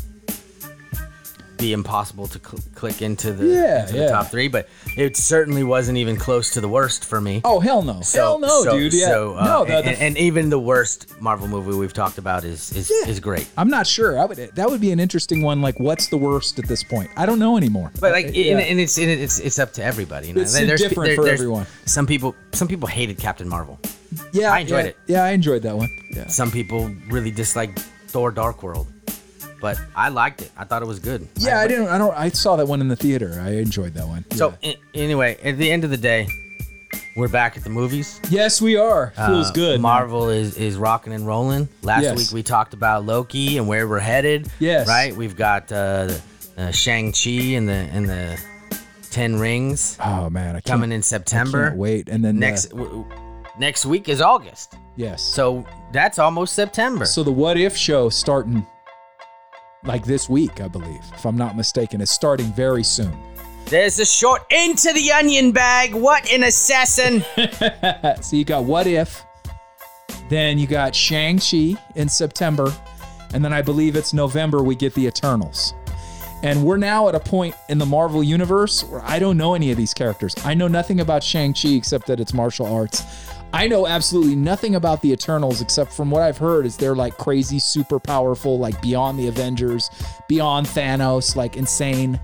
be 1.56 1.72
impossible 1.72 2.26
to 2.28 2.38
cl- 2.38 2.62
click 2.74 3.00
into 3.00 3.32
the, 3.32 3.46
Yeah, 3.46 3.80
into 3.82 3.92
the 3.94 3.98
yeah. 4.00 4.10
top 4.10 4.26
three. 4.30 4.48
But 4.48 4.68
it 4.96 5.16
certainly 5.16 5.62
wasn't 5.62 5.98
even 5.98 6.16
close 6.16 6.50
to 6.50 6.60
the 6.60 6.68
worst 6.68 7.04
for 7.04 7.20
me. 7.20 7.40
Oh 7.44 7.60
hell 7.60 7.82
no, 7.82 8.00
So- 8.02 8.18
hell 8.20 8.38
no, 8.38 8.62
so- 8.64 8.76
dude. 8.78 8.92
Yeah, 8.92 9.06
So, 9.06 9.36
uh, 9.36 9.44
no, 9.44 9.64
the, 9.64 9.76
and, 9.76 9.86
the- 9.86 10.02
and 10.02 10.18
even 10.18 10.50
the 10.50 10.58
worst 10.58 11.20
Marvel 11.20 11.46
movie 11.48 11.76
we've 11.78 11.92
talked 11.92 12.18
about 12.18 12.44
is 12.44 12.72
is, 12.72 12.90
Yeah. 12.90 13.08
is 13.10 13.20
great. 13.20 13.46
I'm 13.56 13.70
not 13.70 13.86
sure. 13.86 14.18
I 14.18 14.24
would 14.24 14.36
that 14.54 14.70
would 14.70 14.80
be 14.80 14.90
an 14.92 15.00
interesting 15.00 15.42
one. 15.42 15.62
Like, 15.62 15.78
what's 15.80 16.08
the 16.08 16.18
worst 16.18 16.58
at 16.58 16.66
this 16.66 16.82
point? 16.82 17.10
I 17.16 17.24
don't 17.26 17.38
know 17.38 17.56
anymore. 17.56 17.92
But 18.00 18.12
like, 18.12 18.26
Uh, 18.26 18.50
and, 18.50 18.60
and 18.60 18.80
it's 18.80 18.98
and 18.98 19.08
it's 19.10 19.38
it's 19.38 19.58
up 19.58 19.72
to 19.74 19.84
everybody. 19.84 20.28
You 20.28 20.34
know? 20.34 20.40
It's 20.42 20.54
different 20.54 21.14
for 21.14 21.28
everyone. 21.28 21.66
Some 21.86 22.06
people 22.06 22.34
some 22.52 22.68
people 22.68 22.88
hated 22.88 23.18
Captain 23.18 23.48
Marvel. 23.48 23.78
yeah, 24.32 24.52
I 24.52 24.58
enjoyed 24.60 24.86
it. 24.86 24.96
Yeah, 25.06 25.24
I 25.24 25.30
enjoyed 25.30 25.62
that 25.62 25.76
one. 25.76 25.88
Yeah. 26.14 26.26
Some 26.28 26.50
people 26.50 26.90
really 27.10 27.30
disliked 27.30 27.78
Thor: 28.08 28.30
Dark 28.30 28.62
World, 28.62 28.86
but 29.64 29.80
I 29.96 30.10
liked 30.10 30.42
it. 30.42 30.50
I 30.58 30.64
thought 30.64 30.82
it 30.82 30.86
was 30.94 30.98
good. 30.98 31.26
Yeah, 31.38 31.58
I 31.58 31.66
didn't. 31.66 31.88
I 31.88 31.96
don't. 31.96 32.14
I 32.14 32.28
saw 32.28 32.56
that 32.56 32.66
one 32.68 32.82
in 32.82 32.88
the 32.88 32.96
theater. 32.96 33.40
I 33.42 33.52
enjoyed 33.56 33.94
that 33.94 34.06
one. 34.06 34.22
So 34.32 34.52
Yeah. 34.60 34.72
a- 34.94 34.98
anyway, 35.04 35.38
at 35.42 35.56
the 35.56 35.72
end 35.72 35.84
of 35.84 35.90
the 35.90 35.96
day, 35.96 36.28
we're 37.16 37.28
back 37.28 37.56
at 37.56 37.64
the 37.64 37.70
movies. 37.70 38.20
yes, 38.28 38.60
we 38.60 38.76
are. 38.76 39.12
Feels 39.16 39.48
Uh, 39.48 39.52
good. 39.52 39.72
man. 39.80 39.82
Marvel 39.82 40.28
is 40.28 40.56
is 40.58 40.76
rocking 40.76 41.14
and 41.14 41.26
rolling. 41.26 41.68
Last 41.82 42.02
Yes. 42.02 42.18
week 42.18 42.30
we 42.32 42.42
talked 42.42 42.74
about 42.74 43.06
Loki 43.06 43.56
and 43.56 43.66
where 43.66 43.88
we're 43.88 44.00
headed. 44.00 44.48
Yes. 44.58 44.86
Right. 44.86 45.16
We've 45.16 45.34
got 45.36 45.72
uh, 45.72 46.10
uh, 46.58 46.70
Shang 46.70 47.12
Chi 47.12 47.54
and 47.56 47.66
the 47.66 47.72
and 47.96 48.06
the 48.06 48.38
Ten 49.10 49.38
Rings 49.38 49.96
Oh 50.04 50.28
man, 50.28 50.50
I 50.50 50.52
can't, 50.60 50.64
coming 50.66 50.92
in 50.92 50.98
I 50.98 51.02
September. 51.02 51.68
can't 51.68 51.78
wait. 51.78 52.08
And 52.10 52.22
then 52.24 52.38
Next 52.38 52.66
uh, 52.66 52.76
w- 52.76 52.88
w- 52.90 53.06
next 53.58 53.86
week 53.86 54.08
is 54.10 54.20
August. 54.20 54.74
yes. 54.96 55.22
So, 55.22 55.64
So 55.64 55.66
that's 55.92 56.18
almost 56.18 56.52
September. 56.54 57.06
so 57.06 57.22
the 57.22 57.30
What 57.32 57.56
If 57.56 57.76
show 57.76 58.08
starting 58.10 58.66
like 59.84 60.04
this 60.04 60.28
week, 60.28 60.60
I 60.60 60.68
believe, 60.68 61.02
if 61.14 61.24
I'm 61.24 61.36
not 61.36 61.56
mistaken, 61.56 62.00
is 62.00 62.10
starting 62.10 62.46
very 62.52 62.84
soon. 62.84 63.16
There's 63.66 63.98
a 63.98 64.04
short 64.04 64.42
into 64.52 64.92
the 64.92 65.12
onion 65.12 65.52
bag. 65.52 65.94
What 65.94 66.30
an 66.30 66.44
assassin! 66.44 67.24
So 68.22 68.36
you 68.36 68.44
got 68.44 68.64
What 68.64 68.86
If, 68.86 69.24
then 70.28 70.58
you 70.58 70.66
got 70.66 70.94
Shang-Chi 70.94 71.76
in 71.94 72.08
September, 72.08 72.72
and 73.32 73.44
then 73.44 73.52
I 73.52 73.62
believe 73.62 73.96
it's 73.96 74.12
November 74.12 74.62
we 74.62 74.74
get 74.74 74.94
the 74.94 75.06
Eternals. 75.06 75.74
And 76.42 76.62
we're 76.62 76.76
now 76.76 77.08
at 77.08 77.14
a 77.14 77.20
point 77.20 77.54
in 77.70 77.78
the 77.78 77.86
Marvel 77.86 78.22
universe 78.22 78.84
where 78.84 79.02
I 79.02 79.18
don't 79.18 79.38
know 79.38 79.54
any 79.54 79.70
of 79.70 79.78
these 79.78 79.94
characters. 79.94 80.34
I 80.44 80.52
know 80.52 80.68
nothing 80.68 81.00
about 81.00 81.22
Shang-Chi 81.22 81.70
except 81.70 82.06
that 82.08 82.20
it's 82.20 82.34
martial 82.34 82.66
arts. 82.66 83.02
I 83.54 83.68
know 83.68 83.86
absolutely 83.86 84.34
nothing 84.34 84.74
about 84.74 85.00
the 85.00 85.12
Eternals 85.12 85.60
except 85.60 85.92
from 85.92 86.10
what 86.10 86.22
I've 86.22 86.36
heard 86.38 86.66
is 86.66 86.76
they're 86.76 86.96
like 86.96 87.16
crazy, 87.16 87.60
super 87.60 88.00
powerful, 88.00 88.58
like 88.58 88.82
beyond 88.82 89.16
the 89.18 89.28
Avengers, 89.28 89.90
beyond 90.28 90.66
Thanos, 90.66 91.36
like 91.36 91.56
insane. 91.56 92.18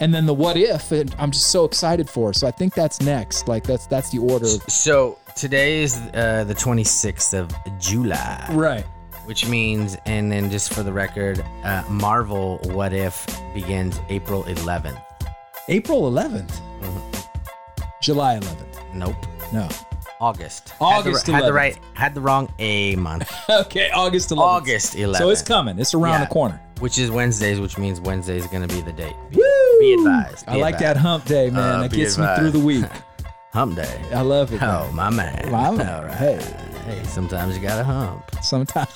And 0.00 0.14
then 0.14 0.26
the 0.26 0.34
What 0.34 0.58
If, 0.58 0.92
and 0.92 1.14
I'm 1.18 1.30
just 1.30 1.46
so 1.50 1.64
excited 1.64 2.10
for. 2.10 2.34
So 2.34 2.46
I 2.46 2.50
think 2.50 2.74
that's 2.74 3.00
next. 3.00 3.48
Like 3.48 3.64
that's 3.64 3.86
that's 3.86 4.10
the 4.10 4.18
order. 4.18 4.46
So 4.68 5.18
today 5.34 5.82
is 5.82 5.96
uh, 6.12 6.44
the 6.46 6.54
26th 6.54 7.32
of 7.32 7.50
July, 7.80 8.46
Right. 8.52 8.84
which 9.24 9.48
means, 9.48 9.96
and 10.04 10.30
then 10.30 10.50
just 10.50 10.74
for 10.74 10.82
the 10.82 10.92
record, 10.92 11.42
uh, 11.64 11.84
Marvel 11.88 12.58
What 12.64 12.92
If 12.92 13.26
begins 13.54 13.98
April 14.10 14.44
11th. 14.44 15.00
April 15.68 16.02
11th. 16.12 16.60
July 18.02 18.38
11th. 18.38 18.94
Nope, 18.94 19.16
No. 19.54 19.68
August. 20.20 20.72
August 20.80 21.26
had 21.26 21.32
the, 21.32 21.36
had 21.36 21.44
the 21.46 21.52
right, 21.52 21.78
had 21.94 22.14
the 22.14 22.20
wrong 22.20 22.52
A 22.58 22.96
month. 22.96 23.30
Okay, 23.50 23.90
August 23.90 24.30
11th. 24.30 24.38
August 24.38 24.94
11th. 24.96 25.18
So 25.18 25.30
it's 25.30 25.42
coming. 25.42 25.78
It's 25.78 25.94
around 25.94 26.20
Yeah. 26.20 26.24
the 26.26 26.32
corner. 26.32 26.60
which 26.80 26.98
is 26.98 27.10
Wednesdays, 27.10 27.58
which 27.60 27.78
means 27.78 28.00
Wednesday 28.00 28.36
is 28.36 28.46
going 28.46 28.66
to 28.66 28.74
be 28.74 28.80
the 28.82 28.92
date. 28.92 29.14
Be, 29.30 29.36
Woo! 29.38 29.80
be 29.80 29.94
advised. 29.94 30.44
I 30.48 30.54
be 30.54 30.60
like 30.60 30.78
that 30.78 30.96
advised. 30.96 30.98
hump 31.06 31.24
day, 31.26 31.50
man. 31.50 31.62
Uh, 31.62 31.82
that 31.82 31.90
be 31.90 31.96
gets 31.98 32.16
me 32.18 32.24
advised. 32.24 32.40
through 32.40 32.50
the 32.50 32.66
week. 32.66 32.84
Hump 33.52 33.74
day. 33.76 34.02
I 34.12 34.20
love 34.20 34.52
it. 34.52 34.62
Oh, 34.62 34.90
man. 34.92 34.94
my 34.94 35.10
man. 35.10 35.50
My 35.50 35.70
man. 35.70 35.88
All 35.94 36.04
right. 36.04 36.14
Hey. 36.14 36.38
Hey, 36.84 37.02
sometimes 37.04 37.56
you 37.56 37.62
got 37.62 37.76
to 37.78 37.84
hump. 37.84 38.22
Sometimes. 38.42 38.92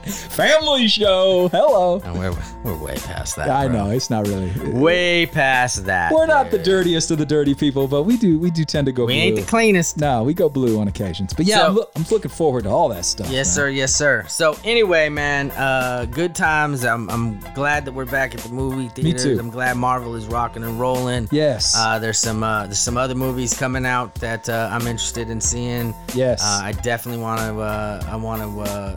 Family 0.30 0.88
show. 0.88 1.48
Hello. 1.48 2.00
And 2.04 2.18
we're, 2.18 2.34
we're 2.64 2.76
way 2.76 2.96
past 2.96 3.36
that. 3.36 3.50
I 3.50 3.68
bro. 3.68 3.76
know 3.86 3.90
it's 3.90 4.08
not 4.10 4.26
really. 4.26 4.50
Way 4.70 5.26
past 5.26 5.84
that. 5.86 6.12
We're 6.12 6.26
not 6.26 6.50
the 6.50 6.58
dirtiest 6.58 7.10
of 7.10 7.18
the 7.18 7.26
dirty 7.26 7.54
people, 7.54 7.86
but 7.86 8.04
we 8.04 8.16
do 8.16 8.38
we 8.38 8.50
do 8.50 8.64
tend 8.64 8.86
to 8.86 8.92
go 8.92 9.04
We 9.04 9.14
blue. 9.14 9.22
ain't 9.22 9.36
the 9.36 9.42
cleanest. 9.42 9.98
no, 9.98 10.22
we 10.22 10.32
go 10.34 10.48
blue 10.48 10.80
on 10.80 10.88
occasions. 10.88 11.34
But 11.34 11.46
yeah, 11.46 11.58
So- 11.58 11.66
I'm, 11.66 11.74
loo- 11.76 11.86
I'm 11.96 12.04
looking 12.10 12.30
forward 12.30 12.64
to 12.64 12.70
all 12.70 12.88
that 12.90 13.04
stuff. 13.04 13.28
Yes, 13.30 13.48
man. 13.48 13.54
sir. 13.54 13.68
Yes, 13.70 13.94
sir. 13.94 14.24
So 14.28 14.56
anyway, 14.64 15.08
man, 15.08 15.50
uh, 15.52 16.06
good 16.10 16.34
times. 16.34 16.84
I'm, 16.84 17.08
I'm 17.10 17.40
glad 17.54 17.84
that 17.84 17.92
we're 17.92 18.06
back 18.06 18.34
at 18.34 18.40
the 18.40 18.48
movie 18.50 18.88
theaters. 18.88 19.22
too. 19.24 19.38
I'm 19.38 19.50
glad 19.50 19.76
Marvel 19.76 20.14
is 20.16 20.26
rocking 20.26 20.64
and 20.64 20.80
rolling. 20.80 21.28
Yes. 21.30 21.74
Uh, 21.76 21.98
there's 21.98 22.18
some 22.18 22.42
uh, 22.42 22.64
there's 22.66 22.78
some 22.78 22.96
other 22.96 23.14
movies 23.14 23.52
coming 23.54 23.84
out 23.84 24.14
that 24.16 24.48
uh, 24.48 24.70
I'm 24.72 24.86
interested 24.86 25.28
in 25.30 25.40
seeing. 25.40 25.94
yes. 26.14 26.42
Uh, 26.42 26.60
I 26.64 26.72
definitely 26.72 27.22
want 27.22 27.40
to. 27.40 27.60
Uh, 27.60 28.02
I 28.08 28.16
want 28.16 28.40
to. 28.42 28.60
Uh, 28.72 28.96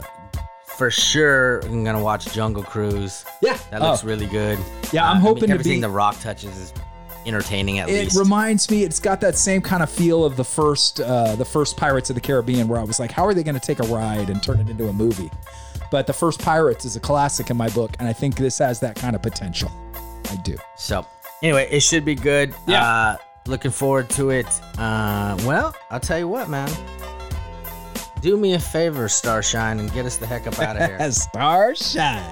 for 0.76 0.90
sure, 0.90 1.60
I'm 1.64 1.84
gonna 1.84 2.02
watch 2.02 2.32
Jungle 2.32 2.62
Cruise. 2.62 3.24
yeah. 3.40 3.56
That 3.70 3.80
looks 3.82 4.02
Oh. 4.04 4.06
really 4.06 4.26
good. 4.26 4.58
Yeah, 4.92 5.04
Uh, 5.06 5.10
I'm 5.10 5.10
I 5.10 5.14
mean, 5.14 5.22
hoping 5.22 5.46
to 5.48 5.52
everything 5.54 5.76
be- 5.78 5.80
The 5.82 5.88
Rock 5.90 6.20
touches 6.20 6.56
is 6.56 6.72
entertaining 7.26 7.78
at 7.78 7.88
It 7.88 7.92
least. 8.04 8.16
It 8.16 8.18
reminds 8.18 8.70
me. 8.70 8.82
It's 8.84 9.00
got 9.00 9.20
that 9.22 9.36
same 9.38 9.62
kind 9.62 9.82
of 9.82 9.88
feel 9.90 10.24
of 10.24 10.36
the 10.36 10.44
first, 10.44 11.00
uh, 11.00 11.36
the 11.36 11.44
first 11.44 11.76
Pirates 11.76 12.10
of 12.10 12.14
the 12.14 12.20
Caribbean, 12.20 12.68
where 12.68 12.78
I 12.78 12.84
was 12.84 13.00
like, 13.00 13.10
how 13.10 13.24
are 13.24 13.32
they 13.32 13.42
going 13.42 13.58
to 13.58 13.66
take 13.66 13.80
a 13.80 13.84
ride 13.84 14.28
and 14.28 14.42
turn 14.42 14.60
it 14.60 14.68
into 14.68 14.88
a 14.88 14.92
movie? 14.92 15.30
But 15.90 16.06
the 16.06 16.12
first 16.12 16.38
Pirates 16.42 16.84
is 16.84 16.96
a 16.96 17.00
classic 17.00 17.48
in 17.50 17.56
my 17.56 17.68
book, 17.70 17.92
and 17.98 18.06
I 18.08 18.12
think 18.12 18.34
this 18.36 18.58
has 18.58 18.78
that 18.80 18.96
kind 18.96 19.14
of 19.16 19.22
potential. 19.22 19.70
I 20.30 20.36
do. 20.36 20.56
So, 20.76 21.06
anyway, 21.42 21.66
it 21.70 21.80
should 21.80 22.04
be 22.04 22.14
good. 22.14 22.52
Yeah. 22.66 22.86
Uh, 22.86 23.16
looking 23.46 23.70
forward 23.70 24.10
to 24.10 24.28
it. 24.30 24.46
Uh, 24.76 25.38
well, 25.46 25.74
I'll 25.90 26.00
tell 26.00 26.18
you 26.18 26.28
what, 26.28 26.48
man. 26.50 26.68
Do 28.24 28.36
me 28.38 28.54
a 28.54 28.58
favor, 28.58 29.06
Starshine, 29.06 29.78
and 29.80 29.92
get 29.92 30.06
us 30.06 30.16
the 30.16 30.26
heck 30.26 30.46
up 30.46 30.58
out 30.58 30.80
of 30.80 30.88
here. 30.88 30.98
Starshine. 31.12 32.24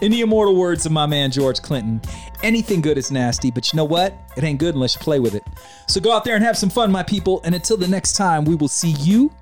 In 0.00 0.12
the 0.12 0.20
immortal 0.20 0.54
words 0.54 0.86
of 0.86 0.92
my 0.92 1.06
man 1.06 1.32
George 1.32 1.60
Clinton, 1.62 2.00
anything 2.44 2.80
good 2.80 2.96
is 2.96 3.10
nasty, 3.10 3.50
but 3.50 3.72
you 3.72 3.76
know 3.76 3.84
what? 3.84 4.14
It 4.36 4.44
ain't 4.44 4.60
good 4.60 4.76
unless 4.76 4.94
you 4.94 5.00
play 5.00 5.18
with 5.18 5.34
it. 5.34 5.42
So 5.88 6.00
go 6.00 6.12
out 6.12 6.22
there 6.22 6.36
and 6.36 6.44
have 6.44 6.56
some 6.56 6.70
fun, 6.70 6.92
my 6.92 7.02
people. 7.02 7.40
And 7.42 7.56
until 7.56 7.76
the 7.76 7.88
next 7.88 8.12
time, 8.12 8.44
we 8.44 8.54
will 8.54 8.68
see 8.68 8.92
you 9.00 9.32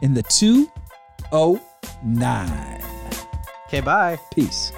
in 0.00 0.14
the 0.14 0.22
209. 0.22 2.84
Okay, 3.66 3.80
bye. 3.80 4.20
Peace. 4.32 4.70